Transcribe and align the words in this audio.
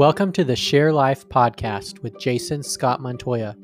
Welcome 0.00 0.32
to 0.32 0.44
the 0.44 0.56
Share 0.56 0.94
Life 0.94 1.28
podcast 1.28 2.02
with 2.02 2.18
Jason 2.18 2.62
Scott 2.62 3.02
Montoya, 3.02 3.54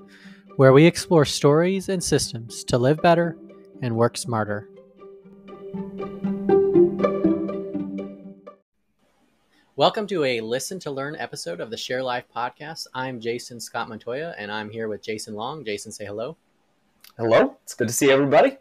where 0.57 0.75
we 0.75 0.85
explore 0.85 1.25
stories 1.25 1.89
and 1.89 2.05
systems 2.05 2.63
to 2.65 2.77
live 2.77 3.01
better 3.01 3.39
and 3.81 3.97
work 3.97 4.19
smarter. 4.19 4.69
Welcome 9.77 10.07
to 10.09 10.25
a 10.25 10.43
Listen 10.43 10.79
to 10.81 10.91
Learn 10.91 11.17
episode 11.17 11.63
of 11.63 11.71
the 11.71 11.77
Share 11.79 12.03
Life 12.03 12.27
podcast. 12.37 12.87
I'm 12.93 13.19
Jason 13.19 13.59
Scott 13.59 13.89
Montoya, 13.89 14.35
and 14.37 14.53
I'm 14.53 14.69
here 14.69 14.89
with 14.89 15.03
Jason 15.03 15.33
Long. 15.35 15.65
Jason, 15.65 15.91
say 15.91 16.05
hello. 16.05 16.37
Hello. 17.17 17.57
It's 17.63 17.73
good 17.73 17.89
to 17.89 17.95
see 17.95 18.11
everybody. 18.11 18.59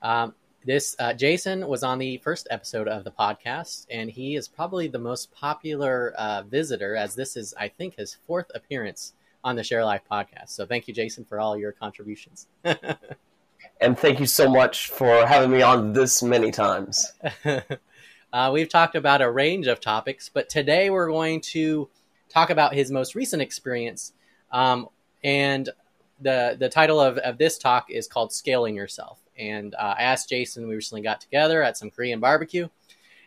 Um, 0.00 0.34
this 0.64 0.94
uh, 0.98 1.12
Jason 1.12 1.66
was 1.66 1.82
on 1.82 1.98
the 1.98 2.18
first 2.18 2.46
episode 2.50 2.88
of 2.88 3.04
the 3.04 3.10
podcast, 3.10 3.86
and 3.90 4.10
he 4.10 4.36
is 4.36 4.48
probably 4.48 4.88
the 4.88 4.98
most 4.98 5.32
popular 5.32 6.14
uh, 6.16 6.42
visitor, 6.42 6.94
as 6.96 7.14
this 7.14 7.36
is, 7.36 7.54
I 7.58 7.68
think, 7.68 7.96
his 7.96 8.16
fourth 8.26 8.50
appearance 8.54 9.14
on 9.44 9.56
the 9.56 9.64
Share 9.64 9.84
Life 9.84 10.02
podcast. 10.10 10.50
So 10.50 10.66
thank 10.66 10.86
you, 10.86 10.94
Jason, 10.94 11.24
for 11.24 11.40
all 11.40 11.56
your 11.56 11.72
contributions. 11.72 12.46
and 13.80 13.98
thank 13.98 14.20
you 14.20 14.26
so 14.26 14.48
much 14.48 14.90
for 14.90 15.26
having 15.26 15.50
me 15.50 15.62
on 15.62 15.92
this 15.92 16.22
many 16.22 16.52
times. 16.52 17.12
uh, 18.32 18.50
we've 18.52 18.68
talked 18.68 18.94
about 18.94 19.20
a 19.20 19.30
range 19.30 19.66
of 19.66 19.80
topics, 19.80 20.30
but 20.32 20.48
today 20.48 20.90
we're 20.90 21.08
going 21.08 21.40
to 21.40 21.88
talk 22.28 22.50
about 22.50 22.74
his 22.74 22.90
most 22.90 23.14
recent 23.14 23.42
experience. 23.42 24.12
Um, 24.52 24.88
and 25.24 25.68
the 26.20 26.56
the 26.58 26.68
title 26.68 27.00
of, 27.00 27.18
of 27.18 27.38
this 27.38 27.58
talk 27.58 27.90
is 27.90 28.06
called 28.06 28.32
"Scaling 28.32 28.76
Yourself." 28.76 29.21
And 29.38 29.74
uh, 29.74 29.94
I 29.98 30.02
asked 30.02 30.28
Jason, 30.28 30.68
we 30.68 30.74
recently 30.74 31.02
got 31.02 31.20
together 31.20 31.62
at 31.62 31.76
some 31.76 31.90
Korean 31.90 32.20
barbecue 32.20 32.68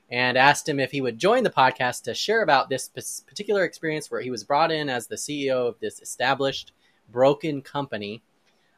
and 0.09 0.37
asked 0.37 0.69
him 0.69 0.79
if 0.79 0.91
he 0.91 1.01
would 1.01 1.17
join 1.17 1.43
the 1.43 1.49
podcast 1.49 2.03
to 2.03 2.13
share 2.13 2.43
about 2.43 2.69
this 2.69 2.89
particular 3.27 3.63
experience 3.63 4.11
where 4.11 4.21
he 4.21 4.29
was 4.29 4.43
brought 4.43 4.71
in 4.71 4.89
as 4.89 5.07
the 5.07 5.15
CEO 5.15 5.67
of 5.67 5.79
this 5.79 5.99
established 5.99 6.73
broken 7.09 7.61
company, 7.61 8.21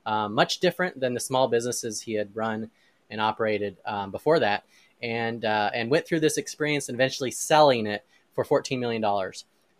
uh, 0.05 0.29
much 0.29 0.59
different 0.59 0.99
than 0.99 1.13
the 1.13 1.19
small 1.19 1.47
businesses 1.47 2.01
he 2.01 2.13
had 2.13 2.35
run 2.35 2.69
and 3.09 3.19
operated 3.19 3.77
um, 3.85 4.11
before 4.11 4.39
that, 4.39 4.63
and 5.01 5.43
uh, 5.45 5.69
and 5.73 5.91
went 5.91 6.07
through 6.07 6.19
this 6.19 6.37
experience 6.37 6.89
and 6.89 6.95
eventually 6.95 7.31
selling 7.31 7.85
it 7.85 8.05
for 8.33 8.43
$14 8.43 8.79
million. 8.79 9.03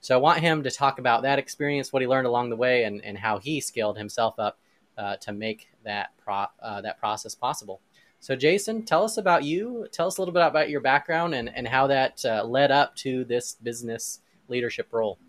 So 0.02 0.16
I 0.16 0.17
want 0.17 0.39
him 0.39 0.64
to 0.64 0.72
talk 0.72 1.00
about 1.00 1.23
that 1.23 1.39
experience, 1.39 1.92
what 1.92 2.02
he 2.02 2.08
learned 2.08 2.28
along 2.28 2.50
the 2.50 2.56
way, 2.56 2.84
and, 2.84 3.04
and 3.04 3.17
how 3.17 3.39
he 3.39 3.61
scaled 3.61 3.98
himself 3.98 4.36
up 4.38 4.58
to 4.98 5.31
make 5.31 5.70
that 5.84 6.12
pro- 6.17 6.48
uh, 6.62 6.81
that 6.81 7.00
process 7.00 7.36
possible. 7.36 7.81
So, 8.20 8.36
Jason, 8.36 8.84
tell 8.84 9.04
us 9.04 9.17
about 9.17 9.44
you. 9.44 9.88
Tell 9.92 10.08
us 10.08 10.17
a 10.17 10.22
little 10.22 10.34
bit 10.34 10.45
about 10.45 10.70
your 10.70 10.81
background 10.81 11.36
and, 11.36 11.50
and 11.54 11.67
how 11.67 11.88
that 11.88 12.23
uh, 12.26 12.44
led 12.44 12.72
up 12.72 12.95
to 12.98 13.23
this 13.23 13.54
business 13.54 14.22
leadership 14.48 14.88
role. 14.92 15.20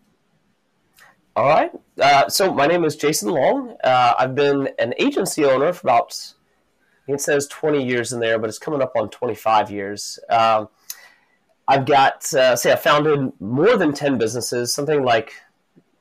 All 1.36 1.46
right. 1.46 1.70
Uh, 2.00 2.28
so, 2.28 2.52
my 2.52 2.66
name 2.66 2.84
is 2.84 2.96
Jason 2.96 3.30
Long. 3.30 3.76
Uh, 3.84 4.14
I've 4.18 4.34
been 4.34 4.70
an 4.78 4.94
agency 4.98 5.44
owner 5.44 5.72
for 5.72 5.86
about, 5.86 6.34
it 7.06 7.20
says 7.20 7.46
20 7.48 7.84
years 7.84 8.12
in 8.12 8.20
there, 8.20 8.38
but 8.38 8.48
it's 8.48 8.58
coming 8.58 8.82
up 8.82 8.92
on 8.96 9.10
25 9.10 9.70
years. 9.70 10.18
Um, 10.30 10.68
I've 11.68 11.84
got, 11.84 12.32
uh, 12.32 12.56
say, 12.56 12.72
I 12.72 12.76
founded 12.76 13.32
more 13.38 13.76
than 13.76 13.92
10 13.92 14.16
businesses, 14.16 14.72
something 14.72 15.04
like, 15.04 15.34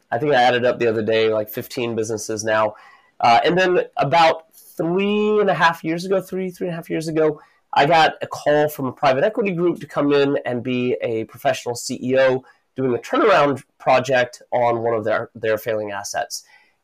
I 0.09 0.17
think 0.17 0.31
I 0.33 0.41
added 0.41 0.63
up 0.63 0.79
the 0.79 0.87
other 0.87 1.03
day, 1.03 1.27
like 1.33 1.49
15 1.49 1.97
businesses 1.97 2.45
now. 2.45 2.75
Uh, 3.19 3.39
and 3.43 3.57
then 3.57 3.81
about 3.97 4.55
three 4.55 5.39
and 5.39 5.49
a 5.49 5.53
half 5.53 5.83
years 5.83 6.05
ago, 6.05 6.21
three, 6.21 6.51
three 6.51 6.67
and 6.67 6.73
a 6.73 6.75
half 6.75 6.89
years 6.89 7.07
ago, 7.07 7.41
I 7.73 7.85
got 7.85 8.13
a 8.21 8.27
call 8.27 8.69
from 8.69 8.85
a 8.85 8.91
private 8.91 9.23
equity 9.23 9.51
group 9.51 9.79
to 9.79 9.87
come 9.87 10.13
in 10.13 10.37
and 10.45 10.63
be 10.63 10.95
a 11.01 11.25
professional 11.25 11.75
CEO 11.75 12.43
doing 12.75 12.93
a 12.93 12.99
turnaround 12.99 13.63
project 13.79 14.41
on 14.51 14.83
one 14.83 14.93
of 14.93 15.03
their, 15.03 15.29
their 15.35 15.57
failing 15.57 15.91
assets. 15.91 16.43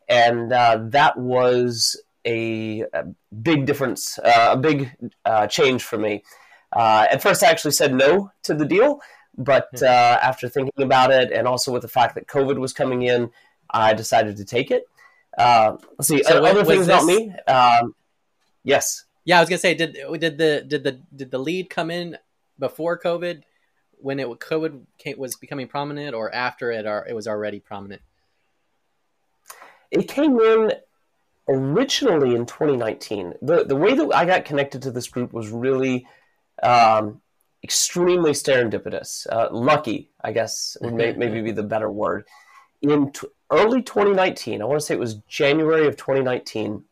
And 0.10 0.52
uh, 0.52 0.80
that 0.90 1.18
was 1.18 2.02
a, 2.26 2.82
a 2.94 3.06
big 3.42 3.66
difference, 3.66 4.18
uh, 4.20 4.50
a 4.52 4.58
big 4.58 4.92
uh, 5.24 5.48
change 5.48 5.84
for 5.84 5.98
me. 5.98 6.24
Uh, 6.72 7.06
at 7.10 7.22
first, 7.22 7.44
I 7.44 7.50
actually 7.50 7.72
said 7.72 7.94
no 7.94 8.32
to 8.44 8.54
the 8.54 8.66
deal, 8.66 9.00
but 9.38 9.70
hmm. 9.78 9.84
uh, 9.84 9.88
after 9.88 10.50
thinking 10.50 10.84
about 10.84 11.12
it, 11.12 11.32
and 11.32 11.48
also 11.48 11.72
with 11.72 11.84
the 11.84 11.88
fact 11.88 12.16
that 12.16 12.28
COVID 12.28 12.58
was 12.58 12.74
coming 12.74 13.04
in, 13.04 13.32
I 13.70 13.94
decided 13.94 14.38
to 14.38 14.46
take 14.46 14.72
it. 14.72 14.86
Uh, 15.38 15.78
let's 15.98 16.08
see. 16.08 16.24
So 16.24 16.44
other 16.46 16.64
things 16.64 16.88
this... 16.88 16.96
about 16.96 17.06
me. 17.06 17.34
Um, 17.48 17.96
yes. 18.64 19.06
Yeah, 19.26 19.38
I 19.38 19.40
was 19.42 19.50
gonna 19.50 19.60
say, 19.60 19.74
did 19.74 19.94
did 20.20 20.38
the 20.38 20.66
did 20.68 20.84
the 20.84 21.00
did 21.16 21.32
the 21.32 21.38
lead 21.38 21.70
come 21.70 21.90
in 21.90 22.18
before 22.60 23.00
COVID, 23.00 23.44
when 23.98 24.20
it 24.20 24.28
COVID 24.28 24.82
came, 24.98 25.18
was 25.18 25.36
becoming 25.36 25.68
prominent, 25.68 26.14
or 26.14 26.34
after 26.34 26.72
it, 26.72 26.86
or 26.86 27.06
it 27.08 27.14
was 27.14 27.28
already 27.28 27.60
prominent? 27.60 28.02
It 29.92 30.08
came 30.08 30.40
in 30.40 30.74
originally 31.48 32.36
in 32.36 32.46
2019. 32.46 33.36
The 33.42 33.64
the 33.64 33.76
way 33.76 33.96
that 33.96 34.12
I 34.14 34.26
got 34.26 34.46
connected 34.46 34.82
to 34.84 34.92
this 34.92 35.08
group 35.08 35.32
was 35.32 35.50
really 35.50 36.06
um, 36.62 37.22
extremely 37.64 38.32
serendipitous. 38.32 39.26
Uh, 39.32 39.48
lucky, 39.52 40.12
I 40.22 40.32
guess, 40.34 40.76
would 40.82 40.94
may, 40.94 41.14
maybe 41.14 41.42
be 41.42 41.52
the 41.52 41.64
better 41.64 41.90
word. 41.90 42.26
In 42.84 43.12
t- 43.12 43.28
early 43.50 43.82
2019, 43.82 44.62
I 44.62 44.66
want 44.66 44.80
to 44.80 44.86
say 44.86 44.94
it 44.94 45.00
was 45.00 45.16
January 45.28 45.88
of 45.88 45.96
2019, 45.96 46.84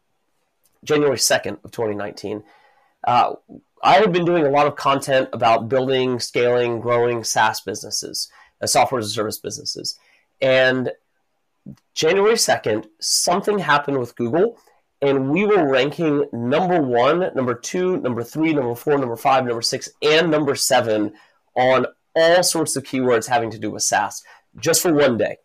January 0.85 1.17
2nd 1.17 1.63
of 1.63 1.71
2019, 1.71 2.43
uh, 3.03 3.33
I 3.83 3.95
had 3.95 4.13
been 4.13 4.25
doing 4.25 4.45
a 4.45 4.49
lot 4.49 4.67
of 4.67 4.75
content 4.75 5.29
about 5.33 5.67
building, 5.67 6.19
scaling, 6.19 6.79
growing 6.79 7.23
SaaS 7.25 7.61
businesses, 7.61 8.31
uh, 8.61 8.67
software 8.67 8.99
as 8.99 9.07
a 9.07 9.09
service 9.09 9.37
businesses. 9.37 9.99
And 10.41 10.91
January 11.93 12.35
2nd, 12.35 12.87
something 12.99 13.59
happened 13.59 13.99
with 13.99 14.15
Google, 14.15 14.57
and 15.01 15.29
we 15.29 15.45
were 15.45 15.67
ranking 15.67 16.25
number 16.31 16.81
one, 16.81 17.31
number 17.35 17.55
two, 17.55 17.97
number 17.97 18.23
three, 18.23 18.53
number 18.53 18.75
four, 18.75 18.97
number 18.97 19.17
five, 19.17 19.45
number 19.45 19.61
six, 19.61 19.89
and 20.01 20.31
number 20.31 20.55
seven 20.55 21.13
on 21.55 21.85
all 22.15 22.43
sorts 22.43 22.75
of 22.75 22.83
keywords 22.83 23.27
having 23.27 23.51
to 23.51 23.59
do 23.59 23.71
with 23.71 23.83
SaaS 23.83 24.23
just 24.57 24.81
for 24.81 24.93
one 24.93 25.17
day. 25.17 25.37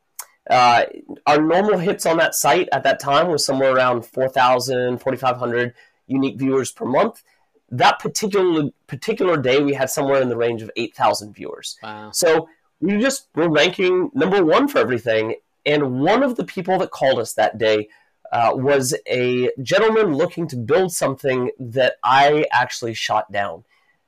Uh, 0.49 0.84
our 1.27 1.41
normal 1.41 1.79
hits 1.79 2.07
on 2.07 2.19
that 2.19 2.34
site 2.34 2.69
at 2.73 2.84
that 2.84 3.01
time 3.01 3.29
was 3.29 3.45
somewhere 3.45 3.75
around 3.75 4.07
4,000, 4.07 4.99
4,500 4.99 5.75
unique 6.07 6.39
viewers 6.39 6.71
per 6.71 6.84
month. 6.84 7.23
That 7.69 7.99
particular 7.99 8.71
particular 8.87 9.37
day, 9.37 9.61
we 9.61 9.75
had 9.75 9.91
somewhere 9.91 10.23
in 10.23 10.29
the 10.29 10.37
range 10.37 10.62
of 10.62 10.71
8,000 10.77 11.34
viewers. 11.34 11.77
Wow. 11.83 12.11
So 12.12 12.49
we 12.81 12.99
just 12.99 13.27
were 13.34 13.51
ranking 13.51 14.11
number 14.15 14.45
one 14.45 14.69
for 14.69 14.79
everything. 14.79 15.37
And 15.65 16.01
one 16.01 16.23
of 16.23 16.37
the 16.37 16.45
people 16.45 16.78
that 16.78 16.93
called 16.93 17.19
us 17.19 17.33
that 17.33 17.59
day 17.59 17.89
uh, 18.31 18.53
was 18.55 18.95
a 19.09 19.51
gentleman 19.63 20.15
looking 20.15 20.47
to 20.49 20.57
build 20.57 20.93
something 20.93 21.51
that 21.59 21.97
I 22.05 22.47
actually 22.53 22.95
shot 22.95 23.33
down. 23.33 23.65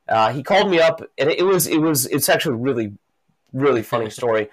Uh, 0.07 0.31
he 0.31 0.41
called 0.41 0.71
me 0.71 0.79
up, 0.79 1.01
and 1.17 1.29
it 1.29 1.45
was 1.45 1.67
it 1.67 1.79
was 1.81 2.05
it's 2.05 2.29
actually 2.29 2.53
a 2.53 2.59
really 2.59 2.93
really 3.51 3.83
funny 3.83 4.09
story 4.19 4.49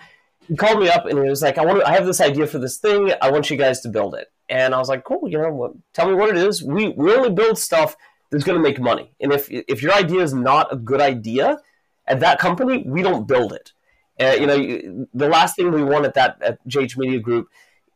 he 0.49 0.57
called 0.57 0.81
me 0.81 0.89
up 0.89 1.07
and 1.07 1.19
he 1.19 1.29
was 1.29 1.43
like, 1.43 1.59
"I 1.59 1.65
want 1.65 1.81
to, 1.81 1.89
I 1.89 1.93
have 1.93 2.07
this 2.07 2.21
idea 2.21 2.47
for 2.47 2.59
this 2.59 2.79
thing. 2.79 3.13
I 3.21 3.31
want 3.31 3.51
you 3.51 3.57
guys 3.57 3.81
to 3.83 3.89
build 3.89 4.15
it." 4.15 4.29
And 4.49 4.75
I 4.75 4.79
was 4.79 4.89
like, 4.89 5.05
"Cool, 5.05 5.29
you 5.29 5.39
know, 5.39 5.51
what, 5.51 5.73
tell 5.93 6.09
me 6.09 6.15
what 6.15 6.31
it 6.31 6.37
is. 6.37 6.63
We 6.63 6.89
we 6.91 7.15
only 7.15 7.31
build 7.31 7.59
stuff 7.59 7.97
that's 8.31 8.45
going 8.45 8.59
to 8.59 8.63
make 8.63 8.81
money. 8.81 9.13
And 9.21 9.33
if 9.33 9.49
if 9.51 9.83
your 9.83 9.93
idea 9.93 10.23
is 10.23 10.35
not 10.35 10.73
a 10.73 10.77
good 10.77 11.01
idea 11.01 11.59
at 12.07 12.21
that 12.21 12.39
company, 12.39 12.85
we 12.87 13.03
don't 13.03 13.27
build 13.27 13.53
it. 13.53 13.73
Uh, 14.19 14.37
you 14.39 14.47
know, 14.47 15.07
the 15.13 15.29
last 15.29 15.57
thing 15.57 15.71
we 15.71 15.85
want 15.85 16.07
at 16.07 16.15
that 16.15 16.41
at 16.43 16.67
JH 16.67 16.97
Media 16.97 17.21
Group 17.21 17.49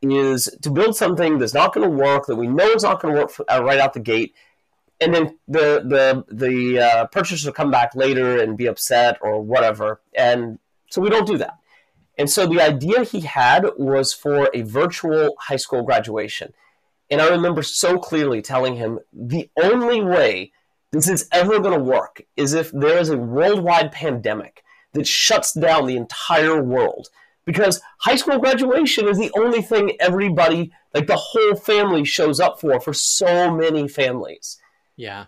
is 0.02 0.48
to 0.62 0.70
build 0.70 0.96
something 0.96 1.38
that's 1.38 1.54
not 1.54 1.74
going 1.74 1.88
to 1.88 1.94
work, 1.94 2.26
that 2.26 2.36
we 2.36 2.46
know 2.46 2.68
is 2.70 2.82
not 2.82 3.00
going 3.00 3.14
to 3.14 3.20
work 3.20 3.30
for, 3.30 3.50
uh, 3.50 3.62
right 3.62 3.78
out 3.78 3.92
the 3.92 4.00
gate, 4.00 4.34
and 5.00 5.14
then 5.14 5.38
the 5.48 5.82
the 5.84 6.24
the 6.34 6.80
uh, 6.80 7.06
purchaser 7.06 7.48
will 7.48 7.54
come 7.54 7.70
back 7.70 7.94
later 7.94 8.40
and 8.40 8.56
be 8.56 8.66
upset 8.66 9.18
or 9.20 9.40
whatever. 9.40 10.00
And 10.14 10.58
so 10.90 11.00
we 11.00 11.10
don't 11.10 11.26
do 11.26 11.38
that. 11.38 11.59
And 12.20 12.28
so 12.28 12.46
the 12.46 12.60
idea 12.60 13.02
he 13.02 13.22
had 13.22 13.66
was 13.78 14.12
for 14.12 14.50
a 14.52 14.60
virtual 14.60 15.36
high 15.38 15.56
school 15.56 15.82
graduation. 15.82 16.52
And 17.10 17.18
I 17.18 17.30
remember 17.30 17.62
so 17.62 17.96
clearly 17.96 18.42
telling 18.42 18.76
him 18.76 18.98
the 19.10 19.48
only 19.58 20.02
way 20.02 20.52
this 20.90 21.08
is 21.08 21.26
ever 21.32 21.58
going 21.60 21.78
to 21.78 21.82
work 21.82 22.20
is 22.36 22.52
if 22.52 22.72
there 22.72 22.98
is 22.98 23.08
a 23.08 23.16
worldwide 23.16 23.90
pandemic 23.90 24.62
that 24.92 25.06
shuts 25.06 25.54
down 25.54 25.86
the 25.86 25.96
entire 25.96 26.62
world. 26.62 27.08
Because 27.46 27.80
high 28.00 28.16
school 28.16 28.38
graduation 28.38 29.08
is 29.08 29.16
the 29.16 29.32
only 29.34 29.62
thing 29.62 29.96
everybody, 29.98 30.72
like 30.92 31.06
the 31.06 31.16
whole 31.16 31.54
family, 31.54 32.04
shows 32.04 32.38
up 32.38 32.60
for 32.60 32.78
for 32.80 32.92
so 32.92 33.50
many 33.50 33.88
families. 33.88 34.58
Yeah. 34.94 35.24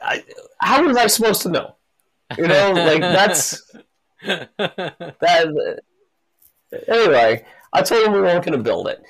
I, 0.00 0.24
how 0.60 0.86
was 0.86 0.96
I 0.96 1.08
supposed 1.08 1.42
to 1.42 1.50
know? 1.50 1.76
You 2.36 2.48
know, 2.48 2.72
like 2.72 3.00
that's 3.00 3.65
that, 4.26 5.80
anyway, 6.88 7.44
I 7.72 7.82
told 7.82 8.06
him 8.06 8.12
we 8.12 8.20
weren't 8.20 8.44
going 8.44 8.56
to 8.58 8.62
build 8.64 8.88
it. 8.88 9.02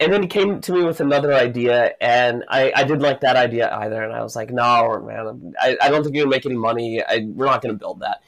And 0.00 0.12
then 0.12 0.22
he 0.22 0.28
came 0.28 0.60
to 0.62 0.72
me 0.72 0.82
with 0.84 1.00
another 1.00 1.32
idea, 1.32 1.92
and 2.00 2.44
I, 2.48 2.72
I 2.74 2.82
didn't 2.84 3.02
like 3.02 3.20
that 3.20 3.36
idea 3.36 3.72
either. 3.72 4.02
And 4.02 4.12
I 4.12 4.22
was 4.22 4.34
like, 4.34 4.50
no, 4.50 5.00
man, 5.06 5.54
I, 5.60 5.76
I 5.80 5.90
don't 5.90 6.02
think 6.02 6.16
you're 6.16 6.24
going 6.24 6.32
to 6.32 6.36
make 6.36 6.46
any 6.46 6.56
money. 6.56 7.02
I, 7.02 7.24
we're 7.32 7.46
not 7.46 7.62
going 7.62 7.74
to 7.74 7.78
build 7.78 8.00
that. 8.00 8.20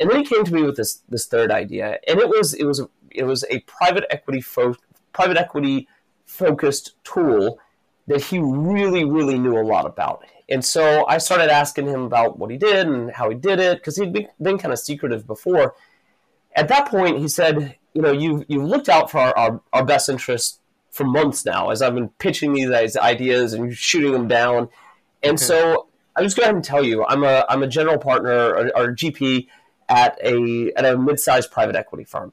and 0.00 0.10
then 0.10 0.18
he 0.18 0.24
came 0.24 0.44
to 0.44 0.54
me 0.54 0.62
with 0.62 0.76
this 0.76 1.02
this 1.08 1.26
third 1.26 1.50
idea, 1.50 1.98
and 2.08 2.20
it 2.20 2.28
was 2.28 2.54
it 2.54 2.64
was 2.64 2.80
a, 2.80 2.88
it 3.10 3.24
was 3.24 3.44
a 3.50 3.60
private 3.60 4.04
equity 4.10 4.40
fo- 4.40 4.76
private 5.12 5.36
equity 5.36 5.88
focused 6.26 6.96
tool 7.04 7.58
that 8.06 8.22
he 8.22 8.38
really 8.38 9.04
really 9.04 9.38
knew 9.38 9.58
a 9.58 9.62
lot 9.64 9.86
about. 9.86 10.24
And 10.48 10.64
so 10.64 11.06
I 11.08 11.18
started 11.18 11.50
asking 11.50 11.88
him 11.88 12.02
about 12.04 12.38
what 12.38 12.50
he 12.50 12.56
did 12.56 12.86
and 12.86 13.10
how 13.10 13.28
he 13.28 13.36
did 13.36 13.60
it 13.60 13.78
because 13.78 13.96
he'd 13.96 14.12
been 14.40 14.58
kind 14.58 14.72
of 14.72 14.78
secretive 14.78 15.26
before. 15.26 15.74
At 16.58 16.68
that 16.68 16.88
point, 16.88 17.18
he 17.18 17.28
said, 17.28 17.76
"You 17.94 18.02
know, 18.02 18.12
you 18.12 18.44
you've 18.48 18.64
looked 18.64 18.88
out 18.88 19.10
for 19.10 19.18
our, 19.18 19.36
our, 19.38 19.60
our 19.72 19.84
best 19.84 20.08
interests 20.08 20.58
for 20.90 21.04
months 21.04 21.44
now, 21.44 21.70
as 21.70 21.82
I've 21.82 21.94
been 21.94 22.08
pitching 22.18 22.52
these 22.52 22.96
ideas 22.96 23.52
and 23.52 23.72
shooting 23.72 24.12
them 24.12 24.26
down." 24.26 24.68
And 25.22 25.34
okay. 25.34 25.44
so 25.44 25.86
I'm 26.16 26.24
just 26.24 26.36
going 26.36 26.60
to 26.60 26.60
tell 26.60 26.84
you, 26.84 27.04
I'm 27.06 27.22
a 27.22 27.44
I'm 27.48 27.62
a 27.62 27.68
general 27.68 27.98
partner 27.98 28.32
or, 28.32 28.76
or 28.76 28.92
GP 28.92 29.46
at 29.88 30.18
a 30.22 30.72
at 30.76 30.84
a 30.84 30.98
mid-sized 30.98 31.52
private 31.52 31.76
equity 31.76 32.02
firm, 32.02 32.32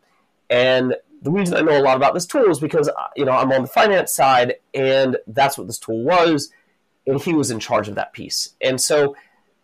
and 0.49 0.95
the 1.21 1.29
reason 1.29 1.55
I 1.55 1.61
know 1.61 1.79
a 1.79 1.83
lot 1.83 1.95
about 1.95 2.15
this 2.15 2.25
tool 2.25 2.49
is 2.49 2.59
because 2.59 2.89
uh, 2.89 3.07
you 3.15 3.25
know 3.25 3.31
I'm 3.31 3.51
on 3.51 3.61
the 3.61 3.67
finance 3.67 4.11
side, 4.11 4.55
and 4.73 5.17
that's 5.27 5.55
what 5.55 5.67
this 5.67 5.77
tool 5.77 6.03
was, 6.03 6.51
and 7.05 7.21
he 7.21 7.33
was 7.33 7.51
in 7.51 7.59
charge 7.59 7.87
of 7.87 7.93
that 7.95 8.11
piece, 8.11 8.55
and 8.59 8.81
so 8.81 9.15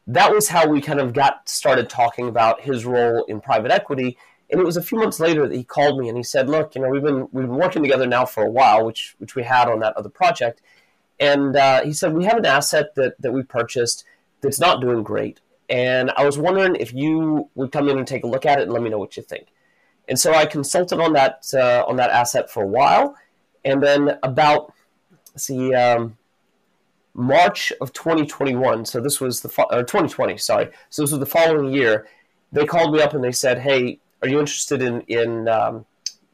that 0.08 0.32
was 0.32 0.50
how 0.50 0.68
we 0.68 0.82
kind 0.82 1.00
of 1.00 1.14
got 1.14 1.48
started 1.50 1.90
talking 1.90 2.28
about 2.28 2.62
his 2.62 2.86
role 2.86 3.24
in 3.26 3.42
private 3.42 3.72
equity. 3.72 4.18
And 4.52 4.60
it 4.60 4.66
was 4.66 4.76
a 4.76 4.82
few 4.82 5.00
months 5.00 5.20
later 5.20 5.48
that 5.48 5.56
he 5.56 5.64
called 5.64 5.98
me 5.98 6.10
and 6.10 6.18
he 6.18 6.24
said, 6.24 6.50
"Look, 6.50 6.76
you 6.76 6.82
know, 6.82 6.90
we've 6.90 7.02
been 7.02 7.28
we've 7.32 7.48
been 7.48 7.56
working 7.56 7.82
together 7.82 8.06
now 8.06 8.26
for 8.26 8.44
a 8.44 8.50
while, 8.50 8.86
which 8.86 9.16
which 9.18 9.36
we 9.36 9.44
had 9.44 9.70
on 9.70 9.80
that 9.80 9.96
other 9.96 10.10
project." 10.10 10.62
And 11.20 11.56
uh, 11.56 11.84
he 11.84 11.94
said, 11.94 12.14
"We 12.14 12.26
have 12.26 12.38
an 12.38 12.46
asset 12.46 12.96
that 12.96 13.22
that 13.22 13.32
we 13.32 13.44
purchased 13.44 14.04
that's 14.42 14.60
not 14.60 14.82
doing 14.82 15.04
great, 15.04 15.40
and 15.70 16.12
I 16.18 16.26
was 16.26 16.38
wondering 16.38 16.76
if 16.76 16.94
you 16.94 17.50
would 17.56 17.72
come 17.72 17.88
in 17.88 17.98
and 17.98 18.06
take 18.06 18.24
a 18.26 18.28
look 18.28 18.46
at 18.46 18.60
it 18.60 18.64
and 18.64 18.74
let 18.74 18.82
me 18.82 18.90
know 18.90 19.00
what 19.00 19.16
you 19.16 19.24
think." 19.24 19.48
And 20.10 20.20
so 20.20 20.34
I 20.34 20.46
consulted 20.46 21.00
on 21.00 21.14
that 21.14 21.46
uh, 21.54 21.86
on 21.88 21.96
that 21.96 22.10
asset 22.10 22.52
for 22.52 22.64
a 22.64 22.68
while, 22.68 23.16
and 23.64 23.82
then 23.82 24.18
about 24.22 24.74
see 25.38 25.74
um, 25.74 26.18
March 27.14 27.72
of 27.80 27.94
2021. 27.94 28.86
So 28.86 29.00
this 29.00 29.22
was 29.22 29.42
the 29.42 29.66
or 29.72 29.84
2020. 29.84 30.38
Sorry. 30.38 30.70
So 30.90 31.04
this 31.04 31.12
was 31.12 31.20
the 31.20 31.26
following 31.26 31.72
year. 31.74 32.08
They 32.52 32.66
called 32.66 32.94
me 32.94 33.02
up 33.02 33.14
and 33.14 33.24
they 33.24 33.32
said, 33.32 33.60
"Hey, 33.60 34.00
are 34.22 34.28
you 34.28 34.40
interested 34.40 34.82
in 34.82 35.02
in 35.02 35.48
um, 35.48 35.86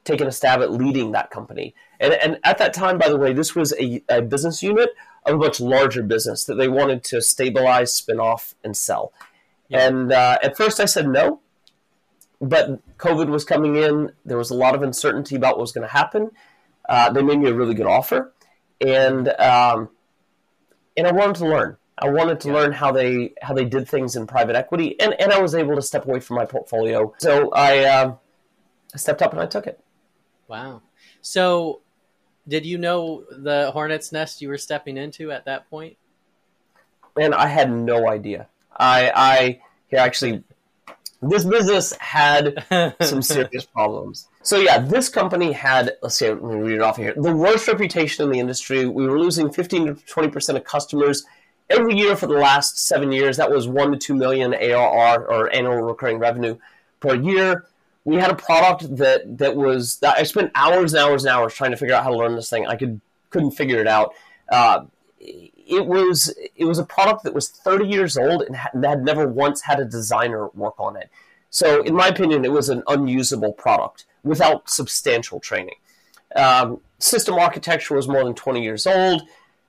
taking 0.03 0.27
a 0.27 0.31
stab 0.31 0.61
at 0.61 0.71
leading 0.71 1.11
that 1.11 1.31
company?" 1.31 1.75
And 1.99 2.13
and 2.13 2.39
at 2.43 2.57
that 2.59 2.73
time, 2.73 2.97
by 2.97 3.09
the 3.09 3.17
way, 3.17 3.33
this 3.33 3.55
was 3.55 3.73
a, 3.79 4.03
a 4.09 4.21
business 4.21 4.61
unit 4.63 4.89
of 5.25 5.35
a 5.35 5.37
much 5.37 5.59
larger 5.59 6.03
business 6.03 6.45
that 6.45 6.55
they 6.55 6.67
wanted 6.67 7.03
to 7.05 7.21
stabilize, 7.21 7.93
spin 7.93 8.19
off, 8.19 8.55
and 8.63 8.75
sell. 8.77 9.11
Yeah. 9.69 9.87
And 9.87 10.11
uh, 10.11 10.37
at 10.41 10.55
first, 10.55 10.79
I 10.79 10.85
said 10.85 11.07
no 11.07 11.41
but 12.39 12.97
COVID 12.97 13.27
was 13.27 13.43
coming 13.43 13.75
in. 13.75 14.11
There 14.25 14.37
was 14.37 14.49
a 14.49 14.55
lot 14.55 14.75
of 14.75 14.83
uncertainty 14.83 15.35
about 15.35 15.55
what 15.55 15.61
was 15.61 15.71
going 15.71 15.87
to 15.87 15.93
happen. 15.93 16.31
Uh, 16.87 17.11
they 17.11 17.21
made 17.21 17.39
me 17.39 17.49
a 17.49 17.53
really 17.53 17.73
good 17.73 17.87
offer, 17.87 18.33
and 18.79 19.27
um, 19.39 19.89
and 20.95 21.07
I 21.07 21.11
wanted 21.11 21.35
to 21.37 21.47
learn. 21.47 21.77
I 21.99 22.09
wanted 22.09 22.39
to 22.41 22.49
yeah. 22.49 22.53
learn 22.53 22.71
how 22.71 22.91
they 22.91 23.33
how 23.41 23.53
they 23.53 23.65
did 23.65 23.87
things 23.87 24.15
in 24.15 24.27
private 24.27 24.55
equity, 24.55 24.99
and, 24.99 25.13
and 25.19 25.31
I 25.31 25.41
was 25.41 25.55
able 25.55 25.75
to 25.75 25.81
step 25.81 26.05
away 26.05 26.19
from 26.19 26.35
my 26.35 26.45
portfolio. 26.45 27.13
So 27.17 27.51
I 27.51 27.85
uh, 27.85 28.15
stepped 28.95 29.21
up 29.21 29.31
and 29.31 29.41
I 29.41 29.47
took 29.47 29.67
it. 29.67 29.79
Wow. 30.47 30.81
So, 31.21 31.81
did 32.47 32.65
you 32.65 32.77
know 32.77 33.25
the 33.31 33.71
hornet's 33.71 34.11
nest 34.11 34.41
you 34.41 34.49
were 34.49 34.57
stepping 34.57 34.97
into 34.97 35.31
at 35.31 35.45
that 35.45 35.69
point? 35.69 35.97
Man, 37.15 37.33
I 37.33 37.47
had 37.47 37.71
no 37.71 38.07
idea. 38.07 38.47
I 38.75 39.11
I 39.15 39.61
here 39.87 39.99
actually 39.99 40.43
this 41.21 41.45
business 41.45 41.93
had 41.93 42.63
some 43.01 43.23
serious 43.23 43.65
problems. 43.65 44.27
So 44.43 44.59
yeah, 44.59 44.79
this 44.79 45.09
company 45.09 45.51
had 45.51 45.97
let's 46.03 46.15
see, 46.15 46.29
let 46.29 46.43
me 46.43 46.55
read 46.55 46.75
it 46.75 46.81
off 46.81 46.97
here. 46.97 47.13
The 47.17 47.35
worst 47.35 47.67
reputation 47.67 48.23
in 48.23 48.31
the 48.31 48.39
industry. 48.39 48.85
We 48.85 49.07
were 49.07 49.19
losing 49.19 49.51
15 49.51 49.85
to 49.87 49.93
20 49.95 50.29
percent 50.29 50.57
of 50.57 50.63
customers 50.63 51.25
every 51.69 51.97
year 51.97 52.15
for 52.15 52.27
the 52.27 52.33
last 52.33 52.79
seven 52.79 53.11
years. 53.11 53.37
That 53.37 53.51
was 53.51 53.67
one 53.67 53.91
to 53.91 53.97
two 53.97 54.15
million 54.15 54.53
ARR 54.53 55.25
or 55.25 55.53
annual 55.53 55.81
recurring 55.81 56.19
revenue 56.19 56.57
per 56.99 57.15
year. 57.15 57.65
We 58.05 58.15
had 58.15 58.31
a 58.31 58.35
product 58.35 58.97
that 58.97 59.37
that 59.37 59.55
was 59.55 59.97
that 59.99 60.17
I 60.17 60.23
spent 60.23 60.51
hours 60.55 60.93
and 60.93 61.03
hours 61.03 61.25
and 61.25 61.33
hours 61.33 61.53
trying 61.53 61.71
to 61.71 61.77
figure 61.77 61.95
out 61.95 62.03
how 62.03 62.11
to 62.11 62.17
learn 62.17 62.35
this 62.35 62.49
thing. 62.49 62.67
I 62.67 62.75
could 62.75 63.01
couldn't 63.29 63.51
figure 63.51 63.79
it 63.79 63.87
out. 63.87 64.13
Uh, 64.49 64.85
it 65.19 65.85
was 65.85 66.33
it 66.55 66.65
was 66.65 66.79
a 66.79 66.85
product 66.85 67.23
that 67.23 67.33
was 67.33 67.49
30 67.49 67.85
years 67.85 68.17
old 68.17 68.41
and 68.43 68.55
had 68.55 69.03
never 69.03 69.27
once 69.27 69.61
had 69.61 69.79
a 69.79 69.85
designer 69.85 70.47
work 70.49 70.75
on 70.79 70.95
it. 70.95 71.09
So, 71.49 71.81
in 71.81 71.95
my 71.95 72.07
opinion, 72.07 72.45
it 72.45 72.51
was 72.51 72.69
an 72.69 72.83
unusable 72.87 73.53
product 73.53 74.05
without 74.23 74.69
substantial 74.69 75.39
training. 75.39 75.75
Um, 76.35 76.81
system 76.99 77.35
architecture 77.35 77.95
was 77.95 78.07
more 78.07 78.23
than 78.23 78.33
20 78.33 78.61
years 78.61 78.85
old. 78.85 79.21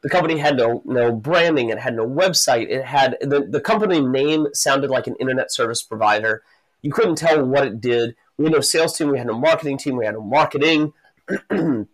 The 0.02 0.08
company 0.08 0.38
had 0.38 0.56
no 0.56 0.82
no 0.84 1.12
branding. 1.12 1.70
It 1.70 1.78
had 1.78 1.96
no 1.96 2.06
website. 2.06 2.68
It 2.68 2.84
had 2.84 3.16
the, 3.20 3.46
the 3.48 3.60
company 3.60 4.00
name 4.00 4.48
sounded 4.52 4.90
like 4.90 5.06
an 5.06 5.16
internet 5.16 5.52
service 5.52 5.82
provider. 5.82 6.42
You 6.82 6.92
couldn't 6.92 7.16
tell 7.16 7.44
what 7.44 7.66
it 7.66 7.80
did. 7.80 8.14
We 8.36 8.44
had 8.44 8.54
no 8.54 8.60
sales 8.60 8.96
team. 8.96 9.10
We 9.10 9.18
had 9.18 9.26
no 9.26 9.38
marketing 9.38 9.78
team. 9.78 9.96
We 9.96 10.04
had 10.04 10.14
no 10.14 10.22
marketing. 10.22 10.92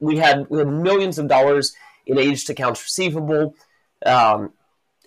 we 0.00 0.18
had 0.18 0.48
we 0.50 0.58
had 0.58 0.68
millions 0.68 1.18
of 1.18 1.28
dollars 1.28 1.74
in 2.06 2.18
aged 2.18 2.50
accounts 2.50 2.82
receivable. 2.82 3.54
Um, 4.04 4.52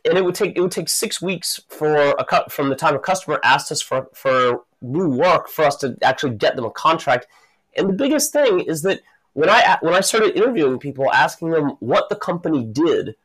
and 0.05 0.17
it 0.17 0.25
would 0.25 0.35
take 0.35 0.57
it 0.57 0.61
would 0.61 0.71
take 0.71 0.89
six 0.89 1.21
weeks 1.21 1.59
for 1.69 1.95
a 1.95 2.25
cut 2.25 2.51
from 2.51 2.69
the 2.69 2.75
time 2.75 2.95
a 2.95 2.99
customer 2.99 3.39
asked 3.43 3.71
us 3.71 3.81
for 3.81 4.09
for 4.13 4.63
new 4.81 5.09
work 5.09 5.47
for 5.47 5.63
us 5.63 5.77
to 5.77 5.97
actually 6.01 6.35
get 6.35 6.55
them 6.55 6.65
a 6.65 6.71
contract. 6.71 7.27
And 7.75 7.89
the 7.89 7.93
biggest 7.93 8.33
thing 8.33 8.59
is 8.59 8.81
that 8.83 9.01
when 9.33 9.49
I 9.49 9.77
when 9.81 9.93
I 9.93 10.01
started 10.01 10.35
interviewing 10.35 10.79
people, 10.79 11.11
asking 11.11 11.49
them 11.49 11.71
what 11.79 12.09
the 12.09 12.15
company 12.15 12.63
did, 12.63 13.15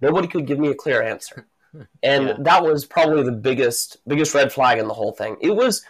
nobody 0.00 0.28
could 0.28 0.46
give 0.46 0.58
me 0.58 0.68
a 0.68 0.74
clear 0.74 1.02
answer, 1.02 1.46
and 2.02 2.28
yeah. 2.28 2.36
that 2.40 2.62
was 2.62 2.84
probably 2.84 3.22
the 3.22 3.32
biggest 3.32 3.98
biggest 4.06 4.34
red 4.34 4.52
flag 4.52 4.78
in 4.78 4.88
the 4.88 4.94
whole 4.94 5.12
thing. 5.12 5.36
It 5.40 5.56
was 5.56 5.84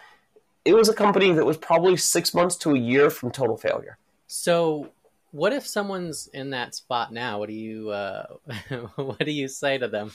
it 0.65 0.73
was 0.73 0.89
a 0.89 0.93
company 0.93 1.31
that 1.33 1.45
was 1.45 1.57
probably 1.57 1.97
six 1.97 2.33
months 2.33 2.55
to 2.57 2.71
a 2.71 2.79
year 2.79 3.09
from 3.09 3.31
total 3.31 3.57
failure. 3.57 3.97
So 4.27 4.91
what 5.31 5.51
if 5.51 5.67
someone's 5.67 6.27
in 6.27 6.51
that 6.51 6.73
spot 6.75 7.11
now? 7.11 7.39
What 7.39 7.49
do 7.49 7.55
you 7.55 7.89
uh, 7.89 8.25
what 8.95 9.19
do 9.19 9.31
you 9.31 9.47
say 9.47 9.77
to 9.77 9.87
them? 9.87 10.11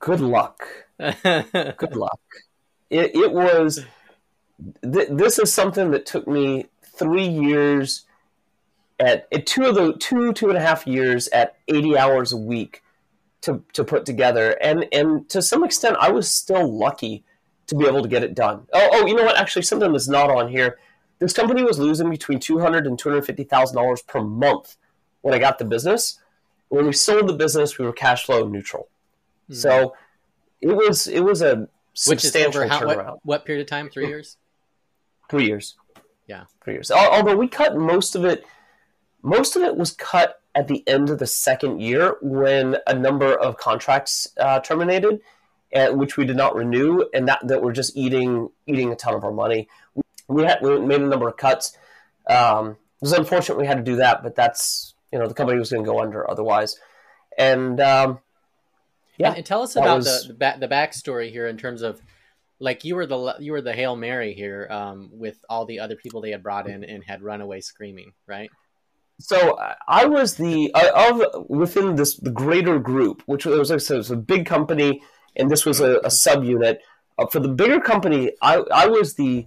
Good 0.00 0.20
luck. 0.20 0.62
Good 0.98 1.94
luck. 1.94 2.20
It, 2.88 3.14
it 3.14 3.32
was. 3.32 3.84
Th- 4.82 5.08
this 5.10 5.38
is 5.38 5.52
something 5.52 5.90
that 5.90 6.06
took 6.06 6.26
me 6.26 6.66
three 6.82 7.26
years 7.26 8.04
at, 8.98 9.26
at 9.32 9.46
two 9.46 9.64
of 9.64 9.74
the 9.74 9.94
two 9.94 10.32
two 10.32 10.48
and 10.48 10.56
a 10.58 10.60
half 10.60 10.86
years 10.86 11.28
at 11.28 11.56
eighty 11.68 11.96
hours 11.96 12.32
a 12.32 12.36
week 12.36 12.82
to 13.42 13.64
to 13.72 13.84
put 13.84 14.04
together, 14.04 14.50
and 14.60 14.86
and 14.92 15.28
to 15.30 15.42
some 15.42 15.64
extent, 15.64 15.96
I 16.00 16.10
was 16.10 16.30
still 16.30 16.70
lucky 16.70 17.24
to 17.66 17.74
be 17.74 17.86
able 17.86 18.02
to 18.02 18.08
get 18.08 18.22
it 18.22 18.34
done. 18.34 18.66
Oh, 18.72 18.88
oh, 18.92 19.06
you 19.06 19.14
know 19.14 19.24
what? 19.24 19.38
Actually, 19.38 19.62
something 19.62 19.92
that's 19.92 20.08
not 20.08 20.30
on 20.30 20.48
here. 20.48 20.78
This 21.18 21.32
company 21.32 21.62
was 21.62 21.78
losing 21.78 22.10
between 22.10 22.40
two 22.40 22.58
hundred 22.58 22.86
and 22.86 22.98
two 22.98 23.08
hundred 23.08 23.24
fifty 23.24 23.44
thousand 23.44 23.76
dollars 23.76 24.02
per 24.02 24.22
month 24.22 24.76
when 25.22 25.34
I 25.34 25.38
got 25.38 25.58
the 25.58 25.64
business. 25.64 26.18
When 26.68 26.86
we 26.86 26.92
sold 26.92 27.28
the 27.28 27.34
business, 27.34 27.78
we 27.78 27.84
were 27.84 27.92
cash 27.92 28.24
flow 28.24 28.46
neutral. 28.46 28.88
Mm. 29.50 29.56
So 29.56 29.94
it 30.60 30.68
was 30.68 31.06
it 31.06 31.20
was 31.20 31.42
a 31.42 31.68
substantial 31.94 32.68
how, 32.68 32.80
turnaround. 32.80 33.06
What, 33.06 33.24
what, 33.24 33.44
period 33.44 33.62
of 33.62 33.68
time? 33.68 33.88
Three 33.88 34.06
years. 34.06 34.36
Three 35.30 35.46
years. 35.46 35.76
Yeah, 36.26 36.44
three 36.62 36.74
years. 36.74 36.90
Although 36.90 37.36
we 37.36 37.48
cut 37.48 37.76
most 37.76 38.14
of 38.14 38.24
it, 38.24 38.44
most 39.22 39.56
of 39.56 39.62
it 39.62 39.76
was 39.76 39.92
cut 39.92 40.40
at 40.54 40.68
the 40.68 40.86
end 40.88 41.10
of 41.10 41.18
the 41.18 41.26
second 41.26 41.80
year 41.80 42.16
when 42.20 42.76
a 42.86 42.94
number 42.94 43.32
of 43.32 43.56
contracts 43.56 44.28
uh, 44.38 44.60
terminated 44.60 45.20
and, 45.72 45.98
which 45.98 46.16
we 46.16 46.24
did 46.24 46.36
not 46.36 46.56
renew, 46.56 47.04
and 47.14 47.28
that, 47.28 47.46
that 47.46 47.62
were 47.62 47.72
just 47.72 47.96
eating 47.96 48.50
eating 48.66 48.92
a 48.92 48.96
ton 48.96 49.14
of 49.14 49.24
our 49.24 49.32
money. 49.32 49.68
We 50.28 50.42
had 50.44 50.60
we 50.62 50.78
made 50.80 51.00
a 51.00 51.06
number 51.06 51.28
of 51.28 51.36
cuts. 51.36 51.76
Um, 52.28 52.70
it 52.70 53.02
was 53.02 53.12
unfortunate 53.12 53.58
we 53.58 53.66
had 53.66 53.78
to 53.78 53.84
do 53.84 53.96
that, 53.96 54.22
but 54.22 54.34
that's 54.34 54.94
you 55.12 55.18
know 55.18 55.28
the 55.28 55.34
company 55.34 55.58
was 55.58 55.70
going 55.70 55.84
to 55.84 55.90
go 55.90 56.00
under 56.00 56.28
otherwise. 56.28 56.76
And 57.38 57.80
um, 57.80 58.18
yeah, 59.16 59.28
and, 59.28 59.38
and 59.38 59.46
tell 59.46 59.62
us 59.62 59.76
about 59.76 59.98
was... 59.98 60.22
the 60.22 60.28
the, 60.28 60.34
back, 60.34 60.60
the 60.60 60.68
backstory 60.68 61.30
here 61.30 61.46
in 61.46 61.56
terms 61.56 61.82
of 61.82 62.00
like 62.60 62.84
you 62.84 62.94
were 62.94 63.06
the 63.06 63.36
you 63.40 63.52
were 63.52 63.62
the 63.62 63.72
hail 63.72 63.96
mary 63.96 64.34
here 64.34 64.68
um, 64.70 65.08
with 65.12 65.38
all 65.48 65.64
the 65.64 65.80
other 65.80 65.96
people 65.96 66.20
they 66.20 66.30
had 66.30 66.42
brought 66.42 66.68
in 66.68 66.84
and 66.84 67.02
had 67.02 67.22
run 67.22 67.40
away 67.40 67.60
screaming, 67.60 68.12
right? 68.26 68.50
So 69.18 69.58
I 69.88 70.04
was 70.04 70.34
the 70.34 70.72
uh, 70.74 71.10
of 71.10 71.46
within 71.48 71.96
this 71.96 72.16
the 72.16 72.30
greater 72.30 72.78
group, 72.78 73.22
which 73.26 73.46
was, 73.46 73.70
like, 73.70 73.80
so 73.80 73.94
it 73.94 73.98
was 73.98 74.10
a 74.10 74.16
big 74.16 74.46
company 74.46 75.02
and 75.36 75.50
this 75.50 75.64
was 75.64 75.80
a, 75.80 75.96
a 75.98 76.08
subunit. 76.08 76.78
Uh, 77.18 77.26
for 77.26 77.40
the 77.40 77.48
bigger 77.48 77.80
company, 77.80 78.32
I, 78.42 78.62
I 78.72 78.86
was 78.86 79.14
the 79.14 79.46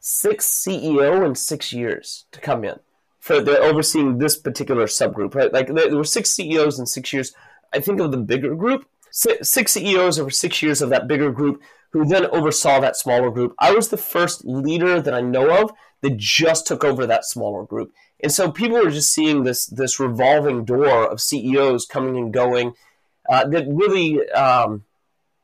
sixth 0.00 0.48
CEO 0.48 1.26
in 1.26 1.34
six 1.34 1.72
years 1.72 2.26
to 2.32 2.40
come 2.40 2.64
in 2.64 2.76
for 3.18 3.40
the 3.40 3.58
overseeing 3.58 4.18
this 4.18 4.36
particular 4.36 4.86
subgroup. 4.86 5.34
Right, 5.34 5.52
like 5.52 5.68
there 5.68 5.96
were 5.96 6.04
six 6.04 6.30
CEOs 6.30 6.78
in 6.78 6.86
six 6.86 7.12
years. 7.12 7.32
I 7.72 7.80
think 7.80 8.00
of 8.00 8.10
the 8.10 8.18
bigger 8.18 8.54
group. 8.54 8.86
six 9.10 9.72
CEOs 9.72 10.18
over 10.18 10.30
six 10.30 10.62
years 10.62 10.80
of 10.80 10.90
that 10.90 11.06
bigger 11.06 11.30
group 11.30 11.62
who 11.90 12.04
then 12.04 12.26
oversaw 12.26 12.80
that 12.80 12.96
smaller 12.96 13.30
group. 13.30 13.54
I 13.58 13.72
was 13.72 13.88
the 13.88 13.96
first 13.96 14.44
leader 14.44 15.00
that 15.00 15.14
I 15.14 15.20
know 15.20 15.62
of 15.62 15.72
that 16.02 16.16
just 16.16 16.66
took 16.66 16.84
over 16.84 17.06
that 17.06 17.24
smaller 17.24 17.64
group. 17.64 17.92
And 18.20 18.32
so 18.32 18.50
people 18.50 18.76
are 18.76 18.90
just 18.90 19.12
seeing 19.12 19.44
this 19.44 19.66
this 19.66 20.00
revolving 20.00 20.64
door 20.64 21.06
of 21.10 21.20
CEOs 21.20 21.86
coming 21.86 22.16
and 22.16 22.32
going 22.32 22.74
uh, 23.28 23.46
that 23.48 23.66
really, 23.68 24.28
um, 24.30 24.84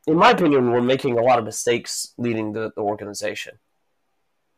in 0.07 0.17
my 0.17 0.31
opinion, 0.31 0.71
were 0.71 0.81
making 0.81 1.17
a 1.17 1.21
lot 1.21 1.39
of 1.39 1.45
mistakes 1.45 2.13
leading 2.17 2.53
the, 2.53 2.71
the 2.75 2.81
organization. 2.81 3.59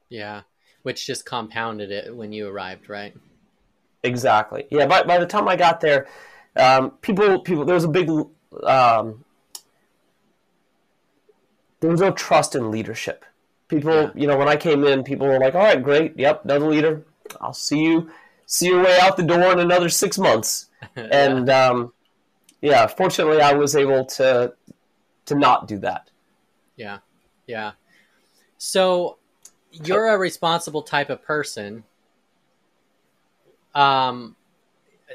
Yeah, 0.10 0.42
which 0.84 1.06
just 1.06 1.26
compounded 1.26 1.92
it 1.92 2.16
when 2.16 2.32
you 2.32 2.48
arrived, 2.48 2.90
right? 2.90 3.14
Exactly. 4.04 4.66
Yeah. 4.72 4.86
By, 4.88 5.04
by 5.04 5.18
the 5.18 5.26
time 5.26 5.48
I 5.48 5.56
got 5.56 5.82
there, 5.82 6.08
um, 6.56 6.92
people 7.02 7.42
people 7.42 7.66
there 7.66 7.76
was 7.76 7.84
a 7.84 7.90
big 7.90 8.10
um, 8.64 9.26
there 11.80 11.90
was 11.90 12.02
no 12.02 12.12
trust 12.12 12.56
in 12.56 12.72
leadership. 12.72 13.26
People, 13.68 13.94
yeah. 13.94 14.12
you 14.16 14.28
know, 14.28 14.38
when 14.38 14.48
I 14.48 14.56
came 14.56 14.84
in, 14.86 15.04
people 15.04 15.28
were 15.28 15.40
like, 15.40 15.56
"All 15.56 15.62
right, 15.62 15.82
great, 15.82 16.18
yep, 16.18 16.46
another 16.46 16.68
leader. 16.68 17.06
I'll 17.42 17.54
see 17.54 17.84
you, 17.84 18.10
see 18.46 18.68
your 18.68 18.84
way 18.84 18.98
out 19.00 19.18
the 19.18 19.24
door 19.24 19.52
in 19.52 19.60
another 19.60 19.90
six 19.90 20.18
months." 20.18 20.68
and 20.96 21.50
um, 21.50 21.94
yeah, 22.62 22.88
fortunately, 22.88 23.42
I 23.42 23.54
was 23.54 23.76
able 23.76 24.06
to 24.06 24.54
to 25.26 25.36
not 25.36 25.68
do 25.68 25.80
that. 25.80 26.10
Yeah, 26.76 27.00
yeah. 27.46 27.74
So 28.58 29.18
you're 29.72 30.08
a 30.08 30.18
responsible 30.18 30.82
type 30.82 31.10
of 31.10 31.22
person. 31.24 31.84
Um, 33.76 34.36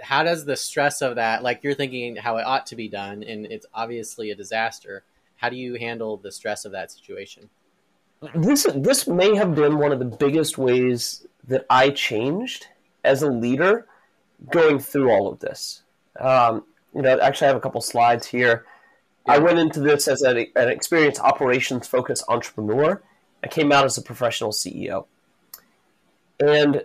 how 0.02 0.23
does 0.23 0.45
the 0.45 0.57
stress 0.57 1.02
of 1.02 1.16
that, 1.16 1.42
like 1.42 1.61
you're 1.62 1.75
thinking 1.75 2.16
how 2.16 2.37
it 2.37 2.47
ought 2.47 2.66
to 2.66 2.76
be 2.76 2.88
done, 2.88 3.23
and 3.23 3.47
it's 3.47 3.66
obviously 3.75 4.31
a 4.31 4.35
disaster. 4.35 5.04
How 5.43 5.49
do 5.49 5.57
you 5.57 5.75
handle 5.75 6.17
the 6.17 6.31
stress 6.31 6.65
of 6.65 6.71
that 6.71 6.93
situation? 6.93 7.51
This 8.33 8.65
this 8.77 9.09
may 9.09 9.35
have 9.35 9.57
been 9.57 9.79
one 9.79 9.91
of 9.91 9.99
the 9.99 10.05
biggest 10.05 10.57
ways 10.57 11.27
that 11.49 11.67
I 11.69 11.91
changed 11.91 12.69
as 13.03 13.23
a 13.23 13.29
leader 13.29 13.89
going 14.53 14.79
through 14.79 15.11
all 15.11 15.27
of 15.27 15.41
this. 15.41 15.83
Um, 16.21 16.65
you 16.95 17.03
know, 17.03 17.19
actually, 17.19 17.47
I 17.47 17.49
have 17.49 17.57
a 17.57 17.61
couple 17.61 17.81
slides 17.81 18.29
here. 18.29 18.65
Yeah. 19.27 19.35
I 19.35 19.39
went 19.39 19.59
into 19.59 19.81
this 19.81 20.07
as 20.07 20.23
an, 20.23 20.47
an 20.55 20.69
experienced 20.69 21.21
operations 21.21 21.89
focused 21.89 22.25
entrepreneur. 22.29 23.03
I 23.43 23.49
came 23.49 23.73
out 23.73 23.85
as 23.85 23.99
a 23.99 24.03
professional 24.03 24.53
CEO. 24.53 25.07
And 26.39 26.85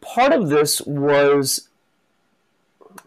part 0.00 0.32
of 0.32 0.48
this 0.48 0.80
was 0.82 1.68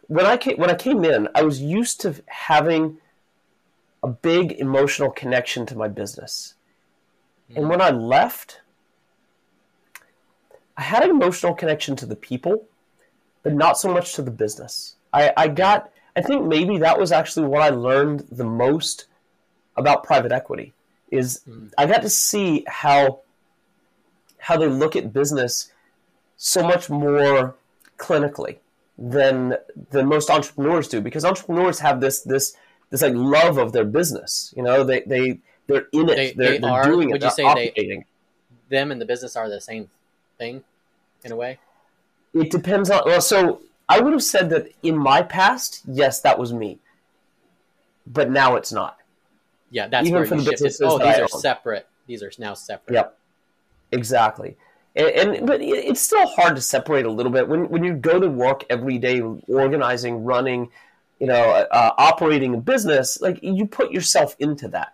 when 0.07 0.25
I 0.25 0.37
came 0.37 0.55
when 0.55 0.69
I 0.69 0.75
came 0.75 1.03
in, 1.03 1.27
I 1.35 1.43
was 1.43 1.61
used 1.61 1.99
to 2.01 2.15
having 2.27 2.99
a 4.07 4.11
big 4.11 4.53
emotional 4.53 5.11
connection 5.11 5.65
to 5.65 5.75
my 5.75 5.89
business. 5.89 6.55
Mm-hmm. 7.49 7.57
And 7.57 7.69
when 7.69 7.81
I 7.81 7.89
left, 7.89 8.61
I 10.77 10.83
had 10.83 11.03
an 11.03 11.09
emotional 11.09 11.53
connection 11.53 11.97
to 11.97 12.05
the 12.05 12.15
people, 12.15 12.67
but 13.43 13.53
not 13.53 13.77
so 13.77 13.93
much 13.93 14.13
to 14.13 14.21
the 14.21 14.31
business. 14.31 14.95
I, 15.11 15.33
I 15.35 15.47
got 15.49 15.91
I 16.15 16.21
think 16.21 16.45
maybe 16.45 16.77
that 16.77 16.97
was 16.97 17.11
actually 17.11 17.47
what 17.47 17.61
I 17.61 17.69
learned 17.69 18.21
the 18.31 18.45
most 18.45 19.07
about 19.75 20.05
private 20.05 20.31
equity 20.31 20.73
is 21.11 21.41
mm-hmm. 21.47 21.67
I 21.77 21.85
got 21.85 22.01
to 22.03 22.09
see 22.09 22.63
how 22.65 23.19
how 24.37 24.55
they 24.55 24.67
look 24.67 24.95
at 24.95 25.11
business 25.11 25.71
so 26.37 26.63
much 26.63 26.89
more 26.89 27.55
clinically 27.97 28.59
than 28.97 29.57
than 29.91 30.07
most 30.07 30.29
entrepreneurs 30.29 30.87
do 30.87 31.01
because 31.01 31.25
entrepreneurs 31.25 31.79
have 31.79 31.99
this 31.99 32.21
this 32.21 32.55
this 32.89 33.01
like 33.01 33.13
love 33.13 33.57
of 33.57 33.71
their 33.71 33.85
business. 33.85 34.53
You 34.55 34.63
know 34.63 34.83
they 34.83 35.01
they 35.01 35.39
they're 35.67 35.87
in 35.91 36.09
it. 36.09 36.15
They, 36.15 36.31
they're, 36.33 36.59
they 36.59 36.67
are, 36.67 36.85
doing 36.85 37.09
would 37.09 37.21
it 37.21 37.25
you 37.25 37.31
say 37.31 37.71
they, 37.75 38.05
them 38.69 38.91
and 38.91 39.01
the 39.01 39.05
business 39.05 39.35
are 39.35 39.49
the 39.49 39.61
same 39.61 39.89
thing 40.37 40.63
in 41.23 41.31
a 41.31 41.35
way? 41.35 41.59
It 42.33 42.51
depends 42.51 42.89
on 42.89 43.03
well 43.05 43.21
so 43.21 43.61
i 43.89 43.99
would 43.99 44.13
have 44.13 44.23
said 44.23 44.49
that 44.49 44.67
in 44.83 44.97
my 44.97 45.21
past 45.21 45.81
yes 45.87 46.21
that 46.21 46.37
was 46.37 46.53
me. 46.53 46.79
But 48.05 48.31
now 48.31 48.55
it's 48.55 48.71
not. 48.71 48.97
Yeah 49.69 49.87
that's 49.87 50.07
Even 50.07 50.19
where 50.19 50.27
for 50.27 50.37
the 50.37 50.49
businesses 50.49 50.81
oh 50.83 50.97
these 50.97 51.17
are 51.17 51.23
own. 51.23 51.41
separate. 51.41 51.87
These 52.05 52.23
are 52.23 52.31
now 52.37 52.53
separate. 52.53 52.93
Yep. 52.93 53.17
Exactly. 53.91 54.55
And, 54.95 55.07
and, 55.09 55.47
but 55.47 55.61
it's 55.61 56.01
still 56.01 56.25
hard 56.27 56.55
to 56.55 56.61
separate 56.61 57.05
a 57.05 57.11
little 57.11 57.31
bit. 57.31 57.47
When 57.47 57.69
when 57.69 57.83
you 57.83 57.93
go 57.93 58.19
to 58.19 58.29
work 58.29 58.63
every 58.69 58.97
day, 58.97 59.21
organizing, 59.47 60.23
running, 60.23 60.69
you 61.19 61.27
know, 61.27 61.65
uh, 61.71 61.91
operating 61.97 62.53
a 62.53 62.57
business. 62.57 63.19
Like 63.21 63.39
you 63.41 63.65
put 63.65 63.91
yourself 63.91 64.35
into 64.39 64.67
that. 64.69 64.93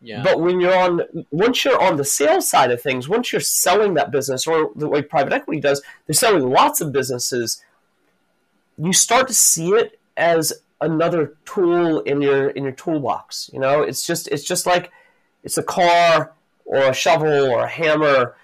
Yeah. 0.00 0.22
But 0.22 0.40
when 0.40 0.60
you're 0.60 0.76
on, 0.76 1.02
once 1.30 1.64
you're 1.64 1.80
on 1.82 1.96
the 1.96 2.04
sales 2.04 2.48
side 2.48 2.70
of 2.70 2.80
things, 2.80 3.08
once 3.08 3.32
you're 3.32 3.40
selling 3.40 3.94
that 3.94 4.10
business, 4.10 4.46
or 4.46 4.70
the 4.76 4.88
way 4.88 5.02
private 5.02 5.32
equity 5.32 5.60
does, 5.60 5.82
they're 6.06 6.14
selling 6.14 6.48
lots 6.48 6.80
of 6.80 6.92
businesses. 6.92 7.62
You 8.78 8.92
start 8.92 9.26
to 9.28 9.34
see 9.34 9.70
it 9.70 9.98
as 10.16 10.52
another 10.80 11.34
tool 11.44 12.00
in 12.00 12.20
your 12.20 12.50
in 12.50 12.62
your 12.64 12.72
toolbox. 12.72 13.50
You 13.52 13.60
know, 13.60 13.82
it's 13.82 14.06
just 14.06 14.28
it's 14.28 14.44
just 14.44 14.66
like 14.66 14.92
it's 15.42 15.58
a 15.58 15.62
car 15.62 16.32
or 16.64 16.78
a 16.78 16.94
shovel 16.94 17.50
or 17.50 17.64
a 17.64 17.68
hammer 17.68 18.36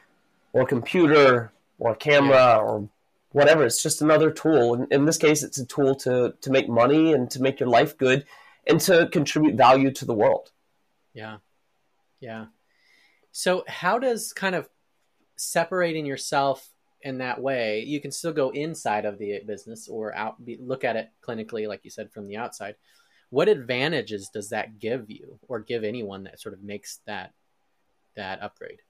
or 0.52 0.62
a 0.62 0.66
computer 0.66 1.52
or 1.78 1.92
a 1.92 1.96
camera 1.96 2.36
yeah. 2.36 2.58
or 2.58 2.88
whatever. 3.32 3.64
It's 3.64 3.82
just 3.82 4.02
another 4.02 4.30
tool. 4.30 4.74
In, 4.74 4.86
in 4.90 5.04
this 5.04 5.18
case, 5.18 5.42
it's 5.42 5.58
a 5.58 5.66
tool 5.66 5.94
to 5.96 6.34
to 6.40 6.50
make 6.50 6.68
money 6.68 7.12
and 7.12 7.30
to 7.30 7.42
make 7.42 7.60
your 7.60 7.68
life 7.68 7.98
good 7.98 8.24
and 8.66 8.80
to 8.82 9.08
contribute 9.12 9.56
value 9.56 9.90
to 9.92 10.04
the 10.04 10.14
world. 10.14 10.50
Yeah, 11.14 11.38
yeah. 12.20 12.46
So 13.32 13.64
how 13.66 13.98
does 13.98 14.32
kind 14.32 14.54
of 14.54 14.68
separating 15.36 16.06
yourself 16.06 16.68
in 17.02 17.18
that 17.18 17.40
way, 17.40 17.80
you 17.80 18.00
can 18.00 18.12
still 18.12 18.32
go 18.32 18.50
inside 18.50 19.04
of 19.04 19.18
the 19.18 19.40
business 19.46 19.88
or 19.88 20.14
out 20.14 20.42
be, 20.44 20.56
look 20.60 20.84
at 20.84 20.96
it 20.96 21.10
clinically, 21.26 21.66
like 21.66 21.80
you 21.84 21.90
said, 21.90 22.12
from 22.12 22.28
the 22.28 22.36
outside. 22.36 22.76
What 23.30 23.48
advantages 23.48 24.28
does 24.32 24.50
that 24.50 24.78
give 24.78 25.10
you, 25.10 25.38
or 25.48 25.58
give 25.60 25.84
anyone 25.84 26.24
that 26.24 26.40
sort 26.40 26.54
of 26.54 26.62
makes 26.62 27.00
that 27.06 27.32
that 28.14 28.42
upgrade? 28.42 28.80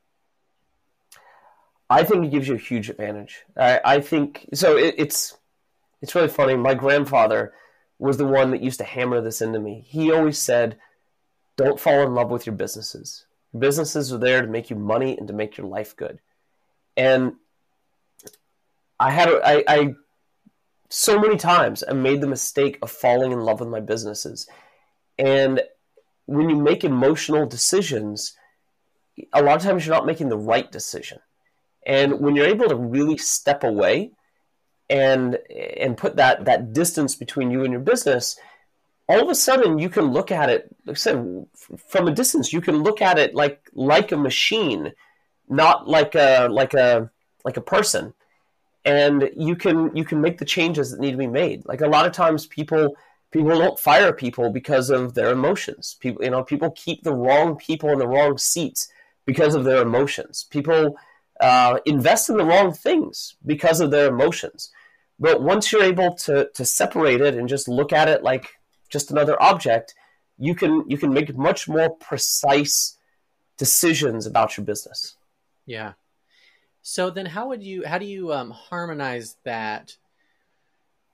I 1.92 2.04
think 2.04 2.24
it 2.24 2.30
gives 2.30 2.48
you 2.48 2.54
a 2.54 2.58
huge 2.58 2.88
advantage. 2.88 3.44
I, 3.54 3.80
I 3.84 4.00
think 4.00 4.48
so. 4.54 4.78
It, 4.78 4.94
it's 4.96 5.36
it's 6.00 6.14
really 6.14 6.28
funny. 6.28 6.56
My 6.56 6.72
grandfather 6.72 7.52
was 7.98 8.16
the 8.16 8.24
one 8.24 8.50
that 8.50 8.62
used 8.62 8.78
to 8.78 8.84
hammer 8.84 9.20
this 9.20 9.42
into 9.42 9.60
me. 9.60 9.84
He 9.86 10.10
always 10.10 10.38
said, 10.38 10.78
"Don't 11.58 11.78
fall 11.78 12.00
in 12.02 12.14
love 12.14 12.30
with 12.30 12.46
your 12.46 12.56
businesses. 12.56 13.26
businesses 13.56 14.10
are 14.10 14.18
there 14.18 14.40
to 14.40 14.48
make 14.48 14.70
you 14.70 14.76
money 14.76 15.18
and 15.18 15.28
to 15.28 15.34
make 15.34 15.58
your 15.58 15.66
life 15.66 15.94
good." 15.94 16.18
And 16.96 17.34
I 18.98 19.10
had 19.10 19.28
I 19.44 19.94
so 20.88 21.20
many 21.20 21.36
times 21.36 21.84
I 21.86 21.92
made 21.92 22.22
the 22.22 22.26
mistake 22.26 22.78
of 22.80 22.90
falling 22.90 23.32
in 23.32 23.40
love 23.40 23.60
with 23.60 23.68
my 23.68 23.80
businesses, 23.80 24.48
and 25.18 25.60
when 26.24 26.48
you 26.48 26.56
make 26.56 26.84
emotional 26.84 27.44
decisions, 27.44 28.34
a 29.34 29.42
lot 29.42 29.56
of 29.56 29.62
times 29.62 29.84
you're 29.84 29.94
not 29.94 30.06
making 30.06 30.30
the 30.30 30.38
right 30.38 30.72
decision 30.72 31.18
and 31.86 32.20
when 32.20 32.36
you're 32.36 32.46
able 32.46 32.68
to 32.68 32.76
really 32.76 33.18
step 33.18 33.64
away 33.64 34.12
and 34.88 35.38
and 35.80 35.96
put 35.96 36.16
that 36.16 36.44
that 36.44 36.72
distance 36.72 37.14
between 37.16 37.50
you 37.50 37.64
and 37.64 37.72
your 37.72 37.80
business, 37.80 38.38
all 39.08 39.20
of 39.20 39.28
a 39.28 39.34
sudden 39.34 39.78
you 39.78 39.88
can 39.88 40.06
look 40.06 40.30
at 40.30 40.50
it 40.50 40.74
like 40.86 40.96
I 40.96 40.98
said 40.98 41.46
from 41.88 42.08
a 42.08 42.12
distance. 42.12 42.52
You 42.52 42.60
can 42.60 42.82
look 42.82 43.02
at 43.02 43.18
it 43.18 43.34
like 43.34 43.68
like 43.72 44.12
a 44.12 44.16
machine, 44.16 44.92
not 45.48 45.88
like 45.88 46.14
a 46.14 46.48
like 46.50 46.74
a 46.74 47.10
like 47.44 47.56
a 47.56 47.62
person. 47.62 48.14
And 48.84 49.30
you 49.36 49.56
can 49.56 49.94
you 49.96 50.04
can 50.04 50.20
make 50.20 50.38
the 50.38 50.44
changes 50.44 50.90
that 50.90 51.00
need 51.00 51.12
to 51.12 51.16
be 51.16 51.26
made. 51.26 51.66
Like 51.66 51.80
a 51.80 51.88
lot 51.88 52.06
of 52.06 52.12
times 52.12 52.46
people 52.46 52.96
people 53.30 53.58
don't 53.58 53.78
fire 53.78 54.12
people 54.12 54.50
because 54.50 54.90
of 54.90 55.14
their 55.14 55.32
emotions. 55.32 55.96
People 56.00 56.24
you 56.24 56.30
know 56.30 56.44
people 56.44 56.70
keep 56.72 57.02
the 57.02 57.14
wrong 57.14 57.56
people 57.56 57.90
in 57.90 57.98
the 57.98 58.08
wrong 58.08 58.38
seats 58.38 58.88
because 59.24 59.54
of 59.54 59.64
their 59.64 59.82
emotions. 59.82 60.46
People 60.50 60.96
uh, 61.42 61.80
invest 61.84 62.30
in 62.30 62.36
the 62.36 62.44
wrong 62.44 62.72
things 62.72 63.34
because 63.44 63.80
of 63.80 63.90
their 63.90 64.08
emotions. 64.08 64.70
But 65.18 65.42
once 65.42 65.72
you're 65.72 65.82
able 65.82 66.14
to 66.26 66.48
to 66.54 66.64
separate 66.64 67.20
it 67.20 67.34
and 67.34 67.48
just 67.48 67.68
look 67.68 67.92
at 67.92 68.08
it 68.08 68.22
like 68.22 68.46
just 68.88 69.10
another 69.10 69.40
object, 69.42 69.94
you 70.38 70.54
can 70.54 70.84
you 70.88 70.96
can 70.96 71.12
make 71.12 71.36
much 71.36 71.68
more 71.68 71.90
precise 71.90 72.96
decisions 73.58 74.26
about 74.26 74.56
your 74.56 74.64
business. 74.64 75.16
Yeah. 75.66 75.92
So 76.82 77.10
then, 77.10 77.26
how 77.26 77.48
would 77.48 77.62
you 77.62 77.86
how 77.86 77.98
do 77.98 78.06
you 78.06 78.32
um, 78.32 78.50
harmonize 78.50 79.36
that 79.44 79.96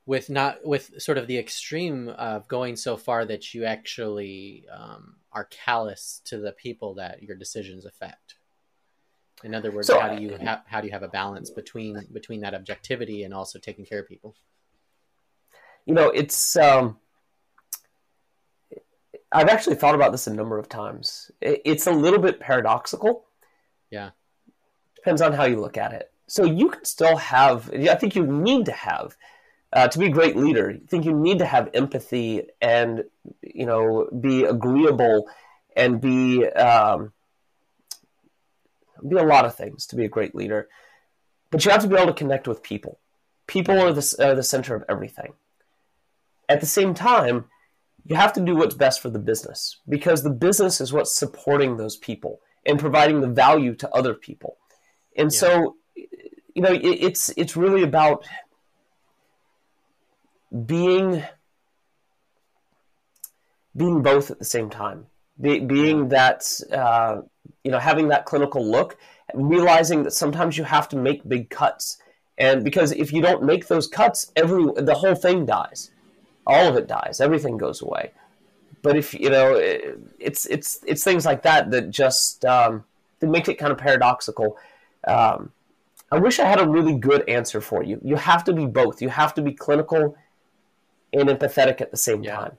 with 0.07 0.31
not 0.31 0.65
with 0.65 0.91
sort 0.99 1.19
of 1.19 1.27
the 1.27 1.39
extreme 1.39 2.09
of 2.11 2.49
going 2.49 2.77
so 2.77 2.97
far 2.97 3.25
that 3.25 3.55
you 3.55 3.65
actually 3.65 4.65
um, 4.71 5.17
are 5.33 5.45
callous 5.45 6.21
to 6.27 6.39
the 6.39 6.53
people 6.53 6.95
that 6.95 7.23
your 7.23 7.37
decisions 7.37 7.85
affect? 7.85 8.38
In 9.45 9.55
other 9.55 9.71
words, 9.71 9.87
so, 9.87 10.01
how 10.01 10.15
do 10.15 10.23
you 10.23 10.37
ha- 10.43 10.63
how 10.67 10.81
do 10.81 10.87
you 10.87 10.93
have 10.93 11.03
a 11.03 11.09
balance 11.09 11.51
between 11.51 12.05
between 12.13 12.41
that 12.41 12.55
objectivity 12.55 13.23
and 13.23 13.33
also 13.33 13.59
taking 13.59 13.85
care 13.85 14.01
of 14.01 14.09
people? 14.09 14.35
You 15.87 15.95
know, 15.95 16.11
it's 16.11 16.57
um, 16.57 16.99
I've 19.31 19.49
actually 19.49 19.77
thought 19.77 19.95
about 19.95 20.13
this 20.13 20.27
a 20.27 20.33
number 20.33 20.59
of 20.59 20.69
times. 20.69 21.31
It's 21.41 21.87
a 21.87 21.93
little 21.93 22.19
bit 22.19 22.41
paradoxical. 22.41 23.27
Yeah. 23.91 24.11
Depends 24.97 25.21
on 25.21 25.33
how 25.33 25.45
you 25.45 25.61
look 25.61 25.77
at 25.77 25.93
it. 25.93 26.11
So 26.27 26.45
you 26.45 26.71
can 26.71 26.85
still 26.85 27.17
have, 27.17 27.71
I 27.73 27.95
think 27.95 28.15
you 28.15 28.27
need 28.27 28.67
to 28.67 28.73
have, 28.73 29.17
uh, 29.73 29.89
to 29.89 29.99
be 29.99 30.07
a 30.07 30.11
great 30.11 30.37
leader, 30.37 30.79
I 30.83 30.87
think 30.87 31.05
you 31.05 31.13
need 31.13 31.39
to 31.41 31.47
have 31.47 31.71
empathy 31.75 32.49
and, 32.61 33.05
you 33.43 33.67
know, 33.67 34.09
be 34.19 34.45
agreeable 34.45 35.29
and 35.77 36.01
be, 36.01 36.47
um, 36.47 37.13
be 39.07 39.17
a 39.17 39.23
lot 39.23 39.45
of 39.45 39.55
things 39.55 39.87
to 39.87 39.97
be 39.97 40.05
a 40.05 40.09
great 40.09 40.35
leader. 40.35 40.69
But 41.51 41.65
you 41.65 41.71
have 41.71 41.83
to 41.83 41.89
be 41.89 41.97
able 41.97 42.07
to 42.07 42.13
connect 42.13 42.47
with 42.49 42.63
people. 42.63 42.99
People 43.47 43.79
are 43.79 43.93
the, 43.93 44.17
are 44.21 44.35
the 44.35 44.43
center 44.43 44.75
of 44.75 44.85
everything. 44.89 45.33
At 46.49 46.61
the 46.61 46.67
same 46.67 46.95
time, 46.95 47.47
you 48.05 48.17
have 48.17 48.33
to 48.35 48.41
do 48.41 48.57
what's 48.57 48.75
best 48.75 49.01
for 49.01 49.11
the 49.11 49.19
business 49.19 49.79
because 49.89 50.23
the 50.23 50.31
business 50.31 50.81
is 50.81 50.93
what's 50.93 51.13
supporting 51.13 51.77
those 51.77 51.97
people 51.97 52.41
and 52.65 52.79
providing 52.79 53.21
the 53.21 53.29
value 53.29 53.75
to 53.77 53.91
other 53.95 54.15
people. 54.15 54.57
And 55.17 55.33
yeah. 55.33 55.39
so, 55.39 55.77
you 55.95 56.63
know, 56.63 56.73
it, 56.73 56.85
it's 56.85 57.29
it's 57.37 57.57
really 57.57 57.83
about 57.83 58.27
being 60.67 61.23
being 63.77 64.03
both 64.03 64.31
at 64.31 64.39
the 64.39 64.45
same 64.45 64.71
time. 64.71 65.07
Be, 65.41 65.61
being 65.61 66.09
that 66.09 66.51
uh, 66.73 67.23
you 67.65 67.71
know 67.71 67.79
having 67.79 68.09
that 68.09 68.25
clinical 68.25 68.65
look, 68.65 68.97
realizing 69.35 70.03
that 70.05 70.13
sometimes 70.13 70.57
you 70.57 70.65
have 70.65 70.89
to 70.91 70.97
make 70.97 71.29
big 71.29 71.51
cuts, 71.51 71.99
and 72.37 72.65
because 72.65 72.93
if 72.93 73.13
you 73.13 73.21
don't 73.21 73.43
make 73.43 73.69
those 73.69 73.87
cuts, 73.87 74.33
every 74.37 74.65
the 74.77 74.95
whole 74.95 75.15
thing 75.15 75.47
dies 75.47 75.91
all 76.49 76.67
of 76.67 76.77
it 76.77 76.89
dies. 76.89 77.21
Everything 77.21 77.59
goes 77.59 77.83
away. 77.83 78.11
But 78.83 78.97
if 78.97 79.13
you 79.13 79.29
know, 79.29 79.55
it's 80.19 80.47
it's 80.47 80.81
it's 80.87 81.05
things 81.05 81.27
like 81.27 81.43
that 81.43 81.71
that 81.71 81.91
just 81.91 82.45
um, 82.45 82.85
that 83.21 83.27
make 83.29 83.49
it 83.49 83.57
kind 83.57 83.71
of 83.71 83.79
paradoxical. 83.79 84.57
Um, 85.07 85.53
I 86.11 86.19
wish 86.19 86.39
I 86.39 86.47
had 86.47 86.59
a 86.59 86.67
really 86.67 86.95
good 86.95 87.29
answer 87.29 87.61
for 87.61 87.83
you. 87.83 88.01
You 88.03 88.17
have 88.17 88.45
to 88.45 88.53
be 88.53 88.65
both. 88.65 89.03
You 89.03 89.11
have 89.11 89.35
to 89.35 89.43
be 89.43 89.53
clinical 89.53 90.17
and 91.13 91.29
empathetic 91.29 91.81
at 91.81 91.91
the 91.91 91.97
same 91.97 92.23
yeah. 92.23 92.37
time. 92.37 92.59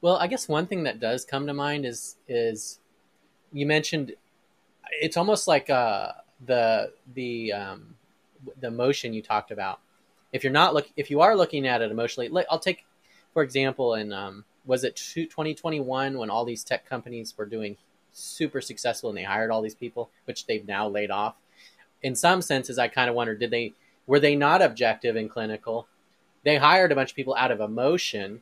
Well, 0.00 0.16
I 0.16 0.26
guess 0.26 0.48
one 0.48 0.66
thing 0.66 0.82
that 0.82 0.98
does 0.98 1.24
come 1.24 1.46
to 1.46 1.54
mind 1.54 1.86
is 1.86 2.16
is 2.26 2.80
you 3.52 3.66
mentioned 3.66 4.14
it's 5.00 5.16
almost 5.16 5.48
like 5.48 5.70
uh, 5.70 6.12
the 6.44 6.92
the 7.14 7.52
um, 7.52 7.94
the 8.60 8.68
emotion 8.68 9.12
you 9.12 9.22
talked 9.22 9.50
about. 9.50 9.80
If 10.32 10.44
you're 10.44 10.52
not 10.52 10.74
look 10.74 10.88
if 10.96 11.10
you 11.10 11.20
are 11.20 11.36
looking 11.36 11.66
at 11.66 11.82
it 11.82 11.90
emotionally, 11.90 12.30
I'll 12.50 12.58
take 12.58 12.84
for 13.36 13.42
example, 13.42 13.96
in 13.96 14.14
um, 14.14 14.46
was 14.64 14.82
it 14.82 14.96
2021 14.96 16.16
when 16.16 16.30
all 16.30 16.46
these 16.46 16.64
tech 16.64 16.88
companies 16.88 17.34
were 17.36 17.44
doing 17.44 17.76
super 18.14 18.62
successful 18.62 19.10
and 19.10 19.18
they 19.18 19.24
hired 19.24 19.50
all 19.50 19.60
these 19.60 19.74
people, 19.74 20.08
which 20.24 20.46
they've 20.46 20.66
now 20.66 20.88
laid 20.88 21.10
off. 21.10 21.34
In 22.02 22.14
some 22.14 22.40
senses, 22.40 22.78
I 22.78 22.88
kind 22.88 23.10
of 23.10 23.14
wonder, 23.14 23.34
did 23.34 23.50
they 23.50 23.74
were 24.06 24.20
they 24.20 24.36
not 24.36 24.62
objective 24.62 25.16
and 25.16 25.28
clinical? 25.30 25.86
They 26.44 26.56
hired 26.56 26.92
a 26.92 26.94
bunch 26.94 27.10
of 27.10 27.16
people 27.16 27.34
out 27.34 27.50
of 27.50 27.60
emotion, 27.60 28.40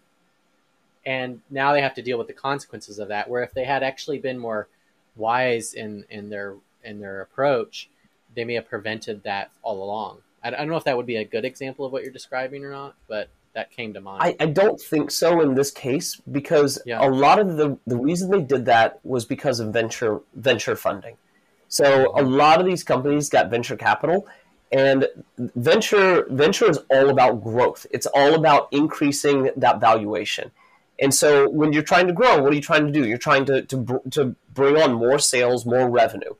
and 1.04 1.40
now 1.50 1.72
they 1.72 1.82
have 1.82 1.94
to 1.94 2.02
deal 2.02 2.16
with 2.16 2.28
the 2.28 2.32
consequences 2.32 3.00
of 3.00 3.08
that. 3.08 3.28
Where 3.28 3.42
if 3.42 3.52
they 3.52 3.64
had 3.64 3.82
actually 3.82 4.20
been 4.20 4.38
more 4.38 4.68
wise 5.16 5.74
in 5.74 6.04
in 6.08 6.30
their 6.30 6.56
in 6.82 7.00
their 7.00 7.20
approach, 7.20 7.88
they 8.34 8.44
may 8.44 8.54
have 8.54 8.68
prevented 8.68 9.22
that 9.24 9.50
all 9.62 9.82
along. 9.82 10.18
I, 10.42 10.50
don't 10.50 10.68
know 10.68 10.76
if 10.76 10.84
that 10.84 10.96
would 10.96 11.06
be 11.06 11.16
a 11.16 11.24
good 11.24 11.46
example 11.46 11.86
of 11.86 11.92
what 11.92 12.02
you're 12.02 12.12
describing 12.12 12.66
or 12.66 12.70
not, 12.70 12.96
but 13.08 13.30
that 13.54 13.70
came 13.70 13.94
to 13.94 14.00
mind? 14.00 14.22
I, 14.22 14.36
I 14.44 14.46
don't 14.46 14.78
think 14.78 15.10
so 15.10 15.40
in 15.40 15.54
this 15.54 15.70
case 15.70 16.16
because 16.30 16.78
yeah. 16.84 17.04
a 17.04 17.08
lot 17.08 17.38
of 17.38 17.56
the 17.56 17.78
the 17.86 17.96
reason 17.96 18.30
they 18.30 18.42
did 18.42 18.66
that 18.66 19.00
was 19.04 19.24
because 19.24 19.60
of 19.60 19.72
venture 19.72 20.20
venture 20.34 20.76
funding. 20.76 21.16
So 21.68 22.12
a 22.16 22.22
lot 22.22 22.60
of 22.60 22.66
these 22.66 22.84
companies 22.84 23.28
got 23.28 23.50
venture 23.50 23.76
capital, 23.76 24.26
and 24.70 25.08
venture 25.38 26.26
venture 26.28 26.68
is 26.68 26.78
all 26.90 27.08
about 27.08 27.42
growth. 27.42 27.86
It's 27.90 28.06
all 28.06 28.34
about 28.34 28.68
increasing 28.70 29.50
that 29.56 29.80
valuation. 29.80 30.50
And 31.00 31.12
so 31.12 31.48
when 31.48 31.72
you're 31.72 31.82
trying 31.82 32.06
to 32.06 32.12
grow, 32.12 32.40
what 32.40 32.52
are 32.52 32.56
you 32.56 32.62
trying 32.62 32.86
to 32.86 32.92
do? 32.92 33.06
You're 33.06 33.18
trying 33.18 33.44
to 33.46 33.62
to, 33.62 34.00
to 34.10 34.36
bring 34.52 34.76
on 34.76 34.94
more 34.94 35.18
sales, 35.18 35.66
more 35.66 35.88
revenue, 35.90 36.34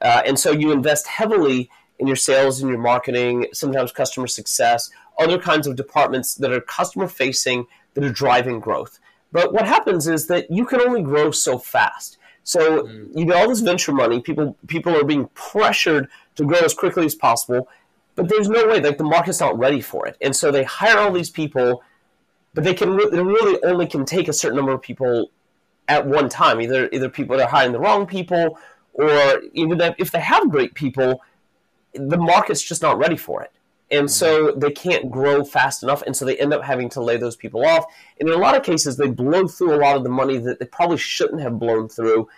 uh, 0.00 0.22
and 0.24 0.38
so 0.38 0.50
you 0.50 0.72
invest 0.72 1.06
heavily 1.06 1.70
in 1.98 2.06
your 2.06 2.16
sales 2.16 2.60
and 2.60 2.70
your 2.70 2.80
marketing, 2.80 3.46
sometimes 3.52 3.92
customer 3.92 4.26
success, 4.26 4.90
other 5.18 5.38
kinds 5.38 5.66
of 5.66 5.76
departments 5.76 6.34
that 6.34 6.50
are 6.50 6.60
customer 6.60 7.06
facing 7.06 7.66
that 7.94 8.02
are 8.02 8.10
driving 8.10 8.58
growth. 8.58 8.98
But 9.32 9.52
what 9.52 9.66
happens 9.66 10.08
is 10.08 10.26
that 10.26 10.50
you 10.50 10.64
can 10.64 10.80
only 10.80 11.02
grow 11.02 11.30
so 11.30 11.58
fast. 11.58 12.18
So 12.42 12.82
mm. 12.82 13.08
you 13.14 13.26
get 13.26 13.36
all 13.36 13.48
this 13.48 13.60
venture 13.60 13.92
money. 13.92 14.20
People 14.20 14.56
people 14.66 14.96
are 14.96 15.04
being 15.04 15.28
pressured 15.34 16.08
to 16.36 16.44
grow 16.44 16.58
as 16.58 16.74
quickly 16.74 17.06
as 17.06 17.14
possible, 17.14 17.68
but 18.16 18.28
there's 18.28 18.48
no 18.48 18.66
way. 18.66 18.80
Like 18.80 18.98
the 18.98 19.04
market's 19.04 19.40
not 19.40 19.58
ready 19.58 19.80
for 19.80 20.06
it, 20.06 20.16
and 20.20 20.34
so 20.34 20.50
they 20.50 20.64
hire 20.64 20.98
all 20.98 21.12
these 21.12 21.30
people, 21.30 21.82
but 22.54 22.64
they 22.64 22.74
can 22.74 22.96
they 23.10 23.22
really 23.22 23.62
only 23.64 23.86
can 23.86 24.04
take 24.04 24.28
a 24.28 24.32
certain 24.32 24.56
number 24.56 24.72
of 24.72 24.82
people 24.82 25.30
at 25.88 26.06
one 26.06 26.28
time. 26.28 26.60
Either 26.60 26.88
either 26.92 27.08
people 27.08 27.36
that 27.36 27.44
are 27.44 27.50
hiring 27.50 27.72
the 27.72 27.80
wrong 27.80 28.06
people, 28.06 28.58
or 28.94 29.42
even 29.52 29.80
if 29.98 30.10
they 30.10 30.20
have 30.20 30.50
great 30.50 30.74
people, 30.74 31.22
the 31.94 32.18
market's 32.18 32.62
just 32.62 32.82
not 32.82 32.98
ready 32.98 33.16
for 33.16 33.42
it. 33.42 33.52
And 33.90 34.08
so 34.10 34.46
mm-hmm. 34.46 34.60
they 34.60 34.70
can't 34.70 35.10
grow 35.10 35.44
fast 35.44 35.82
enough 35.82 36.02
and 36.02 36.16
so 36.16 36.24
they 36.24 36.36
end 36.36 36.54
up 36.54 36.62
having 36.62 36.88
to 36.90 37.00
lay 37.00 37.16
those 37.16 37.36
people 37.36 37.64
off. 37.66 37.84
And 38.18 38.28
in 38.28 38.34
a 38.34 38.38
lot 38.38 38.56
of 38.56 38.62
cases 38.62 38.96
they 38.96 39.08
blow 39.08 39.48
through 39.48 39.74
a 39.74 39.82
lot 39.82 39.96
of 39.96 40.04
the 40.04 40.10
money 40.10 40.38
that 40.38 40.60
they 40.60 40.66
probably 40.66 40.98
shouldn't 40.98 41.40
have 41.40 41.58
blown 41.58 41.88
through 41.88 42.28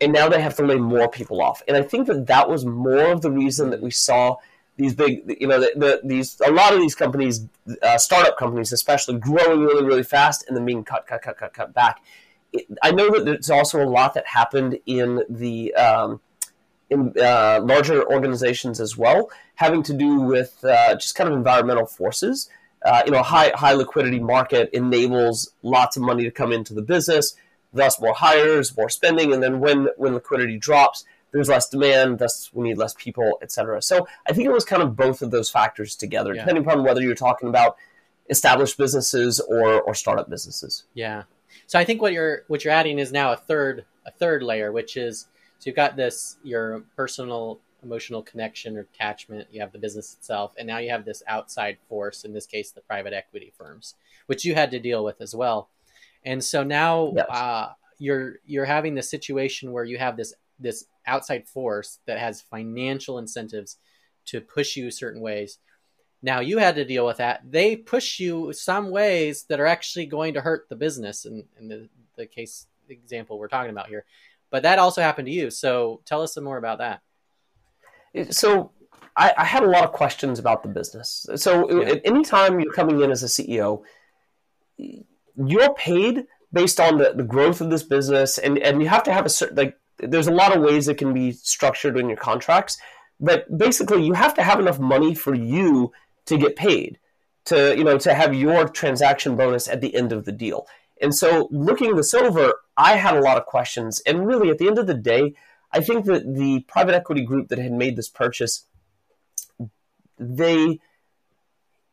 and 0.00 0.12
now 0.12 0.28
they 0.28 0.40
have 0.40 0.56
to 0.56 0.64
lay 0.64 0.76
more 0.76 1.08
people 1.08 1.42
off. 1.42 1.62
And 1.66 1.76
i 1.76 1.82
think 1.82 2.06
that 2.06 2.26
that 2.26 2.48
was 2.48 2.64
more 2.64 3.12
of 3.12 3.22
the 3.22 3.30
reason 3.30 3.70
that 3.70 3.82
we 3.82 3.90
saw 3.90 4.36
these 4.76 4.94
big 4.94 5.36
you 5.40 5.46
know 5.46 5.60
the, 5.60 5.72
the, 5.76 6.00
these 6.04 6.40
a 6.46 6.50
lot 6.50 6.72
of 6.72 6.80
these 6.80 6.94
companies 6.94 7.46
uh, 7.82 7.96
startup 7.98 8.36
companies 8.36 8.72
especially 8.72 9.18
growing 9.18 9.60
really 9.60 9.84
really 9.84 10.02
fast 10.02 10.44
and 10.48 10.56
then 10.56 10.64
being 10.64 10.82
cut 10.84 11.06
cut 11.06 11.22
cut 11.22 11.36
cut 11.38 11.52
cut 11.52 11.72
back 11.72 12.02
i 12.82 12.90
know 12.90 13.10
that 13.10 13.24
there's 13.24 13.50
also 13.50 13.82
a 13.82 13.86
lot 13.88 14.14
that 14.14 14.26
happened 14.26 14.78
in 14.86 15.22
the 15.28 15.72
um, 15.74 16.20
in 16.90 17.12
uh, 17.20 17.60
larger 17.62 18.04
organizations 18.12 18.80
as 18.80 18.96
well, 18.96 19.30
having 19.56 19.82
to 19.82 19.92
do 19.92 20.20
with 20.20 20.64
uh, 20.64 20.94
just 20.94 21.14
kind 21.14 21.28
of 21.28 21.36
environmental 21.36 21.86
forces. 21.86 22.48
Uh, 22.84 23.02
you 23.06 23.12
know, 23.12 23.22
high 23.22 23.50
high 23.54 23.72
liquidity 23.72 24.20
market 24.20 24.68
enables 24.72 25.52
lots 25.62 25.96
of 25.96 26.02
money 26.02 26.24
to 26.24 26.30
come 26.30 26.52
into 26.52 26.74
the 26.74 26.82
business, 26.82 27.34
thus 27.72 28.00
more 28.00 28.14
hires, 28.14 28.76
more 28.76 28.90
spending, 28.90 29.32
and 29.32 29.42
then 29.42 29.58
when 29.58 29.88
when 29.96 30.14
liquidity 30.14 30.58
drops, 30.58 31.04
there's 31.34 31.48
less 31.48 31.68
demand, 31.68 32.20
thus 32.20 32.48
we 32.54 32.68
need 32.68 32.78
less 32.78 32.94
people, 32.94 33.38
etc. 33.42 33.82
So 33.82 34.06
I 34.24 34.32
think 34.32 34.46
it 34.46 34.52
was 34.52 34.64
kind 34.64 34.80
of 34.80 34.94
both 34.94 35.20
of 35.20 35.32
those 35.32 35.50
factors 35.50 35.96
together, 35.96 36.32
yeah. 36.32 36.42
depending 36.42 36.64
upon 36.64 36.84
whether 36.84 37.02
you're 37.02 37.16
talking 37.16 37.48
about 37.48 37.76
established 38.30 38.78
businesses 38.78 39.40
or 39.40 39.82
or 39.82 39.94
startup 39.94 40.30
businesses. 40.30 40.84
Yeah. 40.94 41.24
So 41.66 41.76
I 41.76 41.84
think 41.84 42.00
what 42.00 42.12
you're 42.12 42.44
what 42.46 42.64
you're 42.64 42.72
adding 42.72 43.00
is 43.00 43.10
now 43.10 43.32
a 43.32 43.36
third 43.36 43.84
a 44.06 44.12
third 44.12 44.44
layer, 44.44 44.70
which 44.70 44.96
is 44.96 45.26
so 45.58 45.68
you've 45.68 45.76
got 45.76 45.96
this 45.96 46.36
your 46.44 46.84
personal 46.94 47.58
emotional 47.82 48.22
connection 48.22 48.76
or 48.76 48.82
attachment. 48.94 49.48
You 49.50 49.60
have 49.60 49.72
the 49.72 49.78
business 49.78 50.14
itself, 50.14 50.54
and 50.56 50.68
now 50.68 50.78
you 50.78 50.90
have 50.90 51.04
this 51.04 51.24
outside 51.26 51.78
force. 51.88 52.24
In 52.24 52.32
this 52.32 52.46
case, 52.46 52.70
the 52.70 52.80
private 52.80 53.12
equity 53.12 53.52
firms, 53.58 53.96
which 54.26 54.44
you 54.44 54.54
had 54.54 54.70
to 54.70 54.78
deal 54.78 55.02
with 55.02 55.20
as 55.20 55.34
well. 55.34 55.68
And 56.24 56.42
so 56.44 56.62
now 56.62 57.12
yes. 57.16 57.26
uh, 57.28 57.72
you're 57.98 58.36
you're 58.46 58.66
having 58.66 58.94
the 58.94 59.02
situation 59.02 59.72
where 59.72 59.84
you 59.84 59.98
have 59.98 60.16
this 60.16 60.32
this 60.64 60.86
outside 61.06 61.46
force 61.46 62.00
that 62.06 62.18
has 62.18 62.42
financial 62.42 63.18
incentives 63.18 63.76
to 64.26 64.40
push 64.40 64.76
you 64.76 64.90
certain 64.90 65.20
ways. 65.20 65.58
Now 66.22 66.40
you 66.40 66.58
had 66.58 66.74
to 66.76 66.84
deal 66.84 67.06
with 67.06 67.18
that. 67.18 67.42
They 67.48 67.76
push 67.76 68.18
you 68.18 68.52
some 68.52 68.90
ways 68.90 69.44
that 69.44 69.60
are 69.60 69.66
actually 69.66 70.06
going 70.06 70.34
to 70.34 70.40
hurt 70.40 70.68
the 70.68 70.76
business. 70.76 71.26
In, 71.26 71.44
in 71.60 71.68
the, 71.68 71.88
the 72.16 72.26
case 72.26 72.66
example 72.88 73.38
we're 73.38 73.48
talking 73.48 73.70
about 73.70 73.88
here, 73.88 74.04
but 74.50 74.62
that 74.62 74.78
also 74.78 75.02
happened 75.02 75.26
to 75.26 75.32
you. 75.32 75.50
So 75.50 76.00
tell 76.04 76.22
us 76.22 76.34
some 76.34 76.44
more 76.44 76.58
about 76.58 76.78
that. 76.78 77.02
So 78.30 78.70
I, 79.16 79.32
I 79.36 79.44
had 79.44 79.62
a 79.62 79.68
lot 79.68 79.84
of 79.84 79.92
questions 79.92 80.38
about 80.38 80.62
the 80.62 80.68
business. 80.68 81.26
So 81.36 81.82
yeah. 81.82 81.96
anytime 82.04 82.60
you're 82.60 82.72
coming 82.72 83.00
in 83.00 83.10
as 83.10 83.22
a 83.22 83.26
CEO, 83.26 83.82
you're 84.78 85.74
paid 85.74 86.26
based 86.52 86.80
on 86.80 86.98
the, 86.98 87.12
the 87.14 87.22
growth 87.22 87.60
of 87.60 87.70
this 87.70 87.82
business, 87.82 88.38
and, 88.38 88.58
and 88.58 88.80
you 88.80 88.88
have 88.88 89.02
to 89.04 89.12
have 89.12 89.26
a 89.26 89.30
certain 89.30 89.56
like. 89.56 89.78
There's 89.98 90.26
a 90.26 90.32
lot 90.32 90.56
of 90.56 90.62
ways 90.62 90.88
it 90.88 90.98
can 90.98 91.12
be 91.12 91.32
structured 91.32 91.96
in 91.98 92.08
your 92.08 92.18
contracts, 92.18 92.78
but 93.20 93.56
basically 93.56 94.04
you 94.04 94.12
have 94.12 94.34
to 94.34 94.42
have 94.42 94.58
enough 94.58 94.78
money 94.78 95.14
for 95.14 95.34
you 95.34 95.92
to 96.26 96.36
get 96.36 96.56
paid 96.56 96.98
to 97.44 97.76
you 97.76 97.84
know 97.84 97.98
to 97.98 98.14
have 98.14 98.34
your 98.34 98.68
transaction 98.68 99.36
bonus 99.36 99.68
at 99.68 99.80
the 99.80 99.94
end 99.94 100.12
of 100.12 100.24
the 100.24 100.32
deal. 100.32 100.66
And 101.00 101.14
so 101.14 101.48
looking 101.50 101.96
this 101.96 102.14
over, 102.14 102.54
I 102.76 102.96
had 102.96 103.16
a 103.16 103.20
lot 103.20 103.36
of 103.36 103.46
questions. 103.46 104.00
And 104.06 104.26
really, 104.26 104.50
at 104.50 104.58
the 104.58 104.68
end 104.68 104.78
of 104.78 104.86
the 104.86 104.94
day, 104.94 105.34
I 105.72 105.80
think 105.80 106.04
that 106.06 106.34
the 106.34 106.60
private 106.68 106.94
equity 106.94 107.22
group 107.22 107.48
that 107.48 107.58
had 107.58 107.72
made 107.72 107.96
this 107.96 108.08
purchase, 108.08 108.66
they 110.18 110.80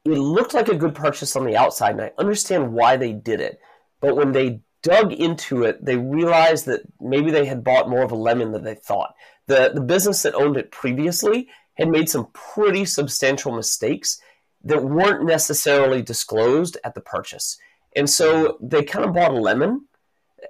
it 0.04 0.18
looked 0.18 0.54
like 0.54 0.68
a 0.68 0.76
good 0.76 0.96
purchase 0.96 1.36
on 1.36 1.46
the 1.46 1.58
outside, 1.58 1.92
and 1.92 2.02
I 2.02 2.12
understand 2.18 2.74
why 2.74 2.98
they 2.98 3.14
did 3.14 3.40
it. 3.40 3.60
But 4.00 4.16
when 4.16 4.32
they 4.32 4.62
dug 4.84 5.14
into 5.14 5.64
it, 5.64 5.84
they 5.84 5.98
realized 5.98 6.66
that 6.66 6.82
maybe 7.00 7.32
they 7.32 7.46
had 7.46 7.64
bought 7.64 7.90
more 7.90 8.04
of 8.04 8.12
a 8.12 8.16
lemon 8.16 8.52
than 8.52 8.64
they 8.64 8.76
thought. 8.76 9.16
The, 9.48 9.72
the 9.74 9.82
business 9.82 10.24
that 10.24 10.36
owned 10.36 10.58
it 10.58 10.72
previously 10.72 11.50
had 11.76 11.90
made 11.90 12.10
some 12.10 12.28
pretty 12.34 12.86
substantial 12.86 13.52
mistakes 13.52 14.20
that 14.64 14.84
weren't 14.84 15.26
necessarily 15.26 16.02
disclosed 16.02 16.78
at 16.84 16.94
the 16.96 17.02
purchase. 17.02 17.58
And 17.96 18.10
so 18.10 18.58
they 18.62 18.84
kind 18.84 19.06
of 19.06 19.14
bought 19.14 19.32
a 19.32 19.40
lemon. 19.40 19.86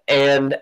And 0.07 0.57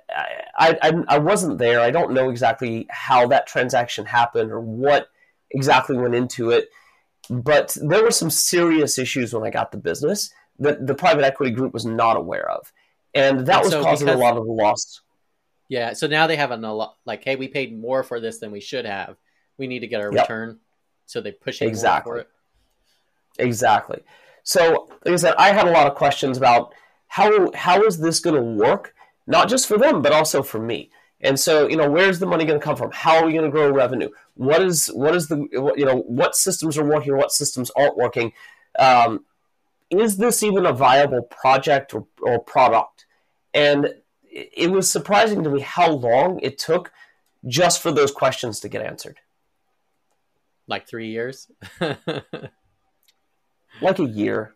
I, 0.58 0.78
I, 0.82 0.94
I 1.08 1.18
wasn't 1.20 1.58
there. 1.58 1.80
I 1.80 1.92
don't 1.92 2.14
know 2.14 2.30
exactly 2.30 2.88
how 2.90 3.28
that 3.28 3.48
transaction 3.48 4.06
happened 4.06 4.52
or 4.52 4.60
what 4.60 5.10
exactly 5.52 5.98
went 5.98 6.16
into 6.16 6.52
it. 6.52 6.70
But 7.30 7.78
there 7.82 8.04
were 8.04 8.12
some 8.12 8.30
serious 8.30 8.98
issues 8.98 9.34
when 9.34 9.44
I 9.44 9.52
got 9.52 9.72
the 9.72 9.78
business 9.78 10.32
that 10.58 10.86
the 10.86 10.96
private 10.96 11.24
equity 11.24 11.52
group 11.52 11.74
was 11.74 11.86
not 11.86 12.18
aware 12.18 12.50
of. 12.50 12.72
And 13.14 13.46
that 13.48 13.56
and 13.56 13.64
was 13.64 13.72
so 13.72 13.84
causing 13.84 14.06
because, 14.06 14.20
a 14.20 14.24
lot 14.24 14.38
of 14.38 14.46
the 14.46 14.52
loss. 14.52 15.02
Yeah. 15.68 15.94
So 15.94 16.08
now 16.08 16.28
they 16.28 16.36
have 16.36 16.52
a 16.52 16.58
lot 16.58 16.98
like, 17.06 17.24
hey, 17.24 17.36
we 17.36 17.48
paid 17.48 17.78
more 17.78 18.04
for 18.04 18.20
this 18.20 18.40
than 18.40 18.52
we 18.52 18.60
should 18.60 18.86
have. 18.86 19.18
We 19.58 19.68
need 19.68 19.80
to 19.80 19.88
get 19.88 20.02
our 20.02 20.14
yep. 20.14 20.24
return. 20.24 20.60
So 21.06 21.22
they 21.22 21.32
push 21.32 21.62
exactly. 21.62 22.10
for 22.10 22.18
it. 22.18 22.30
Exactly. 23.40 24.02
So, 24.44 24.90
like 25.06 25.14
I 25.14 25.16
said, 25.18 25.36
I 25.38 25.52
had 25.52 25.68
a 25.68 25.72
lot 25.72 25.88
of 25.88 25.96
questions 25.96 26.38
about 26.38 26.74
how 27.08 27.52
how 27.54 27.84
is 27.84 28.00
this 28.00 28.20
going 28.20 28.36
to 28.36 28.42
work, 28.42 28.94
not 29.28 29.50
just 29.50 29.68
for 29.68 29.78
them, 29.78 30.02
but 30.02 30.12
also 30.12 30.44
for 30.44 30.60
me. 30.60 30.92
And 31.22 31.38
so, 31.38 31.68
you 31.68 31.76
know, 31.76 31.90
where's 31.90 32.20
the 32.20 32.26
money 32.26 32.46
going 32.46 32.60
to 32.60 32.64
come 32.64 32.76
from? 32.76 32.92
How 32.92 33.18
are 33.18 33.26
we 33.26 33.34
going 33.34 33.44
to 33.44 33.52
grow 33.52 33.70
revenue? 33.70 34.10
What 34.36 34.62
is 34.62 34.88
what 34.88 35.16
is 35.16 35.28
the 35.28 35.48
you 35.76 35.86
know 35.86 35.98
what 36.08 36.36
systems 36.36 36.78
are 36.78 36.86
working, 36.86 37.16
what 37.18 37.32
systems 37.32 37.70
aren't 37.72 37.98
working? 37.98 38.32
Um, 38.78 39.26
is 39.90 40.18
this 40.18 40.44
even 40.44 40.66
a 40.66 40.74
viable 40.74 41.24
project 41.24 41.94
or, 41.94 42.06
or 42.22 42.40
product? 42.40 43.06
And 43.54 43.94
it 44.32 44.72
was 44.72 44.90
surprising 44.90 45.44
to 45.44 45.50
me 45.50 45.62
how 45.62 45.92
long 45.92 46.40
it 46.42 46.58
took 46.58 46.92
just 47.48 47.82
for 47.82 47.92
those 47.92 48.12
questions 48.12 48.60
to 48.60 48.70
get 48.70 48.86
answered. 48.86 49.20
Like 50.68 50.88
three 50.88 51.08
years. 51.08 51.50
like 53.82 54.00
a 54.00 54.04
year. 54.04 54.54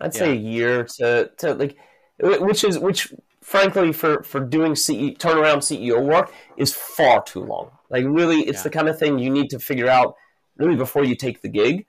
I'd 0.00 0.14
say 0.14 0.34
yeah. 0.34 0.40
a 0.40 0.52
year 0.52 0.84
to 0.84 1.30
to 1.38 1.54
like, 1.54 1.78
which 2.18 2.64
is 2.64 2.78
which 2.78 3.14
frankly 3.40 3.92
for 3.92 4.22
for 4.22 4.40
doing 4.40 4.74
CE 4.74 5.16
turnaround 5.16 5.58
CEO 5.58 6.02
work 6.04 6.32
is 6.56 6.74
far 6.74 7.22
too 7.22 7.40
long. 7.40 7.70
Like 7.88 8.04
really, 8.06 8.40
it's 8.40 8.58
yeah. 8.58 8.62
the 8.64 8.70
kind 8.70 8.88
of 8.88 8.98
thing 8.98 9.18
you 9.18 9.30
need 9.30 9.48
to 9.50 9.58
figure 9.58 9.88
out 9.88 10.16
really 10.56 10.76
before 10.76 11.04
you 11.04 11.14
take 11.14 11.40
the 11.40 11.48
gig. 11.48 11.86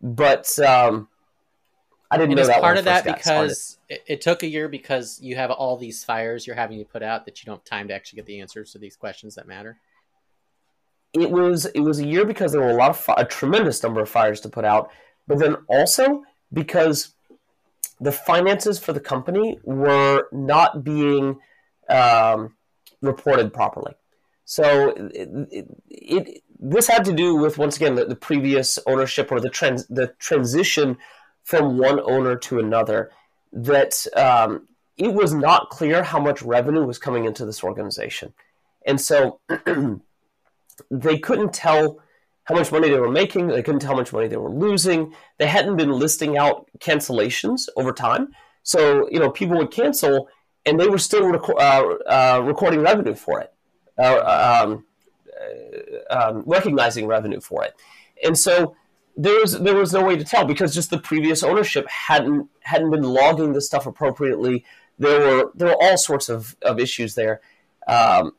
But 0.00 0.56
um, 0.60 1.08
I 2.10 2.16
didn't 2.18 2.32
and 2.32 2.40
know 2.40 2.46
that 2.46 2.60
part 2.60 2.78
of 2.78 2.84
that 2.84 3.04
because 3.04 3.78
it, 3.88 4.04
it, 4.06 4.20
took 4.20 4.42
a 4.42 4.46
year 4.46 4.68
because 4.68 5.20
you 5.20 5.34
have 5.36 5.50
all 5.50 5.76
these 5.76 6.04
fires 6.04 6.46
you're 6.46 6.56
having 6.56 6.78
to 6.78 6.84
put 6.84 7.02
out 7.02 7.24
that 7.24 7.42
you 7.42 7.46
don't 7.46 7.56
have 7.56 7.64
time 7.64 7.88
to 7.88 7.94
actually 7.94 8.18
get 8.18 8.26
the 8.26 8.40
answers 8.40 8.72
to 8.72 8.78
these 8.78 8.96
questions 8.96 9.34
that 9.34 9.48
matter. 9.48 9.78
It 11.12 11.30
was 11.30 11.66
it 11.66 11.80
was 11.80 11.98
a 11.98 12.06
year 12.06 12.24
because 12.24 12.52
there 12.52 12.60
were 12.60 12.70
a 12.70 12.76
lot 12.76 12.90
of 12.90 13.14
a 13.16 13.24
tremendous 13.24 13.82
number 13.82 14.00
of 14.00 14.08
fires 14.08 14.40
to 14.42 14.48
put 14.48 14.64
out, 14.64 14.90
but 15.26 15.38
then 15.38 15.56
also 15.68 16.22
because 16.52 17.14
the 18.00 18.12
finances 18.12 18.78
for 18.78 18.92
the 18.92 19.00
company 19.00 19.58
were 19.64 20.28
not 20.30 20.84
being 20.84 21.38
um, 21.88 22.54
reported 23.00 23.52
properly. 23.52 23.94
So 24.44 24.90
it, 25.12 25.28
it, 25.90 26.42
this 26.60 26.86
had 26.86 27.04
to 27.06 27.12
do 27.12 27.34
with 27.34 27.58
once 27.58 27.76
again 27.76 27.94
the, 27.94 28.04
the 28.04 28.14
previous 28.14 28.78
ownership 28.86 29.32
or 29.32 29.40
the 29.40 29.50
trans, 29.50 29.86
the 29.88 30.08
transition 30.18 30.98
from 31.46 31.78
one 31.78 32.00
owner 32.00 32.36
to 32.36 32.58
another. 32.58 33.10
That 33.52 34.06
um, 34.16 34.68
it 34.96 35.14
was 35.14 35.32
not 35.32 35.70
clear 35.70 36.02
how 36.02 36.20
much 36.20 36.42
revenue 36.42 36.84
was 36.84 36.98
coming 36.98 37.24
into 37.24 37.46
this 37.46 37.64
organization, 37.64 38.34
and 38.84 39.00
so 39.00 39.40
they 40.90 41.18
couldn't 41.18 41.54
tell 41.54 42.00
how 42.44 42.54
much 42.54 42.70
money 42.70 42.88
they 42.90 42.98
were 42.98 43.10
making. 43.10 43.48
They 43.48 43.62
couldn't 43.62 43.80
tell 43.80 43.92
how 43.92 43.96
much 43.96 44.12
money 44.12 44.28
they 44.28 44.36
were 44.36 44.50
losing. 44.50 45.14
They 45.38 45.46
hadn't 45.46 45.76
been 45.76 45.90
listing 45.90 46.36
out 46.36 46.68
cancellations 46.78 47.68
over 47.76 47.92
time. 47.92 48.32
So, 48.62 49.08
you 49.10 49.18
know, 49.18 49.30
people 49.30 49.56
would 49.58 49.70
cancel 49.70 50.28
and 50.64 50.78
they 50.78 50.88
were 50.88 50.98
still 50.98 51.22
reco- 51.22 51.58
uh, 51.58 52.38
uh, 52.38 52.40
recording 52.40 52.80
revenue 52.80 53.14
for 53.14 53.40
it, 53.40 53.52
uh, 53.98 54.64
um, 54.64 54.84
um, 56.10 56.42
recognizing 56.46 57.06
revenue 57.06 57.40
for 57.40 57.64
it. 57.64 57.74
And 58.24 58.36
so 58.36 58.76
there 59.16 59.40
was 59.40 59.58
there 59.58 59.74
was 59.74 59.92
no 59.92 60.04
way 60.04 60.16
to 60.16 60.24
tell 60.24 60.44
because 60.44 60.74
just 60.74 60.90
the 60.90 60.98
previous 60.98 61.42
ownership 61.42 61.88
hadn't 61.88 62.48
hadn't 62.60 62.90
been 62.90 63.02
logging 63.02 63.52
the 63.52 63.60
stuff 63.60 63.86
appropriately. 63.86 64.64
There 64.98 65.20
were 65.20 65.50
there 65.54 65.68
were 65.68 65.82
all 65.82 65.96
sorts 65.96 66.28
of, 66.28 66.56
of 66.62 66.78
issues 66.78 67.14
there. 67.14 67.40
Um, 67.88 68.32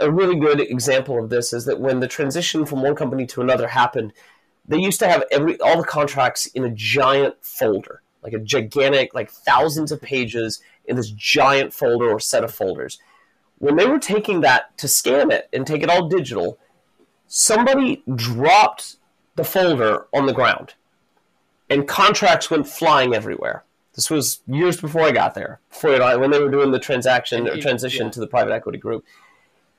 a 0.00 0.10
really 0.10 0.36
good 0.36 0.60
example 0.60 1.22
of 1.22 1.30
this 1.30 1.52
is 1.52 1.66
that 1.66 1.78
when 1.78 2.00
the 2.00 2.08
transition 2.08 2.66
from 2.66 2.82
one 2.82 2.96
company 2.96 3.26
to 3.26 3.40
another 3.40 3.68
happened, 3.68 4.12
they 4.66 4.78
used 4.78 4.98
to 4.98 5.08
have 5.08 5.24
every 5.30 5.58
all 5.60 5.78
the 5.78 5.86
contracts 5.86 6.46
in 6.46 6.64
a 6.64 6.70
giant 6.70 7.36
folder, 7.40 8.02
like 8.22 8.32
a 8.32 8.40
gigantic, 8.40 9.14
like 9.14 9.30
thousands 9.30 9.92
of 9.92 10.02
pages 10.02 10.60
in 10.84 10.96
this 10.96 11.10
giant 11.10 11.72
folder 11.72 12.10
or 12.10 12.18
set 12.18 12.42
of 12.42 12.52
folders. 12.52 12.98
When 13.58 13.76
they 13.76 13.86
were 13.86 14.00
taking 14.00 14.40
that 14.40 14.76
to 14.78 14.88
scan 14.88 15.30
it 15.30 15.48
and 15.52 15.64
take 15.64 15.84
it 15.84 15.88
all 15.88 16.08
digital, 16.08 16.58
somebody 17.28 18.02
dropped 18.12 18.96
the 19.36 19.44
folder 19.44 20.06
on 20.12 20.26
the 20.26 20.32
ground, 20.32 20.74
and 21.68 21.88
contracts 21.88 22.50
went 22.50 22.68
flying 22.68 23.14
everywhere. 23.14 23.64
This 23.94 24.10
was 24.10 24.40
years 24.46 24.80
before 24.80 25.02
I 25.02 25.12
got 25.12 25.34
there, 25.34 25.60
before 25.70 25.98
when 26.18 26.30
they 26.30 26.40
were 26.40 26.50
doing 26.50 26.72
the 26.72 26.80
transaction 26.80 27.46
or 27.48 27.60
transition 27.60 28.06
yeah. 28.06 28.12
to 28.12 28.20
the 28.20 28.26
private 28.26 28.52
equity 28.52 28.78
group 28.78 29.04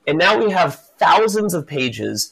and 0.07 0.17
now 0.17 0.37
we 0.37 0.51
have 0.51 0.75
thousands 0.97 1.53
of 1.53 1.65
pages 1.65 2.31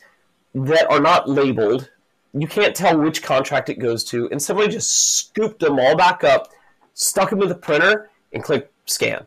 that 0.54 0.90
are 0.90 1.00
not 1.00 1.30
labeled. 1.30 1.90
You 2.34 2.48
can't 2.48 2.76
tell 2.76 2.98
which 3.00 3.24
contract 3.24 3.70
it 3.70 3.80
goes 3.80 4.04
to, 4.06 4.30
and 4.32 4.42
somebody 4.42 4.70
just 4.70 5.18
scooped 5.18 5.60
them 5.60 5.80
all 5.80 5.96
back 5.96 6.24
up, 6.24 6.50
stuck 6.94 7.30
them 7.30 7.42
in 7.42 7.50
the 7.50 7.56
printer, 7.56 8.10
and 8.32 8.44
click 8.44 8.72
scan. 8.86 9.26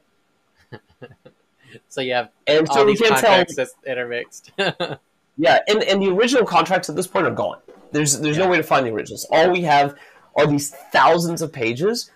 so 1.88 2.00
you 2.00 2.12
have 2.12 2.30
and 2.46 2.68
all 2.68 2.76
so 2.76 2.84
these 2.84 3.00
contracts 3.00 3.54
tell, 3.54 3.66
intermixed. 3.86 4.52
yeah, 5.36 5.60
and, 5.68 5.82
and 5.82 6.02
the 6.02 6.08
original 6.08 6.44
contracts 6.44 6.88
at 6.88 6.96
this 6.96 7.06
point 7.06 7.26
are 7.26 7.30
gone. 7.30 7.58
There's 7.92 8.20
there's 8.20 8.36
yeah. 8.36 8.44
no 8.44 8.50
way 8.50 8.56
to 8.56 8.62
find 8.62 8.86
the 8.86 8.92
originals. 8.92 9.26
All 9.30 9.50
we 9.50 9.62
have 9.62 9.94
are 10.34 10.46
these 10.46 10.70
thousands 10.70 11.42
of 11.42 11.52
pages, 11.52 12.10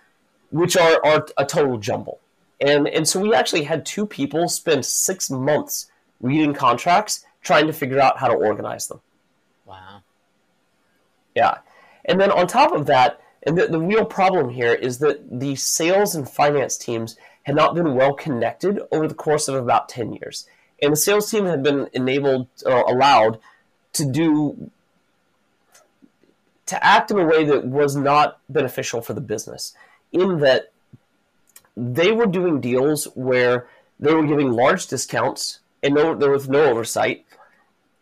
which 0.51 0.77
are, 0.77 1.05
are 1.05 1.27
a 1.39 1.45
total 1.45 1.79
jumble. 1.79 2.21
And 2.61 2.89
and 2.89 3.09
so 3.09 3.21
we 3.21 3.35
actually 3.35 3.65
had 3.65 3.87
two 3.87 4.07
people 4.07 4.49
spend 4.49 4.85
six 4.85 5.31
months 5.31 5.91
reading 6.21 6.53
contracts, 6.53 7.25
trying 7.43 7.67
to 7.67 7.73
figure 7.73 8.01
out 8.01 8.19
how 8.19 8.29
to 8.29 8.35
organize 8.35 8.89
them. 8.89 9.01
Wow. 9.65 10.03
Yeah. 11.35 11.59
And 12.05 12.21
then 12.21 12.31
on 12.31 12.47
top 12.47 12.73
of 12.73 12.87
that, 12.87 13.21
and 13.43 13.57
the, 13.57 13.67
the 13.67 13.81
real 13.81 14.05
problem 14.05 14.51
here 14.51 14.75
is 14.75 14.99
that 14.99 15.41
the 15.41 15.57
sales 15.57 16.15
and 16.15 16.29
finance 16.29 16.77
teams 16.77 17.17
had 17.45 17.55
not 17.55 17.75
been 17.75 17.95
well 17.95 18.13
connected 18.13 18.81
over 18.93 19.09
the 19.09 19.15
course 19.15 19.49
of 19.49 19.55
about 19.55 19.89
10 19.89 20.13
years. 20.13 20.47
And 20.83 20.93
the 20.93 20.97
sales 20.97 21.31
team 21.31 21.47
had 21.47 21.63
been 21.63 21.89
enabled 21.93 22.49
or 22.65 22.81
allowed 22.83 23.39
to 23.95 24.05
do 24.05 24.71
to 26.67 26.85
act 26.85 27.11
in 27.11 27.19
a 27.19 27.25
way 27.25 27.45
that 27.45 27.65
was 27.65 27.97
not 27.97 28.39
beneficial 28.49 29.01
for 29.01 29.13
the 29.13 29.21
business 29.21 29.75
in 30.13 30.39
that 30.39 30.71
they 31.77 32.13
were 32.13 32.27
doing 32.27 32.61
deals 32.61 33.07
where 33.15 33.67
they 33.99 34.15
were 34.15 34.27
giving 34.27 34.53
large 34.53 34.87
discounts 34.87 35.61
and 35.83 35.95
no, 35.95 36.15
there 36.15 36.31
was 36.31 36.49
no 36.49 36.65
oversight. 36.65 37.25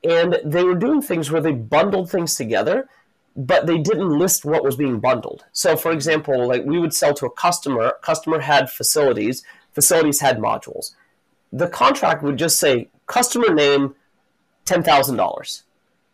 And 0.05 0.38
they 0.45 0.64
were 0.64 0.75
doing 0.75 1.03
things 1.03 1.31
where 1.31 1.41
they 1.41 1.53
bundled 1.53 2.11
things 2.11 2.35
together, 2.35 2.88
but 3.37 3.67
they 3.67 3.79
didn't 3.79 4.19
list 4.19 4.45
what 4.45 4.64
was 4.64 4.77
being 4.77 5.01
bundled. 5.01 5.45
So, 5.53 5.77
for 5.77 5.93
example, 5.93 6.47
like 6.47 6.64
we 6.64 6.79
would 6.79 6.95
sell 6.95 7.14
to 7.14 7.27
a 7.27 7.31
customer, 7.31 7.95
customer 8.03 8.41
had 8.41 8.71
facilities, 8.71 9.43
facilities 9.73 10.21
had 10.21 10.38
modules. 10.38 10.93
The 11.53 11.69
contract 11.69 12.23
would 12.23 12.37
just 12.37 12.59
say 12.59 12.89
customer 13.07 13.55
name, 13.55 13.95
ten 14.65 14.83
thousand 14.83 15.17
dollars 15.17 15.65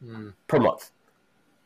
mm. 0.05 0.33
per 0.47 0.59
month, 0.59 0.90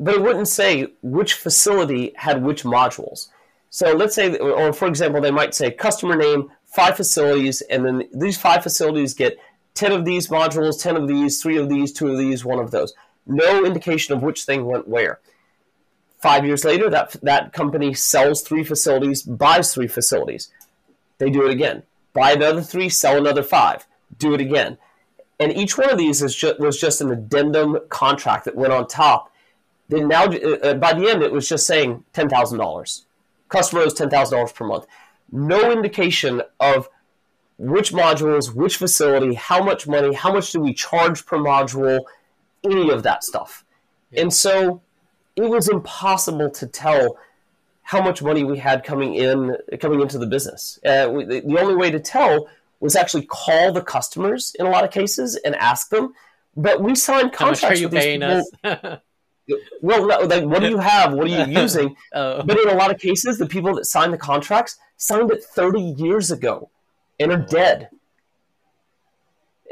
but 0.00 0.14
it 0.14 0.22
wouldn't 0.22 0.48
say 0.48 0.92
which 1.02 1.34
facility 1.34 2.12
had 2.16 2.42
which 2.42 2.64
modules. 2.64 3.28
So 3.70 3.92
let's 3.92 4.14
say, 4.14 4.36
or 4.38 4.72
for 4.72 4.88
example, 4.88 5.20
they 5.20 5.30
might 5.30 5.54
say 5.54 5.70
customer 5.70 6.16
name, 6.16 6.50
five 6.64 6.96
facilities, 6.96 7.60
and 7.62 7.84
then 7.84 8.08
these 8.14 8.38
five 8.38 8.62
facilities 8.62 9.12
get 9.14 9.38
10 9.74 9.92
of 9.92 10.04
these 10.04 10.28
modules, 10.28 10.82
10 10.82 10.96
of 10.96 11.06
these, 11.06 11.40
3 11.40 11.58
of 11.58 11.68
these, 11.68 11.92
2 11.92 12.08
of 12.08 12.18
these, 12.18 12.44
1 12.44 12.58
of 12.58 12.70
those. 12.70 12.94
No 13.26 13.64
indication 13.64 14.14
of 14.14 14.22
which 14.22 14.44
thing 14.44 14.64
went 14.64 14.88
where. 14.88 15.20
Five 16.18 16.44
years 16.44 16.64
later, 16.64 16.90
that, 16.90 17.14
that 17.22 17.52
company 17.52 17.94
sells 17.94 18.42
three 18.42 18.64
facilities, 18.64 19.22
buys 19.22 19.72
three 19.72 19.86
facilities. 19.86 20.50
They 21.18 21.30
do 21.30 21.46
it 21.46 21.52
again. 21.52 21.84
Buy 22.12 22.32
another 22.32 22.62
three, 22.62 22.88
sell 22.88 23.18
another 23.18 23.42
five. 23.42 23.86
Do 24.18 24.34
it 24.34 24.40
again. 24.40 24.78
And 25.40 25.52
each 25.52 25.78
one 25.78 25.90
of 25.90 25.98
these 25.98 26.22
is 26.22 26.34
just, 26.34 26.58
was 26.58 26.80
just 26.80 27.00
an 27.00 27.10
addendum 27.10 27.78
contract 27.88 28.44
that 28.46 28.56
went 28.56 28.72
on 28.72 28.88
top. 28.88 29.32
Then 29.88 30.08
now, 30.08 30.24
uh, 30.24 30.74
by 30.74 30.92
the 30.92 31.08
end, 31.08 31.22
it 31.22 31.32
was 31.32 31.48
just 31.48 31.66
saying 31.66 32.04
$10,000. 32.12 33.04
Customer 33.48 33.82
owes 33.82 33.94
$10,000 33.94 34.54
per 34.54 34.66
month. 34.66 34.86
No 35.30 35.70
indication 35.70 36.42
of 36.60 36.88
which 37.58 37.92
modules, 37.92 38.54
which 38.54 38.76
facility, 38.76 39.34
how 39.34 39.62
much 39.62 39.86
money, 39.86 40.14
how 40.14 40.32
much 40.32 40.52
do 40.52 40.60
we 40.60 40.72
charge 40.72 41.26
per 41.26 41.38
module, 41.38 42.00
any 42.64 42.90
of 42.90 43.02
that 43.02 43.24
stuff. 43.24 43.64
Yeah. 44.10 44.22
And 44.22 44.34
so 44.34 44.80
it 45.36 45.48
was 45.48 45.68
impossible 45.68 46.50
to 46.50 46.66
tell 46.66 47.18
how 47.88 48.02
much 48.02 48.22
money 48.22 48.44
we 48.44 48.58
had 48.58 48.84
coming 48.84 49.14
in 49.14 49.56
coming 49.80 50.02
into 50.02 50.18
the 50.18 50.26
business. 50.26 50.78
Uh, 50.84 51.08
we, 51.10 51.24
the 51.24 51.58
only 51.58 51.74
way 51.74 51.90
to 51.90 51.98
tell 51.98 52.46
was 52.80 52.94
actually 52.94 53.24
call 53.24 53.72
the 53.72 53.80
customers 53.80 54.54
in 54.58 54.66
a 54.66 54.68
lot 54.68 54.84
of 54.84 54.90
cases 54.90 55.36
and 55.36 55.54
ask 55.56 55.88
them. 55.88 56.12
But 56.54 56.82
we 56.82 56.94
signed 56.94 57.32
contracts. 57.32 57.62
How 57.62 57.68
much 57.68 57.78
are 57.78 57.80
you 57.80 57.88
paying 57.88 58.22
us? 58.22 58.46
well, 59.80 60.06
no, 60.06 60.18
like, 60.18 60.44
what 60.44 60.60
do 60.60 60.68
you 60.68 60.76
have? 60.76 61.14
What 61.14 61.28
are 61.28 61.46
you 61.46 61.46
using? 61.62 61.96
oh. 62.12 62.42
But 62.42 62.58
in 62.58 62.68
a 62.68 62.74
lot 62.74 62.90
of 62.90 63.00
cases, 63.00 63.38
the 63.38 63.46
people 63.46 63.74
that 63.76 63.86
signed 63.86 64.12
the 64.12 64.18
contracts 64.18 64.76
signed 64.98 65.30
it 65.30 65.42
30 65.42 65.80
years 65.80 66.30
ago 66.30 66.68
and 67.18 67.32
are 67.32 67.38
dead. 67.38 67.88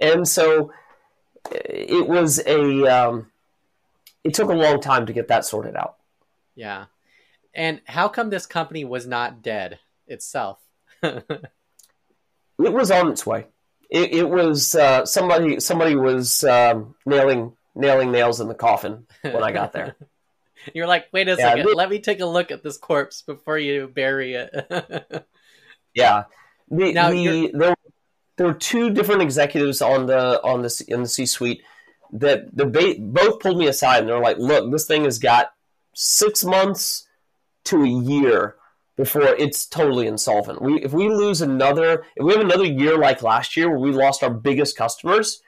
And 0.01 0.27
so 0.27 0.73
it 1.51 2.09
was 2.09 2.39
a, 2.47 2.87
um, 2.87 3.31
it 4.25 4.33
took 4.33 4.49
a 4.49 4.55
long 4.55 4.81
time 4.81 5.05
to 5.05 5.13
get 5.13 5.29
that 5.29 5.45
sorted 5.45 5.77
out. 5.77 5.97
Yeah. 6.55 6.87
And 7.57 7.81
how 7.87 8.09
come 8.09 8.29
this 8.29 8.45
company 8.45 8.85
was 8.85 9.07
not 9.07 9.43
dead 9.43 9.79
itself? 10.07 10.61
it 11.03 11.25
was 12.59 12.91
on 12.91 13.11
its 13.11 13.25
way. 13.25 13.47
It, 13.89 14.13
it 14.13 14.29
was 14.29 14.75
uh, 14.75 15.07
somebody. 15.07 15.59
Somebody 15.59 15.97
was 15.97 16.45
um, 16.45 16.95
nailing 17.07 17.57
nailing 17.75 18.13
nails 18.13 18.41
in 18.41 18.49
the 18.49 18.55
coffin 18.55 19.07
when 19.23 19.43
I 19.43 19.53
got 19.53 19.73
there. 19.73 19.97
You're 20.75 20.87
like, 20.87 21.07
wait 21.13 21.29
a 21.29 21.33
yeah, 21.33 21.55
second, 21.55 21.75
let 21.75 21.89
me 21.89 22.01
take 22.01 22.21
a 22.21 22.27
look 22.27 22.51
at 22.51 22.63
this 22.63 22.77
corpse 22.77 23.23
before 23.23 23.59
you 23.59 23.87
bury 23.87 24.35
it. 24.35 24.51
yeah, 25.95 26.25
the, 26.71 26.93
now 26.93 27.11
the, 27.11 27.53
there, 27.55 27.75
there 28.37 28.47
were 28.49 28.55
two 28.55 28.91
different 28.91 29.23
executives 29.23 29.81
on 29.81 30.07
the 30.07 30.43
on 30.43 30.61
the 30.61 30.85
in 30.89 31.03
the 31.03 31.09
C 31.09 31.25
suite 31.25 31.63
that 32.13 32.55
the 32.55 32.67
both 32.99 33.41
pulled 33.41 33.59
me 33.59 33.69
aside 33.69 34.01
and 34.01 34.09
they're 34.09 34.21
like, 34.21 34.39
"Look, 34.39 34.71
this 34.71 34.87
thing 34.87 35.05
has 35.05 35.19
got 35.19 35.53
six 35.95 36.45
months 36.45 37.06
to 37.67 37.83
a 37.83 37.89
year 37.89 38.57
before 38.97 39.23
it's 39.23 39.67
totally 39.67 40.07
insolvent. 40.07 40.63
We 40.63 40.83
if 40.83 40.93
we 40.93 41.09
lose 41.09 41.43
another, 41.43 42.05
if 42.17 42.25
we 42.25 42.33
have 42.33 42.43
another 42.43 42.65
year 42.65 42.99
like 42.99 43.23
last 43.23 43.57
year 43.57 43.69
where 43.69 43.79
we 43.79 43.93
lost 43.93 44.23
our 44.23 44.31
biggest 44.31 44.77
customers, 44.77 45.43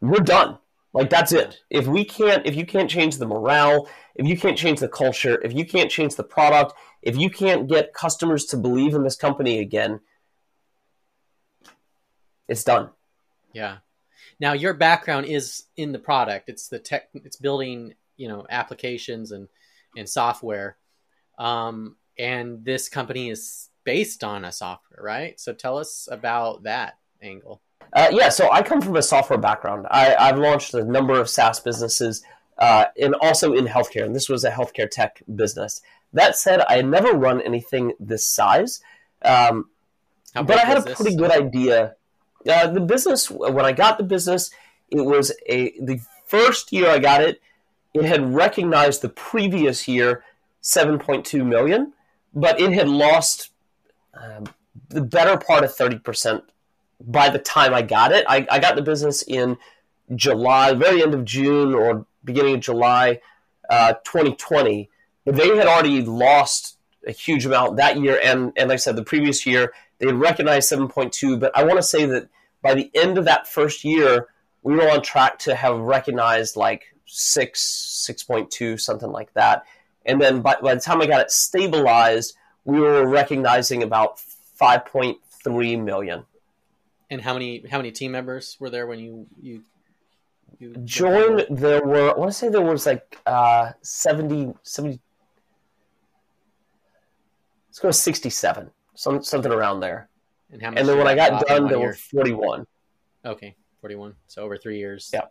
we're 0.00 0.20
done. 0.20 0.58
Like 0.92 1.10
that's 1.10 1.32
it. 1.32 1.58
If 1.70 1.86
we 1.88 2.04
can't, 2.04 2.46
if 2.46 2.54
you 2.54 2.64
can't 2.64 2.88
change 2.88 3.16
the 3.16 3.26
morale, 3.26 3.88
if 4.14 4.26
you 4.26 4.38
can't 4.38 4.56
change 4.56 4.78
the 4.78 4.88
culture, 4.88 5.40
if 5.42 5.52
you 5.52 5.66
can't 5.66 5.90
change 5.90 6.14
the 6.14 6.22
product, 6.22 6.74
if 7.02 7.16
you 7.16 7.30
can't 7.30 7.68
get 7.68 7.92
customers 7.92 8.44
to 8.46 8.56
believe 8.56 8.94
in 8.94 9.02
this 9.02 9.16
company 9.16 9.58
again, 9.58 10.00
it's 12.48 12.62
done. 12.62 12.90
Yeah. 13.52 13.78
Now 14.38 14.52
your 14.52 14.74
background 14.74 15.26
is 15.26 15.64
in 15.76 15.90
the 15.90 15.98
product. 15.98 16.48
It's 16.48 16.68
the 16.68 16.78
tech. 16.78 17.08
It's 17.14 17.36
building, 17.36 17.94
you 18.16 18.28
know, 18.28 18.46
applications 18.48 19.32
and 19.32 19.48
and 19.96 20.08
software. 20.08 20.76
Um, 21.38 21.96
and 22.18 22.64
this 22.64 22.88
company 22.88 23.30
is 23.30 23.70
based 23.84 24.24
on 24.24 24.44
a 24.44 24.52
software, 24.52 25.02
right? 25.02 25.38
So 25.38 25.52
tell 25.52 25.78
us 25.78 26.08
about 26.10 26.62
that 26.64 26.98
angle. 27.22 27.60
Uh, 27.92 28.08
yeah, 28.10 28.28
so 28.28 28.50
I 28.50 28.62
come 28.62 28.80
from 28.80 28.96
a 28.96 29.02
software 29.02 29.38
background. 29.38 29.86
I, 29.90 30.16
have 30.18 30.38
launched 30.38 30.74
a 30.74 30.84
number 30.84 31.20
of 31.20 31.28
SaaS 31.28 31.60
businesses 31.60 32.24
uh, 32.58 32.86
and 33.00 33.14
also 33.20 33.52
in 33.52 33.66
healthcare, 33.66 34.04
and 34.04 34.14
this 34.14 34.28
was 34.28 34.44
a 34.44 34.50
healthcare 34.50 34.90
tech 34.90 35.22
business. 35.34 35.80
That 36.12 36.36
said, 36.36 36.60
I 36.68 36.76
had 36.76 36.86
never 36.86 37.12
run 37.12 37.40
anything 37.40 37.92
this 38.00 38.24
size, 38.24 38.80
um, 39.22 39.68
but 40.34 40.52
I 40.52 40.64
had 40.64 40.78
a 40.78 40.94
pretty 40.94 41.16
good 41.16 41.30
idea. 41.30 41.96
Uh, 42.48 42.68
the 42.68 42.80
business, 42.80 43.30
when 43.30 43.64
I 43.64 43.72
got 43.72 43.98
the 43.98 44.04
business, 44.04 44.50
it 44.90 45.00
was 45.00 45.32
a 45.46 45.78
the 45.80 46.00
first 46.26 46.72
year 46.72 46.88
I 46.88 46.98
got 46.98 47.22
it, 47.22 47.40
it 47.94 48.04
had 48.04 48.34
recognized 48.34 49.00
the 49.00 49.08
previous 49.08 49.86
year 49.88 50.24
7.2 50.62 51.46
million, 51.46 51.92
but 52.34 52.60
it 52.60 52.72
had 52.72 52.88
lost 52.88 53.50
um, 54.14 54.44
the 54.88 55.00
better 55.00 55.38
part 55.38 55.64
of 55.64 55.74
30 55.74 56.00
percent 56.00 56.44
by 57.00 57.28
the 57.28 57.38
time 57.38 57.72
I 57.72 57.82
got 57.82 58.12
it. 58.12 58.24
I, 58.28 58.46
I 58.50 58.58
got 58.58 58.76
the 58.76 58.82
business 58.82 59.22
in 59.22 59.56
July, 60.14 60.74
very 60.74 61.02
end 61.02 61.14
of 61.14 61.24
June 61.24 61.74
or 61.74 62.06
beginning 62.24 62.54
of 62.54 62.60
July 62.60 63.20
uh, 63.70 63.94
2020. 64.04 64.90
But 65.24 65.36
they 65.36 65.56
had 65.56 65.66
already 65.66 66.02
lost 66.02 66.78
a 67.06 67.12
huge 67.12 67.46
amount 67.46 67.76
that 67.76 67.98
year. 67.98 68.20
And, 68.22 68.52
and 68.56 68.68
like 68.68 68.74
I 68.74 68.76
said, 68.76 68.96
the 68.96 69.04
previous 69.04 69.46
year, 69.46 69.72
they 69.98 70.06
had 70.06 70.16
recognized 70.16 70.70
7.2. 70.70 71.38
But 71.38 71.56
I 71.56 71.64
want 71.64 71.78
to 71.78 71.82
say 71.82 72.06
that 72.06 72.28
by 72.62 72.74
the 72.74 72.90
end 72.94 73.18
of 73.18 73.24
that 73.26 73.46
first 73.46 73.84
year, 73.84 74.28
we 74.62 74.74
were 74.74 74.90
on 74.90 75.02
track 75.02 75.38
to 75.40 75.54
have 75.54 75.78
recognized 75.78 76.56
like 76.56 76.93
6, 77.06 78.06
6.2, 78.08 78.80
something 78.80 79.10
like 79.10 79.32
that. 79.34 79.64
And 80.06 80.20
then 80.20 80.42
by, 80.42 80.56
by 80.62 80.74
the 80.74 80.80
time 80.80 81.00
I 81.00 81.06
got 81.06 81.20
it 81.20 81.30
stabilized, 81.30 82.36
we 82.64 82.80
were 82.80 83.06
recognizing 83.06 83.82
about 83.82 84.18
5.3 84.60 85.82
million. 85.82 86.24
And 87.10 87.20
how 87.20 87.34
many 87.34 87.64
how 87.70 87.76
many 87.76 87.92
team 87.92 88.12
members 88.12 88.56
were 88.58 88.70
there 88.70 88.86
when 88.86 88.98
you 88.98 89.26
you, 89.40 89.62
you 90.58 90.74
joined? 90.84 91.46
There 91.50 91.84
were 91.84 92.10
I 92.10 92.18
want 92.18 92.32
to 92.32 92.36
say 92.36 92.48
there 92.48 92.62
was 92.62 92.86
like 92.86 93.18
uh, 93.26 93.72
70, 93.82 94.54
70 94.62 95.00
Let's 97.74 97.80
go 97.80 97.90
sixty 97.90 98.30
seven, 98.30 98.70
some 98.94 99.20
something 99.24 99.50
around 99.50 99.80
there. 99.80 100.08
And 100.52 100.62
how? 100.62 100.68
And 100.68 100.88
then 100.88 100.96
when 100.96 101.08
I 101.08 101.16
got 101.16 101.44
done, 101.44 101.66
there 101.66 101.78
year? 101.78 101.88
were 101.88 101.94
forty 101.94 102.32
one. 102.32 102.68
Okay, 103.24 103.56
forty 103.80 103.96
one. 103.96 104.14
So 104.28 104.44
over 104.44 104.56
three 104.56 104.78
years. 104.78 105.10
Yeah. 105.12 105.22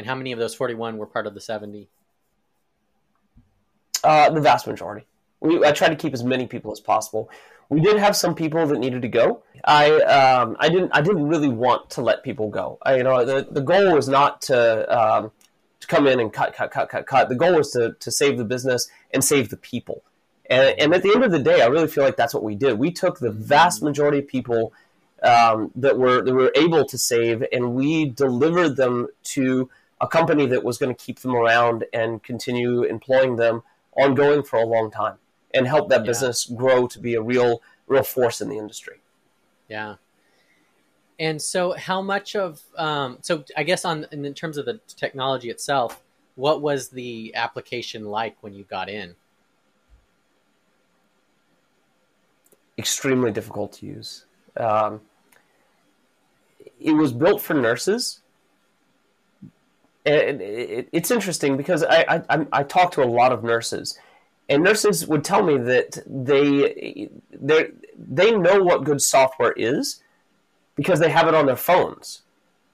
And 0.00 0.06
how 0.06 0.14
many 0.14 0.32
of 0.32 0.38
those 0.38 0.54
forty 0.54 0.72
one 0.72 0.96
were 0.96 1.04
part 1.04 1.26
of 1.26 1.34
the 1.34 1.42
seventy? 1.42 1.90
Uh, 4.02 4.30
the 4.30 4.40
vast 4.40 4.66
majority. 4.66 5.04
We, 5.40 5.62
I 5.62 5.72
tried 5.72 5.90
to 5.90 5.96
keep 5.96 6.14
as 6.14 6.24
many 6.24 6.46
people 6.46 6.72
as 6.72 6.80
possible. 6.80 7.28
We 7.68 7.80
did 7.82 7.98
have 7.98 8.16
some 8.16 8.34
people 8.34 8.66
that 8.66 8.78
needed 8.78 9.02
to 9.02 9.08
go. 9.08 9.42
I 9.62 9.92
um, 10.00 10.56
I 10.58 10.70
didn't 10.70 10.92
I 10.94 11.02
didn't 11.02 11.28
really 11.28 11.50
want 11.50 11.90
to 11.90 12.00
let 12.00 12.22
people 12.22 12.48
go. 12.48 12.78
I, 12.80 12.96
you 12.96 13.02
know 13.02 13.26
the, 13.26 13.46
the 13.50 13.60
goal 13.60 13.94
was 13.94 14.08
not 14.08 14.40
to 14.48 14.58
um, 14.88 15.32
to 15.80 15.86
come 15.86 16.06
in 16.06 16.18
and 16.18 16.32
cut 16.32 16.54
cut 16.54 16.70
cut 16.70 16.88
cut 16.88 17.06
cut. 17.06 17.28
The 17.28 17.34
goal 17.34 17.56
was 17.56 17.70
to 17.72 17.94
to 18.00 18.10
save 18.10 18.38
the 18.38 18.44
business 18.44 18.88
and 19.12 19.22
save 19.22 19.50
the 19.50 19.58
people. 19.58 20.02
And, 20.48 20.80
and 20.80 20.94
at 20.94 21.02
the 21.02 21.12
end 21.14 21.24
of 21.24 21.30
the 21.30 21.38
day, 21.38 21.60
I 21.60 21.66
really 21.66 21.88
feel 21.88 22.04
like 22.04 22.16
that's 22.16 22.32
what 22.32 22.42
we 22.42 22.54
did. 22.54 22.78
We 22.78 22.90
took 22.90 23.18
the 23.18 23.30
vast 23.30 23.82
majority 23.82 24.20
of 24.20 24.28
people 24.28 24.72
um, 25.22 25.70
that 25.76 25.98
were 25.98 26.22
that 26.22 26.32
were 26.32 26.52
able 26.56 26.86
to 26.86 26.96
save, 26.96 27.44
and 27.52 27.74
we 27.74 28.06
delivered 28.06 28.76
them 28.76 29.08
to 29.34 29.68
a 30.00 30.08
company 30.08 30.46
that 30.46 30.64
was 30.64 30.78
going 30.78 30.94
to 30.94 31.04
keep 31.04 31.20
them 31.20 31.34
around 31.34 31.84
and 31.92 32.22
continue 32.22 32.82
employing 32.82 33.36
them 33.36 33.62
ongoing 33.96 34.42
for 34.42 34.58
a 34.58 34.64
long 34.64 34.90
time 34.90 35.16
and 35.52 35.66
help 35.66 35.88
that 35.90 36.04
business 36.04 36.46
grow 36.46 36.86
to 36.86 36.98
be 36.98 37.14
a 37.14 37.22
real 37.22 37.62
real 37.86 38.02
force 38.02 38.40
in 38.40 38.48
the 38.48 38.56
industry. 38.56 39.00
Yeah. 39.68 39.96
And 41.18 41.40
so, 41.42 41.72
how 41.72 42.00
much 42.00 42.34
of 42.34 42.62
um, 42.76 43.18
so 43.20 43.44
I 43.56 43.62
guess 43.62 43.84
on 43.84 44.06
in 44.10 44.32
terms 44.32 44.56
of 44.56 44.64
the 44.64 44.80
technology 44.96 45.50
itself, 45.50 46.02
what 46.34 46.62
was 46.62 46.88
the 46.88 47.34
application 47.34 48.06
like 48.06 48.36
when 48.40 48.54
you 48.54 48.64
got 48.64 48.88
in? 48.88 49.14
Extremely 52.78 53.30
difficult 53.30 53.72
to 53.74 53.86
use. 53.86 54.24
Um, 54.56 55.02
it 56.80 56.92
was 56.92 57.12
built 57.12 57.42
for 57.42 57.52
nurses. 57.52 58.20
And 60.10 60.40
it's 60.40 61.10
interesting 61.10 61.56
because 61.56 61.84
I, 61.84 62.22
I, 62.28 62.46
I 62.52 62.62
talk 62.62 62.92
to 62.92 63.02
a 63.02 63.06
lot 63.06 63.32
of 63.32 63.44
nurses, 63.44 63.98
and 64.48 64.62
nurses 64.62 65.06
would 65.06 65.24
tell 65.24 65.42
me 65.42 65.58
that 65.58 66.02
they 66.06 67.10
they 67.30 67.70
they 67.96 68.30
know 68.32 68.62
what 68.62 68.84
good 68.84 69.00
software 69.00 69.52
is 69.52 70.02
because 70.74 70.98
they 70.98 71.10
have 71.10 71.28
it 71.28 71.34
on 71.34 71.46
their 71.46 71.56
phones. 71.56 72.22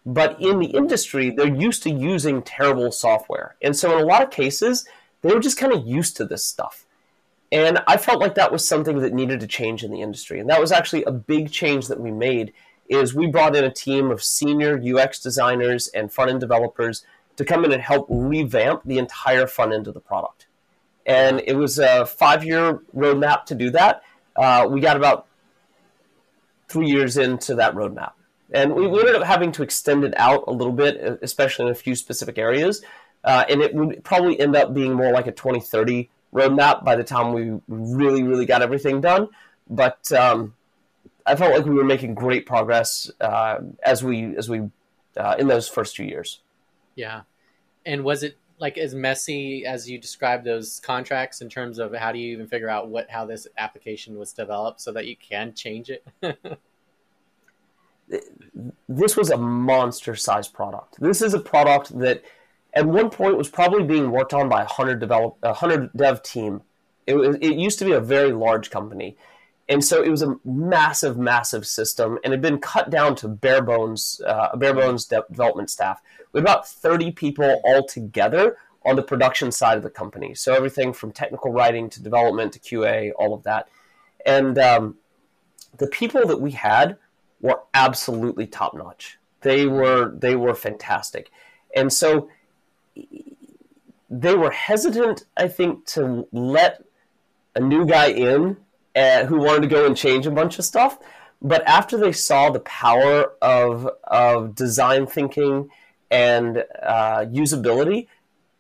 But 0.06 0.40
in 0.40 0.60
the 0.60 0.66
industry, 0.66 1.30
they're 1.30 1.52
used 1.52 1.82
to 1.82 1.90
using 1.90 2.42
terrible 2.42 2.92
software. 2.92 3.56
And 3.60 3.74
so 3.74 3.96
in 3.96 4.02
a 4.02 4.06
lot 4.06 4.22
of 4.22 4.30
cases, 4.30 4.86
they 5.22 5.34
were 5.34 5.40
just 5.40 5.58
kind 5.58 5.72
of 5.72 5.84
used 5.84 6.16
to 6.16 6.24
this 6.24 6.44
stuff. 6.44 6.86
And 7.50 7.82
I 7.88 7.96
felt 7.96 8.20
like 8.20 8.36
that 8.36 8.52
was 8.52 8.66
something 8.66 9.00
that 9.00 9.12
needed 9.12 9.40
to 9.40 9.46
change 9.46 9.82
in 9.82 9.90
the 9.90 10.00
industry. 10.00 10.38
And 10.38 10.48
that 10.48 10.60
was 10.60 10.70
actually 10.70 11.02
a 11.04 11.12
big 11.12 11.50
change 11.50 11.88
that 11.88 12.00
we 12.00 12.12
made 12.12 12.52
is 12.88 13.14
we 13.14 13.26
brought 13.26 13.56
in 13.56 13.64
a 13.64 13.72
team 13.72 14.10
of 14.10 14.22
senior 14.22 14.80
UX 14.80 15.20
designers 15.20 15.88
and 15.88 16.12
front-end 16.12 16.40
developers 16.40 17.04
to 17.36 17.44
come 17.44 17.64
in 17.64 17.72
and 17.72 17.82
help 17.82 18.06
revamp 18.08 18.82
the 18.84 18.98
entire 18.98 19.46
front 19.46 19.72
end 19.72 19.86
of 19.86 19.94
the 19.94 20.00
product 20.00 20.46
and 21.06 21.40
it 21.46 21.54
was 21.54 21.78
a 21.78 22.04
five-year 22.04 22.80
roadmap 22.94 23.44
to 23.46 23.54
do 23.54 23.70
that. 23.70 24.02
Uh, 24.34 24.66
we 24.68 24.80
got 24.80 24.96
about 24.96 25.26
three 26.68 26.88
years 26.88 27.16
into 27.16 27.54
that 27.54 27.74
roadmap, 27.74 28.12
and 28.50 28.74
we, 28.74 28.86
we, 28.86 28.98
ended 28.98 29.14
up 29.14 29.22
having 29.22 29.52
to 29.52 29.62
extend 29.62 30.04
it 30.04 30.12
out 30.16 30.44
a 30.48 30.52
little 30.52 30.72
bit, 30.72 30.96
especially 31.22 31.66
in 31.66 31.70
a 31.70 31.74
few 31.74 31.94
specific 31.94 32.36
areas. 32.36 32.82
Uh, 33.24 33.44
and 33.48 33.60
it 33.60 33.74
would 33.74 34.04
probably 34.04 34.38
end 34.38 34.54
up 34.54 34.74
being 34.74 34.92
more 34.92 35.12
like 35.12 35.26
a 35.26 35.32
2030 35.32 36.10
roadmap 36.32 36.84
by 36.84 36.94
the 36.94 37.02
time 37.02 37.32
we 37.32 37.58
really, 37.66 38.22
really 38.22 38.46
got 38.46 38.62
everything 38.62 39.00
done. 39.00 39.28
But 39.68 40.12
um, 40.12 40.54
I 41.24 41.34
felt 41.34 41.52
like 41.52 41.64
we 41.64 41.74
were 41.74 41.84
making 41.84 42.14
great 42.14 42.46
progress 42.46 43.10
uh, 43.20 43.58
as 43.82 44.04
we 44.04 44.36
as 44.36 44.48
we 44.48 44.70
uh, 45.16 45.34
in 45.38 45.48
those 45.48 45.68
first 45.68 45.96
two 45.96 46.04
years. 46.04 46.40
Yeah, 46.96 47.22
and 47.84 48.02
was 48.02 48.24
it 48.24 48.36
like 48.58 48.78
as 48.78 48.94
messy 48.94 49.64
as 49.66 49.88
you 49.88 49.98
described 49.98 50.44
those 50.44 50.80
contracts 50.80 51.42
in 51.42 51.48
terms 51.48 51.78
of 51.78 51.94
how 51.94 52.10
do 52.10 52.18
you 52.18 52.32
even 52.32 52.46
figure 52.46 52.68
out 52.68 52.88
what 52.88 53.08
how 53.10 53.24
this 53.26 53.46
application 53.58 54.18
was 54.18 54.32
developed 54.32 54.80
so 54.80 54.92
that 54.92 55.06
you 55.06 55.14
can 55.16 55.54
change 55.54 55.90
it? 55.90 56.04
this 58.88 59.16
was 59.16 59.30
a 59.30 59.36
monster 59.36 60.16
sized 60.16 60.52
product. 60.52 60.96
This 61.00 61.22
is 61.22 61.34
a 61.34 61.40
product 61.40 61.98
that 61.98 62.22
at 62.72 62.86
one 62.86 63.10
point 63.10 63.36
was 63.36 63.48
probably 63.48 63.84
being 63.84 64.10
worked 64.10 64.34
on 64.34 64.48
by 64.48 64.62
a 64.62 64.66
hundred 64.66 65.00
develop 65.00 65.36
a 65.42 65.54
hundred 65.54 65.90
dev 65.94 66.22
team. 66.22 66.62
It 67.06 67.14
was, 67.14 67.36
it 67.36 67.54
used 67.54 67.78
to 67.80 67.84
be 67.84 67.92
a 67.92 68.00
very 68.00 68.32
large 68.32 68.70
company, 68.70 69.16
and 69.68 69.84
so 69.84 70.02
it 70.02 70.10
was 70.10 70.22
a 70.22 70.36
massive, 70.44 71.16
massive 71.16 71.66
system, 71.66 72.18
and 72.24 72.32
had 72.32 72.42
been 72.42 72.58
cut 72.58 72.90
down 72.90 73.14
to 73.16 73.28
bare 73.28 73.62
bones, 73.62 74.20
uh, 74.26 74.56
bare 74.56 74.74
bones 74.74 75.06
de- 75.06 75.24
development 75.30 75.70
staff. 75.70 76.00
We 76.36 76.40
had 76.40 76.48
about 76.50 76.68
thirty 76.68 77.12
people 77.12 77.62
all 77.64 77.86
together 77.86 78.58
on 78.84 78.96
the 78.96 79.02
production 79.02 79.50
side 79.50 79.78
of 79.78 79.82
the 79.82 79.88
company. 79.88 80.34
So 80.34 80.52
everything 80.52 80.92
from 80.92 81.10
technical 81.10 81.50
writing 81.50 81.88
to 81.88 82.02
development 82.02 82.52
to 82.52 82.58
QA, 82.58 83.12
all 83.18 83.32
of 83.32 83.44
that, 83.44 83.70
and 84.26 84.58
um, 84.58 84.96
the 85.78 85.86
people 85.86 86.26
that 86.26 86.38
we 86.38 86.50
had 86.50 86.98
were 87.40 87.62
absolutely 87.72 88.46
top 88.46 88.74
notch. 88.74 89.16
They 89.40 89.66
were 89.66 90.14
they 90.14 90.36
were 90.36 90.54
fantastic, 90.54 91.30
and 91.74 91.90
so 91.90 92.28
they 94.10 94.34
were 94.34 94.50
hesitant, 94.50 95.24
I 95.38 95.48
think, 95.48 95.86
to 95.86 96.28
let 96.32 96.84
a 97.54 97.60
new 97.60 97.86
guy 97.86 98.08
in 98.08 98.58
uh, 98.94 99.24
who 99.24 99.38
wanted 99.38 99.62
to 99.62 99.68
go 99.68 99.86
and 99.86 99.96
change 99.96 100.26
a 100.26 100.30
bunch 100.30 100.58
of 100.58 100.66
stuff. 100.66 100.98
But 101.40 101.66
after 101.66 101.96
they 101.96 102.12
saw 102.12 102.50
the 102.50 102.60
power 102.60 103.32
of 103.40 103.88
of 104.04 104.54
design 104.54 105.06
thinking 105.06 105.70
and 106.10 106.64
uh, 106.82 107.24
usability, 107.26 108.08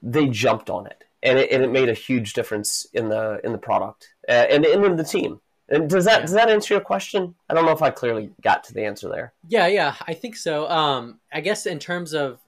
they 0.02 0.26
jumped 0.26 0.70
on 0.70 0.86
it, 0.86 1.04
and 1.22 1.38
it, 1.38 1.50
and 1.50 1.62
it 1.62 1.70
made 1.70 1.88
a 1.88 1.94
huge 1.94 2.32
difference 2.32 2.86
in 2.92 3.08
the 3.08 3.40
in 3.44 3.52
the 3.52 3.58
product 3.58 4.14
uh, 4.28 4.32
and, 4.32 4.64
and 4.64 4.84
in 4.84 4.96
the 4.96 5.04
team. 5.04 5.40
And 5.68 5.90
does 5.90 6.04
that 6.04 6.22
does 6.22 6.32
that 6.32 6.48
answer 6.48 6.74
your 6.74 6.80
question? 6.80 7.34
I 7.48 7.54
don't 7.54 7.66
know 7.66 7.72
if 7.72 7.82
I 7.82 7.90
clearly 7.90 8.30
got 8.40 8.64
to 8.64 8.74
the 8.74 8.84
answer 8.84 9.08
there. 9.08 9.32
Yeah, 9.48 9.66
yeah, 9.66 9.94
I 10.06 10.14
think 10.14 10.36
so. 10.36 10.68
Um, 10.68 11.18
I 11.32 11.40
guess 11.40 11.66
in 11.66 11.78
terms 11.78 12.14
of 12.14 12.38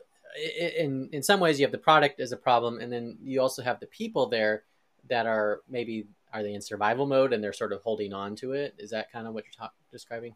in 0.79 1.09
in 1.13 1.23
some 1.23 1.41
ways 1.41 1.59
you 1.59 1.67
have 1.67 1.73
the 1.73 1.79
product 1.79 2.21
as 2.21 2.31
a 2.33 2.37
problem, 2.37 2.79
and 2.79 2.93
then 2.93 3.19
you 3.23 3.41
also 3.41 3.63
have 3.63 3.81
the 3.81 3.87
people 3.87 4.29
there 4.29 4.63
that 5.09 5.27
are 5.27 5.63
maybe 5.69 6.07
are 6.33 6.43
they 6.43 6.55
in 6.55 6.61
survival 6.61 7.07
mode 7.07 7.33
and 7.33 7.43
they're 7.43 7.53
sort 7.53 7.73
of 7.73 7.81
holding 7.83 8.13
on 8.13 8.37
to 8.37 8.53
it. 8.53 8.75
Is 8.79 8.91
that 8.91 9.11
kind 9.11 9.27
of 9.27 9.35
what 9.35 9.45
you're 9.45 9.67
ta- 9.67 9.73
describing? 9.91 10.35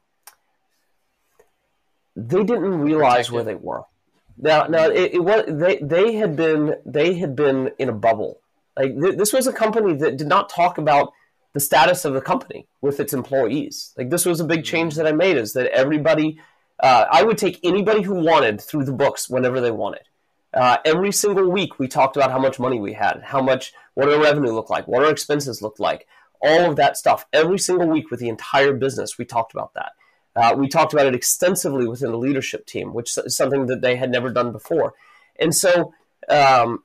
They 2.16 2.44
didn't 2.44 2.80
realize 2.80 3.30
where 3.30 3.44
they 3.44 3.54
were. 3.54 3.82
Now, 4.38 4.64
now 4.64 4.84
it, 4.86 5.14
it, 5.14 5.24
was 5.24 5.44
they 5.48 5.78
they 5.82 6.14
had 6.14 6.36
been 6.36 6.76
they 6.84 7.14
had 7.14 7.36
been 7.36 7.70
in 7.78 7.88
a 7.88 7.92
bubble. 7.92 8.40
Like 8.76 8.98
th- 9.00 9.16
this 9.16 9.32
was 9.32 9.46
a 9.46 9.52
company 9.52 9.94
that 9.96 10.16
did 10.16 10.26
not 10.26 10.48
talk 10.48 10.78
about 10.78 11.12
the 11.52 11.60
status 11.60 12.04
of 12.04 12.14
the 12.14 12.20
company 12.20 12.66
with 12.80 12.98
its 13.00 13.12
employees. 13.12 13.92
Like 13.96 14.10
this 14.10 14.24
was 14.24 14.40
a 14.40 14.44
big 14.44 14.64
change 14.64 14.94
that 14.94 15.06
I 15.06 15.12
made 15.12 15.36
is 15.36 15.52
that 15.52 15.70
everybody, 15.72 16.40
uh, 16.82 17.04
I 17.10 17.22
would 17.22 17.38
take 17.38 17.60
anybody 17.62 18.02
who 18.02 18.14
wanted 18.14 18.60
through 18.60 18.84
the 18.84 18.92
books 18.92 19.28
whenever 19.28 19.60
they 19.60 19.70
wanted. 19.70 20.02
Uh, 20.54 20.78
every 20.84 21.12
single 21.12 21.50
week 21.50 21.78
we 21.78 21.88
talked 21.88 22.16
about 22.16 22.30
how 22.30 22.38
much 22.38 22.58
money 22.58 22.78
we 22.78 22.92
had, 22.92 23.22
how 23.24 23.40
much, 23.40 23.72
what 23.94 24.08
our 24.08 24.20
revenue 24.20 24.52
looked 24.52 24.70
like, 24.70 24.86
what 24.86 25.02
our 25.02 25.10
expenses 25.10 25.62
looked 25.62 25.80
like, 25.80 26.06
all 26.42 26.70
of 26.70 26.76
that 26.76 26.96
stuff. 26.96 27.26
Every 27.32 27.58
single 27.58 27.88
week 27.88 28.10
with 28.10 28.20
the 28.20 28.28
entire 28.28 28.74
business, 28.74 29.16
we 29.16 29.24
talked 29.24 29.54
about 29.54 29.74
that. 29.74 29.92
Uh, 30.34 30.54
we 30.56 30.68
talked 30.68 30.92
about 30.92 31.06
it 31.06 31.14
extensively 31.14 31.86
within 31.86 32.10
the 32.10 32.18
leadership 32.18 32.66
team, 32.66 32.94
which 32.94 33.16
is 33.18 33.36
something 33.36 33.66
that 33.66 33.82
they 33.82 33.96
had 33.96 34.10
never 34.10 34.30
done 34.30 34.50
before. 34.50 34.94
And 35.38 35.54
so 35.54 35.92
um, 36.28 36.82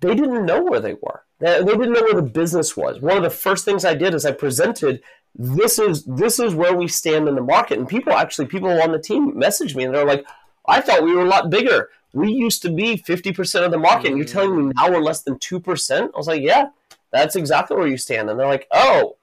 they 0.00 0.14
didn't 0.14 0.46
know 0.46 0.62
where 0.62 0.80
they 0.80 0.94
were. 0.94 1.22
They, 1.38 1.62
didn't 1.62 1.92
know 1.92 2.02
where 2.02 2.14
the 2.14 2.22
business 2.22 2.76
was. 2.76 3.00
One 3.00 3.16
of 3.16 3.22
the 3.22 3.30
first 3.30 3.64
things 3.64 3.84
I 3.84 3.94
did 3.94 4.14
is 4.14 4.26
I 4.26 4.32
presented 4.32 5.02
this 5.34 5.78
is 5.78 6.04
this 6.04 6.40
is 6.40 6.54
where 6.54 6.74
we 6.74 6.88
stand 6.88 7.28
in 7.28 7.36
the 7.36 7.42
market. 7.42 7.78
And 7.78 7.88
people 7.88 8.12
actually 8.12 8.46
people 8.46 8.70
on 8.82 8.90
the 8.90 8.98
team 8.98 9.34
messaged 9.34 9.76
me 9.76 9.84
and 9.84 9.94
they're 9.94 10.04
like, 10.04 10.26
I 10.66 10.80
thought 10.80 11.04
we 11.04 11.14
were 11.14 11.24
a 11.24 11.28
lot 11.28 11.50
bigger. 11.50 11.90
We 12.12 12.32
used 12.32 12.62
to 12.62 12.70
be 12.70 12.96
50% 12.96 13.64
of 13.64 13.70
the 13.70 13.78
market. 13.78 14.08
And 14.08 14.16
you're 14.16 14.26
telling 14.26 14.56
me 14.56 14.72
now 14.74 14.90
we're 14.90 15.00
less 15.00 15.22
than 15.22 15.38
2%? 15.38 16.02
I 16.02 16.16
was 16.16 16.26
like, 16.26 16.42
yeah, 16.42 16.70
that's 17.12 17.36
exactly 17.36 17.76
where 17.76 17.86
you 17.86 17.98
stand. 17.98 18.28
And 18.28 18.38
they're 18.38 18.46
like, 18.46 18.66
oh, 18.70 19.16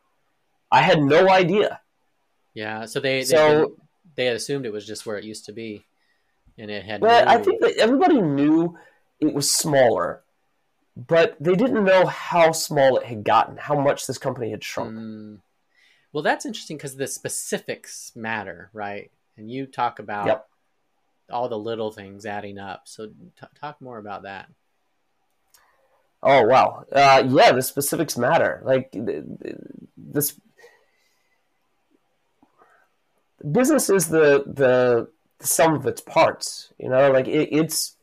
I 0.71 0.81
had 0.81 1.01
no 1.01 1.29
idea. 1.29 1.81
Yeah. 2.55 2.85
So 2.85 2.99
they, 2.99 3.23
so, 3.23 3.67
been, 3.67 3.75
they 4.15 4.25
had 4.25 4.35
assumed 4.35 4.65
it 4.65 4.73
was 4.73 4.87
just 4.87 5.05
where 5.05 5.19
it 5.19 5.23
used 5.23 5.45
to 5.45 5.51
be. 5.51 5.85
And 6.57 6.71
it 6.71 6.83
had. 6.83 7.01
Well, 7.01 7.23
no... 7.23 7.31
I 7.31 7.37
think 7.37 7.61
that 7.61 7.77
everybody 7.77 8.19
knew 8.19 8.75
it 9.19 9.33
was 9.33 9.51
smaller 9.51 10.23
but 10.95 11.35
they 11.39 11.55
didn't 11.55 11.83
know 11.83 12.05
how 12.05 12.51
small 12.51 12.97
it 12.97 13.05
had 13.05 13.23
gotten, 13.23 13.57
how 13.57 13.79
much 13.79 14.07
this 14.07 14.17
company 14.17 14.51
had 14.51 14.63
shrunk. 14.63 14.97
Mm. 14.97 15.39
Well, 16.13 16.23
that's 16.23 16.45
interesting 16.45 16.77
because 16.77 16.95
the 16.95 17.07
specifics 17.07 18.13
matter, 18.15 18.69
right? 18.71 19.11
And 19.37 19.51
you 19.51 19.65
talk 19.65 19.99
about 19.99 20.27
yep. 20.27 20.47
all 21.29 21.49
the 21.49 21.59
little 21.59 21.91
things 21.91 22.25
adding 22.25 22.57
up. 22.57 22.83
So, 22.85 23.07
t- 23.07 23.47
talk 23.59 23.81
more 23.81 23.97
about 23.97 24.23
that. 24.23 24.47
Oh 26.23 26.43
wow, 26.43 26.85
uh, 26.91 27.23
yeah, 27.27 27.51
the 27.51 27.61
specifics 27.61 28.17
matter. 28.17 28.61
Like 28.63 28.95
this, 29.95 30.39
business 33.51 33.89
is 33.89 34.07
the 34.07 34.43
the, 34.47 35.09
sum 35.41 35.75
of 35.75 35.85
its 35.85 36.01
parts. 36.01 36.71
You 36.79 36.89
know, 36.89 37.11
like 37.11 37.27
it, 37.27 37.49
it's 37.51 37.95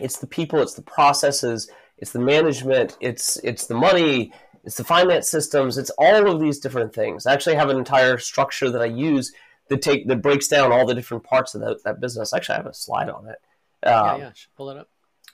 it's 0.00 0.18
the 0.18 0.26
people, 0.26 0.60
it's 0.60 0.74
the 0.74 0.82
processes 0.82 1.70
it's 1.98 2.12
the 2.12 2.20
management, 2.20 2.96
it's 3.00 3.38
it's 3.42 3.66
the 3.66 3.74
money, 3.74 4.32
it's 4.64 4.76
the 4.76 4.84
finance 4.84 5.28
systems, 5.28 5.76
it's 5.76 5.90
all 5.98 6.30
of 6.30 6.40
these 6.40 6.60
different 6.60 6.94
things. 6.94 7.26
I 7.26 7.32
actually 7.32 7.56
have 7.56 7.70
an 7.70 7.76
entire 7.76 8.18
structure 8.18 8.70
that 8.70 8.80
I 8.80 8.86
use 8.86 9.32
that 9.68 9.82
take 9.82 10.06
that 10.08 10.22
breaks 10.22 10.48
down 10.48 10.72
all 10.72 10.86
the 10.86 10.94
different 10.94 11.24
parts 11.24 11.54
of 11.54 11.60
that, 11.62 11.82
that 11.84 12.00
business. 12.00 12.32
Actually, 12.32 12.54
I 12.54 12.58
have 12.58 12.66
a 12.66 12.74
slide 12.74 13.10
on 13.10 13.28
it. 13.28 13.38
Um, 13.86 13.92
yeah, 14.04 14.16
yeah, 14.18 14.30
pull 14.56 14.70
it 14.70 14.78
up. 14.78 14.88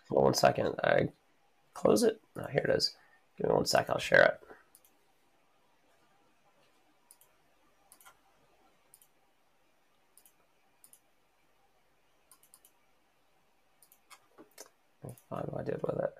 Hold 0.08 0.20
on 0.20 0.24
one 0.24 0.34
second. 0.34 0.74
I 0.82 1.08
close 1.74 2.02
it. 2.02 2.20
Oh, 2.36 2.46
here 2.50 2.64
it 2.66 2.74
is. 2.74 2.94
Give 3.36 3.48
me 3.48 3.54
one 3.54 3.66
sec. 3.66 3.90
I'll 3.90 3.98
share 3.98 4.24
it. 4.24 4.43
Find 15.30 15.46
what 15.46 15.62
I 15.62 15.64
did 15.64 15.80
with 15.82 15.98
it. 15.98 16.10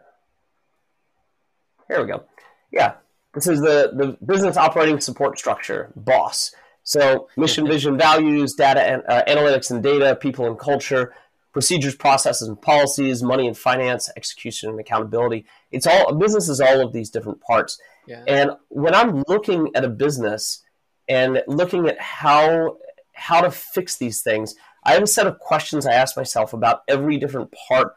Here 1.89 2.01
we 2.01 2.07
go. 2.07 2.25
Yeah, 2.71 2.95
this 3.35 3.47
is 3.47 3.61
the, 3.61 3.93
the 3.95 4.17
business 4.25 4.57
operating 4.57 5.01
support 5.01 5.39
structure, 5.39 5.93
BOSS. 5.97 6.55
So 6.83 7.29
mission, 7.37 7.67
vision, 7.67 7.97
values, 7.97 8.55
data, 8.55 8.83
and, 8.83 9.03
uh, 9.09 9.23
analytics 9.27 9.71
and 9.71 9.83
data, 9.83 10.17
people 10.17 10.47
and 10.47 10.59
culture, 10.59 11.15
procedures, 11.53 11.95
processes, 11.95 12.47
and 12.47 12.61
policies, 12.61 13.23
money 13.23 13.47
and 13.47 13.57
finance, 13.57 14.11
execution 14.17 14.71
and 14.71 14.81
accountability. 14.81 15.47
It's 15.71 15.87
all 15.87 16.09
a 16.09 16.15
business 16.15 16.49
is 16.49 16.61
all 16.61 16.85
of 16.85 16.93
these 16.93 17.11
different 17.11 17.41
parts. 17.41 17.81
Yeah. 18.07 18.23
And 18.27 18.51
when 18.69 18.95
I'm 18.95 19.25
looking 19.29 19.71
at 19.75 19.85
a 19.85 19.89
business 19.89 20.63
and 21.09 21.43
looking 21.47 21.89
at 21.89 21.99
how 22.01 22.77
how 23.15 23.41
to 23.41 23.51
fix 23.51 23.97
these 23.97 24.21
things, 24.21 24.55
I 24.85 24.93
have 24.93 25.03
a 25.03 25.07
set 25.07 25.27
of 25.27 25.39
questions 25.39 25.87
I 25.87 25.95
ask 25.95 26.17
myself 26.17 26.53
about 26.53 26.83
every 26.89 27.17
different 27.17 27.55
part 27.69 27.95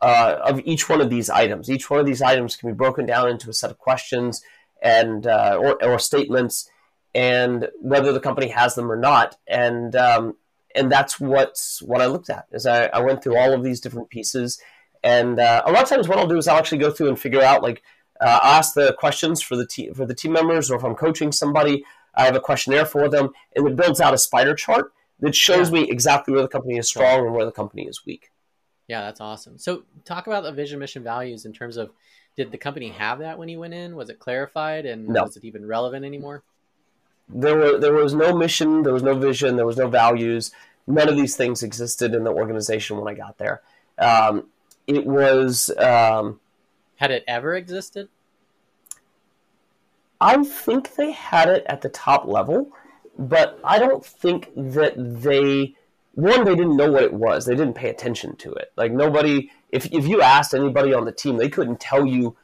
uh, 0.00 0.36
of 0.44 0.60
each 0.64 0.88
one 0.88 1.00
of 1.00 1.10
these 1.10 1.30
items. 1.30 1.70
Each 1.70 1.90
one 1.90 2.00
of 2.00 2.06
these 2.06 2.22
items 2.22 2.56
can 2.56 2.68
be 2.70 2.74
broken 2.74 3.06
down 3.06 3.28
into 3.28 3.50
a 3.50 3.52
set 3.52 3.70
of 3.70 3.78
questions 3.78 4.42
and 4.80 5.26
uh, 5.26 5.58
or, 5.60 5.82
or, 5.84 5.98
statements, 5.98 6.70
and 7.14 7.68
whether 7.80 8.12
the 8.12 8.20
company 8.20 8.48
has 8.48 8.74
them 8.74 8.92
or 8.92 8.96
not. 8.96 9.36
And 9.46 9.96
um, 9.96 10.36
and 10.74 10.90
that's 10.90 11.18
what's 11.18 11.82
what 11.82 12.00
I 12.00 12.06
looked 12.06 12.30
at. 12.30 12.46
Is 12.52 12.66
I, 12.66 12.86
I 12.86 13.00
went 13.00 13.22
through 13.22 13.36
all 13.36 13.52
of 13.52 13.64
these 13.64 13.80
different 13.80 14.08
pieces, 14.08 14.60
and 15.02 15.40
uh, 15.40 15.62
a 15.64 15.72
lot 15.72 15.82
of 15.82 15.88
times 15.88 16.08
what 16.08 16.18
I'll 16.18 16.28
do 16.28 16.36
is 16.36 16.46
I'll 16.46 16.58
actually 16.58 16.78
go 16.78 16.90
through 16.90 17.08
and 17.08 17.18
figure 17.18 17.42
out 17.42 17.62
like 17.62 17.82
uh, 18.20 18.38
ask 18.42 18.74
the 18.74 18.94
questions 18.98 19.42
for 19.42 19.56
the 19.56 19.66
te- 19.66 19.90
for 19.90 20.06
the 20.06 20.14
team 20.14 20.32
members, 20.32 20.70
or 20.70 20.76
if 20.76 20.84
I'm 20.84 20.94
coaching 20.94 21.32
somebody, 21.32 21.84
I 22.14 22.24
have 22.24 22.36
a 22.36 22.40
questionnaire 22.40 22.86
for 22.86 23.08
them, 23.08 23.30
and 23.56 23.66
it 23.66 23.76
builds 23.76 24.00
out 24.00 24.14
a 24.14 24.18
spider 24.18 24.54
chart 24.54 24.92
that 25.20 25.34
shows 25.34 25.70
yeah. 25.70 25.80
me 25.80 25.90
exactly 25.90 26.32
where 26.32 26.42
the 26.42 26.48
company 26.48 26.76
is 26.76 26.88
strong 26.88 27.26
and 27.26 27.34
where 27.34 27.44
the 27.44 27.52
company 27.52 27.86
is 27.86 28.06
weak. 28.06 28.30
Yeah, 28.88 29.02
that's 29.02 29.20
awesome. 29.20 29.58
So, 29.58 29.84
talk 30.04 30.26
about 30.26 30.42
the 30.42 30.52
vision, 30.52 30.78
mission, 30.78 31.04
values 31.04 31.44
in 31.44 31.52
terms 31.52 31.76
of 31.76 31.90
did 32.36 32.50
the 32.50 32.58
company 32.58 32.88
have 32.88 33.18
that 33.18 33.38
when 33.38 33.48
you 33.48 33.60
went 33.60 33.74
in? 33.74 33.94
Was 33.94 34.08
it 34.08 34.18
clarified, 34.18 34.86
and 34.86 35.08
no. 35.08 35.24
was 35.24 35.36
it 35.36 35.44
even 35.44 35.66
relevant 35.66 36.04
anymore? 36.04 36.42
There 37.28 37.56
were 37.56 37.78
there 37.78 37.92
was 37.92 38.14
no 38.14 38.34
mission, 38.34 38.82
there 38.82 38.94
was 38.94 39.02
no 39.02 39.14
vision, 39.14 39.56
there 39.56 39.66
was 39.66 39.76
no 39.76 39.88
values. 39.88 40.50
None 40.86 41.08
of 41.08 41.16
these 41.16 41.36
things 41.36 41.62
existed 41.62 42.14
in 42.14 42.24
the 42.24 42.32
organization 42.32 42.96
when 42.96 43.12
I 43.12 43.14
got 43.14 43.36
there. 43.36 43.60
Um, 43.98 44.46
it 44.86 45.04
was. 45.04 45.70
Um, 45.76 46.40
had 46.96 47.10
it 47.10 47.24
ever 47.28 47.54
existed? 47.54 48.08
I 50.20 50.42
think 50.42 50.94
they 50.94 51.12
had 51.12 51.48
it 51.48 51.64
at 51.66 51.82
the 51.82 51.88
top 51.90 52.26
level, 52.26 52.72
but 53.18 53.60
I 53.62 53.78
don't 53.78 54.04
think 54.04 54.50
that 54.56 54.94
they 54.96 55.74
one 56.18 56.44
they 56.44 56.56
didn't 56.56 56.76
know 56.76 56.90
what 56.90 57.04
it 57.04 57.14
was. 57.14 57.46
They 57.46 57.54
didn't 57.54 57.74
pay 57.74 57.88
attention 57.88 58.34
to 58.36 58.52
it. 58.52 58.72
Like 58.76 58.90
nobody, 58.90 59.52
if 59.70 59.86
if 59.92 60.08
you 60.08 60.20
asked 60.20 60.52
anybody 60.52 60.92
on 60.92 61.04
the 61.04 61.12
team, 61.12 61.36
they 61.36 61.48
couldn't 61.48 61.78
tell 61.78 62.04
you 62.04 62.36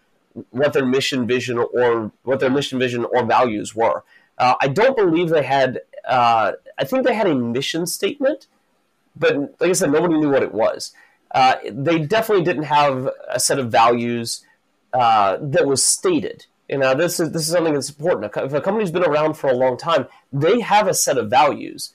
what 0.51 0.73
their 0.73 0.87
mission 0.87 1.27
vision 1.27 1.59
or 1.59 2.13
what 2.23 2.39
their 2.39 2.51
mission 2.51 2.79
vision 2.79 3.05
or 3.05 3.27
values 3.27 3.75
were. 3.75 4.05
Uh, 4.39 4.55
I 4.61 4.69
don't 4.69 4.97
believe 4.97 5.29
they 5.29 5.43
had. 5.43 5.81
Uh, 6.07 6.53
I 6.79 6.85
think 6.85 7.05
they 7.05 7.15
had 7.15 7.27
a 7.27 7.35
mission 7.35 7.85
statement, 7.87 8.47
but 9.17 9.37
like 9.61 9.71
I 9.71 9.73
said, 9.73 9.91
nobody 9.91 10.19
knew 10.19 10.31
what 10.31 10.45
it 10.45 10.55
was. 10.55 10.93
Uh, 11.33 11.57
they 11.69 11.99
definitely 11.99 12.45
didn't 12.45 12.65
have 12.65 13.11
a 13.29 13.41
set 13.41 13.59
of 13.59 13.73
values 13.73 14.45
uh, 14.93 15.37
that 15.41 15.67
was 15.67 15.85
stated. 15.85 16.47
You 16.69 16.79
know, 16.79 16.95
this 16.95 17.19
is 17.19 17.33
this 17.33 17.43
is 17.43 17.49
something 17.49 17.75
that's 17.75 17.91
important. 17.91 18.33
If 18.37 18.53
a 18.53 18.61
company's 18.61 18.93
been 18.93 19.05
around 19.05 19.35
for 19.35 19.51
a 19.51 19.55
long 19.55 19.77
time, 19.77 20.07
they 20.33 20.61
have 20.61 20.87
a 20.87 20.95
set 20.95 21.19
of 21.19 21.29
values. 21.29 21.93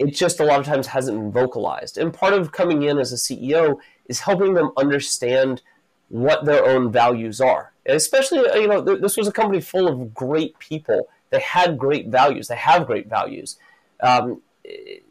It 0.00 0.14
just 0.14 0.40
a 0.40 0.44
lot 0.44 0.58
of 0.58 0.66
times 0.66 0.88
hasn't 0.88 1.16
been 1.18 1.30
vocalized. 1.30 1.98
And 1.98 2.12
part 2.12 2.32
of 2.32 2.52
coming 2.52 2.82
in 2.82 2.98
as 2.98 3.12
a 3.12 3.16
CEO 3.16 3.78
is 4.06 4.20
helping 4.20 4.54
them 4.54 4.72
understand 4.76 5.60
what 6.08 6.46
their 6.46 6.64
own 6.64 6.90
values 6.90 7.40
are. 7.40 7.72
And 7.84 7.96
especially, 7.96 8.38
you 8.60 8.66
know, 8.66 8.80
this 8.80 9.16
was 9.16 9.28
a 9.28 9.32
company 9.32 9.60
full 9.60 9.86
of 9.86 10.14
great 10.14 10.58
people. 10.58 11.08
They 11.28 11.40
had 11.40 11.78
great 11.78 12.08
values. 12.08 12.48
They 12.48 12.56
have 12.56 12.86
great 12.86 13.08
values. 13.08 13.58
Um, 14.02 14.40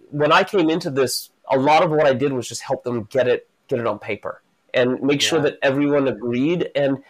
when 0.10 0.32
I 0.32 0.44
came 0.44 0.72
into 0.72 0.90
this, 0.90 1.30
a 1.50 1.58
lot 1.58 1.84
of 1.84 1.92
what 1.92 2.08
I 2.08 2.14
did 2.14 2.34
was 2.34 2.48
just 2.48 2.64
help 2.64 2.84
them 2.84 3.04
get 3.12 3.28
it 3.28 3.48
get 3.68 3.80
it 3.80 3.86
on 3.86 4.00
paper 4.00 4.42
and 4.74 5.02
make 5.04 5.22
yeah. 5.22 5.28
sure 5.28 5.42
that 5.42 5.60
everyone 5.62 6.08
agreed 6.08 6.70
and 6.76 7.04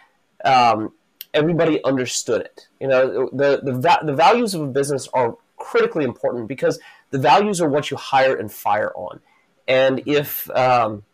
um, 0.44 0.92
everybody 1.32 1.82
understood 1.84 2.42
it. 2.42 2.68
You 2.78 2.88
know, 2.88 3.30
the 3.32 3.60
the 3.62 3.72
va- 3.72 4.02
the 4.04 4.14
values 4.14 4.54
of 4.54 4.60
a 4.60 4.66
business 4.66 5.08
are 5.14 5.36
critically 5.56 6.04
important 6.04 6.48
because 6.48 6.78
the 7.10 7.18
values 7.18 7.60
are 7.60 7.68
what 7.68 7.90
you 7.90 7.96
hire 7.96 8.36
and 8.36 8.50
fire 8.50 8.92
on. 8.94 9.20
And 9.66 10.02
if 10.06 10.48
um, 10.50 11.04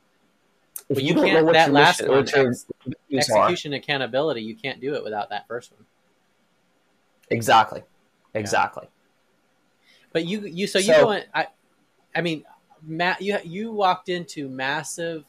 if 0.89 1.01
you, 1.01 1.09
you, 1.09 1.15
don't 1.15 1.33
know 1.33 1.45
what 1.45 1.55
that 1.55 1.73
last 1.73 2.01
mission, 2.01 2.15
one, 2.15 2.29
ex- 2.29 2.67
execution 3.13 3.75
are, 3.75 3.77
accountability, 3.77 4.43
you 4.43 4.55
can't 4.55 4.81
do 4.81 4.95
it 4.95 5.03
without 5.03 5.31
that 5.31 5.47
first 5.49 5.73
one. 5.73 5.85
Exactly, 7.29 7.83
exactly. 8.35 8.85
Yeah. 8.85 8.91
But 10.13 10.25
you 10.25 10.41
you 10.47 10.67
so 10.67 10.79
you 10.79 10.95
so, 10.95 11.05
go 11.05 11.21
I 11.35 11.49
I 12.15 12.21
mean 12.21 12.45
Matt 12.83 13.21
you 13.21 13.39
you 13.45 13.73
walked 13.73 14.09
into 14.09 14.49
massive 14.49 15.25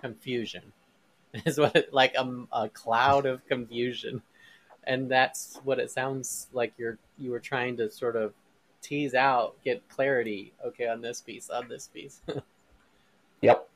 confusion 0.00 0.72
is 1.44 1.58
what 1.58 1.76
it, 1.76 1.92
like 1.92 2.14
a, 2.16 2.44
a 2.52 2.68
cloud 2.68 3.26
of 3.26 3.46
confusion 3.46 4.22
and 4.84 5.10
that's 5.10 5.60
what 5.64 5.78
it 5.78 5.90
sounds 5.90 6.48
like 6.52 6.72
you're 6.76 6.98
you 7.18 7.30
were 7.30 7.40
trying 7.40 7.76
to 7.76 7.90
sort 7.90 8.16
of 8.16 8.32
tease 8.86 9.14
out 9.14 9.56
get 9.64 9.86
clarity 9.88 10.52
okay 10.64 10.86
on 10.86 11.00
this 11.00 11.20
piece 11.20 11.50
on 11.50 11.68
this 11.68 11.88
piece. 11.88 12.20
Yep. 13.42 13.68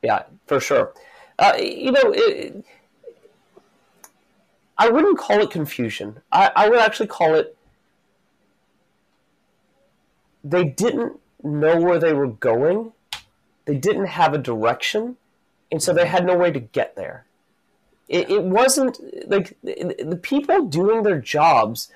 Yeah 0.00 0.22
for 0.46 0.58
sure. 0.58 0.94
Uh, 1.38 1.52
you 1.58 1.92
know 1.92 2.12
it, 2.14 2.64
i 4.78 4.88
wouldn't 4.88 5.18
call 5.18 5.40
it 5.40 5.50
confusion. 5.50 6.20
I, 6.32 6.50
I 6.56 6.68
would 6.68 6.78
actually 6.78 7.08
call 7.08 7.34
it 7.34 7.56
they 10.42 10.64
didn't 10.64 11.20
know 11.42 11.78
where 11.80 11.98
they 11.98 12.12
were 12.12 12.28
going. 12.28 12.92
They 13.66 13.76
didn't 13.76 14.06
have 14.06 14.32
a 14.32 14.38
direction 14.38 15.16
and 15.70 15.82
so 15.82 15.92
they 15.92 16.06
had 16.06 16.24
no 16.24 16.36
way 16.36 16.50
to 16.52 16.60
get 16.60 16.96
there. 16.96 17.26
It, 18.08 18.30
it 18.30 18.42
wasn't 18.42 18.98
like 19.26 19.56
the 19.62 20.18
people 20.20 20.66
doing 20.66 21.02
their 21.02 21.20
jobs 21.20 21.90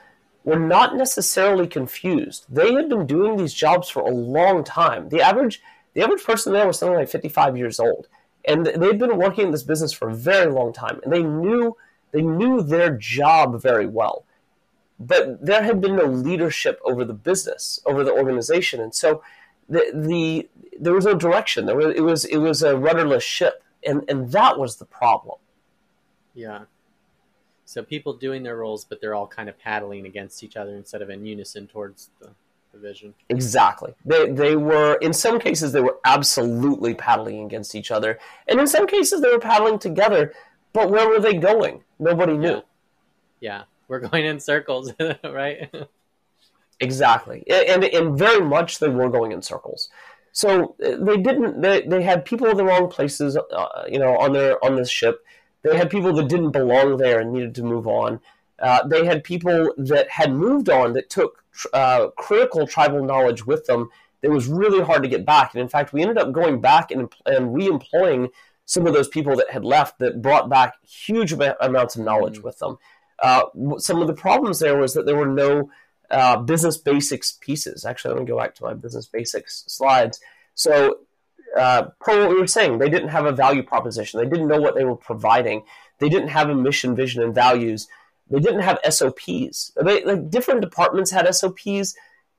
were 0.47 0.59
not 0.59 0.97
necessarily 0.97 1.67
confused. 1.67 2.47
They 2.49 2.73
had 2.73 2.89
been 2.89 3.07
doing 3.07 3.37
these 3.37 3.53
jobs 3.53 3.91
for 3.91 4.01
a 4.01 4.11
long 4.11 4.65
time. 4.65 5.11
The 5.11 5.21
average 5.21 5.61
the 5.93 6.03
average 6.03 6.25
person 6.25 6.53
there 6.53 6.67
was 6.67 6.79
something 6.79 6.97
like 6.97 7.09
55 7.09 7.57
years 7.57 7.79
old, 7.79 8.09
and 8.45 8.65
they'd 8.67 8.99
been 8.99 9.19
working 9.19 9.47
in 9.47 9.53
this 9.53 9.63
business 9.63 9.93
for 9.93 10.09
a 10.09 10.15
very 10.15 10.51
long 10.51 10.73
time, 10.73 11.01
and 11.05 11.13
they 11.13 11.23
knew 11.23 11.77
they 12.13 12.23
knew 12.23 12.63
their 12.63 12.91
job 12.97 13.61
very 13.61 13.87
well. 13.87 14.25
But 14.99 15.45
there 15.45 15.63
had 15.63 15.83
been 15.83 15.97
no 15.97 16.07
leadership 16.07 16.81
over 16.83 17.05
the 17.05 17.13
business, 17.13 17.81
over 17.85 18.03
the 18.03 18.13
organization, 18.13 18.81
and 18.81 18.95
so 18.95 19.23
the 19.69 19.91
the 19.93 20.49
there 20.81 20.95
was 20.95 21.05
no 21.05 21.15
direction. 21.15 21.67
There 21.67 21.77
was 21.77 21.95
it 21.95 22.03
was 22.03 22.25
it 22.25 22.39
was 22.39 22.63
a 22.63 22.77
rudderless 22.77 23.23
ship 23.23 23.63
and 23.87 24.05
and 24.09 24.33
that 24.33 24.59
was 24.59 24.77
the 24.77 24.85
problem. 24.85 25.39
Yeah. 26.35 26.65
So 27.67 27.83
people 27.83 28.15
doing 28.15 28.45
their 28.45 28.57
roles, 28.57 28.85
but 28.85 29.01
they're 29.01 29.15
all 29.15 29.27
kind 29.27 29.49
of 29.49 29.59
paddling 29.59 30.07
against 30.07 30.43
each 30.45 30.57
other 30.57 30.75
instead 30.77 31.03
of 31.03 31.11
in 31.11 31.27
unison 31.27 31.67
towards 31.67 32.11
the, 32.21 32.31
the 32.73 32.79
vision. 32.79 33.13
Exactly. 33.29 33.93
They 34.05 34.31
they 34.31 34.55
were 34.55 34.95
in 35.03 35.13
some 35.13 35.41
cases 35.41 35.73
they 35.73 35.81
were 35.81 35.99
absolutely 36.05 36.95
paddling 36.95 37.45
against 37.45 37.75
each 37.75 37.91
other, 37.91 38.21
and 38.47 38.61
in 38.61 38.69
some 38.69 38.87
cases 38.87 39.21
they 39.21 39.29
were 39.29 39.41
paddling 39.41 39.81
together. 39.81 40.33
But 40.73 40.91
where 40.91 41.09
were 41.09 41.19
they 41.19 41.35
going? 41.35 41.83
Nobody 41.99 42.39
knew. 42.39 42.63
Yeah, 43.41 43.59
yeah. 43.59 43.63
we're 43.89 44.01
going 44.01 44.25
in 44.25 44.39
circles, 44.39 44.93
right? 45.25 45.75
exactly, 46.79 47.45
and 47.51 47.83
and 47.83 48.17
very 48.17 48.45
much 48.45 48.79
they 48.79 48.89
were 48.89 49.11
going 49.11 49.33
in 49.33 49.43
circles. 49.43 49.91
So 50.31 50.77
uh, 50.85 50.97
they 51.03 51.17
didn't. 51.17 51.63
They, 51.63 51.81
they 51.81 52.03
had 52.03 52.25
people 52.25 52.47
in 52.49 52.59
the 52.59 52.65
wrong 52.65 52.89
places, 52.91 53.37
uh, 53.37 53.85
you 53.89 53.99
know, 53.99 54.19
on 54.19 54.35
their 54.35 54.65
on 54.65 54.77
this 54.77 54.91
ship. 54.91 55.25
They 55.67 55.77
had 55.77 55.91
people 55.91 56.13
that 56.15 56.29
didn't 56.29 56.53
belong 56.53 56.97
there 56.97 57.19
and 57.19 57.33
needed 57.33 57.55
to 57.57 57.63
move 57.65 57.89
on. 57.89 58.21
Uh, 58.59 58.87
they 58.87 59.05
had 59.05 59.25
people 59.25 59.73
that 59.77 60.09
had 60.11 60.33
moved 60.33 60.69
on 60.69 60.93
that 60.93 61.11
took 61.11 61.45
uh, 61.73 62.09
critical 62.17 62.67
tribal 62.67 63.05
knowledge 63.05 63.45
with 63.45 63.67
them. 63.67 63.91
That 64.23 64.31
was 64.31 64.47
really 64.47 64.83
hard 64.83 65.03
to 65.03 65.09
get 65.09 65.27
back. 65.27 65.53
And 65.53 65.61
in 65.61 65.69
fact, 65.69 65.93
we 65.93 66.03
ended 66.03 66.19
up 66.19 66.33
going 66.33 66.61
back 66.61 66.91
and, 66.91 67.13
and 67.27 67.53
re-employing 67.53 68.29
some 68.65 68.87
of 68.87 68.95
those 68.95 69.09
people 69.09 69.37
that 69.37 69.51
had 69.51 69.65
left 69.65 69.99
that 69.99 70.23
brought 70.23 70.49
back 70.49 70.75
huge 70.85 71.33
amounts 71.33 71.97
of 71.97 72.05
knowledge 72.05 72.37
mm-hmm. 72.37 72.47
with 72.47 72.59
them. 72.59 72.79
Uh, 73.23 73.45
some 73.79 74.01
of 74.01 74.07
the 74.07 74.15
problems 74.15 74.61
there 74.61 74.79
was 74.79 74.95
that 74.95 75.05
there 75.05 75.17
were 75.17 75.27
no 75.27 75.71
uh, 76.11 76.37
business 76.37 76.77
basics 76.77 77.33
pieces. 77.41 77.85
Actually, 77.85 78.15
let 78.15 78.21
me 78.21 78.27
go 78.27 78.39
back 78.39 78.55
to 78.55 78.65
my 78.65 78.75
business 78.75 79.07
basics 79.07 79.65
slides. 79.67 80.21
So, 80.55 80.99
uh, 81.57 81.89
per 82.01 82.21
what 82.21 82.31
we 82.31 82.41
were 82.41 82.47
saying, 82.47 82.79
they 82.79 82.89
didn't 82.89 83.09
have 83.09 83.27
a 83.27 83.33
value 83.33 83.63
proposition. 83.63 84.21
They 84.21 84.29
didn't 84.29 84.49
know 84.49 84.61
what 84.61 84.75
they 84.75 84.85
were 84.85 84.97
providing. 84.97 85.65
They 85.99 86.09
didn't 86.09 86.29
have 86.29 86.51
a 86.51 86.55
mission, 86.55 86.95
vision, 86.95 87.23
and 87.23 87.35
values. 87.35 87.89
They 88.31 88.41
didn't 88.41 88.61
have 88.61 88.79
SOPs. 88.89 89.73
They, 89.81 90.05
like 90.05 90.31
different 90.31 90.61
departments 90.61 91.11
had 91.11 91.33
SOPs 91.35 91.95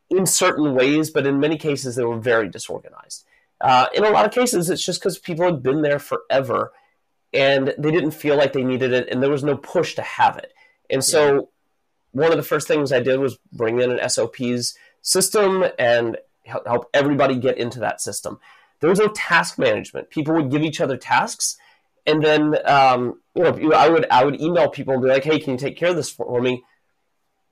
in 0.10 0.26
certain 0.26 0.74
ways, 0.76 1.10
but 1.10 1.26
in 1.26 1.40
many 1.40 1.58
cases 1.58 1.96
they 1.96 2.04
were 2.04 2.20
very 2.20 2.50
disorganized. 2.50 3.26
Uh, 3.60 3.88
in 3.94 4.06
a 4.06 4.10
lot 4.10 4.26
of 4.26 4.32
cases, 4.32 4.70
it's 4.70 4.86
just 4.86 5.00
because 5.00 5.18
people 5.18 5.46
had 5.46 5.64
been 5.64 5.82
there 5.82 6.00
forever 6.00 6.72
and 7.34 7.74
they 7.78 7.92
didn't 7.92 8.12
feel 8.12 8.36
like 8.36 8.54
they 8.54 8.64
needed 8.64 8.94
it, 8.94 9.10
and 9.10 9.22
there 9.22 9.30
was 9.30 9.44
no 9.44 9.58
push 9.58 9.96
to 9.96 10.02
have 10.02 10.38
it. 10.38 10.54
And 10.90 11.04
so 11.04 11.50
one 12.12 12.32
of 12.32 12.38
the 12.38 12.44
first 12.44 12.68
things 12.68 12.92
I 12.92 13.02
did 13.02 13.20
was 13.20 13.38
bring 13.52 13.82
in 13.82 13.92
an 13.92 14.10
SOPs 14.10 14.76
system 15.02 15.66
and 15.78 16.18
help 16.46 16.90
everybody 16.94 17.36
get 17.36 17.58
into 17.58 17.80
that 17.80 18.02
system. 18.02 18.40
There 18.80 18.90
was 18.90 19.00
no 19.00 19.08
task 19.10 19.58
management. 19.58 20.10
People 20.10 20.36
would 20.36 20.52
give 20.52 20.62
each 20.62 20.82
other 20.82 20.98
tasks, 20.98 21.58
and 22.06 22.24
then 22.24 22.56
um, 22.66 23.20
you 23.36 23.44
know 23.44 23.72
I 23.74 23.90
would 23.90 24.06
I 24.10 24.24
would 24.24 24.40
email 24.42 24.70
people 24.70 24.94
and 24.94 25.04
be 25.04 25.10
like, 25.10 25.24
"Hey, 25.24 25.40
can 25.40 25.54
you 25.54 25.60
take 25.60 25.78
care 25.78 25.90
of 25.90 25.96
this 25.96 26.10
for 26.10 26.42
me?" 26.42 26.64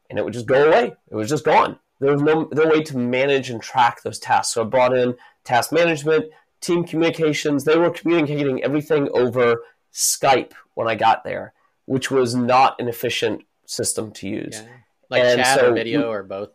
And 0.09 0.19
it 0.19 0.23
would 0.23 0.33
just 0.33 0.45
go 0.45 0.67
away. 0.67 0.93
It 1.09 1.15
was 1.15 1.29
just 1.29 1.45
gone. 1.45 1.79
There 1.99 2.11
was 2.11 2.21
no 2.21 2.49
no 2.51 2.67
way 2.67 2.83
to 2.83 2.97
manage 2.97 3.49
and 3.49 3.61
track 3.61 4.01
those 4.03 4.19
tasks. 4.19 4.53
So 4.53 4.61
I 4.61 4.65
brought 4.65 4.95
in 4.95 5.15
task 5.43 5.71
management, 5.71 6.25
team 6.61 6.83
communications. 6.83 7.63
They 7.63 7.77
were 7.77 7.89
communicating 7.89 8.63
everything 8.63 9.09
over 9.13 9.63
Skype 9.93 10.51
when 10.73 10.87
I 10.87 10.95
got 10.95 11.23
there, 11.23 11.53
which 11.85 12.11
was 12.11 12.35
not 12.35 12.79
an 12.79 12.87
efficient 12.87 13.43
system 13.65 14.11
to 14.11 14.27
use. 14.27 14.61
Yeah. 14.61 14.69
Like 15.09 15.23
and 15.23 15.41
chat 15.41 15.59
so 15.59 15.71
or 15.71 15.73
video 15.73 16.11
or 16.11 16.23
both? 16.23 16.49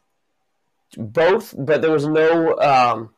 Both, 0.96 1.54
but 1.56 1.82
there 1.82 1.92
was 1.92 2.06
no 2.06 2.58
um, 2.58 3.10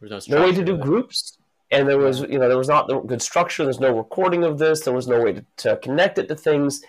no, 0.00 0.20
no 0.28 0.42
way 0.42 0.52
to 0.52 0.64
do 0.64 0.76
groups. 0.76 1.38
And 1.70 1.88
there 1.88 1.98
was, 1.98 2.20
you 2.20 2.38
know, 2.38 2.48
there 2.48 2.58
was 2.58 2.68
not 2.68 2.86
the 2.86 3.00
good 3.00 3.22
structure. 3.22 3.64
There's 3.64 3.80
no 3.80 3.96
recording 3.96 4.44
of 4.44 4.58
this. 4.58 4.82
There 4.82 4.94
was 4.94 5.08
no 5.08 5.20
way 5.20 5.32
to, 5.32 5.44
to 5.58 5.76
connect 5.78 6.18
it 6.18 6.28
to 6.28 6.36
things. 6.36 6.82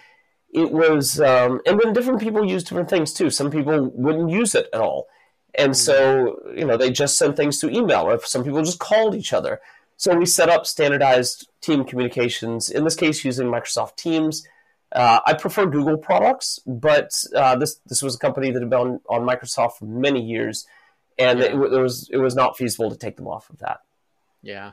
It 0.52 0.72
was, 0.72 1.20
um, 1.20 1.62
and 1.66 1.80
then 1.80 1.94
different 1.94 2.22
people 2.22 2.46
use 2.46 2.64
different 2.64 2.90
things 2.90 3.14
too. 3.14 3.30
Some 3.30 3.50
people 3.50 3.90
wouldn't 3.94 4.30
use 4.30 4.56
it 4.56 4.70
at 4.72 4.80
all, 4.80 5.08
and 5.56 5.76
so 5.76 6.40
you 6.56 6.64
know 6.64 6.78
they 6.78 6.90
just 6.90 7.18
sent 7.18 7.36
things 7.36 7.60
through 7.60 7.72
email, 7.72 8.04
or 8.04 8.20
some 8.24 8.46
people 8.46 8.64
just 8.64 8.80
called 8.80 9.14
each 9.14 9.34
other. 9.34 9.60
So 9.98 10.16
we 10.16 10.26
set 10.26 10.48
up 10.48 10.66
standardized 10.66 11.50
team 11.60 11.84
communications. 11.84 12.70
In 12.70 12.86
this 12.86 12.96
case, 12.96 13.26
using 13.26 13.48
Microsoft 13.48 13.98
Teams 13.98 14.48
uh, 14.92 15.20
I 15.26 15.34
prefer 15.34 15.66
Google 15.66 15.98
products, 15.98 16.60
but 16.66 17.12
uh, 17.36 17.56
this 17.58 17.80
this 17.88 18.02
was 18.02 18.16
a 18.16 18.20
company 18.20 18.52
that 18.52 18.62
had 18.62 18.70
been 18.70 18.80
on, 18.80 19.02
on 19.10 19.28
Microsoft 19.28 19.74
for 19.74 19.86
many 19.86 20.22
years, 20.22 20.66
and 21.20 21.40
yeah. 21.40 21.46
it, 21.46 21.54
it, 21.54 21.58
was 21.58 22.10
it 22.12 22.18
was 22.18 22.36
not 22.36 22.58
feasible 22.58 22.90
to 22.92 22.98
take 22.98 23.16
them 23.16 23.28
off 23.28 23.50
of 23.50 23.60
that. 23.60 23.80
Yeah. 24.42 24.72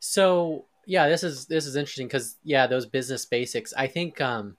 So 0.00 0.66
yeah, 0.86 1.08
this 1.08 1.22
is 1.22 1.46
this 1.46 1.66
is 1.66 1.76
interesting 1.76 2.06
because 2.06 2.36
yeah, 2.44 2.66
those 2.66 2.86
business 2.86 3.24
basics. 3.24 3.72
I 3.76 3.86
think 3.86 4.20
um, 4.20 4.56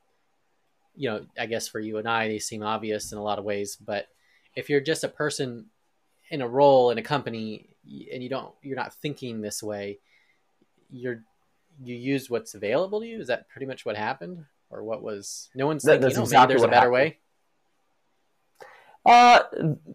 you 0.96 1.10
know, 1.10 1.26
I 1.38 1.46
guess 1.46 1.68
for 1.68 1.80
you 1.80 1.98
and 1.98 2.08
I, 2.08 2.28
they 2.28 2.40
seem 2.40 2.64
obvious 2.64 3.12
in 3.12 3.18
a 3.18 3.24
lot 3.24 3.40
of 3.40 3.46
ways, 3.46 3.76
but 3.76 4.08
if 4.56 4.70
you're 4.70 4.82
just 4.82 5.04
a 5.04 5.10
person 5.10 5.66
in 6.32 6.42
a 6.42 6.48
role 6.48 6.90
in 6.90 6.98
a 6.98 7.04
company 7.04 7.70
and 8.12 8.24
you 8.24 8.30
don't 8.30 8.54
you're 8.64 8.76
not 8.76 8.94
thinking 8.96 9.42
this 9.42 9.62
way, 9.62 10.00
you're 10.90 11.24
you 11.84 11.94
use 11.96 12.30
what's 12.30 12.56
available 12.56 13.02
to 13.02 13.06
you. 13.08 13.20
Is 13.20 13.28
that 13.28 13.50
pretty 13.50 13.66
much 13.68 13.86
what 13.86 13.98
happened, 13.98 14.46
or 14.70 14.84
what 14.84 15.04
was 15.04 15.50
no 15.54 15.68
one's 15.68 15.84
That- 15.84 15.94
thinking? 16.02 16.08
that's 16.10 16.18
Oh, 16.18 16.24
exactly 16.24 16.54
there's 16.54 16.64
a 16.64 16.68
better 16.68 16.76
happened. 16.76 16.94
way. 16.94 17.18
Uh, 19.06 19.42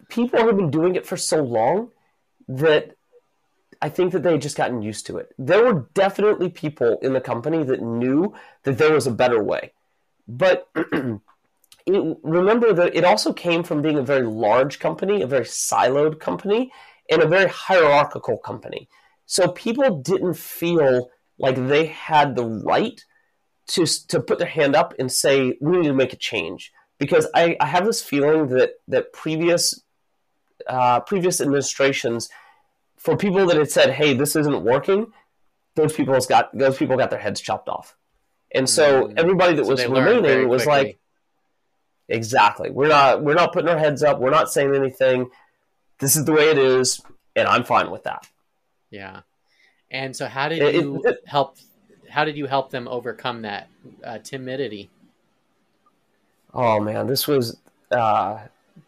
people 0.08 0.38
have 0.38 0.56
been 0.56 0.70
doing 0.70 0.94
it 0.94 1.06
for 1.06 1.16
so 1.16 1.42
long 1.42 1.90
that 2.46 2.96
I 3.82 3.88
think 3.88 4.12
that 4.12 4.22
they 4.22 4.32
had 4.32 4.42
just 4.42 4.56
gotten 4.56 4.82
used 4.82 5.06
to 5.06 5.16
it. 5.16 5.32
There 5.38 5.64
were 5.64 5.88
definitely 5.94 6.48
people 6.50 6.98
in 7.02 7.12
the 7.12 7.20
company 7.20 7.64
that 7.64 7.82
knew 7.82 8.34
that 8.64 8.78
there 8.78 8.92
was 8.92 9.06
a 9.06 9.12
better 9.12 9.42
way, 9.42 9.72
but 10.28 10.68
it, 11.86 12.16
remember 12.22 12.72
that 12.72 12.94
it 12.94 13.04
also 13.04 13.32
came 13.32 13.62
from 13.62 13.82
being 13.82 13.98
a 13.98 14.02
very 14.02 14.26
large 14.26 14.78
company, 14.78 15.22
a 15.22 15.26
very 15.26 15.44
siloed 15.44 16.20
company, 16.20 16.72
and 17.10 17.22
a 17.22 17.28
very 17.28 17.48
hierarchical 17.48 18.36
company. 18.38 18.88
So 19.26 19.48
people 19.48 20.02
didn't 20.02 20.34
feel 20.34 21.10
like 21.38 21.56
they 21.56 21.86
had 21.86 22.36
the 22.36 22.44
right 22.44 23.02
to 23.68 23.86
to 24.08 24.20
put 24.20 24.38
their 24.38 24.48
hand 24.48 24.76
up 24.76 24.94
and 24.98 25.10
say 25.10 25.56
we 25.60 25.78
need 25.78 25.88
to 25.88 25.94
make 25.94 26.12
a 26.12 26.16
change 26.16 26.72
because 27.00 27.26
I, 27.34 27.56
I 27.60 27.66
have 27.66 27.84
this 27.84 28.00
feeling 28.02 28.46
that 28.48 28.74
that 28.86 29.12
previous 29.12 29.82
uh, 30.68 31.00
previous 31.00 31.40
administrations 31.40 32.28
for 32.96 33.16
people 33.16 33.46
that 33.46 33.56
had 33.56 33.70
said 33.70 33.90
hey 33.90 34.14
this 34.14 34.36
isn't 34.36 34.62
working 34.62 35.06
those 35.74 35.92
people 35.92 36.14
has 36.14 36.26
got 36.26 36.56
those 36.56 36.76
people 36.76 36.96
got 36.96 37.10
their 37.10 37.18
heads 37.18 37.40
chopped 37.40 37.68
off 37.68 37.96
and 38.52 38.68
so 38.68 39.06
Mm. 39.08 39.14
everybody 39.18 39.54
that 39.56 39.64
So 39.64 39.70
was 39.70 39.80
they 39.80 39.86
learned 39.88 40.04
very 40.04 40.16
remaining 40.20 40.48
was 40.48 40.62
quickly. 40.64 40.84
like 40.84 40.98
exactly 42.08 42.70
we're 42.70 42.88
not 42.88 43.22
we're 43.22 43.34
not 43.34 43.52
putting 43.52 43.68
our 43.68 43.78
heads 43.78 44.02
up 44.02 44.18
we're 44.20 44.30
not 44.30 44.52
saying 44.52 44.74
anything 44.74 45.30
this 45.98 46.16
is 46.16 46.24
the 46.24 46.32
way 46.32 46.50
it 46.50 46.58
is 46.58 47.00
and 47.36 47.46
i'm 47.48 47.64
fine 47.64 47.90
with 47.90 48.04
that 48.04 48.28
Yeah. 48.90 49.20
And 49.92 50.14
so, 50.14 50.26
how 50.26 50.48
did 50.48 50.62
It- 50.62 50.74
it- 50.76 50.82
you 50.84 51.02
it- 51.04 51.18
help? 51.26 51.56
How 52.08 52.24
did 52.24 52.36
you 52.36 52.46
help 52.46 52.70
them 52.70 52.86
overcome 52.86 53.42
that 53.42 53.68
uh, 54.04 54.18
timidity? 54.18 54.88
Oh 56.52 56.80
man, 56.80 57.06
this 57.06 57.28
was 57.28 57.56
uh, 57.90 58.38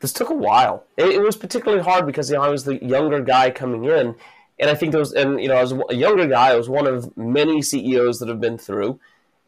this 0.00 0.12
took 0.12 0.30
a 0.30 0.34
while. 0.34 0.84
It, 0.96 1.08
it 1.08 1.20
was 1.20 1.36
particularly 1.36 1.82
hard 1.82 2.06
because 2.06 2.30
you 2.30 2.36
know 2.36 2.42
I 2.42 2.48
was 2.48 2.64
the 2.64 2.84
younger 2.84 3.20
guy 3.20 3.50
coming 3.50 3.84
in, 3.84 4.14
and 4.58 4.70
I 4.70 4.74
think 4.74 4.92
there 4.92 5.00
was, 5.00 5.12
and 5.12 5.40
you 5.40 5.48
know, 5.48 5.56
I 5.56 5.62
was 5.62 5.74
a 5.90 5.94
younger 5.94 6.26
guy. 6.26 6.50
I 6.50 6.56
was 6.56 6.68
one 6.68 6.86
of 6.86 7.16
many 7.16 7.62
CEOs 7.62 8.18
that 8.20 8.28
have 8.28 8.40
been 8.40 8.58
through, 8.58 9.00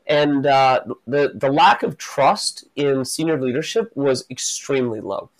and 0.07 0.47
uh, 0.47 0.81
the 1.07 1.33
the 1.35 1.51
lack 1.51 1.83
of 1.83 1.99
trust 1.99 2.65
in 2.77 3.05
senior 3.05 3.41
leadership 3.41 3.91
was 3.95 4.25
extremely 4.31 5.01
low. 5.01 5.31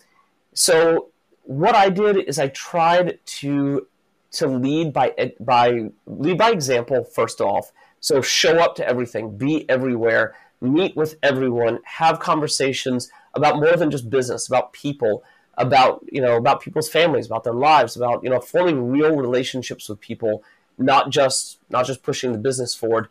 So 0.53 1.09
what 1.43 1.75
I 1.75 1.89
did 1.89 2.17
is 2.17 2.39
I 2.39 2.47
tried 2.49 3.19
to 3.25 3.87
to 4.31 4.47
lead 4.47 4.93
by 4.93 5.33
by 5.39 5.89
lead 6.05 6.37
by 6.37 6.51
example 6.51 7.03
first 7.03 7.41
off. 7.41 7.71
So 7.99 8.21
show 8.21 8.59
up 8.59 8.75
to 8.75 8.87
everything, 8.87 9.35
be 9.35 9.67
everywhere, 9.67 10.35
meet 10.61 10.95
with 10.95 11.15
everyone, 11.21 11.79
have 11.83 12.19
conversations 12.19 13.09
about 13.33 13.59
more 13.59 13.75
than 13.75 13.91
just 13.91 14.09
business, 14.09 14.47
about 14.47 14.73
people, 14.73 15.23
about 15.57 16.03
you 16.11 16.21
know 16.21 16.35
about 16.35 16.61
people's 16.61 16.89
families, 16.89 17.25
about 17.25 17.43
their 17.43 17.53
lives, 17.53 17.95
about 17.95 18.23
you 18.23 18.29
know 18.29 18.39
forming 18.39 18.89
real 18.89 19.15
relationships 19.15 19.87
with 19.89 19.99
people, 19.99 20.43
not 20.77 21.09
just 21.09 21.59
not 21.69 21.85
just 21.85 22.03
pushing 22.03 22.31
the 22.31 22.37
business 22.37 22.75
forward, 22.75 23.07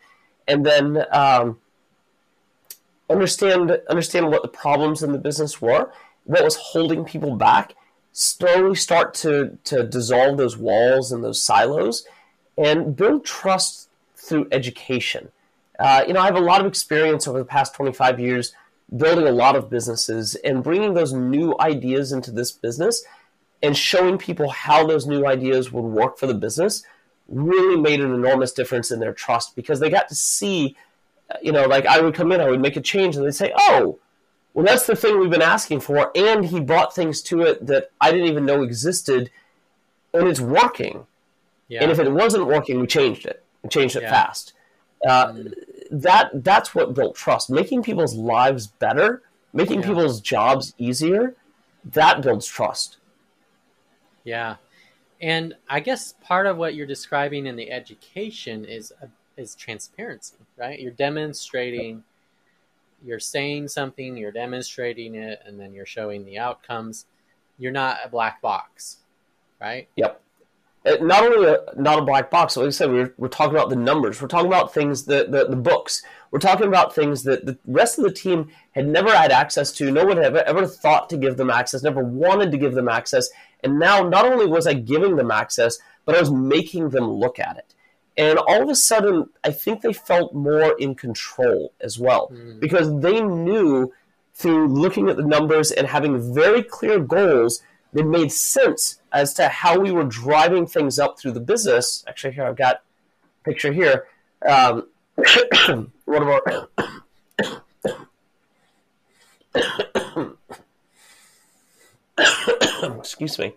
and 0.47 0.65
then 0.65 1.05
um, 1.13 1.59
understand 3.09 3.81
understand 3.89 4.31
what 4.31 4.43
the 4.43 4.49
problems 4.49 5.03
in 5.03 5.13
the 5.13 5.19
business 5.19 5.61
were, 5.61 5.91
what 6.25 6.45
was 6.45 6.57
holding 6.57 7.05
people 7.05 7.37
back, 7.37 7.75
slowly 8.13 8.75
start 8.75 9.15
to 9.15 9.59
to 9.65 9.83
dissolve 9.85 10.37
those 10.37 10.57
walls 10.57 11.13
and 11.13 11.25
those 11.25 11.43
silos, 11.43 12.07
and 12.57 12.97
build 12.97 13.25
trust 13.25 13.89
through 14.17 14.49
education. 14.53 15.31
Uh, 15.79 16.05
you 16.07 16.13
know, 16.13 16.21
I 16.21 16.27
have 16.27 16.37
a 16.37 16.41
lot 16.41 16.61
of 16.61 16.67
experience 16.67 17.27
over 17.27 17.39
the 17.39 17.45
past 17.45 17.75
25 17.75 18.21
years 18.21 18.55
building 18.97 19.27
a 19.27 19.33
lot 19.33 19.57
of 19.57 19.71
businesses 19.71 20.35
and 20.37 20.63
bringing 20.63 20.95
those 20.95 21.13
new 21.13 21.55
ideas 21.59 22.13
into 22.13 22.31
this 22.31 22.53
business 22.53 23.03
and 23.63 23.77
showing 23.77 24.19
people 24.19 24.51
how 24.51 24.87
those 24.87 25.07
new 25.07 25.27
ideas 25.27 25.73
would 25.73 25.83
work 25.83 26.19
for 26.19 26.27
the 26.27 26.35
business 26.35 26.85
really 27.29 27.81
made 27.81 28.01
an 28.01 28.13
enormous 28.13 28.53
difference 28.53 28.91
in 28.91 29.01
their 29.01 29.13
trust 29.13 29.57
because 29.57 29.81
they 29.81 29.89
got 29.89 30.09
to 30.09 30.15
see, 30.15 30.77
you 31.41 31.51
know, 31.51 31.65
like 31.67 31.87
I 31.87 32.01
would 32.01 32.15
come 32.15 32.31
in, 32.33 32.41
I 32.41 32.51
would 32.51 32.61
make 32.61 32.77
a 32.77 32.81
change, 32.81 33.17
and 33.17 33.25
they'd 33.25 33.35
say, 33.35 33.53
oh, 33.57 33.99
well, 34.53 34.65
that's 34.67 34.87
the 34.87 34.95
thing 34.95 35.19
we've 35.19 35.31
been 35.31 35.43
asking 35.43 35.81
for. 35.81 36.13
And 36.15 36.45
he 36.45 36.61
brought 36.61 36.95
things 36.95 37.23
to 37.23 37.41
it 37.41 37.67
that 37.67 37.91
I 38.01 38.13
didn't 38.13 38.27
even 38.29 38.45
know 38.45 38.63
existed, 38.63 39.31
and 40.13 40.29
it's 40.29 40.41
working. 40.41 41.07
Yeah. 41.69 41.83
And 41.83 41.91
if 41.91 41.99
it 41.99 42.13
wasn't 42.13 42.47
working, 42.47 42.79
we 42.79 42.87
changed 42.87 43.25
it. 43.27 43.43
We 43.63 43.71
changed 43.71 43.97
it 43.97 44.03
Yeah. 44.03 44.11
fast. 44.11 44.53
Uh, 45.07 45.27
Mm. 45.33 45.55
that 45.91 46.31
that's 46.45 46.75
what 46.75 46.95
built 46.95 47.15
trust. 47.15 47.51
Making 47.51 47.83
people's 47.83 48.15
lives 48.15 48.67
better, 48.67 49.23
making 49.53 49.81
Yeah. 49.81 49.89
people's 49.89 50.21
jobs 50.21 50.75
easier, 50.79 51.35
that 51.85 52.23
builds 52.23 52.47
trust. 52.47 52.97
Yeah, 54.25 54.57
and 55.21 55.55
I 55.69 55.81
guess 55.81 56.15
part 56.23 56.47
of 56.47 56.57
what 56.57 56.75
you're 56.75 56.87
describing 56.87 57.47
in 57.47 57.57
the 57.57 57.71
education 57.71 58.65
is 58.65 58.93
uh, 59.03 59.07
is 59.37 59.55
transparency, 59.55 60.37
right? 60.57 60.79
You're 60.81 60.93
demonstrating, 60.93 62.05
you're 63.05 63.21
saying 63.21 63.69
something, 63.69 64.17
you're 64.17 64.33
demonstrating 64.33 65.17
it, 65.17 65.43
and 65.45 65.59
then 65.61 65.75
you're 65.75 65.85
showing 65.87 66.25
the 66.25 66.39
outcomes. 66.39 67.07
You're 67.59 67.73
not 67.73 67.99
a 68.05 68.09
black 68.09 68.41
box, 68.41 68.99
right? 69.61 69.89
Yep. 69.97 70.21
Not 70.85 71.25
only 71.25 71.49
a, 71.49 71.59
not 71.77 71.99
a 71.99 72.03
black 72.03 72.31
box, 72.31 72.57
like 72.59 72.67
I 72.67 72.71
said, 72.71 72.91
we're, 72.91 73.15
we're 73.17 73.29
talking 73.29 73.55
about 73.55 73.71
the 73.71 73.77
numbers. 73.77 74.21
We're 74.21 74.29
talking 74.29 74.49
about 74.49 74.75
things 74.75 75.05
that 75.07 75.33
the, 75.33 75.47
the 75.47 75.57
books. 75.57 76.03
We're 76.31 76.41
talking 76.41 76.67
about 76.67 76.95
things 76.95 77.23
that 77.23 77.47
the 77.47 77.59
rest 77.67 77.97
of 77.99 78.05
the 78.05 78.13
team 78.13 78.51
had 78.73 78.87
never 78.87 79.11
had 79.17 79.31
access 79.33 79.73
to. 79.73 79.91
No 79.91 80.05
one 80.05 80.19
had 80.19 80.27
ever, 80.27 80.43
ever 80.43 80.67
thought 80.67 81.09
to 81.11 81.17
give 81.17 81.39
them 81.39 81.49
access, 81.49 81.83
never 81.83 82.03
wanted 82.05 82.51
to 82.53 82.59
give 82.59 82.75
them 82.75 82.89
access. 82.89 83.31
And 83.63 83.79
now, 83.79 84.03
not 84.07 84.27
only 84.27 84.47
was 84.47 84.67
I 84.67 84.75
giving 84.75 85.17
them 85.17 85.31
access, 85.31 85.79
but 86.05 86.17
I 86.17 86.21
was 86.21 86.31
making 86.31 86.91
them 86.91 87.11
look 87.11 87.39
at 87.39 87.57
it. 87.57 87.75
And 88.17 88.39
all 88.39 88.63
of 88.63 88.69
a 88.69 88.75
sudden, 88.75 89.31
I 89.43 89.53
think 89.53 89.81
they 89.81 89.93
felt 89.95 90.35
more 90.35 90.77
in 90.79 90.95
control 90.95 91.73
as 91.81 91.99
well 91.99 92.31
Mm. 92.31 92.61
because 92.61 93.01
they 93.01 93.23
knew 93.23 93.91
through 94.35 94.69
looking 94.69 95.09
at 95.09 95.17
the 95.17 95.25
numbers 95.25 95.73
and 95.73 95.87
having 95.87 96.35
very 96.35 96.63
clear 96.63 96.99
goals 96.99 97.63
that 97.95 98.05
made 98.05 98.31
sense 98.31 99.01
as 99.13 99.33
to 99.35 99.49
how 99.49 99.79
we 99.79 99.93
were 99.93 100.05
driving 100.05 100.67
things 100.67 100.99
up 100.99 101.19
through 101.19 101.33
the 101.33 101.41
business. 101.41 102.05
Actually, 102.07 102.35
here 102.35 102.45
I've 102.45 102.57
got 102.57 102.77
a 102.77 102.81
picture 103.45 103.73
here. 103.73 104.07
Um, 104.47 104.89
one 106.05 106.23
of 106.23 106.29
our 106.29 106.43
excuse 112.99 113.39
me. 113.39 113.55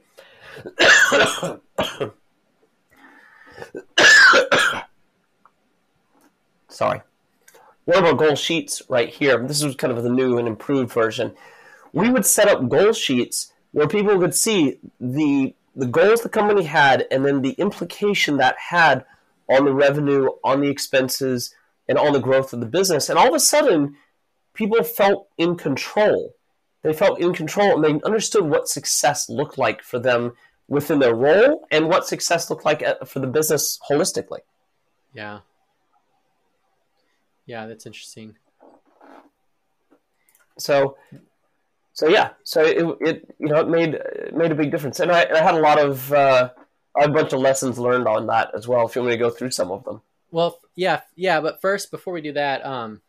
Sorry. 6.70 7.02
One 7.86 7.98
of 7.98 8.06
our 8.06 8.14
goal 8.14 8.36
sheets 8.36 8.84
right 8.88 9.10
here. 9.10 9.48
This 9.48 9.64
is 9.64 9.76
kind 9.76 9.92
of 9.92 10.04
the 10.04 10.10
new 10.10 10.38
and 10.38 10.48
improved 10.48 10.94
version. 10.94 11.34
We 11.92 12.12
would 12.12 12.26
set 12.26 12.48
up 12.48 12.70
goal 12.70 12.94
sheets 12.94 13.52
where 13.78 13.88
people 13.88 14.18
could 14.18 14.34
see 14.34 14.80
the 15.00 15.54
the 15.76 15.86
goals 15.86 16.22
the 16.22 16.30
company 16.30 16.64
had 16.64 17.06
and 17.12 17.24
then 17.24 17.44
the 17.44 17.52
implication 17.60 18.38
that 18.38 18.58
had 18.58 19.06
on 19.48 19.66
the 19.66 19.72
revenue, 19.72 20.30
on 20.44 20.62
the 20.62 20.68
expenses, 20.68 21.54
and 21.88 21.96
on 22.00 22.12
the 22.12 22.20
growth 22.20 22.54
of 22.54 22.60
the 22.60 22.66
business. 22.66 23.08
And 23.08 23.20
all 23.20 23.28
of 23.28 23.36
a 23.36 23.40
sudden, 23.40 23.96
people 24.56 24.84
felt 24.84 25.28
in 25.38 25.56
control. 25.58 26.34
They 26.82 26.92
felt 26.92 27.20
in 27.20 27.36
control 27.36 27.76
and 27.76 27.84
they 27.84 28.04
understood 28.04 28.46
what 28.46 28.68
success 28.68 29.30
looked 29.30 29.60
like 29.60 29.84
for 29.84 30.00
them 30.00 30.34
within 30.68 30.98
their 30.98 31.14
role 31.14 31.68
and 31.70 31.88
what 31.88 32.08
success 32.08 32.50
looked 32.50 32.66
like 32.66 32.84
for 33.06 33.20
the 33.20 33.28
business 33.28 33.80
holistically. 33.88 34.40
Yeah. 35.14 35.42
Yeah, 37.46 37.68
that's 37.68 37.86
interesting. 37.86 38.38
So, 40.58 40.98
so 41.98 42.08
yeah, 42.08 42.30
so 42.44 42.62
it, 42.64 42.86
it 43.02 43.36
you 43.40 43.48
know 43.48 43.60
it 43.62 43.68
made 43.70 43.96
it 43.96 44.36
made 44.36 44.52
a 44.52 44.56
big 44.56 44.70
difference, 44.70 45.00
and 45.00 45.12
I, 45.12 45.26
I 45.34 45.42
had 45.42 45.56
a 45.56 45.60
lot 45.60 45.80
of 45.80 46.14
uh, 46.14 46.52
a 46.96 47.10
bunch 47.10 47.34
of 47.34 47.40
lessons 47.40 47.80
learned 47.80 48.08
on 48.08 48.28
that 48.28 48.52
as 48.54 48.68
well. 48.68 48.86
If 48.86 48.96
you 48.96 49.02
want 49.02 49.10
me 49.10 49.18
to 49.18 49.20
go 49.20 49.32
through 49.32 49.50
some 49.50 49.72
of 49.72 49.84
them, 49.84 50.04
Well, 50.30 50.60
yeah, 50.76 51.02
yeah, 51.16 51.42
but 51.42 51.60
first, 51.60 51.90
before 51.90 52.14
we 52.14 52.22
do 52.22 52.34
that, 52.34 52.64
um, 52.64 53.02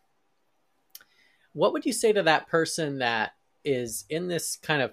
what 1.53 1.71
would 1.73 1.85
you 1.85 1.93
say 1.93 2.11
to 2.13 2.23
that 2.23 2.47
person 2.47 2.97
that 2.97 3.33
is 3.63 4.05
in 4.09 4.27
this 4.27 4.55
kind 4.55 4.81
of 4.81 4.91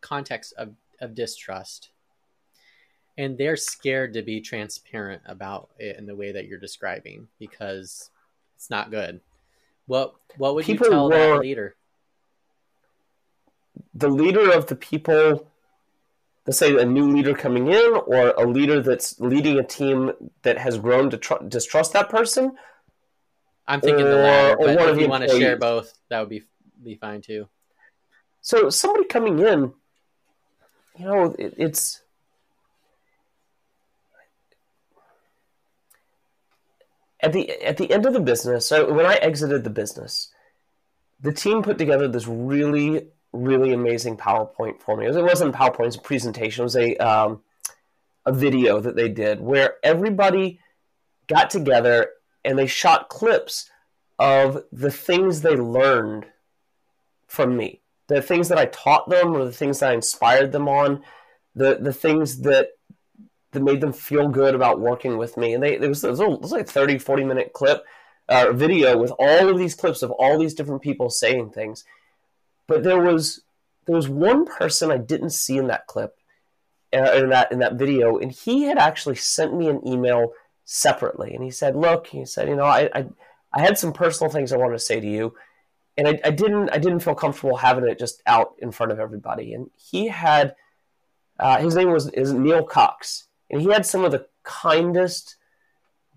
context 0.00 0.54
of, 0.56 0.70
of 1.02 1.14
distrust, 1.14 1.90
and 3.18 3.36
they're 3.36 3.56
scared 3.58 4.14
to 4.14 4.22
be 4.22 4.40
transparent 4.40 5.20
about 5.26 5.68
it 5.78 5.98
in 5.98 6.06
the 6.06 6.16
way 6.16 6.32
that 6.32 6.46
you're 6.46 6.58
describing 6.58 7.28
because 7.38 8.08
it's 8.56 8.70
not 8.70 8.90
good? 8.90 9.20
What 9.84 10.14
what 10.38 10.54
would 10.54 10.64
People 10.64 10.86
you 10.86 10.90
tell 10.90 11.10
were- 11.10 11.34
that 11.34 11.40
leader? 11.40 11.76
The 14.02 14.08
leader 14.08 14.46
of 14.52 14.66
the 14.66 14.76
people 14.76 15.48
let's 16.46 16.58
say 16.58 16.70
a 16.76 16.84
new 16.84 17.06
leader 17.16 17.34
coming 17.34 17.66
in 17.68 17.90
or 18.06 18.30
a 18.36 18.46
leader 18.46 18.80
that's 18.82 19.18
leading 19.20 19.58
a 19.58 19.62
team 19.64 20.12
that 20.42 20.56
has 20.58 20.78
grown 20.78 21.10
to 21.10 21.16
tr- 21.16 21.42
distrust 21.48 21.92
that 21.92 22.08
person 22.08 22.44
I'm 23.68 23.80
thinking 23.80 24.04
the 24.04 24.18
Or- 24.20 24.22
latter, 24.22 24.56
or 24.60 24.66
but 24.66 24.88
if 24.90 24.96
you 24.96 25.02
the 25.04 25.08
want 25.08 25.24
to 25.28 25.38
share 25.40 25.56
both, 25.56 25.92
that 26.08 26.20
would 26.20 26.28
be 26.28 26.42
be 26.82 26.94
fine 26.94 27.20
too. 27.20 27.48
so 28.42 28.70
somebody 28.70 29.04
coming 29.06 29.38
in 29.40 29.72
you 30.98 31.04
know 31.06 31.34
it, 31.44 31.54
it's 31.56 32.00
at 37.22 37.32
the 37.32 37.50
at 37.64 37.76
the 37.76 37.90
end 37.92 38.06
of 38.06 38.12
the 38.12 38.20
business 38.20 38.66
so 38.66 38.92
when 38.92 39.06
i 39.06 39.14
exited 39.16 39.64
the 39.64 39.70
business 39.70 40.30
the 41.20 41.32
team 41.32 41.62
put 41.62 41.78
together 41.78 42.06
this 42.08 42.26
really 42.26 43.08
really 43.32 43.72
amazing 43.72 44.16
powerpoint 44.16 44.80
for 44.80 44.96
me 44.96 45.06
it 45.06 45.14
wasn't 45.14 45.54
powerpoint 45.54 45.80
it 45.80 45.86
was 45.86 45.96
a 45.96 46.00
presentation 46.00 46.62
it 46.62 46.64
was 46.64 46.76
a 46.76 46.96
um, 46.96 47.42
a 48.24 48.32
video 48.32 48.80
that 48.80 48.96
they 48.96 49.08
did 49.08 49.40
where 49.40 49.74
everybody 49.82 50.58
got 51.26 51.50
together 51.50 52.10
and 52.44 52.58
they 52.58 52.66
shot 52.66 53.08
clips 53.08 53.70
of 54.18 54.62
the 54.72 54.90
things 54.90 55.42
they 55.42 55.56
learned 55.56 56.26
from 57.26 57.56
me 57.56 57.82
the 58.08 58.22
things 58.22 58.48
that 58.48 58.58
I 58.58 58.66
taught 58.66 59.08
them 59.08 59.34
or 59.34 59.44
the 59.44 59.52
things 59.52 59.80
that 59.80 59.90
I 59.90 59.94
inspired 59.94 60.52
them 60.52 60.68
on, 60.68 61.02
the 61.54 61.78
the 61.80 61.92
things 61.92 62.42
that 62.42 62.70
that 63.52 63.62
made 63.62 63.80
them 63.80 63.92
feel 63.92 64.28
good 64.28 64.54
about 64.54 64.80
working 64.80 65.16
with 65.16 65.36
me. 65.36 65.54
And 65.54 65.62
they 65.62 65.76
there 65.76 65.88
was, 65.88 66.04
it 66.04 66.10
was, 66.10 66.20
was 66.20 66.52
like 66.52 66.68
a 66.68 66.70
30, 66.70 66.98
40 66.98 67.24
minute 67.24 67.52
clip 67.52 67.84
uh, 68.28 68.52
video 68.52 68.96
with 68.96 69.12
all 69.18 69.48
of 69.48 69.58
these 69.58 69.74
clips 69.74 70.02
of 70.02 70.10
all 70.10 70.38
these 70.38 70.54
different 70.54 70.82
people 70.82 71.10
saying 71.10 71.50
things. 71.50 71.84
But 72.66 72.82
there 72.82 73.00
was 73.00 73.42
there 73.86 73.96
was 73.96 74.08
one 74.08 74.44
person 74.46 74.90
I 74.90 74.98
didn't 74.98 75.30
see 75.30 75.56
in 75.56 75.68
that 75.68 75.86
clip, 75.86 76.16
uh, 76.92 77.12
in 77.12 77.28
that 77.30 77.52
in 77.52 77.58
that 77.60 77.74
video, 77.74 78.18
and 78.18 78.32
he 78.32 78.64
had 78.64 78.78
actually 78.78 79.16
sent 79.16 79.54
me 79.54 79.68
an 79.68 79.86
email 79.86 80.32
separately, 80.64 81.34
and 81.34 81.44
he 81.44 81.50
said, 81.50 81.76
"Look," 81.76 82.08
he 82.08 82.24
said, 82.24 82.48
"you 82.48 82.56
know, 82.56 82.64
I 82.64 82.90
I, 82.94 83.06
I 83.52 83.60
had 83.60 83.78
some 83.78 83.92
personal 83.92 84.32
things 84.32 84.52
I 84.52 84.56
wanted 84.56 84.74
to 84.74 84.84
say 84.84 85.00
to 85.00 85.06
you." 85.06 85.34
and 85.96 86.06
I, 86.06 86.20
I 86.24 86.30
didn't 86.30 86.70
I 86.70 86.78
didn't 86.78 87.00
feel 87.00 87.14
comfortable 87.14 87.56
having 87.56 87.88
it 87.88 87.98
just 87.98 88.22
out 88.26 88.54
in 88.58 88.70
front 88.70 88.92
of 88.92 89.00
everybody. 89.00 89.54
And 89.54 89.70
he 89.76 90.08
had 90.08 90.54
uh, 91.38 91.58
his 91.58 91.74
name 91.74 91.90
was 91.90 92.08
is 92.10 92.32
Neil 92.32 92.64
Cox, 92.64 93.28
and 93.50 93.60
he 93.60 93.68
had 93.68 93.86
some 93.86 94.04
of 94.04 94.12
the 94.12 94.26
kindest, 94.42 95.36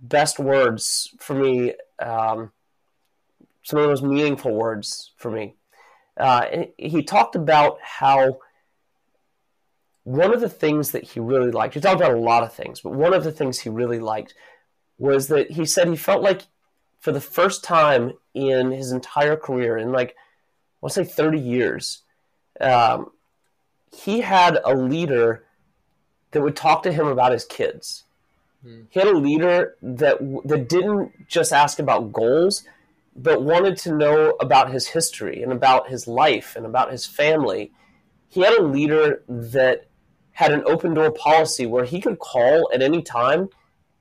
best 0.02 0.40
words 0.40 1.14
for 1.20 1.34
me. 1.36 1.74
Um, 2.00 2.52
some 3.64 3.80
of 3.80 3.84
the 3.84 3.90
most 3.90 4.04
meaningful 4.04 4.54
words 4.54 5.12
for 5.18 5.30
me. 5.30 5.56
Uh, 6.20 6.66
he 6.78 7.02
talked 7.02 7.36
about 7.36 7.80
how 7.82 8.40
one 10.04 10.34
of 10.34 10.42
the 10.42 10.50
things 10.50 10.92
that 10.92 11.04
he 11.04 11.20
really 11.20 11.52
liked. 11.52 11.76
He 11.76 11.80
talked 11.80 12.02
about 12.02 12.14
a 12.14 12.20
lot 12.20 12.44
of 12.44 12.54
things, 12.54 12.82
but 12.82 12.94
one 12.94 13.14
of 13.14 13.24
the 13.24 13.32
things 13.32 13.60
he 13.60 13.70
really 13.70 14.00
liked 14.00 14.34
was 14.98 15.28
that 15.28 15.52
he 15.52 15.66
said 15.66 15.88
he 15.88 15.96
felt 15.96 16.22
like 16.22 16.48
for 17.00 17.12
the 17.12 17.22
first 17.22 17.64
time 17.64 18.14
in 18.34 18.72
his 18.72 18.92
entire 18.92 19.38
career, 19.38 19.78
in 19.78 19.92
like, 19.92 20.16
let's 20.82 20.96
say 20.96 21.04
30 21.04 21.40
years, 21.40 22.02
um, 22.60 23.12
he 23.96 24.22
had 24.22 24.60
a 24.66 24.74
leader 24.76 25.46
that 26.32 26.42
would 26.42 26.56
talk 26.56 26.84
to 26.84 26.92
him 26.92 27.08
about 27.08 27.32
his 27.32 27.46
kids. 27.46 28.04
Hmm. 28.64 28.82
He 28.90 29.00
had 29.00 29.08
a 29.08 29.18
leader 29.18 29.76
that 29.82 30.18
that 30.46 30.68
didn't 30.68 31.28
just 31.28 31.54
ask 31.54 31.80
about 31.80 32.12
goals, 32.12 32.64
but 33.22 33.42
wanted 33.42 33.78
to 33.78 33.96
know 33.96 34.36
about 34.40 34.72
his 34.72 34.88
history 34.88 35.42
and 35.42 35.52
about 35.52 35.90
his 35.90 36.08
life 36.08 36.56
and 36.56 36.66
about 36.66 36.92
his 36.92 37.06
family. 37.06 37.72
He 38.28 38.42
had 38.42 38.54
a 38.54 38.64
leader 38.64 39.24
that 39.28 39.88
had 40.32 40.52
an 40.52 40.64
open 40.66 40.94
door 40.94 41.12
policy 41.12 41.66
where 41.66 41.86
he 41.86 42.00
could 42.00 42.20
call 42.20 42.70
at 42.74 42.82
any 42.82 43.02
time 43.02 43.50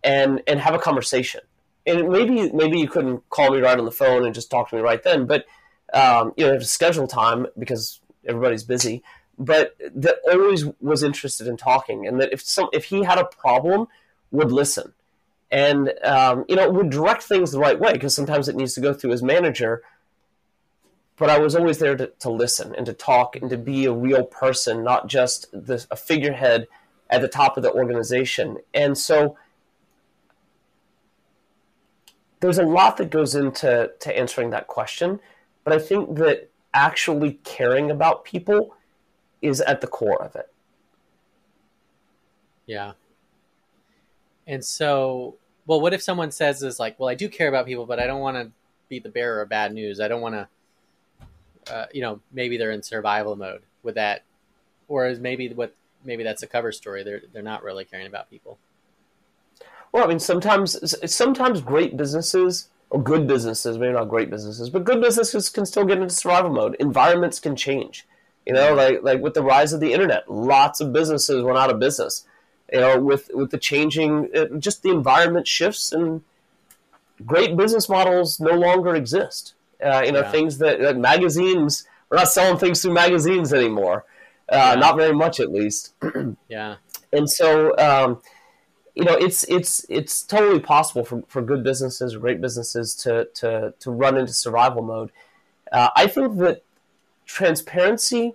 and 0.05 0.43
and 0.47 0.61
have 0.61 0.75
a 0.75 0.79
conversation 0.79 1.41
and 1.89 2.09
maybe 2.09 2.53
maybe 2.53 2.79
you 2.79 2.89
couldn't 2.89 3.29
call 3.31 3.51
me 3.51 3.61
right 3.61 3.79
on 3.79 3.85
the 3.85 3.91
phone 3.91 4.25
and 4.25 4.35
just 4.35 4.51
talk 4.51 4.71
to 4.71 4.77
me 4.77 4.83
right 4.83 5.03
then, 5.03 5.27
but 5.27 5.47
um, 5.95 6.33
you 6.37 6.45
know, 6.45 6.53
have 6.53 6.61
to 6.61 6.69
schedule 6.69 7.07
time 7.07 7.47
because 7.59 8.01
everybody's 8.27 8.64
busy. 8.64 9.03
But 9.39 9.77
that 9.95 10.16
always 10.31 10.66
was 10.81 11.03
interested 11.03 11.47
in 11.47 11.57
talking, 11.57 12.07
and 12.07 12.21
that 12.21 12.33
if 12.33 12.43
some 12.43 12.69
if 12.73 12.85
he 12.85 13.05
had 13.05 13.19
a 13.19 13.25
problem, 13.25 13.87
would 14.31 14.53
listen, 14.53 14.93
and 15.51 15.92
um, 16.05 16.44
you 16.49 16.57
know 16.57 16.68
would 16.70 16.90
direct 16.90 17.22
things 17.22 17.53
the 17.53 17.59
right 17.59 17.78
way 17.78 17.92
because 17.92 18.14
sometimes 18.14 18.49
it 18.49 18.57
needs 18.57 18.74
to 18.74 18.80
go 18.80 18.92
through 18.92 19.11
his 19.11 19.22
manager. 19.22 19.82
But 21.16 21.30
I 21.30 21.38
was 21.38 21.57
always 21.57 21.78
there 21.78 21.96
to, 21.96 22.07
to 22.20 22.30
listen 22.30 22.74
and 22.76 22.86
to 22.86 22.92
talk 22.92 23.34
and 23.34 23.51
to 23.51 23.57
be 23.57 23.86
a 23.86 23.92
real 23.92 24.24
person, 24.24 24.84
not 24.84 25.09
just 25.09 25.51
the, 25.51 25.84
a 25.90 25.96
figurehead 25.96 26.68
at 27.11 27.22
the 27.22 27.28
top 27.28 27.57
of 27.57 27.64
the 27.64 27.72
organization. 27.72 28.59
And 28.72 28.96
so 28.96 29.36
there's 32.40 32.59
a 32.59 32.62
lot 32.62 32.99
that 32.99 33.11
goes 33.11 33.34
into 33.34 33.90
to 33.99 34.16
answering 34.16 34.51
that 34.51 34.68
question, 34.68 35.18
but 35.64 35.72
I 35.72 35.80
think 35.80 36.16
that 36.18 36.51
actually 36.72 37.40
caring 37.44 37.90
about 37.90 38.24
people 38.24 38.76
is 39.42 39.61
at 39.62 39.80
the 39.80 39.86
core 39.86 40.22
of 40.22 40.36
it. 40.36 40.53
Yeah. 42.66 42.92
And 44.49 44.64
so, 44.64 45.36
well, 45.66 45.80
what 45.80 45.92
if 45.92 46.03
someone 46.03 46.30
says 46.30 46.62
is 46.62 46.80
like, 46.80 46.99
well, 46.99 47.11
I 47.11 47.14
do 47.14 47.28
care 47.28 47.49
about 47.49 47.66
people, 47.66 47.84
but 47.84 48.01
I 48.01 48.07
don't 48.07 48.20
want 48.20 48.38
to 48.38 48.51
be 48.88 48.99
the 48.99 49.11
bearer 49.11 49.42
of 49.42 49.51
bad 49.51 49.74
news. 49.74 50.01
I 50.01 50.09
don't 50.09 50.22
want 50.22 50.34
to, 50.34 51.72
uh, 51.72 51.86
you 51.92 52.01
know, 52.01 52.20
maybe 52.32 52.57
they're 52.57 52.70
in 52.70 52.82
survival 52.82 53.36
mode 53.36 53.62
with 53.82 53.96
that, 53.96 54.24
or 54.88 55.07
is 55.07 55.20
maybe 55.20 55.51
what 55.51 55.74
maybe 56.03 56.24
that's 56.24 56.42
a 56.42 56.46
cover 56.46 56.72
story. 56.72 57.05
They're 57.05 57.22
they're 57.32 57.42
not 57.42 57.62
really 57.62 57.84
caring 57.84 58.07
about 58.07 58.30
people. 58.30 58.59
Well, 59.92 60.05
I 60.05 60.07
mean, 60.07 60.18
sometimes 60.18 60.78
sometimes 61.12 61.61
great 61.61 61.99
businesses 61.99 62.68
or 62.88 63.03
good 63.03 63.26
businesses, 63.26 63.76
maybe 63.76 63.92
not 63.92 64.09
great 64.09 64.30
businesses, 64.30 64.70
but 64.70 64.84
good 64.84 65.03
businesses 65.03 65.51
can 65.51 65.66
still 65.66 65.84
get 65.84 65.99
into 65.99 66.14
survival 66.14 66.51
mode. 66.51 66.74
Environments 66.80 67.38
can 67.38 67.55
change. 67.55 68.07
You 68.46 68.55
know, 68.55 68.74
like 68.74 69.03
like 69.03 69.20
with 69.20 69.34
the 69.34 69.42
rise 69.42 69.74
of 69.74 69.80
the 69.80 69.92
internet, 69.92 70.30
lots 70.30 70.80
of 70.80 70.94
businesses 70.94 71.42
went 71.42 71.59
out 71.59 71.70
of 71.70 71.78
business. 71.78 72.24
You 72.73 72.81
know, 72.81 73.01
with 73.01 73.31
with 73.35 73.51
the 73.51 73.59
changing, 73.59 74.29
uh, 74.37 74.47
just 74.59 74.83
the 74.83 74.91
environment 74.91 75.47
shifts, 75.49 75.93
and 75.93 76.23
great 77.25 77.57
business 77.57 77.89
models 77.89 78.39
no 78.41 78.53
longer 78.53 78.95
exist. 78.95 79.55
Uh, 79.83 80.03
you 80.05 80.12
know, 80.12 80.21
Yeah. 80.21 80.31
things 80.31 80.59
that 80.59 80.81
like 80.81 80.97
magazines. 80.97 81.87
We're 82.11 82.19
not 82.19 82.29
selling 82.29 82.59
things 82.59 82.81
through 82.83 82.95
magazines 82.95 83.53
anymore. 83.53 84.05
Uh, 84.51 84.73
Yeah. 84.75 84.81
Not 84.81 84.97
very 84.97 85.14
much, 85.14 85.41
at 85.41 85.51
least 85.53 85.95
Yeah. 86.49 86.77
and 87.12 87.29
so 87.31 87.77
um, 87.79 88.21
you 88.95 89.05
know 89.05 89.14
it's 89.14 89.45
it's 89.45 89.87
it's 89.89 90.23
totally 90.23 90.59
possible 90.61 91.05
for, 91.05 91.23
for 91.29 91.41
good 91.41 91.62
businesses 91.62 92.16
great 92.16 92.41
businesses 92.41 92.95
to 92.97 93.27
to 93.35 93.73
to 93.79 93.91
run 93.91 94.16
into 94.16 94.33
survival 94.33 94.83
mode 94.83 95.11
uh, 95.71 95.89
i 95.95 96.07
think 96.09 96.37
that 96.39 96.62
transparency 97.27 98.35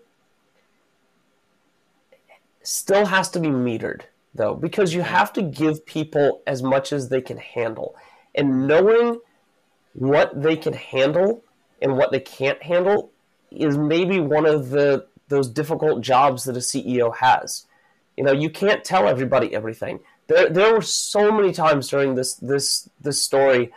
still 2.61 3.07
has 3.07 3.29
to 3.29 3.39
be 3.39 3.49
metered 3.49 4.01
though 4.35 4.55
because 4.55 4.93
you 4.93 5.01
have 5.01 5.31
to 5.33 5.41
give 5.41 5.85
people 5.85 6.41
as 6.47 6.63
much 6.63 6.91
as 6.91 7.09
they 7.09 7.21
can 7.21 7.37
handle 7.37 7.95
and 8.35 8.67
knowing 8.67 9.19
what 9.93 10.41
they 10.41 10.55
can 10.55 10.73
handle 10.73 11.43
and 11.81 11.97
what 11.97 12.11
they 12.11 12.19
can't 12.19 12.61
handle 12.63 13.11
is 13.51 13.77
maybe 13.77 14.19
one 14.19 14.45
of 14.45 14.69
the 14.69 15.05
those 15.27 15.49
difficult 15.49 16.01
jobs 16.01 16.43
that 16.45 16.55
a 16.55 16.59
ceo 16.59 17.15
has 17.15 17.65
you 18.17 18.23
know, 18.23 18.31
you 18.31 18.49
can't 18.49 18.83
tell 18.83 19.07
everybody 19.07 19.53
everything. 19.53 19.99
There, 20.27 20.49
there 20.49 20.73
were 20.73 20.81
so 20.81 21.31
many 21.31 21.51
times 21.51 21.89
during 21.89 22.15
this 22.15 22.35
this 22.35 22.89
this 23.01 23.21
story 23.21 23.73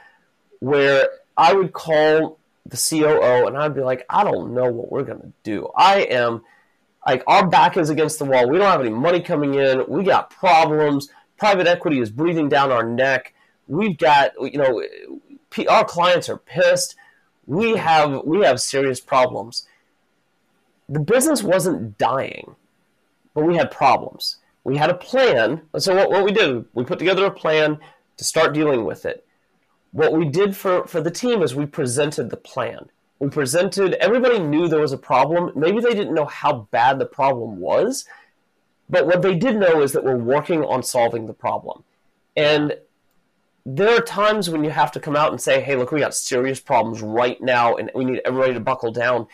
where 0.61 1.09
I 1.37 1.53
would 1.55 1.73
call 1.73 2.39
the 2.67 2.77
COO 2.77 3.47
and 3.47 3.57
I'd 3.57 3.75
be 3.75 3.83
like, 3.83 4.05
I 4.09 4.25
don't 4.25 4.55
know 4.55 4.71
what 4.71 4.91
we're 4.93 5.05
gonna 5.05 5.33
do. 5.43 5.69
I 5.77 6.01
am 6.03 6.43
like, 7.07 7.23
our 7.27 7.47
back 7.49 7.77
is 7.77 7.91
against 7.91 8.19
the 8.19 8.25
wall. 8.25 8.49
We 8.49 8.59
don't 8.59 8.67
have 8.67 8.81
any 8.81 8.91
money 8.91 9.21
coming 9.21 9.55
in. 9.55 9.85
We 9.89 10.03
got 10.03 10.31
problems. 10.31 11.09
Private 11.39 11.67
equity 11.67 12.01
is 12.01 12.11
breathing 12.11 12.49
down 12.49 12.73
our 12.73 12.83
neck. 12.83 13.35
We've 13.69 13.97
got, 13.97 14.33
you 14.41 14.59
know, 14.59 14.83
our 15.69 15.85
clients 15.85 16.29
are 16.29 16.39
pissed. 16.39 16.97
We 17.47 17.77
have 17.77 18.25
we 18.25 18.45
have 18.45 18.61
serious 18.61 19.01
problems. 19.01 19.67
The 20.89 21.01
business 21.01 21.43
wasn't 21.43 21.97
dying 21.99 22.57
but 23.37 23.45
we 23.45 23.57
had 23.57 23.71
problems. 23.71 24.39
We 24.65 24.79
had 24.79 24.89
a 24.89 24.95
plan. 24.95 25.61
So 25.79 25.95
what, 25.95 26.11
what 26.11 26.25
we 26.25 26.33
did, 26.33 26.65
we 26.73 26.85
put 26.85 26.99
together 26.99 27.27
a 27.27 27.31
plan 27.31 27.79
to 28.17 28.25
start 28.25 28.55
dealing 28.55 28.87
with 28.87 29.05
it. 29.05 29.27
What 29.93 30.15
we 30.15 30.25
did 30.25 30.57
for, 30.57 30.87
for 30.87 31.03
the 31.03 31.11
team 31.11 31.43
is 31.43 31.55
we 31.55 31.67
presented 31.67 32.31
the 32.31 32.39
plan. 32.39 32.89
We 33.19 33.29
presented, 33.29 33.95
everybody 33.95 34.39
knew 34.39 34.69
there 34.69 34.81
was 34.81 34.93
a 34.93 34.99
problem. 34.99 35.53
Maybe 35.57 35.81
they 35.81 35.95
didn't 35.95 36.15
know 36.15 36.27
how 36.27 36.69
bad 36.71 36.99
the 36.99 37.07
problem 37.07 37.59
was, 37.59 38.05
but 38.91 39.07
what 39.07 39.23
they 39.23 39.35
did 39.35 39.57
know 39.57 39.81
is 39.81 39.93
that 39.93 40.05
we're 40.05 40.17
working 40.17 40.63
on 40.63 40.83
solving 40.83 41.27
the 41.27 41.33
problem. 41.33 41.85
And 42.37 42.77
there 43.65 43.97
are 43.97 44.01
times 44.01 44.49
when 44.49 44.63
you 44.63 44.71
have 44.71 44.93
to 44.93 45.01
come 45.01 45.17
out 45.17 45.33
and 45.33 45.41
say, 45.41 45.61
hey, 45.61 45.77
look, 45.77 45.91
we 45.91 46.01
got 46.01 46.15
serious 46.15 46.61
problems 46.61 47.03
right 47.03 47.41
now 47.41 47.75
and 47.75 47.91
we 47.95 48.05
need 48.05 48.21
everybody 48.25 48.55
to 48.55 48.61
buckle 48.61 48.93
down. 48.93 49.27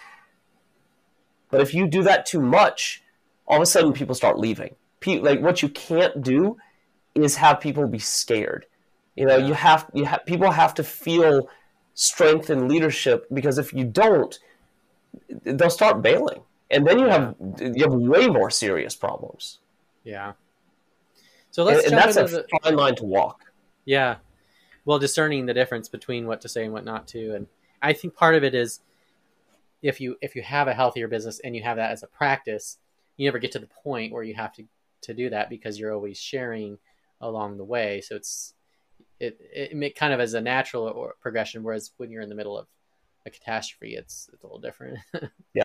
But 1.50 1.60
if 1.60 1.74
you 1.74 1.86
do 1.86 2.02
that 2.04 2.24
too 2.24 2.40
much, 2.40 3.02
all 3.46 3.56
of 3.56 3.62
a 3.62 3.66
sudden 3.66 3.92
people 3.92 4.14
start 4.14 4.38
leaving. 4.38 4.74
Like 5.04 5.40
what 5.40 5.62
you 5.62 5.68
can't 5.68 6.22
do 6.22 6.56
is 7.14 7.36
have 7.36 7.60
people 7.60 7.86
be 7.86 7.98
scared. 7.98 8.64
You 9.16 9.26
know, 9.26 9.36
you 9.36 9.52
have 9.52 9.90
you 9.92 10.06
have 10.06 10.24
people 10.24 10.50
have 10.50 10.74
to 10.74 10.84
feel 10.84 11.50
strength 11.94 12.50
and 12.50 12.70
leadership 12.70 13.26
because 13.32 13.58
if 13.58 13.72
you 13.72 13.84
don't, 13.84 14.38
they'll 15.44 15.70
start 15.70 16.02
bailing, 16.02 16.42
and 16.70 16.86
then 16.86 16.98
you 16.98 17.06
have 17.06 17.34
you 17.60 17.84
have 17.84 17.94
way 17.94 18.28
more 18.28 18.50
serious 18.50 18.94
problems. 18.94 19.58
Yeah. 20.04 20.32
So 21.50 21.66
And, 21.66 21.76
let's 21.76 21.86
and 21.86 22.00
jump 22.00 22.12
that's 22.14 22.32
a 22.32 22.36
the, 22.36 22.46
fine 22.62 22.76
line 22.76 22.94
to 22.96 23.04
walk. 23.04 23.52
Yeah. 23.84 24.16
Well, 24.84 24.98
discerning 24.98 25.46
the 25.46 25.54
difference 25.54 25.88
between 25.88 26.26
what 26.26 26.40
to 26.40 26.48
say 26.48 26.64
and 26.64 26.72
what 26.72 26.84
not 26.84 27.06
to, 27.08 27.34
and 27.34 27.46
I 27.80 27.92
think 27.92 28.14
part 28.14 28.34
of 28.34 28.42
it 28.42 28.54
is 28.54 28.80
if 29.82 30.00
you 30.00 30.16
if 30.22 30.34
you 30.34 30.42
have 30.42 30.68
a 30.68 30.74
healthier 30.74 31.08
business 31.08 31.40
and 31.40 31.54
you 31.54 31.62
have 31.62 31.76
that 31.76 31.90
as 31.90 32.02
a 32.02 32.06
practice, 32.06 32.78
you 33.16 33.26
never 33.26 33.38
get 33.38 33.52
to 33.52 33.58
the 33.58 33.68
point 33.84 34.12
where 34.12 34.22
you 34.22 34.34
have 34.34 34.52
to 34.54 34.64
to 35.02 35.14
do 35.14 35.30
that 35.30 35.50
because 35.50 35.78
you're 35.78 35.92
always 35.92 36.18
sharing 36.18 36.78
along 37.20 37.58
the 37.58 37.64
way. 37.64 38.00
So 38.00 38.16
it's 38.16 38.54
it 39.22 39.38
it 39.54 39.76
make 39.76 39.96
kind 39.96 40.12
of 40.12 40.20
as 40.20 40.34
a 40.34 40.40
natural 40.40 40.84
or 40.84 41.14
progression. 41.20 41.62
Whereas 41.62 41.92
when 41.96 42.10
you're 42.10 42.22
in 42.22 42.28
the 42.28 42.34
middle 42.34 42.58
of 42.58 42.66
a 43.24 43.30
catastrophe, 43.30 43.94
it's 43.94 44.28
it's 44.32 44.42
a 44.42 44.46
little 44.46 44.60
different. 44.60 44.98
Yeah. 45.54 45.62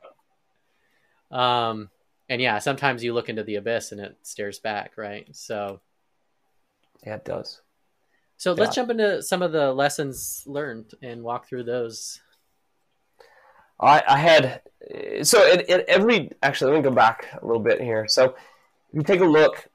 Um. 1.32 1.90
And 2.30 2.42
yeah, 2.42 2.60
sometimes 2.60 3.04
you 3.04 3.14
look 3.14 3.30
into 3.30 3.44
the 3.44 3.56
abyss 3.56 3.94
and 3.94 4.02
it 4.02 4.18
stares 4.22 4.60
back, 4.60 4.98
right? 4.98 5.28
So 5.34 5.80
Yeah, 7.06 7.16
it 7.16 7.26
does. 7.26 7.62
So 8.36 8.54
let's 8.54 8.76
jump 8.76 8.92
into 8.92 9.24
some 9.24 9.42
of 9.42 9.52
the 9.52 9.74
lessons 9.74 10.44
learned 10.46 10.94
and 11.02 11.24
walk 11.24 11.48
through 11.48 11.64
those. 11.64 12.20
I, 13.80 14.04
I 14.08 14.18
had 14.18 14.62
so 15.24 15.52
at, 15.52 15.70
at 15.70 15.86
every 15.88 16.32
actually 16.44 16.72
let 16.72 16.78
me 16.78 16.90
go 16.90 16.96
back 16.96 17.28
a 17.42 17.46
little 17.46 17.62
bit 17.62 17.82
here. 17.82 18.08
So 18.08 18.26
if 18.26 18.34
you 18.94 19.04
take 19.04 19.22
a 19.22 19.26
look, 19.26 19.68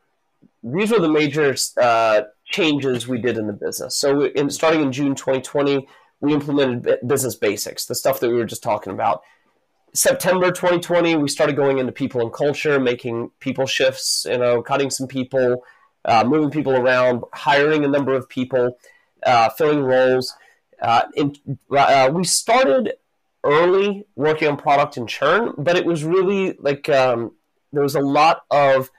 these 0.62 0.90
were 0.90 1.00
the 1.00 1.08
major 1.08 1.54
uh, 1.80 2.22
changes 2.46 3.08
we 3.08 3.20
did 3.20 3.36
in 3.36 3.46
the 3.46 3.52
business. 3.52 3.96
So 3.96 4.26
in, 4.26 4.50
starting 4.50 4.82
in 4.82 4.92
June 4.92 5.14
2020, 5.14 5.86
we 6.20 6.32
implemented 6.32 7.00
business 7.06 7.34
basics, 7.34 7.86
the 7.86 7.94
stuff 7.94 8.20
that 8.20 8.28
we 8.28 8.36
were 8.36 8.44
just 8.44 8.62
talking 8.62 8.92
about. 8.92 9.22
September 9.94 10.50
2020, 10.50 11.16
we 11.16 11.28
started 11.28 11.56
going 11.56 11.78
into 11.78 11.92
people 11.92 12.20
and 12.20 12.32
culture, 12.32 12.80
making 12.80 13.30
people 13.40 13.66
shifts, 13.66 14.26
you 14.28 14.38
know, 14.38 14.62
cutting 14.62 14.88
some 14.88 15.06
people, 15.06 15.64
uh, 16.04 16.24
moving 16.24 16.50
people 16.50 16.74
around, 16.74 17.24
hiring 17.32 17.84
a 17.84 17.88
number 17.88 18.14
of 18.14 18.28
people, 18.28 18.78
uh, 19.26 19.50
filling 19.50 19.82
roles. 19.82 20.34
Uh, 20.80 21.02
in, 21.14 21.34
uh, 21.76 22.10
we 22.12 22.24
started 22.24 22.94
early 23.44 24.06
working 24.16 24.48
on 24.48 24.56
product 24.56 24.96
and 24.96 25.08
churn, 25.08 25.52
but 25.58 25.76
it 25.76 25.84
was 25.84 26.04
really 26.04 26.56
like 26.58 26.88
um, 26.88 27.32
there 27.72 27.82
was 27.82 27.94
a 27.94 28.00
lot 28.00 28.44
of 28.50 28.90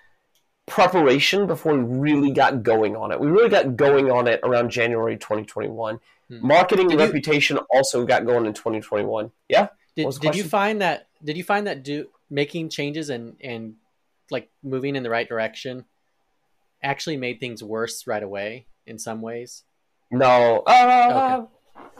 preparation 0.65 1.45
before 1.47 1.77
we 1.77 1.83
really 1.83 2.31
got 2.31 2.63
going 2.63 2.95
on 2.95 3.11
it. 3.11 3.19
We 3.19 3.27
really 3.27 3.49
got 3.49 3.75
going 3.75 4.09
on 4.11 4.27
it 4.27 4.39
around 4.43 4.69
January 4.69 5.17
2021. 5.17 5.99
Hmm. 6.29 6.47
Marketing 6.47 6.87
Did 6.87 6.93
and 6.93 6.99
you- 7.01 7.05
reputation 7.07 7.57
also 7.73 8.05
got 8.05 8.25
going 8.25 8.45
in 8.45 8.53
2021. 8.53 9.31
Yeah. 9.49 9.67
Did, 9.95 10.03
What 10.03 10.07
was 10.07 10.19
the 10.19 10.27
did 10.29 10.35
you 10.35 10.43
find 10.43 10.81
that 10.81 11.07
did 11.23 11.37
you 11.37 11.43
find 11.43 11.67
that 11.67 11.83
do 11.83 12.07
making 12.29 12.69
changes 12.69 13.09
and 13.09 13.35
and 13.41 13.75
like 14.31 14.49
moving 14.63 14.95
in 14.95 15.03
the 15.03 15.09
right 15.09 15.27
direction 15.29 15.85
actually 16.81 17.17
made 17.17 17.39
things 17.39 17.63
worse 17.63 18.07
right 18.07 18.23
away 18.23 18.65
in 18.87 18.97
some 18.97 19.21
ways? 19.21 19.63
No. 20.11 20.59
Uh, 20.65 21.45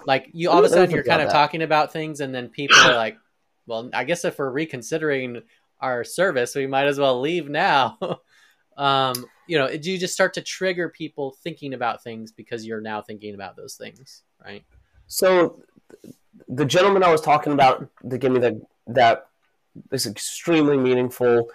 Like 0.06 0.30
you 0.34 0.50
all 0.50 0.60
of 0.60 0.66
a 0.66 0.70
sudden 0.70 0.92
you're 0.92 1.04
kind 1.04 1.22
of 1.22 1.28
that. 1.28 1.34
talking 1.34 1.62
about 1.62 1.94
things 1.94 2.20
and 2.20 2.34
then 2.34 2.50
people 2.50 2.78
are 2.78 2.96
like, 2.96 3.18
well, 3.68 3.90
I 3.94 4.04
guess 4.06 4.26
if 4.26 4.40
we're 4.40 4.50
reconsidering 4.50 5.42
our 5.80 6.04
service, 6.04 6.56
we 6.56 6.66
might 6.68 6.88
as 6.88 6.98
well 7.00 7.20
leave 7.22 7.50
now. 7.50 7.98
um, 8.78 9.26
you 9.48 9.58
know, 9.58 9.76
do 9.78 9.92
you 9.92 9.98
just 9.98 10.14
start 10.14 10.34
to 10.36 10.42
trigger 10.42 10.90
people 10.90 11.36
thinking 11.44 11.74
about 11.74 12.04
things 12.04 12.32
because 12.32 12.66
you're 12.66 12.82
now 12.82 13.02
thinking 13.02 13.36
about 13.36 13.56
those 13.56 13.76
things, 13.76 14.24
right? 14.44 14.64
So 15.08 15.62
the 16.48 16.66
gentleman 16.66 17.04
I 17.04 17.12
was 17.12 17.22
talking 17.22 17.54
about 17.54 17.88
that 18.04 18.18
gave 18.20 18.32
me 18.32 18.40
that 18.40 18.56
that 18.88 19.28
this 19.90 20.06
extremely 20.06 20.78
meaningful 20.78 21.50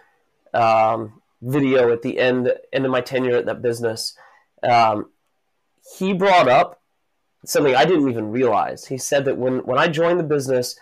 um, 0.55 1.21
video 1.43 1.93
at 1.93 2.03
the 2.03 2.19
end 2.19 2.53
end 2.73 2.85
of 2.85 2.91
my 2.91 3.01
tenure 3.01 3.37
at 3.37 3.47
that 3.47 3.63
business. 3.63 4.15
Um, 4.63 5.11
he 5.99 6.13
brought 6.13 6.49
up 6.49 6.81
something 7.45 7.75
I 7.75 7.85
didn't 7.85 8.11
even 8.11 8.31
realize. 8.31 8.87
He 8.87 8.99
said 8.99 9.25
that 9.25 9.39
when 9.39 9.59
when 9.61 9.79
I 9.79 9.89
joined 9.89 10.21
the 10.21 10.25
business, 10.25 10.79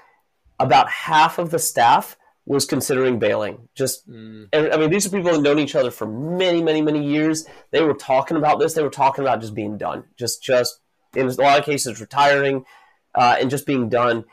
about 0.58 0.88
half 0.88 1.38
of 1.38 1.50
the 1.50 1.58
staff 1.58 2.16
was 2.46 2.64
considering 2.64 3.18
bailing. 3.18 3.68
Just 3.74 4.08
Mm, 4.08 4.48
and 4.52 4.72
I 4.72 4.76
mean, 4.76 4.90
these 4.90 5.04
are 5.06 5.10
people 5.10 5.32
who've 5.32 5.42
known 5.42 5.58
each 5.58 5.74
other 5.74 5.90
for 5.90 6.06
many, 6.06 6.62
many, 6.62 6.80
many 6.80 7.04
years. 7.04 7.44
They 7.72 7.82
were 7.82 7.94
talking 7.94 8.36
about 8.36 8.60
this. 8.60 8.74
They 8.74 8.82
were 8.82 8.90
talking 8.90 9.22
about 9.22 9.40
just 9.40 9.54
being 9.54 9.76
done, 9.76 10.04
just, 10.16 10.42
just 10.42 10.80
in 11.14 11.26
a 11.26 11.32
lot 11.32 11.58
of 11.58 11.64
cases, 11.64 12.00
retiring 12.00 12.64
uh, 13.14 13.36
and 13.40 13.50
just 13.50 13.66
being 13.66 13.88
done. 13.88 14.24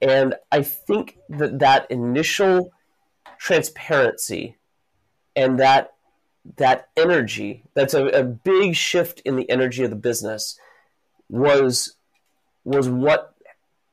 And 0.00 0.36
I 0.52 0.62
think 0.62 1.18
that 1.28 1.58
that 1.58 1.90
initial 1.90 2.70
transparency 3.38 4.56
and 5.34 5.58
that 5.58 5.92
that 6.56 6.88
energy, 6.96 7.64
that's 7.74 7.92
a, 7.94 8.06
a 8.06 8.22
big 8.22 8.76
shift 8.76 9.20
in 9.24 9.34
the 9.34 9.50
energy 9.50 9.82
of 9.82 9.90
the 9.90 9.96
business, 9.96 10.58
was 11.28 11.96
was 12.64 12.88
what 12.88 13.34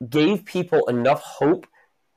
gave 0.08 0.44
people 0.44 0.86
enough 0.86 1.20
hope 1.20 1.66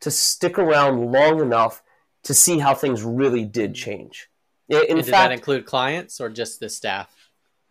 to 0.01 0.11
stick 0.11 0.57
around 0.59 1.11
long 1.11 1.41
enough 1.41 1.81
to 2.23 2.33
see 2.33 2.59
how 2.59 2.73
things 2.73 3.03
really 3.03 3.45
did 3.45 3.73
change. 3.73 4.29
In 4.69 4.77
and 4.89 5.03
did 5.03 5.13
that 5.13 5.31
include 5.31 5.65
clients 5.65 6.19
or 6.19 6.29
just 6.29 6.59
the 6.59 6.69
staff? 6.69 7.13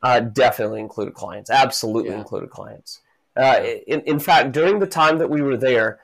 uh, 0.03 0.21
definitely 0.21 0.79
included 0.81 1.15
clients. 1.15 1.51
Absolutely 1.51 2.11
Yeah. 2.11 2.19
included 2.19 2.51
clients. 2.51 3.01
Uh, 3.37 3.61
in, 3.87 4.03
in 4.03 4.19
fact, 4.19 4.53
during 4.53 4.79
the 4.79 4.87
time 4.87 5.19
that 5.19 5.29
we 5.29 5.43
were 5.43 5.57
there, 5.57 5.99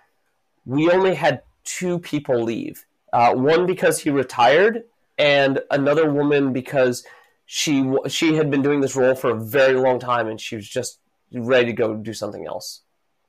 we 0.67 0.91
only 0.91 1.15
had 1.15 1.43
two 1.63 1.99
people 1.99 2.43
leave. 2.43 2.85
Uh, 3.13 3.33
one 3.35 3.65
because 3.67 4.01
he 4.01 4.11
retired, 4.11 4.85
and 5.19 5.61
another 5.71 6.11
woman 6.11 6.53
because 6.53 7.05
she 7.47 7.93
she 8.09 8.35
had 8.35 8.51
been 8.51 8.63
doing 8.63 8.81
this 8.81 8.97
role 8.97 9.15
for 9.15 9.31
a 9.31 9.39
very 9.41 9.75
long 9.75 9.99
time, 9.99 10.27
and 10.27 10.41
she 10.41 10.57
was 10.57 10.69
just 10.69 10.99
ready 11.33 11.67
to 11.67 11.73
go 11.73 11.95
do 11.95 12.15
something 12.15 12.47
else. 12.47 12.81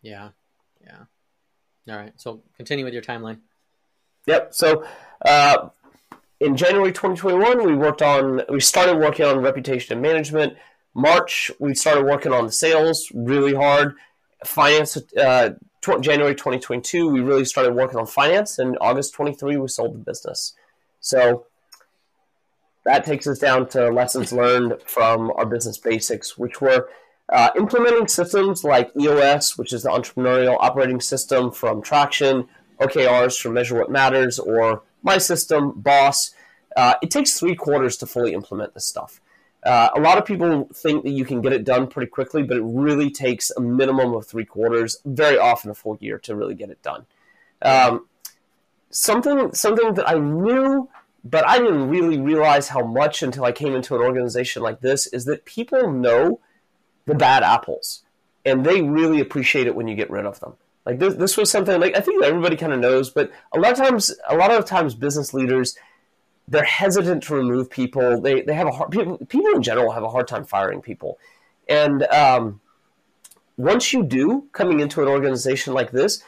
Yeah. 0.02 0.30
Yeah. 0.82 1.04
All 1.90 1.98
right. 1.98 2.14
So 2.18 2.42
continue 2.58 2.86
with 2.86 2.94
your 2.94 3.04
timeline. 3.04 3.40
Yep. 4.26 4.54
So 4.54 4.86
uh, 5.26 5.70
in 6.40 6.56
January 6.56 6.92
2021, 6.92 7.66
we 7.66 7.76
worked 7.76 8.02
on 8.02 8.42
we 8.50 8.60
started 8.60 8.98
working 8.98 9.26
on 9.26 9.40
reputation 9.40 9.94
and 9.94 10.02
management. 10.02 10.54
March, 10.94 11.52
we 11.60 11.74
started 11.74 12.06
working 12.06 12.32
on 12.32 12.46
the 12.46 12.52
sales 12.52 13.12
really 13.14 13.54
hard. 13.54 13.96
Finance. 14.46 14.98
Uh, 15.18 15.52
tw- 15.84 16.02
January 16.02 16.34
2022, 16.34 17.10
we 17.10 17.20
really 17.20 17.46
started 17.46 17.74
working 17.74 18.00
on 18.00 18.06
finance, 18.06 18.58
and 18.58 18.78
August 18.82 19.14
23, 19.14 19.58
we 19.58 19.68
sold 19.68 19.94
the 19.94 20.00
business. 20.00 20.54
So 21.00 21.46
that 22.86 23.06
takes 23.06 23.28
us 23.28 23.40
down 23.40 23.68
to 23.70 23.90
lessons 23.90 24.34
learned 24.34 24.82
from 24.86 25.32
our 25.36 25.46
business 25.46 25.78
basics, 25.78 26.38
which 26.38 26.62
were 26.62 26.90
uh, 27.34 27.50
implementing 27.58 28.08
systems 28.08 28.64
like 28.64 28.92
EOS, 28.98 29.58
which 29.58 29.74
is 29.74 29.82
the 29.82 29.90
entrepreneurial 29.90 30.56
operating 30.60 31.02
system 31.02 31.52
from 31.52 31.82
Traction, 31.82 32.48
OKRs 32.80 33.42
from 33.42 33.54
Measure 33.54 33.76
What 33.76 33.90
Matters, 33.90 34.38
or 34.38 34.84
my 35.02 35.18
system, 35.18 35.72
Boss. 35.76 36.36
Uh, 36.78 36.94
it 37.02 37.10
takes 37.10 37.40
three 37.40 37.56
quarters 37.56 37.98
to 37.98 38.06
fully 38.06 38.34
implement 38.34 38.76
this 38.76 38.86
stuff. 38.86 39.20
Uh, 39.64 39.90
a 39.96 40.00
lot 40.00 40.20
of 40.20 40.26
people 40.26 40.70
think 40.76 41.04
that 41.04 41.10
you 41.10 41.26
can 41.26 41.42
get 41.42 41.54
it 41.54 41.64
done 41.64 41.88
pretty 41.88 42.10
quickly, 42.10 42.44
but 42.44 42.58
it 42.58 42.64
really 42.64 43.10
takes 43.10 43.50
a 43.50 43.62
minimum 43.62 44.14
of 44.14 44.28
three 44.28 44.46
quarters, 44.46 45.00
very 45.04 45.38
often 45.38 45.72
a 45.72 45.74
full 45.74 45.98
year, 46.00 46.20
to 46.20 46.36
really 46.36 46.54
get 46.54 46.70
it 46.70 46.84
done. 46.84 47.06
Um, 47.64 48.08
something 48.92 49.54
something 49.56 49.96
that 49.96 50.08
I 50.08 50.20
knew, 50.20 50.88
but 51.24 51.48
I 51.48 51.58
didn't 51.58 51.90
really 51.90 52.20
realize 52.20 52.68
how 52.68 52.86
much 52.86 53.24
until 53.24 53.44
I 53.44 53.52
came 53.52 53.74
into 53.74 53.96
an 53.96 54.02
organization 54.02 54.62
like 54.62 54.82
this 54.82 55.08
is 55.08 55.26
that 55.26 55.46
people 55.46 55.92
know 55.92 56.40
the 57.06 57.16
bad 57.16 57.44
apples, 57.44 58.04
and 58.46 58.66
they 58.66 58.82
really 58.82 59.20
appreciate 59.20 59.68
it 59.68 59.76
when 59.76 59.88
you 59.88 59.96
get 59.96 60.10
rid 60.10 60.26
of 60.26 60.40
them. 60.40 60.54
Like 60.86 61.00
this, 61.00 61.16
this 61.16 61.38
was 61.38 61.50
something 61.50 61.80
like 61.80 61.96
I 61.96 62.02
think 62.02 62.24
everybody 62.24 62.56
kind 62.56 62.74
of 62.74 62.80
knows, 62.80 63.10
but 63.10 63.32
a 63.54 63.60
lot 63.60 63.72
of 63.72 63.78
times, 63.78 64.12
a 64.28 64.36
lot 64.36 64.52
of 64.52 64.66
times, 64.66 64.96
business 64.96 65.34
leaders 65.34 65.78
they're 66.48 66.64
hesitant 66.64 67.24
to 67.24 67.36
remove 67.36 67.70
people. 67.70 68.22
They 68.22 68.42
they 68.42 68.54
have 68.54 68.68
a 68.68 68.72
hard 68.72 68.92
people 68.92 69.18
people 69.28 69.52
in 69.52 69.64
general 69.64 69.92
have 69.92 70.04
a 70.04 70.10
hard 70.10 70.28
time 70.28 70.46
firing 70.46 70.82
people, 70.82 71.18
and 71.70 72.04
um, 72.04 72.62
once 73.58 73.94
you 73.94 74.04
do 74.04 74.48
coming 74.52 74.80
into 74.80 75.02
an 75.02 75.08
organization 75.08 75.74
like 75.74 75.92
this, 75.92 76.22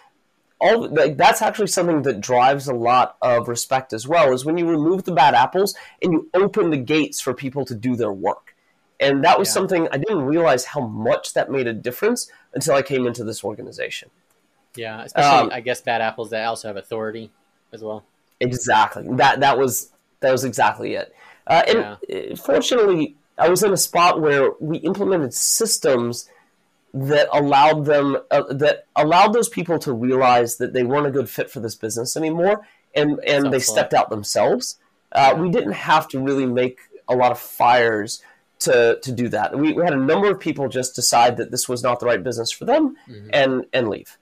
all 0.59 0.87
like, 0.89 1.17
that's 1.17 1.41
actually 1.41 1.67
something 1.67 2.03
that 2.03 2.21
drives 2.21 2.67
a 2.67 2.73
lot 2.73 3.17
of 3.21 3.47
respect 3.47 3.91
as 3.91 4.07
well. 4.07 4.33
Is 4.33 4.45
when 4.45 4.57
you 4.57 4.67
remove 4.67 5.03
the 5.03 5.11
bad 5.11 5.33
apples 5.33 5.75
and 6.01 6.13
you 6.13 6.29
open 6.33 6.69
the 6.69 6.77
gates 6.77 7.19
for 7.19 7.33
people 7.33 7.65
to 7.65 7.75
do 7.75 7.95
their 7.95 8.13
work, 8.13 8.54
and 8.99 9.23
that 9.23 9.37
was 9.37 9.47
Yeah. 9.49 9.53
something 9.53 9.87
I 9.91 9.97
didn't 9.97 10.25
realize 10.25 10.65
how 10.65 10.81
much 10.81 11.33
that 11.33 11.51
made 11.51 11.67
a 11.67 11.73
difference 11.73 12.29
until 12.53 12.75
I 12.75 12.81
came 12.81 13.05
into 13.05 13.23
this 13.23 13.43
organization. 13.43 14.09
Yeah. 14.75 15.03
Especially, 15.03 15.47
Um, 15.47 15.49
I 15.51 15.61
guess, 15.61 15.81
bad 15.81 16.01
apples 16.01 16.29
that 16.31 16.45
also 16.45 16.67
have 16.67 16.77
authority 16.77 17.31
as 17.71 17.83
well. 17.83 18.03
Exactly. 18.39 19.07
That 19.11 19.39
that 19.39 19.57
was 19.57 19.91
that 20.21 20.31
was 20.31 20.43
exactly 20.43 20.95
it. 20.95 21.13
Uh, 21.47 21.63
and 21.67 21.97
yeah. 22.09 22.35
fortunately, 22.35 23.15
I 23.37 23.49
was 23.49 23.63
in 23.63 23.71
a 23.71 23.77
spot 23.77 24.21
where 24.21 24.51
we 24.59 24.77
implemented 24.77 25.33
systems 25.33 26.29
that 26.93 27.27
allowed 27.33 27.85
them 27.85 28.17
uh, 28.31 28.43
that 28.49 28.85
allowed 28.95 29.33
those 29.33 29.49
people 29.49 29.77
to 29.79 29.93
realize 29.93 30.57
that 30.57 30.73
they 30.73 30.83
weren't 30.83 31.05
a 31.07 31.11
good 31.11 31.29
fit 31.29 31.51
for 31.51 31.59
this 31.59 31.75
business 31.75 32.15
anymore, 32.15 32.65
and 32.93 33.19
and 33.25 33.51
they 33.53 33.59
stepped 33.59 33.93
out 33.93 34.09
themselves. 34.09 34.79
Uh, 35.11 35.33
yeah. 35.33 35.41
We 35.41 35.49
didn't 35.49 35.73
have 35.73 36.07
to 36.09 36.19
really 36.19 36.45
make 36.45 36.79
a 37.07 37.15
lot 37.15 37.31
of 37.31 37.39
fires 37.39 38.21
to 38.59 38.99
to 39.01 39.11
do 39.11 39.29
that. 39.29 39.57
We, 39.57 39.73
we 39.73 39.83
had 39.83 39.93
a 39.93 39.97
number 39.97 40.29
of 40.29 40.39
people 40.39 40.67
just 40.69 40.95
decide 40.95 41.37
that 41.37 41.51
this 41.51 41.67
was 41.67 41.83
not 41.83 41.99
the 41.99 42.05
right 42.05 42.23
business 42.23 42.51
for 42.51 42.65
them 42.65 42.97
mm-hmm. 43.07 43.29
and 43.33 43.65
and 43.73 43.89
leave. 43.89 44.17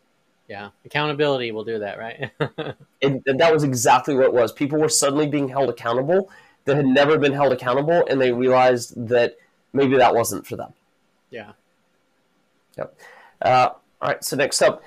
Yeah, 0.47 0.69
accountability 0.85 1.51
will 1.51 1.63
do 1.63 1.79
that, 1.79 1.97
right? 1.97 2.31
and, 3.01 3.23
and, 3.25 3.39
that 3.39 3.53
was 3.53 3.63
exactly 3.63 4.13
what 4.13 4.25
it 4.25 4.33
was. 4.33 4.51
People 4.51 4.77
were 4.77 4.89
suddenly 4.89 5.25
being 5.25 5.47
held 5.47 5.69
accountable 5.69 6.29
that 6.65 6.75
had 6.75 6.85
never 6.85 7.17
been 7.17 7.31
held 7.31 7.53
accountable, 7.53 8.05
and 8.09 8.19
they 8.19 8.33
realized 8.33 9.07
that 9.07 9.37
maybe 9.71 9.95
that 9.97 10.13
wasn't 10.13 10.45
for 10.45 10.57
them. 10.57 10.73
Yeah. 11.29 11.53
Yep. 12.77 12.97
Uh, 13.41 13.69
all 14.01 14.09
right. 14.09 14.23
So 14.23 14.35
next 14.35 14.61
up, 14.61 14.83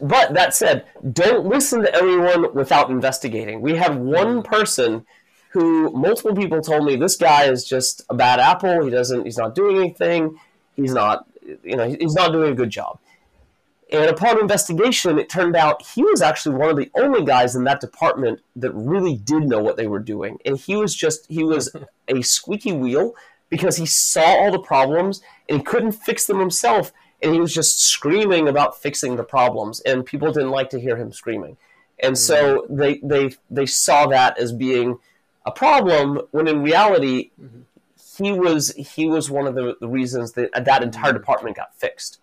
but 0.00 0.34
that 0.34 0.54
said, 0.54 0.86
don't 1.12 1.46
listen 1.46 1.82
to 1.82 1.94
everyone 1.94 2.52
without 2.52 2.90
investigating. 2.90 3.60
We 3.60 3.76
have 3.76 3.96
one 3.96 4.42
mm-hmm. 4.42 4.52
person 4.52 5.06
who 5.50 5.90
multiple 5.90 6.34
people 6.34 6.60
told 6.60 6.84
me 6.84 6.96
this 6.96 7.16
guy 7.16 7.44
is 7.44 7.64
just 7.64 8.04
a 8.10 8.14
bad 8.14 8.40
apple. 8.40 8.84
He 8.84 8.90
doesn't. 8.90 9.24
He's 9.24 9.38
not 9.38 9.54
doing 9.54 9.76
anything. 9.76 10.38
He's 10.76 10.92
not. 10.92 11.26
You 11.64 11.76
know, 11.76 11.88
he's 11.88 12.14
not 12.14 12.32
doing 12.32 12.52
a 12.52 12.54
good 12.54 12.70
job. 12.70 12.98
And 13.90 14.10
upon 14.10 14.38
investigation, 14.38 15.18
it 15.18 15.30
turned 15.30 15.56
out 15.56 15.86
he 15.94 16.02
was 16.02 16.20
actually 16.20 16.56
one 16.56 16.68
of 16.68 16.76
the 16.76 16.90
only 16.94 17.24
guys 17.24 17.56
in 17.56 17.64
that 17.64 17.80
department 17.80 18.40
that 18.54 18.72
really 18.72 19.16
did 19.16 19.44
know 19.44 19.60
what 19.62 19.78
they 19.78 19.86
were 19.86 19.98
doing. 19.98 20.38
And 20.44 20.58
he 20.58 20.76
was 20.76 20.94
just, 20.94 21.26
he 21.30 21.42
was 21.42 21.74
a 22.06 22.20
squeaky 22.20 22.72
wheel 22.72 23.14
because 23.48 23.76
he 23.76 23.86
saw 23.86 24.20
all 24.20 24.52
the 24.52 24.58
problems 24.58 25.22
and 25.48 25.58
he 25.58 25.64
couldn't 25.64 25.92
fix 25.92 26.26
them 26.26 26.38
himself. 26.38 26.92
And 27.22 27.32
he 27.32 27.40
was 27.40 27.54
just 27.54 27.80
screaming 27.80 28.46
about 28.46 28.80
fixing 28.80 29.16
the 29.16 29.24
problems. 29.24 29.80
And 29.80 30.04
people 30.04 30.32
didn't 30.32 30.50
like 30.50 30.68
to 30.70 30.80
hear 30.80 30.98
him 30.98 31.10
screaming. 31.10 31.56
And 31.98 32.18
so 32.18 32.60
mm-hmm. 32.62 32.76
they, 32.76 33.00
they, 33.02 33.30
they 33.50 33.66
saw 33.66 34.06
that 34.08 34.38
as 34.38 34.52
being 34.52 34.98
a 35.48 35.50
problem 35.50 36.20
when 36.30 36.46
in 36.46 36.62
reality, 36.62 37.30
mm-hmm. 37.40 37.62
he 38.22 38.32
was, 38.32 38.74
he 38.76 39.06
was 39.06 39.30
one 39.30 39.46
of 39.46 39.54
the, 39.54 39.76
the 39.80 39.88
reasons 39.88 40.32
that 40.32 40.50
that 40.52 40.82
entire 40.82 41.10
mm-hmm. 41.10 41.18
department 41.18 41.56
got 41.56 41.74
fixed. 41.74 42.20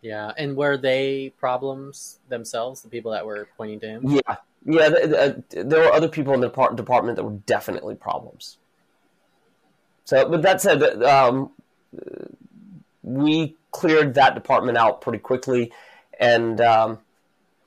Yeah, 0.00 0.32
and 0.38 0.56
were 0.56 0.76
they 0.76 1.32
problems 1.38 2.20
themselves? 2.28 2.82
The 2.82 2.88
people 2.88 3.10
that 3.12 3.26
were 3.26 3.48
pointing 3.56 3.80
to 3.80 3.86
him. 3.86 4.00
Yeah, 4.04 4.36
yeah. 4.64 4.82
Uh, 4.82 5.32
there 5.50 5.80
were 5.80 5.92
other 5.92 6.08
people 6.08 6.34
in 6.34 6.40
the 6.40 6.48
department 6.48 7.16
that 7.16 7.24
were 7.24 7.40
definitely 7.46 7.96
problems. 7.96 8.58
So, 10.04 10.28
but 10.28 10.42
that 10.42 10.60
said, 10.60 11.02
um, 11.02 11.50
we 13.02 13.56
cleared 13.72 14.14
that 14.14 14.34
department 14.34 14.78
out 14.78 15.00
pretty 15.00 15.18
quickly, 15.18 15.72
and 16.20 16.60
um, 16.60 16.98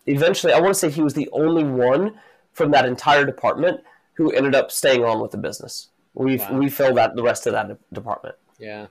eventually, 0.06 0.54
I 0.54 0.60
want 0.62 0.74
to 0.74 0.80
say 0.80 0.90
he 0.90 1.02
was 1.02 1.14
the 1.14 1.30
only 1.34 1.66
one 1.66 2.18
from 2.54 2.72
that 2.72 2.86
entire 2.86 3.26
department 3.26 3.82
who 4.22 4.32
ended 4.32 4.54
up 4.54 4.72
staying 4.72 5.04
on 5.04 5.20
with 5.20 5.32
the 5.32 5.38
business. 5.38 5.90
We 6.14 6.38
wow. 6.38 6.60
we 6.60 6.70
filled 6.70 7.00
out 7.00 7.16
the 7.16 7.24
rest 7.24 7.48
of 7.48 7.54
that 7.54 7.78
department. 7.92 8.36
Yeah. 8.60 8.88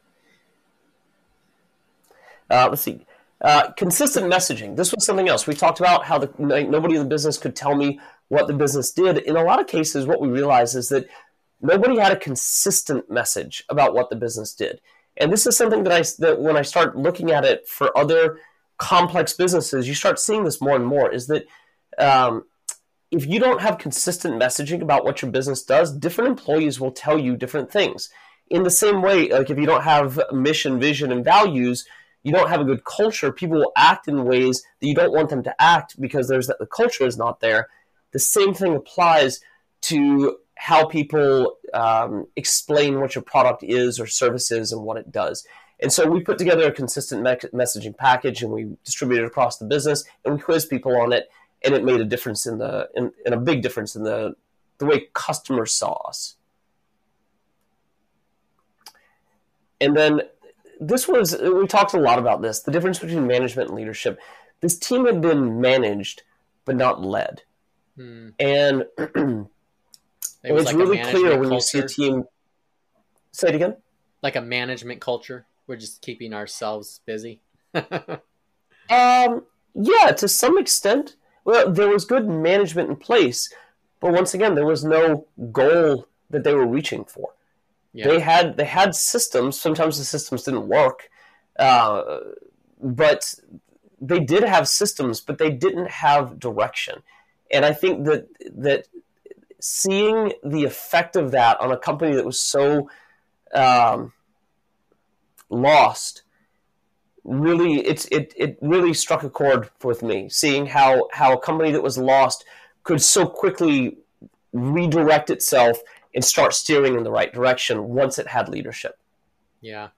Uh, 2.50 2.66
let's 2.68 2.82
see. 2.82 3.06
Uh, 3.40 3.70
consistent 3.72 4.30
messaging. 4.30 4.76
This 4.76 4.92
was 4.92 5.06
something 5.06 5.28
else. 5.28 5.46
We 5.46 5.54
talked 5.54 5.78
about 5.78 6.04
how 6.04 6.18
the, 6.18 6.30
nobody 6.38 6.96
in 6.96 7.02
the 7.02 7.08
business 7.08 7.38
could 7.38 7.54
tell 7.54 7.74
me 7.76 8.00
what 8.28 8.48
the 8.48 8.52
business 8.52 8.90
did. 8.90 9.18
In 9.18 9.36
a 9.36 9.44
lot 9.44 9.60
of 9.60 9.66
cases, 9.66 10.04
what 10.04 10.20
we 10.20 10.28
realized 10.28 10.76
is 10.76 10.88
that 10.88 11.08
nobody 11.60 11.98
had 11.98 12.12
a 12.12 12.16
consistent 12.16 13.08
message 13.10 13.64
about 13.68 13.94
what 13.94 14.10
the 14.10 14.16
business 14.16 14.52
did. 14.52 14.80
And 15.16 15.32
this 15.32 15.46
is 15.46 15.56
something 15.56 15.84
that 15.84 15.92
I 15.92 16.02
that 16.18 16.40
when 16.40 16.56
I 16.56 16.62
start 16.62 16.96
looking 16.96 17.30
at 17.30 17.44
it 17.44 17.68
for 17.68 17.96
other 17.96 18.40
complex 18.78 19.32
businesses, 19.34 19.86
you 19.86 19.94
start 19.94 20.18
seeing 20.18 20.44
this 20.44 20.60
more 20.60 20.74
and 20.74 20.86
more. 20.86 21.12
Is 21.12 21.28
that 21.28 21.46
um, 21.98 22.44
if 23.10 23.26
you 23.26 23.40
don't 23.40 23.60
have 23.60 23.78
consistent 23.78 24.40
messaging 24.40 24.82
about 24.82 25.04
what 25.04 25.20
your 25.20 25.30
business 25.30 25.62
does, 25.62 25.92
different 25.92 26.30
employees 26.30 26.78
will 26.78 26.92
tell 26.92 27.18
you 27.18 27.36
different 27.36 27.70
things. 27.70 28.08
In 28.48 28.62
the 28.62 28.70
same 28.70 29.02
way, 29.02 29.28
like 29.28 29.50
if 29.50 29.58
you 29.58 29.66
don't 29.66 29.82
have 29.82 30.20
mission, 30.32 30.78
vision, 30.80 31.10
and 31.10 31.24
values, 31.24 31.86
you 32.22 32.32
don't 32.32 32.48
have 32.48 32.60
a 32.60 32.64
good 32.64 32.84
culture, 32.84 33.32
people 33.32 33.58
will 33.58 33.72
act 33.76 34.06
in 34.06 34.24
ways 34.24 34.62
that 34.80 34.86
you 34.86 34.94
don't 34.94 35.12
want 35.12 35.30
them 35.30 35.42
to 35.42 35.62
act 35.62 36.00
because 36.00 36.28
there's 36.28 36.46
that 36.46 36.58
the 36.58 36.66
culture 36.66 37.06
is 37.06 37.16
not 37.16 37.40
there. 37.40 37.68
The 38.12 38.18
same 38.18 38.54
thing 38.54 38.74
applies 38.74 39.40
to 39.82 40.38
how 40.56 40.84
people 40.84 41.56
um, 41.72 42.26
explain 42.36 43.00
what 43.00 43.14
your 43.14 43.22
product 43.22 43.62
is 43.62 43.98
or 43.98 44.06
services 44.06 44.72
and 44.72 44.82
what 44.82 44.98
it 44.98 45.10
does. 45.10 45.46
And 45.80 45.90
so 45.92 46.06
we 46.06 46.20
put 46.20 46.36
together 46.36 46.66
a 46.66 46.72
consistent 46.72 47.22
me- 47.22 47.50
messaging 47.58 47.96
package 47.96 48.42
and 48.42 48.52
we 48.52 48.76
distribute 48.84 49.22
it 49.22 49.26
across 49.26 49.56
the 49.56 49.64
business 49.64 50.04
and 50.24 50.34
we 50.34 50.40
quiz 50.40 50.66
people 50.66 51.00
on 51.00 51.12
it 51.12 51.30
and 51.62 51.74
it 51.74 51.84
made 51.84 52.00
a 52.00 52.04
difference 52.04 52.46
in 52.46 52.58
the 52.58 52.88
in, 52.94 53.12
in 53.24 53.32
a 53.32 53.38
big 53.38 53.62
difference 53.62 53.94
in 53.94 54.02
the 54.02 54.34
the 54.78 54.86
way 54.86 55.08
customers 55.12 55.72
saw 55.72 55.92
us. 56.08 56.36
And 59.82 59.96
then 59.96 60.22
this 60.80 61.06
was 61.06 61.36
we 61.40 61.66
talked 61.66 61.92
a 61.92 62.00
lot 62.00 62.18
about 62.18 62.40
this 62.40 62.60
the 62.60 62.72
difference 62.72 62.98
between 62.98 63.26
management 63.26 63.68
and 63.68 63.76
leadership 63.76 64.18
this 64.60 64.78
team 64.78 65.04
had 65.06 65.20
been 65.20 65.60
managed 65.60 66.22
but 66.64 66.74
not 66.74 67.02
led 67.02 67.42
hmm. 67.96 68.30
and 68.38 68.86
it 68.98 70.52
was 70.52 70.64
like 70.64 70.76
really 70.76 70.98
clear 70.98 71.38
when 71.38 71.50
culture. 71.50 71.54
you 71.54 71.60
see 71.60 71.78
a 71.78 71.86
team 71.86 72.24
say 73.30 73.48
it 73.48 73.54
again 73.54 73.76
like 74.22 74.36
a 74.36 74.40
management 74.40 75.00
culture 75.00 75.44
we're 75.66 75.76
just 75.76 76.00
keeping 76.00 76.32
ourselves 76.32 77.00
busy 77.04 77.40
um 77.74 79.42
yeah 79.74 80.12
to 80.16 80.26
some 80.26 80.58
extent 80.58 81.16
well 81.44 81.70
there 81.70 81.88
was 81.88 82.04
good 82.04 82.28
management 82.28 82.88
in 82.88 82.96
place 82.96 83.52
but 84.00 84.12
once 84.12 84.34
again 84.34 84.54
there 84.54 84.66
was 84.66 84.84
no 84.84 85.26
goal 85.52 86.06
that 86.30 86.44
they 86.44 86.54
were 86.54 86.66
reaching 86.66 87.04
for 87.04 87.32
yeah. 87.92 88.08
They 88.08 88.20
had 88.20 88.56
they 88.56 88.64
had 88.64 88.94
systems. 88.94 89.60
Sometimes 89.60 89.98
the 89.98 90.04
systems 90.04 90.44
didn't 90.44 90.68
work, 90.68 91.10
uh, 91.58 92.20
but 92.80 93.34
they 94.00 94.20
did 94.20 94.44
have 94.44 94.68
systems, 94.68 95.20
but 95.20 95.38
they 95.38 95.50
didn't 95.50 95.90
have 95.90 96.38
direction. 96.38 97.02
And 97.50 97.64
I 97.64 97.72
think 97.72 98.04
that 98.04 98.28
that 98.56 98.86
seeing 99.60 100.32
the 100.44 100.64
effect 100.64 101.16
of 101.16 101.32
that 101.32 101.60
on 101.60 101.72
a 101.72 101.76
company 101.76 102.14
that 102.14 102.24
was 102.24 102.38
so 102.38 102.88
um, 103.52 104.12
lost 105.48 106.22
really 107.24 107.86
it's 107.86 108.06
it, 108.06 108.32
it 108.36 108.58
really 108.60 108.94
struck 108.94 109.22
a 109.22 109.30
chord 109.30 109.70
with 109.84 110.02
me 110.02 110.28
seeing 110.30 110.66
how 110.66 111.08
how 111.12 111.34
a 111.34 111.38
company 111.38 111.70
that 111.70 111.82
was 111.82 111.98
lost 111.98 112.44
could 112.82 113.00
so 113.02 113.26
quickly 113.26 113.98
redirect 114.52 115.30
itself 115.30 115.80
and 116.14 116.24
start 116.24 116.54
steering 116.54 116.96
in 116.96 117.04
the 117.04 117.10
right 117.10 117.32
direction 117.32 117.88
once 117.88 118.18
it 118.18 118.26
had 118.26 118.48
leadership. 118.48 118.98
Yeah. 119.60 119.88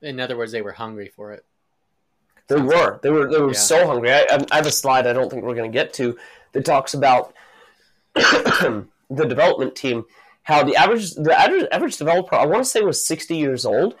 In 0.00 0.20
other 0.20 0.36
words, 0.36 0.52
they 0.52 0.62
were 0.62 0.72
hungry 0.72 1.08
for 1.08 1.32
it. 1.32 1.44
They 2.46 2.56
Sounds 2.56 2.72
were. 2.72 2.92
Like, 2.92 3.02
they 3.02 3.10
were. 3.10 3.30
They 3.30 3.40
were 3.40 3.52
yeah. 3.52 3.58
so 3.58 3.86
hungry. 3.86 4.12
I, 4.12 4.26
I, 4.50 4.56
have 4.56 4.66
a 4.66 4.70
slide 4.70 5.06
I 5.06 5.12
don't 5.12 5.28
think 5.30 5.44
we're 5.44 5.54
going 5.54 5.70
to 5.70 5.76
get 5.76 5.92
to 5.94 6.16
that 6.52 6.64
talks 6.64 6.94
about 6.94 7.34
the 8.14 8.86
development 9.10 9.74
team. 9.74 10.04
How 10.44 10.62
the 10.62 10.76
average 10.76 11.12
the 11.14 11.38
average, 11.38 11.66
average 11.70 11.96
developer 11.98 12.34
I 12.34 12.46
want 12.46 12.64
to 12.64 12.70
say 12.70 12.80
was 12.80 13.04
sixty 13.04 13.36
years 13.36 13.66
old, 13.66 13.96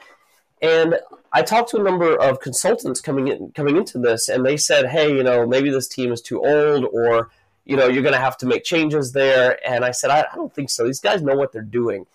and 0.62 0.98
I 1.32 1.42
talked 1.42 1.70
to 1.70 1.76
a 1.78 1.82
number 1.82 2.16
of 2.16 2.40
consultants 2.40 3.00
coming 3.00 3.28
in 3.28 3.52
coming 3.52 3.76
into 3.76 3.98
this, 3.98 4.28
and 4.28 4.44
they 4.44 4.56
said, 4.56 4.86
"Hey, 4.86 5.14
you 5.14 5.22
know, 5.22 5.46
maybe 5.46 5.70
this 5.70 5.88
team 5.88 6.12
is 6.12 6.22
too 6.22 6.44
old, 6.44 6.84
or 6.84 7.30
you 7.68 7.76
know, 7.76 7.86
you're 7.86 8.02
going 8.02 8.14
to 8.14 8.20
have 8.20 8.38
to 8.38 8.46
make 8.46 8.64
changes 8.64 9.12
there. 9.12 9.58
And 9.64 9.84
I 9.84 9.90
said, 9.90 10.10
I, 10.10 10.20
I, 10.32 10.34
don't 10.34 10.52
think 10.52 10.70
so. 10.70 10.86
These 10.86 11.00
guys 11.00 11.22
know 11.22 11.36
what 11.36 11.52
they're 11.52 11.60
doing. 11.60 12.06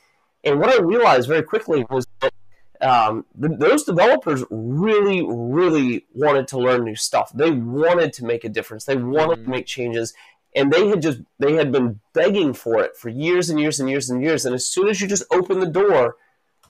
And 0.44 0.60
what 0.60 0.70
I 0.70 0.82
realized 0.82 1.28
very 1.28 1.44
quickly 1.44 1.86
was 1.92 2.08
that 2.22 2.34
um, 2.82 3.26
the, 3.36 3.50
those 3.50 3.84
developers 3.84 4.44
really, 4.50 5.24
really 5.24 6.08
wanted 6.12 6.48
to 6.50 6.58
learn 6.58 6.84
new 6.84 6.96
stuff. 6.96 7.32
They 7.34 7.52
wanted 7.52 8.14
to 8.14 8.26
make 8.26 8.44
a 8.44 8.50
difference. 8.50 8.86
They 8.86 8.98
wanted 8.98 9.36
mm-hmm. 9.38 9.44
to 9.46 9.50
make 9.52 9.68
changes. 9.68 10.14
And 10.56 10.74
they 10.74 10.88
had 10.88 11.04
just 11.04 11.20
they 11.40 11.54
had 11.54 11.72
been 11.72 12.00
begging 12.14 12.54
for 12.54 12.84
it 12.84 12.98
for 12.98 13.10
years 13.10 13.50
and 13.50 13.60
years 13.60 13.80
and 13.80 13.90
years 13.90 14.10
and 14.10 14.24
years. 14.24 14.46
And 14.46 14.56
as 14.56 14.68
soon 14.68 14.88
as 14.88 15.02
you 15.02 15.08
just 15.08 15.24
open 15.32 15.60
the 15.60 15.68
door, 15.68 16.18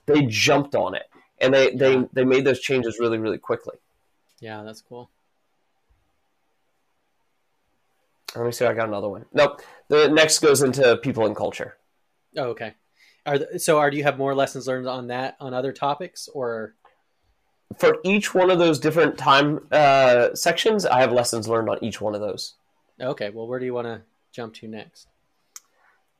they 0.05 0.25
jumped 0.25 0.75
on 0.75 0.93
it. 0.93 1.03
And 1.43 1.53
they, 1.53 1.71
yeah. 1.71 1.77
they, 1.77 2.07
they 2.13 2.23
made 2.23 2.45
those 2.45 2.59
changes 2.59 2.97
really, 2.99 3.17
really 3.17 3.37
quickly. 3.37 3.75
Yeah, 4.39 4.63
that's 4.63 4.81
cool. 4.81 5.09
Let 8.35 8.45
me 8.45 8.51
see. 8.51 8.65
I 8.65 8.73
got 8.73 8.87
another 8.87 9.09
one. 9.09 9.25
Nope. 9.31 9.61
The 9.89 10.07
next 10.07 10.39
goes 10.39 10.63
into 10.63 10.97
people 10.97 11.25
and 11.25 11.35
culture. 11.35 11.77
Oh, 12.35 12.45
okay. 12.45 12.73
Are 13.25 13.37
the, 13.37 13.59
so? 13.59 13.77
Are 13.77 13.91
do 13.91 13.97
you 13.97 14.03
have 14.03 14.17
more 14.17 14.33
lessons 14.33 14.67
learned 14.67 14.87
on 14.87 15.07
that 15.07 15.37
on 15.39 15.53
other 15.53 15.71
topics 15.71 16.27
or? 16.33 16.73
For 17.77 17.97
each 18.03 18.33
one 18.33 18.51
of 18.51 18.59
those 18.59 18.79
different 18.79 19.17
time 19.17 19.65
uh, 19.71 20.33
sections, 20.35 20.85
I 20.85 20.99
have 20.99 21.11
lessons 21.11 21.47
learned 21.47 21.69
on 21.69 21.77
each 21.81 22.01
one 22.01 22.15
of 22.15 22.21
those. 22.21 22.55
Okay. 22.99 23.29
Well, 23.29 23.47
where 23.47 23.59
do 23.59 23.65
you 23.65 23.73
want 23.73 23.87
to 23.87 24.01
jump 24.31 24.55
to 24.55 24.67
next? 24.67 25.07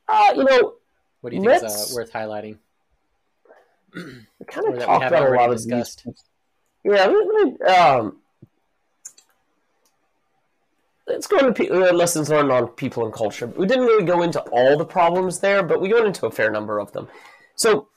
Uh, 0.07 0.33
you 0.35 0.43
know, 0.43 0.75
What 1.21 1.31
do 1.31 1.37
you 1.37 1.43
think 1.43 1.63
is 1.63 1.91
uh, 1.91 1.95
worth 1.95 2.11
highlighting? 2.11 2.57
We 3.95 4.45
kind 4.47 4.73
of 4.73 4.79
talked 4.83 5.05
about 5.05 5.29
a 5.29 5.35
lot 5.35 5.49
of 5.49 5.57
discussed? 5.57 6.03
these. 6.05 6.23
Yeah, 6.83 7.05
let 7.05 7.27
me, 7.27 7.65
um, 7.65 8.17
let's 11.07 11.27
go 11.27 11.37
into 11.37 11.53
pe- 11.53 11.69
uh, 11.69 11.93
lessons 11.93 12.29
learned 12.29 12.51
on 12.51 12.67
people 12.69 13.05
and 13.05 13.13
culture. 13.13 13.47
We 13.47 13.65
didn't 13.67 13.85
really 13.85 14.05
go 14.05 14.21
into 14.21 14.41
all 14.41 14.77
the 14.77 14.85
problems 14.85 15.39
there, 15.39 15.63
but 15.63 15.81
we 15.81 15.93
went 15.93 16.07
into 16.07 16.25
a 16.25 16.31
fair 16.31 16.51
number 16.51 16.79
of 16.79 16.91
them. 16.91 17.07
So, 17.55 17.87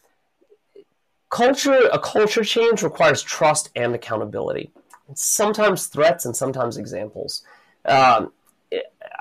culture, 1.31 1.89
a 1.93 1.99
culture 1.99 2.45
change 2.45 2.83
requires 2.83 3.23
trust 3.23 3.71
and 3.75 3.95
accountability. 3.95 4.71
Sometimes 5.15 5.87
threats 5.87 6.25
and 6.25 6.37
sometimes 6.37 6.77
examples. 6.77 7.43
Um, 7.85 8.33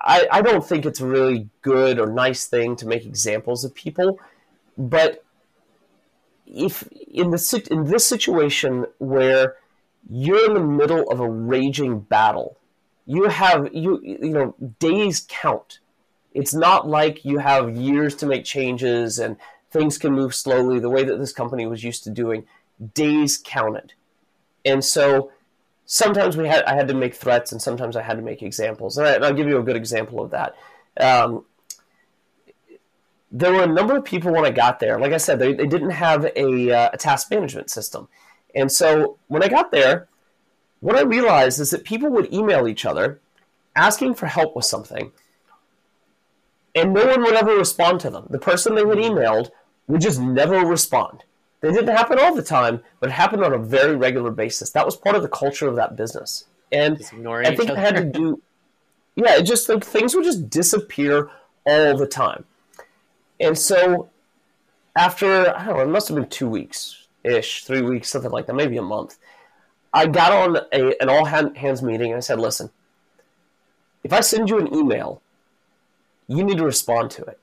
I, 0.04 0.28
I 0.32 0.42
don't 0.42 0.66
think 0.66 0.86
it's 0.86 1.00
a 1.00 1.08
really 1.08 1.50
good 1.62 2.00
or 2.00 2.08
nice 2.08 2.46
thing 2.46 2.76
to 2.78 2.88
make 2.88 3.06
examples 3.06 3.64
of 3.64 3.74
people, 3.74 4.20
but 4.78 5.25
if 6.46 6.88
in 7.12 7.32
the 7.32 7.68
in 7.72 7.86
this 7.86 8.06
situation 8.06 8.86
where 8.98 9.56
you're 10.10 10.46
in 10.46 10.54
the 10.54 10.60
middle 10.60 11.10
of 11.10 11.20
a 11.20 11.30
raging 11.30 12.00
battle, 12.00 12.58
you 13.06 13.30
have 13.30 13.74
you 13.74 14.00
you 14.04 14.30
know 14.30 14.56
days 14.80 15.26
count. 15.28 15.80
It's 16.34 16.54
not 16.54 16.88
like 16.88 17.24
you 17.24 17.40
have 17.40 17.76
years 17.76 18.16
to 18.18 18.26
make 18.26 18.44
changes 18.44 19.20
and 19.20 19.38
things 19.72 19.98
can 19.98 20.14
move 20.14 20.36
slowly 20.36 20.80
the 20.80 20.90
way 20.90 21.04
that 21.04 21.18
this 21.18 21.32
company 21.32 21.66
was 21.66 21.84
used 21.84 22.04
to 22.04 22.10
doing. 22.10 22.46
Days 22.94 23.42
counted, 23.42 23.94
and 24.66 24.84
so 24.84 25.32
sometimes 25.86 26.36
we 26.36 26.48
had 26.48 26.64
I 26.66 26.76
had 26.76 26.88
to 26.90 26.94
make 26.94 27.16
threats 27.16 27.52
and 27.52 27.62
sometimes 27.62 27.96
I 27.96 28.02
had 28.02 28.18
to 28.18 28.24
make 28.24 28.44
examples. 28.44 28.98
And, 28.98 29.08
I, 29.08 29.14
and 29.14 29.26
I'll 29.26 29.34
give 29.34 29.48
you 29.48 29.58
a 29.58 29.64
good 29.64 29.78
example 29.78 30.22
of 30.22 30.32
that. 30.32 30.56
Um, 31.00 31.46
there 33.38 33.52
were 33.52 33.64
a 33.64 33.68
number 33.68 33.98
of 33.98 34.06
people 34.06 34.32
when 34.32 34.46
I 34.46 34.50
got 34.50 34.80
there. 34.80 34.98
Like 34.98 35.12
I 35.12 35.18
said, 35.18 35.40
they, 35.40 35.54
they 35.54 35.68
didn't 35.68 35.90
have 35.90 36.24
a, 36.38 36.72
uh, 36.72 36.90
a 36.94 36.98
task 36.98 37.30
management 37.30 37.70
system. 37.70 38.08
And 38.56 38.72
so 38.72 39.18
when 39.28 39.44
I 39.44 39.50
got 39.50 39.72
there, 39.72 40.08
what 40.80 40.96
I 40.96 41.02
realized 41.02 41.60
is 41.60 41.72
that 41.72 41.84
people 41.84 42.10
would 42.12 42.34
email 42.34 42.66
each 42.66 42.86
other 42.86 43.20
asking 43.76 44.14
for 44.16 44.28
help 44.28 44.56
with 44.56 44.64
something, 44.64 45.12
and 46.74 46.94
no 46.94 47.06
one 47.06 47.24
would 47.24 47.34
ever 47.34 47.56
respond 47.56 48.00
to 48.02 48.10
them. 48.10 48.28
The 48.30 48.40
person 48.40 48.74
they 48.74 48.82
had 48.86 48.98
emailed 48.98 49.50
would 49.88 50.00
just 50.00 50.22
never 50.22 50.66
respond. 50.66 51.26
It 51.62 51.74
didn't 51.74 51.96
happen 51.96 52.20
all 52.20 52.36
the 52.36 52.44
time, 52.44 52.82
but 53.02 53.10
it 53.10 53.14
happened 53.14 53.44
on 53.44 53.52
a 53.52 53.58
very 53.58 53.98
regular 53.98 54.32
basis. 54.32 54.70
That 54.70 54.86
was 54.86 54.96
part 54.96 55.16
of 55.16 55.24
the 55.24 55.28
culture 55.28 55.68
of 55.68 55.76
that 55.76 55.98
business. 55.98 56.46
And 56.72 56.98
I 57.52 57.56
think 57.56 57.70
it 57.70 57.78
had 57.78 57.96
to 57.98 58.06
do, 58.06 58.42
yeah, 59.16 59.36
it 59.36 59.44
just 59.44 59.68
like 59.68 59.84
things 59.84 60.16
would 60.16 60.24
just 60.24 60.50
disappear 60.50 61.30
all 61.66 61.98
the 61.98 62.08
time. 62.08 62.46
And 63.40 63.58
so 63.58 64.10
after, 64.96 65.56
I 65.56 65.66
don't 65.66 65.78
know, 65.78 65.84
it 65.84 65.88
must 65.88 66.08
have 66.08 66.16
been 66.16 66.30
two 66.30 66.48
weeks 66.48 67.06
ish, 67.26 67.66
three 67.66 67.82
weeks, 67.82 68.10
something 68.10 68.32
like 68.32 68.46
that, 68.46 68.54
maybe 68.54 68.78
a 68.78 68.82
month, 68.82 69.18
I 69.94 70.08
got 70.08 70.32
on 70.32 70.58
a, 70.72 71.02
an 71.02 71.10
all 71.10 71.26
hands 71.26 71.82
meeting 71.82 72.12
and 72.12 72.18
I 72.18 72.20
said, 72.20 72.40
listen, 72.40 72.70
if 74.04 74.14
I 74.14 74.20
send 74.20 74.50
you 74.50 74.60
an 74.60 74.74
email, 74.74 75.22
you 76.28 76.44
need 76.44 76.58
to 76.58 76.66
respond 76.66 77.12
to 77.12 77.24
it. 77.24 77.40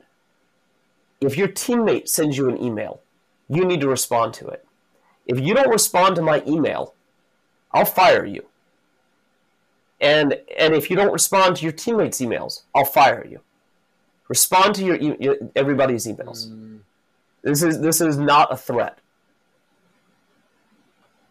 If 1.20 1.36
your 1.36 1.48
teammate 1.48 2.08
sends 2.08 2.36
you 2.36 2.48
an 2.48 2.62
email, 2.62 3.00
you 3.48 3.64
need 3.64 3.80
to 3.80 3.88
respond 3.88 4.34
to 4.34 4.48
it. 4.48 4.66
If 5.26 5.40
you 5.40 5.54
don't 5.54 5.70
respond 5.70 6.16
to 6.16 6.22
my 6.22 6.42
email, 6.46 6.94
I'll 7.72 7.84
fire 7.84 8.24
you. 8.24 8.46
And 10.00 10.36
and 10.58 10.74
if 10.74 10.90
you 10.90 10.96
don't 10.96 11.12
respond 11.12 11.56
to 11.56 11.62
your 11.62 11.72
teammates' 11.72 12.20
emails, 12.20 12.62
I'll 12.74 12.84
fire 12.84 13.24
you. 13.24 13.40
Respond 14.36 14.74
to 14.76 14.82
your, 14.84 14.96
your 14.96 15.36
everybody's 15.54 16.06
emails. 16.06 16.48
Mm, 16.48 16.78
This 17.42 17.62
is 17.62 17.80
this 17.80 18.00
is 18.00 18.16
not 18.16 18.50
a 18.50 18.56
threat. 18.56 18.96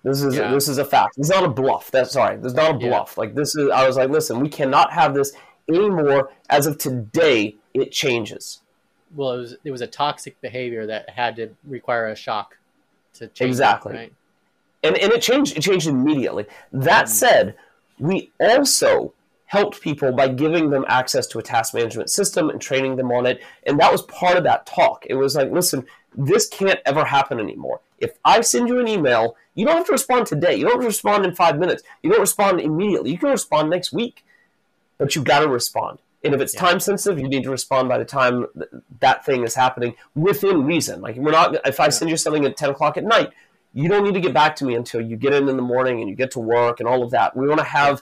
This 0.03 0.21
is 0.21 0.35
Yeah. 0.35 0.51
this 0.51 0.67
is 0.67 0.77
a 0.77 0.85
fact. 0.85 1.17
It's 1.17 1.29
not 1.29 1.43
a 1.43 1.49
bluff. 1.49 1.89
That's 1.89 2.11
sorry. 2.11 2.37
There's 2.37 2.53
not 2.53 2.75
a 2.75 2.79
Yeah. 2.79 2.89
bluff. 2.89 3.17
Like 3.17 3.33
this 3.33 3.55
is. 3.55 3.69
I 3.71 3.87
was 3.87 3.97
like, 3.97 4.09
listen, 4.11 4.39
we 4.39 4.49
cannot 4.49 4.91
have 4.93 5.13
this 5.15 5.33
anymore. 5.67 6.29
As 6.49 6.67
of 6.67 6.77
today, 6.77 7.55
it 7.73 7.91
changes. 7.91 8.61
well, 9.15 9.31
it 9.33 9.37
was 9.39 9.55
it 9.65 9.71
was 9.71 9.81
a 9.81 9.87
toxic 9.87 10.39
behavior 10.41 10.85
that 10.85 11.09
had 11.09 11.35
to 11.35 11.49
require 11.65 12.05
a 12.07 12.15
shock 12.15 12.57
to 13.15 13.27
change. 13.27 13.41
it, 13.41 13.47
Exactly. 13.49 13.93
right? 13.93 14.13
and 14.83 14.95
and 14.97 15.11
it 15.11 15.21
changed 15.21 15.57
it 15.57 15.61
changed 15.61 15.87
immediately. 15.87 16.45
That 16.71 17.05
Mm. 17.05 17.09
said, 17.09 17.55
we 17.99 18.31
also 18.39 19.13
helped 19.51 19.81
people 19.81 20.13
by 20.13 20.29
giving 20.29 20.69
them 20.69 20.85
access 20.87 21.27
to 21.27 21.37
a 21.37 21.41
task 21.41 21.73
management 21.73 22.09
system 22.09 22.49
and 22.49 22.61
training 22.61 22.95
them 22.95 23.11
on 23.11 23.25
it, 23.25 23.41
and 23.67 23.77
that 23.77 23.91
was 23.91 24.01
part 24.03 24.37
of 24.37 24.45
that 24.45 24.65
talk. 24.65 25.05
It 25.09 25.15
was 25.15 25.35
like, 25.35 25.51
listen, 25.51 25.85
this 26.15 26.47
can't 26.47 26.79
ever 26.85 27.03
happen 27.03 27.37
anymore. 27.37 27.81
If 27.99 28.11
I 28.23 28.39
send 28.41 28.69
you 28.69 28.79
an 28.79 28.87
email, 28.87 29.35
you 29.53 29.65
don't 29.65 29.75
have 29.75 29.87
to 29.87 29.91
respond 29.91 30.25
today. 30.25 30.55
You 30.55 30.63
don't 30.63 30.75
have 30.75 30.81
to 30.81 30.87
respond 30.87 31.25
in 31.25 31.35
five 31.35 31.59
minutes. 31.59 31.83
You 32.01 32.09
don't 32.11 32.21
respond 32.21 32.61
immediately. 32.61 33.11
You 33.11 33.17
can 33.17 33.29
respond 33.29 33.69
next 33.69 33.91
week, 33.91 34.23
but 34.97 35.15
you've 35.15 35.25
got 35.25 35.41
to 35.41 35.49
respond. 35.49 35.99
And 36.23 36.33
if 36.33 36.39
it's 36.39 36.53
Yeah. 36.53 36.61
time 36.61 36.79
sensitive, 36.79 37.19
you 37.19 37.27
need 37.27 37.43
to 37.43 37.49
respond 37.51 37.89
by 37.89 37.97
the 37.97 38.05
time 38.05 38.47
th- 38.57 38.69
that 39.01 39.25
thing 39.25 39.43
is 39.43 39.55
happening 39.55 39.95
within 40.15 40.65
reason. 40.65 41.01
Like 41.01 41.17
we're 41.17 41.31
not. 41.31 41.57
If 41.67 41.81
I 41.81 41.89
send 41.89 42.09
you 42.09 42.15
something 42.15 42.45
at 42.45 42.55
ten 42.55 42.69
o'clock 42.69 42.95
at 42.95 43.03
night, 43.03 43.31
you 43.73 43.89
don't 43.89 44.05
need 44.05 44.13
to 44.13 44.21
get 44.21 44.33
back 44.33 44.55
to 44.57 44.65
me 44.65 44.75
until 44.75 45.01
you 45.01 45.17
get 45.17 45.33
in 45.33 45.49
in 45.49 45.57
the 45.57 45.61
morning 45.73 45.99
and 45.99 46.09
you 46.09 46.15
get 46.15 46.31
to 46.31 46.39
work 46.39 46.79
and 46.79 46.87
all 46.87 47.03
of 47.03 47.11
that. 47.11 47.35
We 47.35 47.47
want 47.49 47.59
to 47.59 47.65
have 47.81 48.01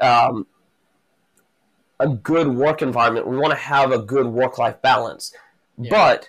um, 0.00 0.46
a 2.00 2.08
good 2.08 2.48
work 2.48 2.82
environment. 2.82 3.26
We 3.26 3.36
want 3.36 3.52
to 3.52 3.58
have 3.58 3.92
a 3.92 3.98
good 3.98 4.26
work 4.26 4.58
life 4.58 4.80
balance, 4.82 5.32
Yeah. 5.78 5.90
but 5.90 6.28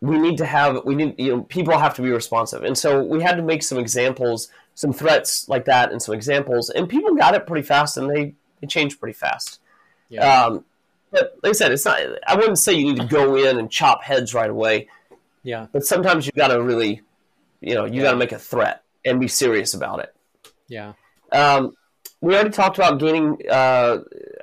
we 0.00 0.18
need 0.18 0.36
to 0.38 0.46
have 0.46 0.84
we 0.84 0.94
need 0.94 1.14
you 1.18 1.30
know 1.36 1.42
people 1.42 1.76
have 1.78 1.94
to 1.94 2.02
be 2.02 2.10
responsive, 2.10 2.62
and 2.64 2.76
so 2.76 3.02
we 3.02 3.22
had 3.22 3.36
to 3.36 3.42
make 3.42 3.62
some 3.62 3.78
examples, 3.78 4.48
some 4.74 4.92
threats 4.92 5.48
like 5.48 5.64
that, 5.66 5.90
and 5.92 6.02
some 6.02 6.14
examples, 6.14 6.68
and 6.70 6.88
people 6.88 7.14
got 7.14 7.34
it 7.34 7.46
pretty 7.46 7.66
fast, 7.66 7.96
and 7.96 8.10
they 8.10 8.34
they 8.60 8.66
changed 8.66 9.00
pretty 9.00 9.14
fast. 9.18 9.60
Yeah. 10.08 10.44
Um, 10.44 10.64
but 11.10 11.36
like 11.42 11.50
I 11.50 11.52
said, 11.52 11.72
it's 11.72 11.84
not. 11.84 11.98
I 12.26 12.34
wouldn't 12.36 12.58
say 12.58 12.72
you 12.74 12.84
need 12.84 13.00
to 13.00 13.06
go 13.06 13.36
in 13.36 13.58
and 13.58 13.70
chop 13.70 14.02
heads 14.02 14.34
right 14.34 14.50
away 14.50 14.88
yeah. 15.44 15.66
but 15.72 15.84
sometimes 15.84 16.24
you 16.26 16.32
got 16.32 16.48
to 16.48 16.62
really, 16.62 17.02
you 17.60 17.74
know, 17.74 17.84
you 17.84 17.96
Yeah. 17.96 18.04
got 18.04 18.10
to 18.12 18.16
make 18.16 18.32
a 18.32 18.38
threat 18.38 18.82
and 19.04 19.20
be 19.20 19.28
serious 19.28 19.74
about 19.74 20.00
it. 20.00 20.14
Yeah. 20.68 20.94
Um, 21.30 21.74
we 22.22 22.34
already 22.34 22.48
talked 22.50 22.78
about 22.78 22.98
gaining. 22.98 23.38
Uh, 23.50 23.98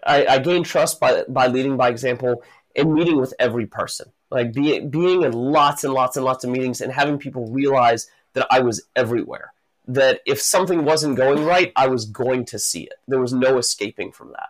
I, 0.06 0.26
I 0.26 0.40
gained 0.40 0.66
trust 0.66 1.00
by 1.00 1.24
by 1.28 1.48
leading 1.48 1.78
by 1.78 1.90
example 1.90 2.44
and 2.76 2.94
meeting 2.94 3.20
with 3.20 3.34
every 3.40 3.66
person, 3.66 4.12
like 4.30 4.54
be, 4.54 4.80
being 4.80 5.24
in 5.24 5.34
lots 5.34 5.84
and 5.84 5.94
lots 5.94 6.16
and 6.16 6.26
lots 6.26 6.44
of 6.44 6.50
meetings 6.50 6.82
and 6.82 6.92
having 6.92 7.18
people 7.18 7.48
realize 7.48 8.08
that 8.34 8.48
I 8.50 8.62
was 8.62 8.84
everywhere. 8.96 9.54
That 9.88 10.22
if 10.26 10.40
something 10.42 10.86
wasn't 10.86 11.18
going 11.18 11.44
right, 11.44 11.72
I 11.76 11.88
was 11.88 12.06
going 12.06 12.46
to 12.46 12.60
see 12.60 12.84
it. 12.84 12.94
There 13.08 13.20
was 13.20 13.34
no 13.34 13.58
escaping 13.58 14.12
from 14.12 14.32
that, 14.32 14.50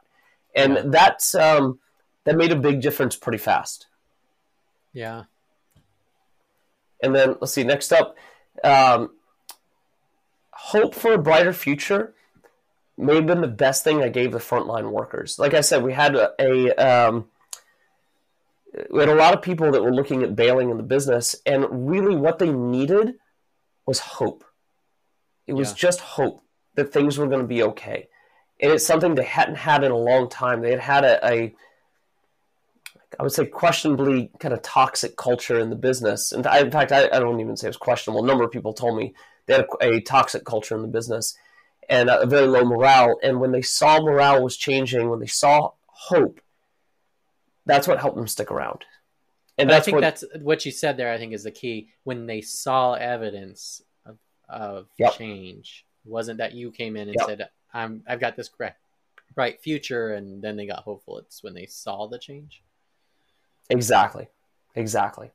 and 0.56 0.76
Yeah. 0.76 0.82
that's 0.86 1.34
um, 1.36 1.80
that 2.26 2.36
made 2.36 2.52
a 2.52 2.56
big 2.56 2.82
difference 2.82 3.16
pretty 3.16 3.40
fast. 3.40 3.88
Yeah. 4.94 5.24
And 7.02 7.16
then 7.16 7.36
let's 7.42 7.54
see, 7.54 7.64
next 7.64 7.92
up, 7.92 8.16
um, 8.64 9.10
hope 10.52 10.94
for 10.94 11.14
a 11.14 11.18
brighter 11.18 11.54
future 11.54 12.14
may 13.02 13.16
have 13.16 13.26
been 13.26 13.42
the 13.42 13.48
best 13.48 13.84
thing 13.84 14.02
I 14.02 14.10
gave 14.10 14.32
the 14.32 14.38
frontline 14.40 14.92
workers. 14.92 15.40
Like 15.40 15.54
I 15.54 15.62
said, 15.62 15.84
we 15.84 15.94
had 15.94 16.16
a, 16.16 16.32
a 16.40 16.72
um, 16.76 17.26
we 18.90 19.00
had 19.00 19.10
a 19.10 19.16
lot 19.16 19.34
of 19.34 19.42
people 19.42 19.72
that 19.72 19.84
were 19.84 19.94
looking 19.94 20.24
at 20.24 20.36
bailing 20.36 20.70
in 20.70 20.78
the 20.78 20.84
business, 20.84 21.36
and 21.46 21.90
really 21.90 22.16
what 22.16 22.40
they 22.40 22.52
needed 22.52 23.16
was 23.86 24.00
hope. 24.00 24.44
It 25.48 25.54
was 25.54 25.72
Yeah. 25.72 25.76
just 25.76 26.00
hope 26.00 26.44
that 26.76 26.94
things 26.94 27.18
were 27.18 27.28
going 27.28 27.42
to 27.42 27.48
be 27.48 27.64
okay, 27.64 28.08
and 28.62 28.72
it's 28.72 28.86
something 28.86 29.16
they 29.16 29.24
hadn't 29.24 29.56
had 29.56 29.84
in 29.84 29.92
a 29.92 29.98
long 29.98 30.30
time. 30.30 30.62
They 30.62 30.72
had 30.72 30.80
had 30.80 31.04
a, 31.04 31.28
a 31.28 31.56
I 33.20 33.24
would 33.24 33.34
say 33.34 33.46
questionably 33.46 34.32
kind 34.40 34.54
of 34.54 34.62
toxic 34.62 35.18
culture 35.18 35.60
in 35.60 35.70
the 35.70 35.76
business. 35.76 36.32
And 36.32 36.48
I, 36.48 36.60
in 36.60 36.72
fact, 36.72 36.92
I, 36.92 37.06
I 37.12 37.20
don't 37.20 37.42
even 37.42 37.58
say 37.58 37.68
it 37.68 37.70
was 37.70 37.78
questionable. 37.78 38.24
A 38.24 38.28
number 38.28 38.44
of 38.44 38.52
people 38.52 38.74
told 38.74 38.96
me 38.96 39.14
they 39.46 39.56
had 39.56 39.66
a, 39.82 39.96
a 39.96 40.02
toxic 40.02 40.46
culture 40.46 40.76
in 40.76 40.82
the 40.82 40.88
business 40.88 41.36
and 41.92 42.10
a, 42.10 42.26
very 42.26 42.48
low 42.48 42.64
morale. 42.64 43.20
And 43.22 43.40
when 43.40 43.52
they 43.52 43.62
saw 43.62 44.02
morale 44.02 44.42
was 44.42 44.56
changing, 44.58 45.10
when 45.10 45.20
they 45.20 45.28
saw 45.28 45.74
hope, 45.86 46.40
that's 47.66 47.88
what 47.88 48.00
helped 48.00 48.16
them 48.16 48.28
stick 48.28 48.50
around. 48.50 48.86
And 49.58 49.68
But 49.68 49.76
I 49.76 49.80
think 49.82 49.96
what, 49.96 50.02
that's 50.02 50.24
what 50.40 50.66
you 50.66 50.72
said 50.72 50.98
there. 50.98 51.12
I 51.12 51.18
think 51.18 51.34
is 51.34 51.44
the 51.44 51.52
key. 51.52 51.90
When 52.06 52.26
they 52.26 52.42
saw 52.42 52.94
evidence 52.94 53.84
of, 54.06 54.18
of 54.50 54.88
Yep. 54.98 55.14
change, 55.18 55.86
it 56.06 56.10
wasn't 56.10 56.38
that 56.40 56.54
you 56.54 56.72
came 56.72 56.96
in 56.96 57.10
and 57.10 57.18
Yep. 57.20 57.28
said, 57.28 57.50
"I'm 57.74 58.04
I've 58.08 58.22
got 58.22 58.38
this 58.38 58.50
bright, 58.50 58.74
bright 59.36 59.62
future," 59.62 60.14
and 60.14 60.42
then 60.42 60.56
they 60.56 60.66
got 60.66 60.80
hopeful. 60.80 61.20
It's 61.20 61.44
when 61.44 61.54
they 61.54 61.66
saw 61.66 62.08
the 62.08 62.18
change. 62.18 62.64
Exactly. 63.70 64.30
Exactly. 64.76 65.32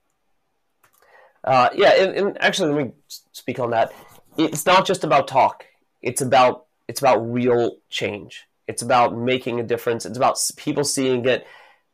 Uh, 1.45 1.69
yeah, 1.75 2.03
and, 2.03 2.17
and 2.17 2.43
actually, 2.43 2.73
let 2.73 2.87
me 2.87 2.93
speak 3.33 3.61
on 3.61 3.71
that. 3.71 3.93
It's 4.39 4.67
not 4.67 4.87
just 4.87 5.05
about 5.05 5.29
talk. 5.29 5.65
It's 6.09 6.23
about 6.23 6.55
it's 6.89 7.01
about 7.05 7.19
real 7.39 7.63
change. 7.91 8.33
It's 8.69 8.83
about 8.83 9.17
making 9.33 9.61
a 9.61 9.69
difference. 9.73 10.07
It's 10.07 10.17
about 10.23 10.39
people 10.57 10.85
seeing 10.85 11.25
it. 11.27 11.41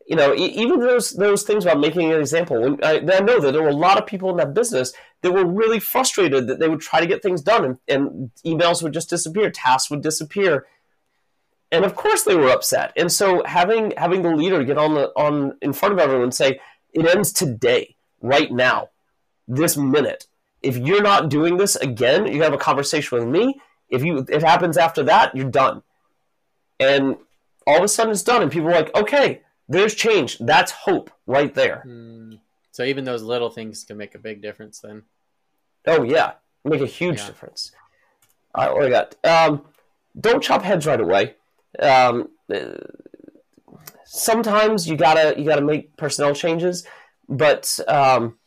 you 0.06 0.16
know, 0.16 0.34
even 0.34 0.80
those 0.80 1.10
those 1.10 1.42
things 1.44 1.64
about 1.64 1.80
making 1.80 2.12
an 2.12 2.20
example. 2.20 2.60
When 2.60 2.84
I, 2.84 2.98
I 2.98 3.20
know 3.20 3.40
that 3.40 3.52
there 3.52 3.62
were 3.62 3.68
a 3.68 3.84
lot 3.86 3.98
of 3.98 4.06
people 4.06 4.30
in 4.30 4.36
that 4.36 4.54
business 4.54 4.92
that 5.22 5.32
were 5.32 5.46
really 5.62 5.80
frustrated 5.80 6.46
that 6.46 6.58
they 6.58 6.68
would 6.68 6.80
try 6.80 7.00
to 7.00 7.06
get 7.06 7.22
things 7.22 7.42
done 7.42 7.64
and, 7.64 7.78
and 7.88 8.30
emails 8.44 8.82
would 8.82 8.92
just 8.92 9.10
disappear, 9.10 9.50
tasks 9.50 9.90
would 9.90 10.02
disappear, 10.02 10.66
and 11.70 11.84
of 11.84 11.94
course 11.94 12.24
they 12.24 12.36
were 12.36 12.50
upset. 12.50 12.92
And 12.96 13.10
so 13.10 13.42
having 13.46 13.92
having 13.96 14.22
the 14.22 14.34
leader 14.34 14.64
get 14.64 14.78
on 14.78 14.94
the 14.94 15.06
on 15.16 15.56
in 15.62 15.72
front 15.72 15.94
of 15.94 16.00
everyone 16.00 16.24
and 16.24 16.34
say 16.34 16.60
it 16.92 17.06
ends 17.06 17.32
today, 17.32 17.96
right 18.20 18.50
now, 18.52 18.90
this 19.48 19.76
minute. 19.76 20.26
If 20.62 20.76
you're 20.76 21.02
not 21.02 21.28
doing 21.28 21.56
this 21.56 21.76
again, 21.76 22.26
you 22.26 22.42
have 22.42 22.52
a 22.52 22.58
conversation 22.58 23.18
with 23.18 23.28
me. 23.28 23.60
If 23.92 24.02
you 24.02 24.26
it 24.28 24.42
happens 24.42 24.76
after 24.76 25.02
that, 25.04 25.36
you're 25.36 25.50
done. 25.50 25.82
And 26.80 27.16
all 27.66 27.76
of 27.78 27.84
a 27.84 27.88
sudden 27.88 28.12
it's 28.12 28.22
done, 28.24 28.42
and 28.42 28.50
people 28.50 28.68
are 28.70 28.72
like, 28.72 28.94
okay, 28.96 29.42
there's 29.68 29.94
change. 29.94 30.38
That's 30.38 30.72
hope 30.72 31.10
right 31.26 31.54
there. 31.54 31.84
Mm. 31.86 32.40
So 32.72 32.82
even 32.84 33.04
those 33.04 33.22
little 33.22 33.50
things 33.50 33.84
can 33.84 33.96
make 33.98 34.14
a 34.14 34.18
big 34.18 34.42
difference 34.42 34.80
then. 34.80 35.02
Oh 35.86 36.02
yeah, 36.02 36.32
make 36.64 36.80
a 36.80 36.86
huge 36.86 37.20
Yeah. 37.20 37.26
difference. 37.26 37.70
All 38.54 38.66
right, 38.66 38.74
what 38.74 38.84
I 38.86 38.90
got? 38.90 39.16
Um, 39.24 39.62
don't 40.18 40.42
chop 40.42 40.62
heads 40.62 40.86
right 40.86 41.00
away. 41.00 41.34
Um, 41.78 42.30
uh, 42.52 42.76
sometimes 44.04 44.88
you 44.88 44.96
gotta 44.96 45.34
you 45.38 45.44
gotta 45.44 45.62
make 45.62 45.96
personnel 45.96 46.34
changes, 46.34 46.86
but 47.28 47.78
um, 47.88 48.38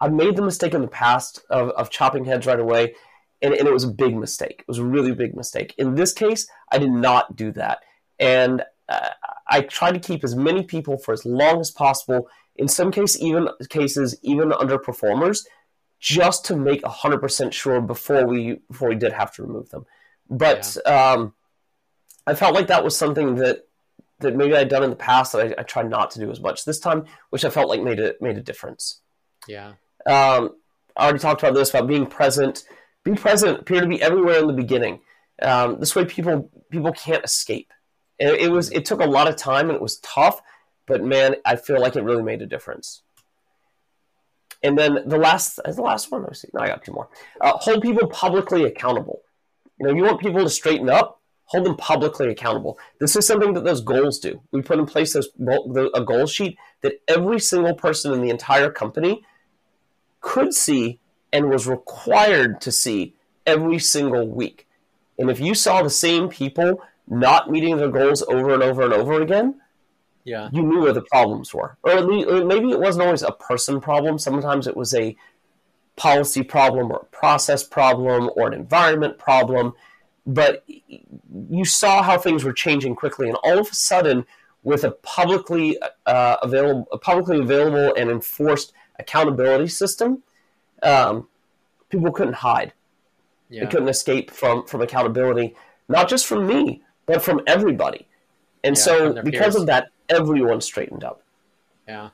I 0.00 0.08
made 0.08 0.36
the 0.36 0.42
mistake 0.42 0.74
in 0.74 0.80
the 0.82 0.88
past 0.88 1.42
of, 1.50 1.70
of 1.70 1.90
chopping 1.90 2.24
heads 2.24 2.46
right 2.46 2.60
away, 2.60 2.94
and, 3.42 3.54
and 3.54 3.68
it 3.68 3.72
was 3.72 3.84
a 3.84 3.88
big 3.88 4.16
mistake. 4.16 4.60
It 4.60 4.68
was 4.68 4.78
a 4.78 4.84
really 4.84 5.12
big 5.12 5.36
mistake. 5.36 5.74
In 5.78 5.94
this 5.94 6.12
case, 6.12 6.46
I 6.70 6.78
did 6.78 6.90
not 6.90 7.36
do 7.36 7.52
that, 7.52 7.80
and 8.18 8.62
uh, 8.88 9.10
I 9.48 9.62
tried 9.62 9.92
to 9.92 10.00
keep 10.00 10.24
as 10.24 10.34
many 10.34 10.62
people 10.62 10.98
for 10.98 11.12
as 11.12 11.24
long 11.24 11.60
as 11.60 11.70
possible. 11.70 12.28
In 12.56 12.68
some 12.68 12.90
case, 12.90 13.20
even 13.20 13.48
cases, 13.68 14.18
even 14.22 14.50
underperformers, 14.50 15.44
just 16.00 16.44
to 16.46 16.56
make 16.56 16.84
hundred 16.84 17.20
percent 17.20 17.52
sure 17.52 17.80
before 17.80 18.26
we 18.26 18.60
before 18.70 18.88
we 18.88 18.94
did 18.94 19.12
have 19.12 19.32
to 19.34 19.42
remove 19.42 19.70
them. 19.70 19.86
But 20.28 20.76
um, 20.86 21.34
I 22.26 22.34
felt 22.34 22.54
like 22.54 22.68
that 22.68 22.84
was 22.84 22.96
something 22.96 23.36
that 23.36 23.66
that 24.20 24.34
maybe 24.34 24.56
I'd 24.56 24.68
done 24.68 24.82
in 24.82 24.90
the 24.90 24.96
past 24.96 25.32
that 25.32 25.58
I, 25.58 25.60
I 25.60 25.62
tried 25.62 25.90
not 25.90 26.10
to 26.12 26.20
do 26.20 26.30
as 26.30 26.40
much 26.40 26.64
this 26.64 26.80
time, 26.80 27.04
which 27.30 27.44
I 27.44 27.50
felt 27.50 27.68
like 27.68 27.82
made 27.82 27.98
it 27.98 28.20
made 28.22 28.38
a 28.38 28.42
difference. 28.42 29.00
Yeah. 29.46 29.74
Um, 30.06 30.56
I 30.96 31.04
already 31.04 31.18
talked 31.18 31.42
about 31.42 31.54
this 31.54 31.70
about 31.70 31.86
being 31.86 32.06
present. 32.06 32.64
Be 33.06 33.14
present. 33.14 33.60
Appear 33.60 33.82
to 33.82 33.86
be 33.86 34.02
everywhere 34.02 34.40
in 34.40 34.48
the 34.48 34.52
beginning. 34.52 34.98
Um, 35.40 35.78
this 35.78 35.94
way, 35.94 36.04
people 36.04 36.50
people 36.70 36.92
can't 36.92 37.24
escape. 37.24 37.72
It, 38.18 38.50
was 38.50 38.72
it 38.72 38.84
took 38.84 39.00
a 39.00 39.06
lot 39.06 39.28
of 39.28 39.36
time 39.36 39.68
and 39.68 39.76
it 39.76 39.80
was 39.80 39.98
tough, 39.98 40.42
but 40.86 41.04
man, 41.04 41.36
I 41.44 41.54
feel 41.54 41.80
like 41.80 41.94
it 41.94 42.02
really 42.02 42.24
made 42.24 42.42
a 42.42 42.46
difference. 42.46 43.02
And 44.60 44.76
then 44.76 45.04
the 45.06 45.18
last 45.18 45.60
the 45.64 45.80
last 45.80 46.10
one. 46.10 46.24
Let's 46.24 46.40
see. 46.40 46.48
No, 46.52 46.62
I 46.62 46.66
got 46.66 46.84
two 46.84 46.94
more. 46.94 47.08
Uh, 47.40 47.52
hold 47.52 47.80
people 47.80 48.08
publicly 48.08 48.64
accountable. 48.64 49.20
You 49.78 49.86
know, 49.86 49.94
you 49.94 50.02
want 50.02 50.20
people 50.20 50.42
to 50.42 50.50
straighten 50.50 50.90
up. 50.90 51.20
Hold 51.44 51.64
them 51.64 51.76
publicly 51.76 52.28
accountable. 52.28 52.76
This 52.98 53.14
is 53.14 53.24
something 53.24 53.52
that 53.52 53.62
those 53.62 53.82
goals 53.82 54.18
do. 54.18 54.42
We 54.50 54.62
put 54.62 54.80
in 54.80 54.86
place 54.86 55.12
those, 55.12 55.28
a 55.94 56.00
goal 56.00 56.26
sheet 56.26 56.58
that 56.80 56.94
every 57.06 57.38
single 57.38 57.74
person 57.74 58.12
in 58.12 58.20
the 58.20 58.30
entire 58.30 58.68
company 58.68 59.22
could 60.20 60.52
see 60.52 60.98
and 61.36 61.50
was 61.50 61.66
required 61.66 62.60
to 62.62 62.72
see 62.72 63.14
every 63.46 63.78
single 63.78 64.26
week. 64.26 64.66
And 65.18 65.30
if 65.30 65.38
you 65.38 65.54
saw 65.54 65.82
the 65.82 65.90
same 65.90 66.28
people 66.28 66.82
not 67.06 67.50
meeting 67.50 67.76
their 67.76 67.90
goals 67.90 68.22
over 68.22 68.54
and 68.54 68.62
over 68.62 68.82
and 68.82 68.94
over 68.94 69.20
again, 69.20 69.60
Yeah. 70.24 70.48
you 70.50 70.62
knew 70.62 70.80
where 70.80 70.94
the 70.94 71.02
problems 71.02 71.52
were. 71.52 71.76
Or, 71.82 71.90
at 71.92 72.06
least, 72.06 72.26
or 72.28 72.42
maybe 72.44 72.70
it 72.70 72.80
wasn't 72.80 73.04
always 73.04 73.22
a 73.22 73.32
person 73.32 73.80
problem. 73.80 74.18
Sometimes 74.18 74.66
it 74.66 74.76
was 74.76 74.94
a 74.94 75.14
policy 75.96 76.42
problem 76.42 76.90
or 76.90 77.00
a 77.02 77.16
process 77.16 77.62
problem 77.62 78.30
or 78.34 78.48
an 78.48 78.54
environment 78.54 79.18
problem. 79.18 79.74
But 80.26 80.64
you 80.68 81.64
saw 81.64 82.02
how 82.02 82.18
things 82.18 82.44
were 82.44 82.52
changing 82.52 82.96
quickly, 82.96 83.28
and 83.28 83.36
all 83.44 83.58
of 83.58 83.68
a 83.70 83.74
sudden, 83.74 84.26
with 84.64 84.84
a 84.84 84.90
publicly 84.90 85.78
uh, 86.06 86.36
available, 86.42 86.88
a 86.90 86.98
publicly 86.98 87.38
available 87.40 87.94
and 87.94 88.10
enforced 88.10 88.72
accountability 88.98 89.68
system, 89.68 90.22
um, 90.86 91.28
people 91.88 92.12
couldn't 92.12 92.34
hide. 92.34 92.72
They 93.50 93.66
couldn't 93.66 93.88
escape 93.88 94.30
from 94.30 94.66
from 94.66 94.82
accountability, 94.82 95.54
not 95.88 96.08
just 96.08 96.26
from 96.26 96.46
me, 96.46 96.82
but 97.06 97.22
from 97.22 97.40
everybody. 97.46 98.08
And 98.64 98.76
Yeah, 98.76 98.82
so, 98.82 99.22
because 99.22 99.54
peers. 99.54 99.56
of 99.56 99.66
that, 99.66 99.90
everyone 100.08 100.60
straightened 100.60 101.04
up. 101.04 101.22
Yeah. 101.86 102.10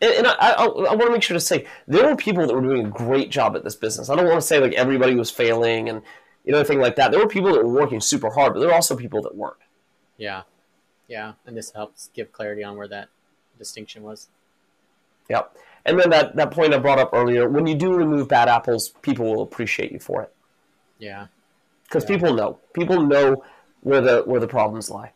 And, 0.00 0.12
and 0.12 0.26
I, 0.28 0.34
I, 0.34 0.64
I 0.64 0.94
want 0.94 1.00
to 1.06 1.10
make 1.10 1.22
sure 1.22 1.34
to 1.34 1.40
say 1.40 1.66
there 1.88 2.06
were 2.06 2.14
people 2.14 2.46
that 2.46 2.54
were 2.54 2.62
doing 2.62 2.86
a 2.86 2.90
great 2.90 3.30
job 3.30 3.56
at 3.56 3.64
this 3.64 3.74
business. 3.74 4.08
I 4.08 4.14
don't 4.14 4.28
want 4.28 4.40
to 4.40 4.46
say 4.46 4.60
like 4.60 4.74
everybody 4.74 5.16
was 5.16 5.30
failing 5.30 5.88
and 5.88 6.02
you 6.44 6.52
know 6.52 6.58
anything 6.58 6.80
like 6.80 6.94
that. 6.96 7.10
There 7.10 7.20
were 7.20 7.26
people 7.26 7.52
that 7.52 7.64
were 7.64 7.72
working 7.72 8.00
super 8.00 8.30
hard, 8.30 8.54
but 8.54 8.60
there 8.60 8.68
were 8.68 8.74
also 8.74 8.96
people 8.96 9.20
that 9.22 9.34
weren't. 9.34 9.56
Yeah. 10.16 10.42
Yeah. 11.08 11.32
And 11.46 11.56
this 11.56 11.72
helps 11.72 12.10
give 12.14 12.30
clarity 12.30 12.62
on 12.62 12.76
where 12.76 12.88
that 12.88 13.08
distinction 13.58 14.04
was. 14.04 14.28
Yep. 15.28 15.56
And 15.88 15.98
then 15.98 16.10
that, 16.10 16.36
that 16.36 16.50
point 16.50 16.74
I 16.74 16.78
brought 16.78 16.98
up 16.98 17.10
earlier, 17.14 17.48
when 17.48 17.66
you 17.66 17.74
do 17.74 17.92
remove 17.94 18.28
bad 18.28 18.48
apples, 18.48 18.90
people 19.02 19.24
will 19.34 19.42
appreciate 19.42 19.90
you 19.90 19.98
for 19.98 20.22
it 20.22 20.32
Yeah. 20.98 21.28
because 21.84 22.04
Yeah. 22.04 22.16
people 22.16 22.34
know. 22.34 22.58
People 22.74 23.02
know 23.02 23.42
where 23.80 24.00
the 24.00 24.22
where 24.26 24.40
the 24.40 24.48
problems 24.48 24.90
lie. 24.90 25.12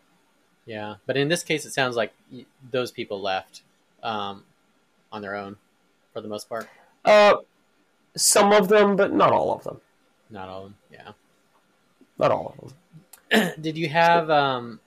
Yeah. 0.65 0.95
But 1.07 1.17
in 1.17 1.29
this 1.29 1.43
case, 1.45 1.65
it 1.67 1.73
sounds 1.73 1.95
like 1.97 2.13
those 2.71 2.91
people 2.91 3.21
left 3.21 3.63
um, 4.03 4.45
on 5.13 5.21
their 5.23 5.37
own 5.37 5.57
for 6.13 6.21
the 6.23 6.29
most 6.29 6.49
part. 6.49 6.69
Uh, 7.05 7.37
some 8.17 8.53
of 8.53 8.69
them, 8.69 8.97
but 8.97 9.13
not 9.13 9.33
all 9.33 9.53
of 9.55 9.65
them. 9.65 9.81
Not 10.31 10.49
all 10.49 10.59
of 10.65 10.71
them. 10.71 10.77
Yeah. 10.91 11.13
Not 12.19 12.31
all 12.31 12.55
of 12.59 12.75
them. 13.31 13.53
Did 13.61 13.77
you 13.77 13.89
have 13.91 14.31
um, 14.31 14.81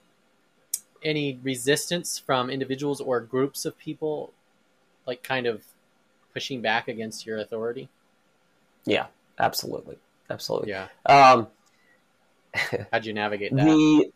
any 1.03 1.39
resistance 1.43 2.17
from 2.17 2.49
individuals 2.49 2.99
or 3.01 3.19
groups 3.19 3.65
of 3.65 3.77
people, 3.77 4.33
like 5.05 5.21
kind 5.23 5.45
of 5.45 5.63
pushing 6.35 6.61
back 6.61 6.87
against 6.87 7.25
your 7.25 7.39
authority? 7.39 7.89
Yeah, 8.85 9.07
absolutely, 9.39 9.97
absolutely. 10.29 10.69
Yeah. 10.69 10.89
Um, 11.07 11.47
How'd 12.91 13.05
you 13.05 13.13
navigate 13.13 13.55
that? 13.55 13.65
the 13.65 14.11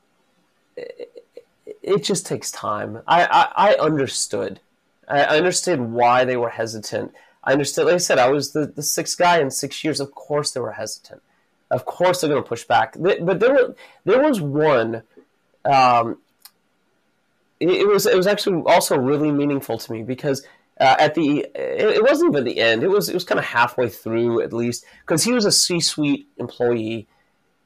it 1.82 2.04
just 2.04 2.26
takes 2.26 2.52
time. 2.52 3.02
I 3.08 3.26
I, 3.26 3.72
I 3.72 3.76
understood. 3.76 4.60
I 5.08 5.24
I 5.24 5.38
understood 5.38 5.80
why 5.80 6.26
they 6.26 6.38
were 6.38 6.50
hesitant. 6.50 7.14
I 7.44 7.54
understood. 7.54 7.86
Like 7.86 7.96
I 7.96 8.00
said, 8.00 8.20
I 8.20 8.30
was 8.30 8.52
the, 8.52 8.68
the 8.68 8.84
sixth 8.84 9.18
guy 9.18 9.40
in 9.40 9.50
six 9.50 9.84
years. 9.84 10.00
Of 10.00 10.12
course, 10.12 10.52
they 10.52 10.60
were 10.60 10.74
hesitant. 10.74 11.22
Of 11.72 11.86
course, 11.86 12.22
they're 12.22 12.30
going 12.30 12.44
to 12.44 12.48
push 12.48 12.66
back. 12.66 12.96
But 12.98 13.40
there 13.40 13.54
were 13.54 13.76
there 14.06 14.22
was 14.22 14.42
one. 14.42 15.04
Um, 15.66 16.18
it, 17.60 17.70
it 17.70 17.88
was 17.88 18.06
it 18.06 18.16
was 18.16 18.28
actually 18.28 18.62
also 18.66 18.98
really 18.98 19.32
meaningful 19.32 19.78
to 19.78 19.92
me 19.92 20.04
because 20.04 20.46
uh, 20.80 20.96
at 21.00 21.16
the 21.16 21.46
it, 21.56 22.02
wasn't 22.04 22.34
even 22.34 22.44
the 22.46 22.60
end. 22.60 22.84
It 22.84 22.88
was 22.90 23.10
it 23.10 23.14
was 23.14 23.24
kind 23.24 23.40
of 23.40 23.46
halfway 23.46 23.90
through 23.90 24.42
at 24.42 24.54
least 24.54 24.86
because 25.02 25.24
he 25.24 25.32
was 25.34 25.46
a 25.46 25.52
C 25.52 25.80
suite 25.80 26.28
employee 26.38 27.08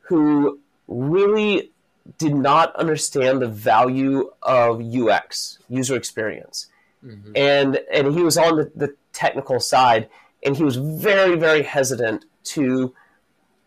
who 0.07 0.59
really 0.87 1.71
did 2.17 2.35
not 2.35 2.75
understand 2.75 3.41
the 3.41 3.47
value 3.47 4.29
of 4.41 4.81
UX 4.81 5.59
user 5.69 5.95
experience 5.95 6.67
Mhm. 7.05 7.31
and 7.35 7.79
and 7.91 8.13
he 8.13 8.21
was 8.23 8.37
on 8.37 8.55
the, 8.57 8.71
the 8.75 8.95
technical 9.11 9.59
side 9.59 10.09
and 10.45 10.55
he 10.55 10.63
was 10.63 10.77
very 10.77 11.35
very 11.37 11.61
hesitant 11.61 12.23
to 12.45 12.93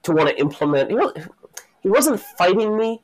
to 0.05 0.13
want 0.13 0.29
to 0.31 0.39
implement 0.41 0.89
he, 0.91 0.97
wasn't, 0.97 1.29
he 1.83 1.89
wasn't 1.89 2.21
fighting 2.39 2.77
me 2.79 3.03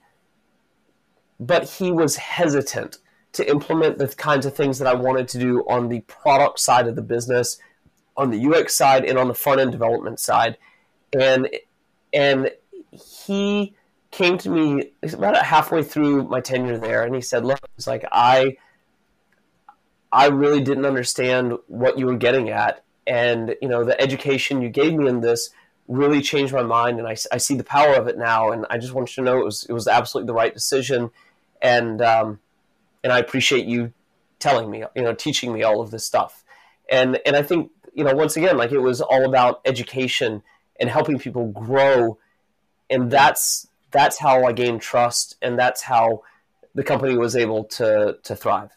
but 1.38 1.64
he 1.68 1.92
was 1.92 2.16
hesitant 2.16 2.98
to 3.32 3.48
implement 3.48 3.98
the 3.98 4.08
kinds 4.08 4.46
of 4.46 4.54
things 4.54 4.78
that 4.78 4.86
I 4.88 4.94
wanted 4.94 5.28
to 5.28 5.38
do 5.38 5.60
on 5.68 5.88
the 5.88 6.00
product 6.00 6.60
side 6.60 6.86
of 6.86 6.96
the 6.96 7.02
business 7.02 7.58
on 8.16 8.30
the 8.30 8.46
UX 8.46 8.76
side 8.76 9.04
and 9.04 9.18
on 9.18 9.28
the 9.28 9.34
front 9.34 9.60
end 9.60 9.72
development 9.72 10.20
side 10.20 10.58
and 11.12 11.48
and 12.12 12.50
he 12.92 13.74
came 14.10 14.36
to 14.36 14.50
me 14.50 14.92
about 15.14 15.42
halfway 15.42 15.82
through 15.82 16.24
my 16.24 16.40
tenure 16.40 16.76
there 16.76 17.04
and 17.04 17.14
he 17.14 17.22
said 17.22 17.44
look 17.44 17.58
it's 17.76 17.86
like 17.86 18.04
I 18.12 18.56
I 20.12 20.26
really 20.26 20.60
didn't 20.60 20.84
understand 20.84 21.54
what 21.68 21.98
you 21.98 22.06
were 22.06 22.16
getting 22.16 22.50
at. 22.50 22.84
And, 23.06 23.56
you 23.62 23.68
know, 23.68 23.82
the 23.82 23.98
education 24.00 24.60
you 24.60 24.68
gave 24.68 24.92
me 24.92 25.08
in 25.08 25.22
this 25.22 25.50
really 25.88 26.20
changed 26.20 26.52
my 26.52 26.62
mind. 26.62 26.98
And 26.98 27.08
I, 27.08 27.16
I 27.32 27.38
see 27.38 27.56
the 27.56 27.64
power 27.64 27.94
of 27.94 28.06
it 28.06 28.18
now. 28.18 28.52
And 28.52 28.66
I 28.68 28.76
just 28.76 28.92
want 28.92 29.16
you 29.16 29.22
to 29.22 29.30
know 29.30 29.40
it 29.40 29.44
was, 29.44 29.64
it 29.64 29.72
was 29.72 29.88
absolutely 29.88 30.26
the 30.26 30.34
right 30.34 30.52
decision. 30.52 31.10
And, 31.62 32.02
um, 32.02 32.40
and 33.02 33.12
I 33.12 33.18
appreciate 33.18 33.66
you 33.66 33.92
telling 34.38 34.70
me, 34.70 34.84
you 34.94 35.02
know, 35.02 35.14
teaching 35.14 35.52
me 35.52 35.62
all 35.62 35.80
of 35.80 35.90
this 35.90 36.04
stuff. 36.04 36.44
And, 36.90 37.20
and 37.24 37.36
I 37.36 37.42
think, 37.42 37.70
you 37.94 38.04
know, 38.04 38.14
once 38.14 38.36
again, 38.36 38.56
like 38.56 38.72
it 38.72 38.78
was 38.78 39.00
all 39.00 39.24
about 39.24 39.60
education 39.64 40.42
and 40.80 40.90
helping 40.90 41.18
people 41.18 41.48
grow. 41.48 42.18
And 42.90 43.10
that's, 43.10 43.68
that's 43.90 44.18
how 44.18 44.44
I 44.44 44.52
gained 44.52 44.80
trust. 44.80 45.36
And 45.40 45.58
that's 45.58 45.82
how 45.82 46.22
the 46.74 46.82
company 46.82 47.16
was 47.16 47.36
able 47.36 47.64
to, 47.64 48.18
to 48.22 48.36
thrive. 48.36 48.70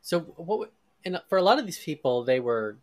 So 0.00 0.20
what? 0.20 0.72
And 1.04 1.20
for 1.28 1.38
a 1.38 1.42
lot 1.42 1.58
of 1.58 1.66
these 1.66 1.78
people, 1.78 2.24
they 2.24 2.40
were 2.40 2.76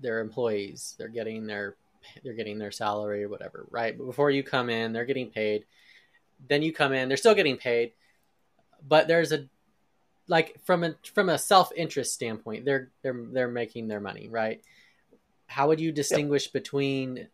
their 0.00 0.20
employees. 0.20 0.94
They're 0.98 1.08
getting 1.08 1.46
their 1.46 1.76
they're 2.24 2.34
getting 2.34 2.58
their 2.58 2.70
salary 2.70 3.24
or 3.24 3.28
whatever, 3.28 3.66
right? 3.70 3.96
But 3.96 4.06
before 4.06 4.30
you 4.30 4.42
come 4.42 4.70
in, 4.70 4.92
they're 4.92 5.04
getting 5.04 5.30
paid. 5.30 5.64
Then 6.48 6.62
you 6.62 6.72
come 6.72 6.92
in, 6.92 7.08
they're 7.08 7.16
still 7.16 7.34
getting 7.34 7.56
paid, 7.56 7.92
but 8.86 9.08
there's 9.08 9.32
a 9.32 9.46
like 10.28 10.60
from 10.64 10.84
a 10.84 10.94
from 11.14 11.30
a 11.30 11.38
self 11.38 11.72
interest 11.74 12.14
standpoint, 12.14 12.64
they're 12.64 12.90
they're 13.02 13.24
they're 13.32 13.48
making 13.48 13.88
their 13.88 14.00
money, 14.00 14.28
right? 14.28 14.62
How 15.46 15.68
would 15.68 15.80
you 15.80 15.90
distinguish 15.90 16.46
yep. 16.46 16.52
between 16.52 17.28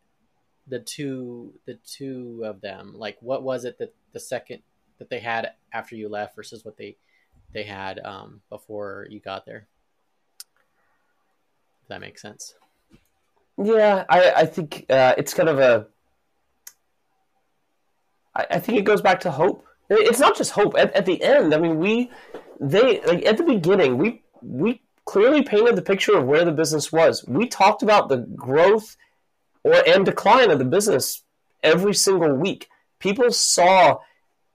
the 0.68 0.78
two 0.78 1.52
the 1.66 1.74
two 1.86 2.42
of 2.44 2.60
them? 2.60 2.94
Like, 2.96 3.18
what 3.20 3.42
was 3.42 3.64
it 3.64 3.78
that 3.78 3.94
the 4.12 4.20
second 4.20 4.62
that 4.98 5.10
they 5.10 5.18
had 5.18 5.52
after 5.72 5.96
you 5.96 6.08
left 6.08 6.36
versus 6.36 6.64
what 6.64 6.76
they 6.76 6.96
they 7.52 7.64
had 7.64 7.98
um, 8.04 8.40
before 8.48 9.06
you 9.10 9.18
got 9.18 9.44
there? 9.44 9.66
If 11.82 11.88
that 11.88 12.00
makes 12.00 12.22
sense. 12.22 12.54
Yeah, 13.62 14.04
I, 14.08 14.32
I 14.32 14.46
think 14.46 14.86
uh, 14.88 15.14
it's 15.18 15.34
kind 15.34 15.48
of 15.48 15.58
a. 15.58 15.86
I, 18.34 18.46
I 18.52 18.58
think 18.58 18.78
it 18.78 18.84
goes 18.84 19.02
back 19.02 19.20
to 19.20 19.30
hope. 19.30 19.66
It's 19.88 20.20
not 20.20 20.36
just 20.36 20.52
hope. 20.52 20.74
At, 20.78 20.92
at 20.94 21.06
the 21.06 21.22
end, 21.22 21.54
I 21.54 21.58
mean, 21.58 21.78
we 21.78 22.10
they 22.60 23.00
like 23.02 23.24
at 23.26 23.36
the 23.36 23.44
beginning 23.44 23.98
we 23.98 24.22
we 24.42 24.80
clearly 25.04 25.42
painted 25.42 25.76
the 25.76 25.82
picture 25.82 26.16
of 26.16 26.24
where 26.24 26.44
the 26.44 26.52
business 26.52 26.90
was. 26.92 27.24
We 27.26 27.46
talked 27.46 27.82
about 27.82 28.08
the 28.08 28.18
growth 28.18 28.96
or 29.62 29.82
and 29.86 30.04
decline 30.04 30.50
of 30.50 30.58
the 30.58 30.64
business 30.64 31.22
every 31.62 31.94
single 31.94 32.34
week. 32.34 32.68
People 32.98 33.30
saw 33.32 33.98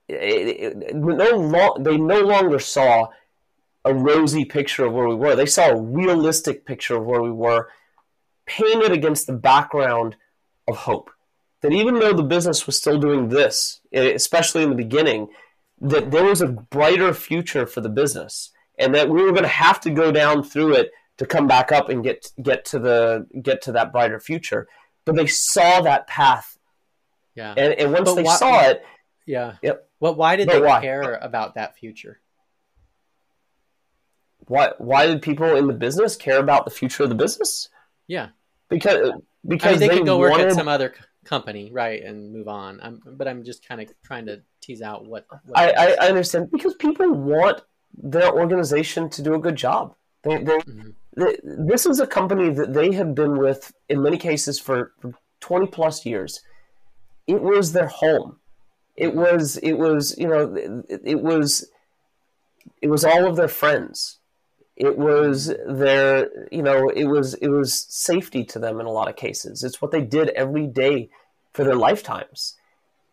no 0.08 1.30
long, 1.36 1.82
they 1.82 1.96
no 1.96 2.20
longer 2.20 2.58
saw 2.58 3.08
a 3.84 3.94
rosy 3.94 4.44
picture 4.44 4.86
of 4.86 4.92
where 4.92 5.08
we 5.08 5.14
were. 5.14 5.36
They 5.36 5.46
saw 5.46 5.70
a 5.70 5.80
realistic 5.80 6.66
picture 6.66 6.96
of 6.96 7.04
where 7.04 7.22
we 7.22 7.30
were, 7.30 7.68
painted 8.46 8.92
against 8.92 9.26
the 9.26 9.32
background 9.32 10.16
of 10.66 10.76
hope. 10.76 11.10
That 11.62 11.72
even 11.72 11.98
though 11.98 12.14
the 12.14 12.22
business 12.22 12.66
was 12.66 12.76
still 12.76 12.98
doing 12.98 13.28
this, 13.28 13.80
eh, 13.92 14.12
especially 14.14 14.62
in 14.62 14.70
the 14.70 14.76
beginning, 14.76 15.28
that 15.80 16.10
there 16.10 16.24
was 16.24 16.40
a 16.40 16.48
brighter 16.48 17.12
future 17.12 17.66
for 17.66 17.80
the 17.80 17.88
business, 17.88 18.50
and 18.78 18.94
that 18.94 19.08
we 19.08 19.22
were 19.22 19.32
going 19.32 19.42
to 19.42 19.48
have 19.48 19.80
to 19.80 19.90
go 19.90 20.10
down 20.10 20.42
through 20.42 20.74
it 20.74 20.90
to 21.18 21.26
come 21.26 21.46
back 21.46 21.70
up 21.70 21.90
and 21.90 22.02
get 22.02 22.32
get 22.42 22.64
to 22.66 22.78
the 22.78 23.26
get 23.42 23.62
to 23.62 23.72
that 23.72 23.92
brighter 23.92 24.18
future. 24.18 24.68
But 25.04 25.16
they 25.16 25.26
saw 25.26 25.82
that 25.82 26.06
path. 26.06 26.58
Yeah. 27.34 27.54
And, 27.56 27.74
and 27.74 27.92
once 27.92 28.08
but 28.08 28.14
they 28.16 28.22
why, 28.22 28.36
saw 28.36 28.60
it, 28.68 28.82
yeah. 29.26 29.54
Yep. 29.62 29.88
Well, 30.00 30.14
why 30.14 30.36
did 30.36 30.46
but 30.46 30.54
they 30.54 30.60
why? 30.60 30.80
care 30.80 31.14
about 31.16 31.54
that 31.54 31.76
future? 31.76 32.20
Why 34.46 34.72
why 34.78 35.06
did 35.06 35.22
people 35.22 35.56
in 35.56 35.66
the 35.66 35.74
business 35.74 36.16
care 36.16 36.40
about 36.40 36.64
the 36.64 36.70
future 36.70 37.02
of 37.02 37.10
the 37.10 37.14
business? 37.14 37.68
Yeah. 38.06 38.30
Because 38.68 39.12
because 39.46 39.66
I 39.66 39.70
mean, 39.72 39.80
they, 39.80 39.88
they 39.88 39.96
could 39.98 40.06
go 40.06 40.18
wanted... 40.18 40.38
work 40.38 40.48
at 40.48 40.54
some 40.54 40.68
other 40.68 40.94
company, 41.24 41.70
right, 41.72 42.02
and 42.02 42.32
move 42.32 42.48
on. 42.48 42.80
I'm, 42.82 43.00
but 43.04 43.28
I'm 43.28 43.44
just 43.44 43.66
kind 43.66 43.80
of 43.80 43.90
trying 44.02 44.26
to 44.26 44.42
tease 44.60 44.82
out 44.82 45.06
what. 45.06 45.26
what 45.28 45.58
I, 45.58 45.70
I, 45.70 45.96
I, 46.00 46.08
understand 46.08 46.50
because 46.50 46.74
people 46.74 47.10
want 47.12 47.62
their 47.94 48.32
organization 48.32 49.10
to 49.10 49.22
do 49.22 49.34
a 49.34 49.38
good 49.38 49.56
job. 49.56 49.94
They, 50.22 50.38
they, 50.38 50.58
mm-hmm. 50.58 50.90
they, 51.16 51.36
this 51.42 51.86
is 51.86 52.00
a 52.00 52.06
company 52.06 52.50
that 52.50 52.72
they 52.72 52.92
have 52.92 53.14
been 53.14 53.38
with 53.38 53.72
in 53.88 54.02
many 54.02 54.18
cases 54.18 54.58
for, 54.58 54.92
for 55.00 55.14
20 55.40 55.66
plus 55.66 56.04
years. 56.04 56.40
It 57.26 57.40
was 57.40 57.72
their 57.72 57.88
home. 57.88 58.36
It 58.96 59.14
was 59.14 59.56
it 59.58 59.74
was 59.74 60.14
you 60.18 60.28
know 60.28 60.54
it, 60.88 61.00
it 61.04 61.20
was 61.22 61.70
it 62.82 62.88
was 62.88 63.04
all 63.04 63.26
of 63.26 63.36
their 63.36 63.48
friends. 63.48 64.19
It 64.80 64.96
was 64.96 65.54
their 65.66 66.30
you 66.50 66.62
know 66.62 66.88
it 66.88 67.04
was 67.04 67.34
it 67.34 67.48
was 67.48 67.74
safety 67.74 68.44
to 68.46 68.58
them 68.58 68.80
in 68.80 68.86
a 68.86 68.90
lot 68.90 69.08
of 69.08 69.16
cases. 69.16 69.62
It's 69.62 69.82
what 69.82 69.90
they 69.90 70.00
did 70.00 70.30
every 70.30 70.66
day 70.66 71.10
for 71.52 71.64
their 71.64 71.74
lifetimes. 71.74 72.56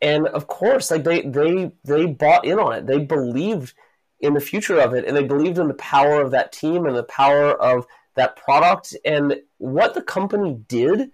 And 0.02 0.28
of 0.28 0.48
course 0.48 0.90
like 0.90 1.04
they 1.04 1.24
they 1.24 1.74
they 1.84 2.06
bought 2.06 2.46
in 2.46 2.58
on 2.58 2.72
it. 2.74 2.88
They 2.88 3.00
believed 3.00 3.74
in 4.22 4.34
the 4.34 4.40
future 4.40 4.80
of 4.80 4.94
it 4.94 5.04
and 5.06 5.16
they 5.16 5.26
believed 5.26 5.58
in 5.58 5.68
the 5.68 5.74
power 5.74 6.22
of 6.22 6.32
that 6.32 6.54
team 6.54 6.86
and 6.86 6.96
the 6.96 7.04
power 7.04 7.52
of 7.52 7.86
that 8.16 8.38
product. 8.38 8.96
And 9.04 9.42
what 9.58 9.94
the 9.94 10.02
company 10.02 10.58
did 10.70 11.12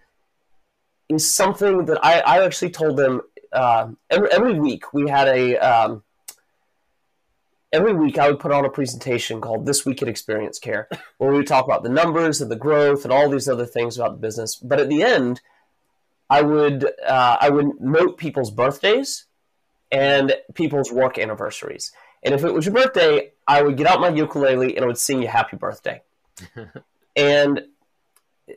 is 1.10 1.34
something 1.34 1.86
that 1.86 2.04
i, 2.06 2.20
I 2.20 2.46
actually 2.46 2.72
told 2.72 2.98
them 2.98 3.22
uh, 3.52 3.88
every, 4.12 4.32
every 4.32 4.60
week 4.60 4.94
we 4.94 5.10
had 5.10 5.28
a 5.28 5.58
um, 5.58 6.04
every 7.74 7.94
week 7.94 8.18
i 8.18 8.30
would 8.30 8.40
put 8.40 8.52
on 8.52 8.64
a 8.64 8.70
presentation 8.70 9.42
called 9.42 9.66
this 9.66 9.86
week 9.86 10.02
at 10.02 10.08
experience 10.08 10.60
care 10.60 10.88
where 11.18 11.32
we 11.32 11.38
would 11.38 11.48
talk 11.48 11.66
about 11.66 11.84
the 11.84 11.90
numbers 11.90 12.40
and 12.40 12.50
the 12.50 12.56
growth 12.56 13.04
and 13.04 13.12
all 13.12 13.30
these 13.30 13.50
other 13.50 13.66
things 13.66 13.98
about 13.98 14.12
the 14.12 14.22
business 14.28 14.56
but 14.56 14.80
at 14.80 14.88
the 14.88 15.04
end 15.04 15.42
I 16.30 16.42
would 16.42 16.86
uh, 16.86 17.38
I 17.40 17.50
would 17.50 17.80
note 17.80 18.18
people's 18.18 18.50
birthdays 18.50 19.26
and 19.92 20.36
people's 20.56 20.92
work 20.92 21.20
anniversaries. 21.20 21.92
And 22.24 22.34
if 22.34 22.44
it 22.44 22.52
was 22.52 22.66
your 22.66 22.74
birthday, 22.74 23.34
I 23.48 23.62
would 23.62 23.78
get 23.78 23.86
out 23.86 24.02
my 24.02 24.10
ukulele 24.10 24.76
and 24.76 24.84
I 24.84 24.88
would 24.88 24.98
sing 24.98 25.22
you 25.22 25.28
happy 25.28 25.58
birthday. 25.58 26.02
and 27.16 27.60
uh, 28.50 28.54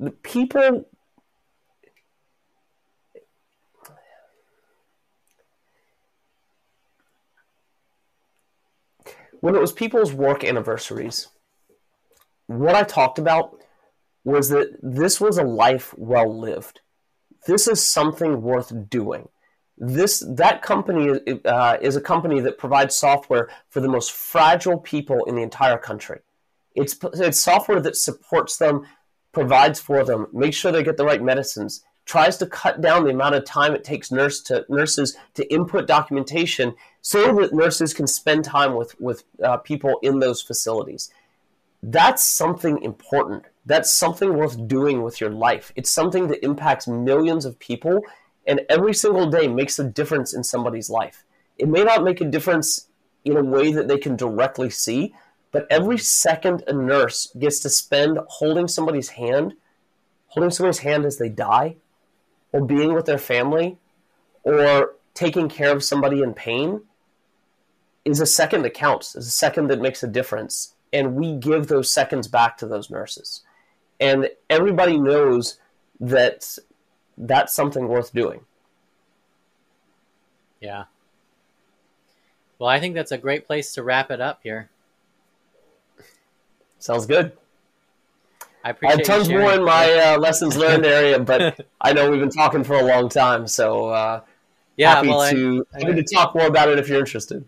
the 0.00 0.10
people 0.10 0.88
when 9.40 9.54
it 9.54 9.60
was 9.60 9.72
people's 9.72 10.12
work 10.12 10.44
anniversaries, 10.44 11.28
what 12.46 12.74
I 12.74 12.82
talked 12.82 13.18
about 13.18 13.56
was 14.24 14.48
that 14.48 14.76
this 14.82 15.20
was 15.20 15.38
a 15.38 15.44
life 15.44 15.94
well 15.96 16.38
lived. 16.38 16.80
This 17.46 17.68
is 17.68 17.82
something 17.82 18.42
worth 18.42 18.90
doing. 18.90 19.28
This 19.76 20.24
that 20.28 20.60
company 20.60 21.20
uh, 21.44 21.78
is 21.80 21.94
a 21.94 22.00
company 22.00 22.40
that 22.40 22.58
provides 22.58 22.96
software 22.96 23.48
for 23.70 23.80
the 23.80 23.88
most 23.88 24.10
fragile 24.10 24.78
people 24.78 25.24
in 25.26 25.36
the 25.36 25.42
entire 25.42 25.78
country. 25.78 26.20
It's 26.74 26.96
it's 27.14 27.40
software 27.40 27.80
that 27.80 27.96
supports 27.96 28.56
them, 28.56 28.86
provides 29.32 29.78
for 29.78 30.04
them, 30.04 30.26
makes 30.32 30.56
sure 30.56 30.72
they 30.72 30.82
get 30.82 30.96
the 30.96 31.04
right 31.04 31.22
medicines, 31.22 31.84
tries 32.08 32.38
to 32.38 32.46
cut 32.46 32.80
down 32.80 33.04
the 33.04 33.10
amount 33.10 33.34
of 33.34 33.44
time 33.44 33.74
it 33.74 33.84
takes 33.84 34.10
nurse 34.10 34.40
to 34.40 34.64
nurses 34.68 35.16
to 35.34 35.52
input 35.52 35.86
documentation 35.86 36.74
so 37.02 37.36
that 37.36 37.52
nurses 37.52 37.92
can 37.92 38.06
spend 38.06 38.44
time 38.44 38.74
with 38.74 38.98
with 39.00 39.24
uh, 39.44 39.58
people 39.58 39.98
in 40.02 40.18
those 40.18 40.42
facilities. 40.42 41.12
That's 41.82 42.24
something 42.24 42.82
important 42.82 43.44
that's 43.66 43.92
something 43.92 44.34
worth 44.34 44.66
doing 44.66 45.02
with 45.02 45.20
your 45.20 45.30
life. 45.30 45.72
It's 45.76 45.90
something 45.90 46.28
that 46.28 46.42
impacts 46.42 46.88
millions 46.88 47.44
of 47.44 47.58
people 47.58 48.02
and 48.46 48.62
every 48.70 48.94
single 48.94 49.30
day 49.30 49.46
makes 49.46 49.78
a 49.78 49.84
difference 49.84 50.32
in 50.34 50.42
somebody's 50.42 50.88
life. 50.88 51.24
It 51.58 51.68
may 51.68 51.84
not 51.84 52.02
make 52.02 52.22
a 52.22 52.24
difference 52.24 52.88
in 53.26 53.36
a 53.36 53.44
way 53.44 53.72
that 53.72 53.88
they 53.88 53.98
can 53.98 54.16
directly 54.16 54.70
see, 54.70 55.14
but 55.52 55.66
every 55.68 55.98
second 55.98 56.64
a 56.66 56.72
nurse 56.72 57.30
gets 57.38 57.60
to 57.60 57.68
spend 57.68 58.18
holding 58.28 58.66
somebody's 58.66 59.10
hand, 59.10 59.52
holding 60.28 60.50
somebody's 60.50 60.78
hand 60.78 61.04
as 61.04 61.18
they 61.18 61.28
die, 61.28 61.76
or 62.52 62.64
being 62.64 62.94
with 62.94 63.06
their 63.06 63.18
family, 63.18 63.76
or 64.42 64.94
taking 65.14 65.48
care 65.48 65.72
of 65.72 65.84
somebody 65.84 66.22
in 66.22 66.34
pain 66.34 66.82
is 68.04 68.20
a 68.20 68.26
second 68.26 68.62
that 68.62 68.74
counts, 68.74 69.14
is 69.14 69.26
a 69.26 69.30
second 69.30 69.68
that 69.68 69.80
makes 69.80 70.02
a 70.02 70.08
difference. 70.08 70.74
And 70.92 71.14
we 71.16 71.34
give 71.34 71.66
those 71.66 71.92
seconds 71.92 72.28
back 72.28 72.56
to 72.58 72.66
those 72.66 72.88
nurses 72.88 73.42
and 74.00 74.28
everybody 74.48 74.98
knows 74.98 75.58
that 76.00 76.58
that's 77.16 77.54
something 77.54 77.88
worth 77.88 78.12
doing. 78.12 78.40
Yeah. 80.60 80.84
Well, 82.58 82.68
I 82.68 82.80
think 82.80 82.94
that's 82.94 83.12
a 83.12 83.18
great 83.18 83.46
place 83.46 83.72
to 83.74 83.82
wrap 83.82 84.10
it 84.10 84.20
up 84.20 84.40
here. 84.42 84.70
Sounds 86.78 87.06
good. 87.06 87.32
I 88.64 88.70
appreciate. 88.70 88.94
I 88.94 88.98
have 88.98 89.06
tons 89.06 89.28
more 89.28 89.52
in 89.52 89.64
my 89.64 89.92
uh, 89.92 90.18
lessons 90.18 90.56
learned 90.56 90.84
area, 90.84 91.18
but 91.18 91.66
I 91.80 91.92
know 91.92 92.10
we've 92.10 92.20
been 92.20 92.30
talking 92.30 92.64
for 92.64 92.74
a 92.74 92.84
long 92.84 93.08
time, 93.08 93.46
so 93.46 93.88
uh, 93.88 94.20
yeah, 94.76 94.94
happy 94.94 95.08
well, 95.08 95.30
to 95.30 95.66
I, 95.74 95.80
happy 95.80 96.02
to 96.02 96.14
talk 96.14 96.34
more 96.34 96.46
about 96.46 96.68
it 96.68 96.78
if 96.78 96.88
you're 96.88 96.98
interested. 96.98 97.44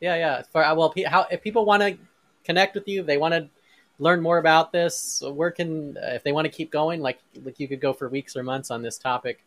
Yeah, 0.00 0.16
yeah. 0.16 0.42
For 0.52 0.60
well, 0.74 0.94
how 1.06 1.26
if 1.30 1.42
people 1.42 1.64
want 1.64 1.82
to 1.82 1.96
connect 2.44 2.74
with 2.74 2.88
you, 2.88 3.02
they 3.02 3.16
want 3.16 3.34
to 3.34 3.48
learn 3.98 4.20
more 4.20 4.38
about 4.38 4.72
this, 4.72 5.22
where 5.24 5.50
can 5.50 5.96
if 6.00 6.22
they 6.22 6.32
want 6.32 6.46
to 6.46 6.50
keep 6.50 6.70
going, 6.70 7.00
like 7.00 7.18
like 7.42 7.60
you 7.60 7.68
could 7.68 7.80
go 7.80 7.92
for 7.92 8.08
weeks 8.08 8.36
or 8.36 8.42
months 8.42 8.70
on 8.70 8.82
this 8.82 8.98
topic, 8.98 9.44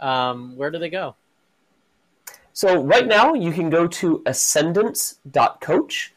um, 0.00 0.56
where 0.56 0.70
do 0.70 0.78
they 0.78 0.90
go? 0.90 1.14
So 2.52 2.82
right 2.82 3.06
now 3.06 3.34
you 3.34 3.52
can 3.52 3.68
go 3.68 3.86
to 3.86 4.22
ascendance.coach. 4.24 6.14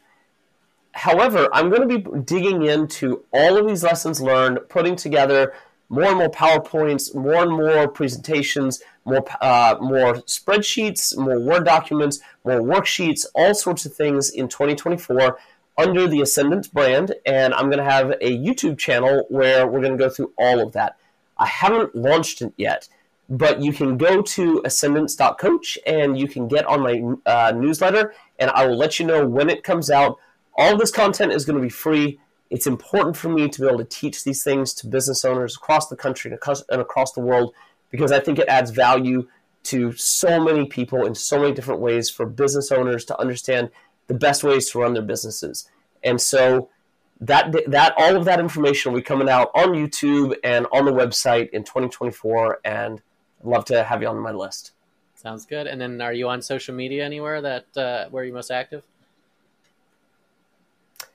However, 0.92 1.48
I'm 1.52 1.70
going 1.70 1.88
to 1.88 1.98
be 1.98 2.20
digging 2.22 2.62
into 2.64 3.24
all 3.32 3.56
of 3.56 3.66
these 3.66 3.82
lessons 3.82 4.20
learned, 4.20 4.60
putting 4.68 4.96
together 4.96 5.52
more 5.88 6.04
and 6.04 6.18
more 6.18 6.30
PowerPoints, 6.30 7.14
more 7.14 7.42
and 7.42 7.52
more 7.52 7.88
presentations, 7.88 8.82
more 9.04 9.24
uh, 9.40 9.76
more 9.80 10.14
spreadsheets, 10.22 11.16
more 11.16 11.40
Word 11.40 11.64
documents, 11.64 12.20
more 12.44 12.60
worksheets, 12.60 13.26
all 13.34 13.54
sorts 13.54 13.84
of 13.86 13.94
things 13.94 14.30
in 14.30 14.48
2024 14.48 15.38
under 15.80 16.06
the 16.06 16.20
Ascendance 16.20 16.68
brand, 16.68 17.14
and 17.24 17.54
I'm 17.54 17.66
going 17.66 17.82
to 17.82 17.90
have 17.90 18.10
a 18.10 18.38
YouTube 18.38 18.78
channel 18.78 19.24
where 19.28 19.66
we're 19.66 19.80
going 19.80 19.96
to 19.96 20.04
go 20.04 20.10
through 20.10 20.32
all 20.36 20.60
of 20.60 20.72
that. 20.72 20.96
I 21.38 21.46
haven't 21.46 21.94
launched 21.94 22.42
it 22.42 22.52
yet, 22.56 22.88
but 23.28 23.60
you 23.60 23.72
can 23.72 23.96
go 23.96 24.20
to 24.20 24.60
ascendance.coach 24.64 25.78
and 25.86 26.18
you 26.18 26.28
can 26.28 26.48
get 26.48 26.66
on 26.66 26.82
my 26.82 27.30
uh, 27.30 27.52
newsletter, 27.52 28.14
and 28.38 28.50
I 28.50 28.66
will 28.66 28.76
let 28.76 29.00
you 29.00 29.06
know 29.06 29.26
when 29.26 29.48
it 29.48 29.64
comes 29.64 29.90
out. 29.90 30.18
All 30.60 30.76
this 30.76 30.90
content 30.90 31.32
is 31.32 31.46
going 31.46 31.56
to 31.56 31.62
be 31.62 31.70
free. 31.70 32.20
It's 32.50 32.66
important 32.66 33.16
for 33.16 33.30
me 33.30 33.48
to 33.48 33.60
be 33.62 33.66
able 33.66 33.78
to 33.78 33.84
teach 33.84 34.24
these 34.24 34.44
things 34.44 34.74
to 34.74 34.86
business 34.86 35.24
owners 35.24 35.56
across 35.56 35.88
the 35.88 35.96
country 35.96 36.30
and 36.30 36.80
across 36.82 37.12
the 37.12 37.22
world 37.22 37.54
because 37.90 38.12
I 38.12 38.20
think 38.20 38.38
it 38.38 38.46
adds 38.46 38.70
value 38.70 39.26
to 39.62 39.92
so 39.92 40.38
many 40.38 40.66
people 40.66 41.06
in 41.06 41.14
so 41.14 41.40
many 41.40 41.54
different 41.54 41.80
ways 41.80 42.10
for 42.10 42.26
business 42.26 42.70
owners 42.70 43.06
to 43.06 43.18
understand 43.18 43.70
the 44.06 44.12
best 44.12 44.44
ways 44.44 44.68
to 44.70 44.80
run 44.80 44.92
their 44.92 45.02
businesses. 45.02 45.66
And 46.04 46.20
so 46.20 46.68
that 47.22 47.54
that 47.66 47.94
all 47.96 48.14
of 48.14 48.26
that 48.26 48.38
information 48.38 48.92
will 48.92 49.00
be 49.00 49.04
coming 49.04 49.30
out 49.30 49.50
on 49.54 49.68
YouTube 49.68 50.34
and 50.44 50.66
on 50.72 50.84
the 50.84 50.92
website 50.92 51.48
in 51.50 51.64
2024 51.64 52.60
and 52.66 53.00
I'd 53.40 53.46
love 53.46 53.64
to 53.66 53.82
have 53.82 54.02
you 54.02 54.08
on 54.08 54.18
my 54.18 54.32
list. 54.32 54.72
Sounds 55.14 55.46
good. 55.46 55.66
And 55.66 55.80
then 55.80 56.02
are 56.02 56.12
you 56.12 56.28
on 56.28 56.42
social 56.42 56.74
media 56.74 57.02
anywhere 57.02 57.40
that 57.40 57.76
uh, 57.78 58.08
where 58.10 58.22
are 58.22 58.26
you 58.26 58.34
most 58.34 58.50
active? 58.50 58.84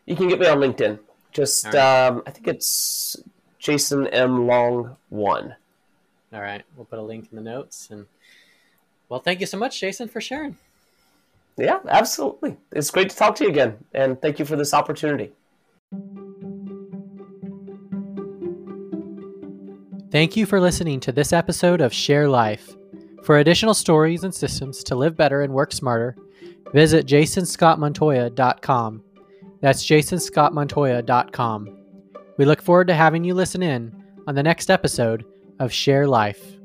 You 0.06 0.16
can 0.16 0.28
get 0.28 0.40
me 0.40 0.48
on 0.48 0.60
LinkedIn. 0.60 1.00
Just 1.32 1.66
right. 1.66 1.76
um, 1.76 2.24
I 2.26 2.32
think 2.32 2.48
it's 2.48 3.18
Jason 3.60 4.08
M 4.08 4.48
Long 4.48 4.96
one. 5.10 5.56
All 6.32 6.42
right, 6.42 6.64
we'll 6.76 6.86
put 6.86 7.00
a 7.00 7.02
link 7.02 7.28
in 7.32 7.36
the 7.36 7.42
notes. 7.42 7.90
And 7.92 8.06
well, 9.10 9.20
thank 9.20 9.40
you 9.40 9.46
so 9.46 9.58
much, 9.58 9.80
Jason, 9.80 10.08
for 10.08 10.22
sharing. 10.22 10.58
Yeah, 11.58 11.80
absolutely. 11.88 12.58
It's 12.72 12.92
great 12.92 13.10
to 13.10 13.16
talk 13.16 13.36
to 13.36 13.46
you 13.46 13.50
again, 13.50 13.78
and 13.94 14.22
thank 14.22 14.40
you 14.40 14.46
for 14.46 14.56
this 14.56 14.74
opportunity. 14.74 15.32
Thank 20.12 20.36
you 20.38 20.46
for 20.46 20.62
listening 20.62 21.00
to 21.02 21.12
this 21.12 21.34
episode 21.34 21.82
of 21.82 21.94
Share 21.94 22.30
Life. 22.30 22.76
For 23.24 23.40
additional 23.40 23.74
stories 23.74 24.24
and 24.24 24.34
systems 24.34 24.84
to 24.86 24.96
live 24.96 25.18
better 25.18 25.42
and 25.42 25.54
work 25.54 25.72
smarter, 25.72 26.16
visit 26.72 27.06
jasonscottmontoya.com. 27.08 29.04
That's 29.66 29.84
jasonscottmontoya.com. 29.84 31.78
We 32.38 32.46
look 32.46 32.62
forward 32.62 32.86
to 32.86 32.94
having 32.94 33.24
you 33.24 33.34
listen 33.34 33.64
in 33.64 33.96
on 34.28 34.36
the 34.36 34.44
next 34.44 34.70
episode 34.70 35.26
of 35.60 35.74
Share 35.74 36.06
Life. 36.06 36.60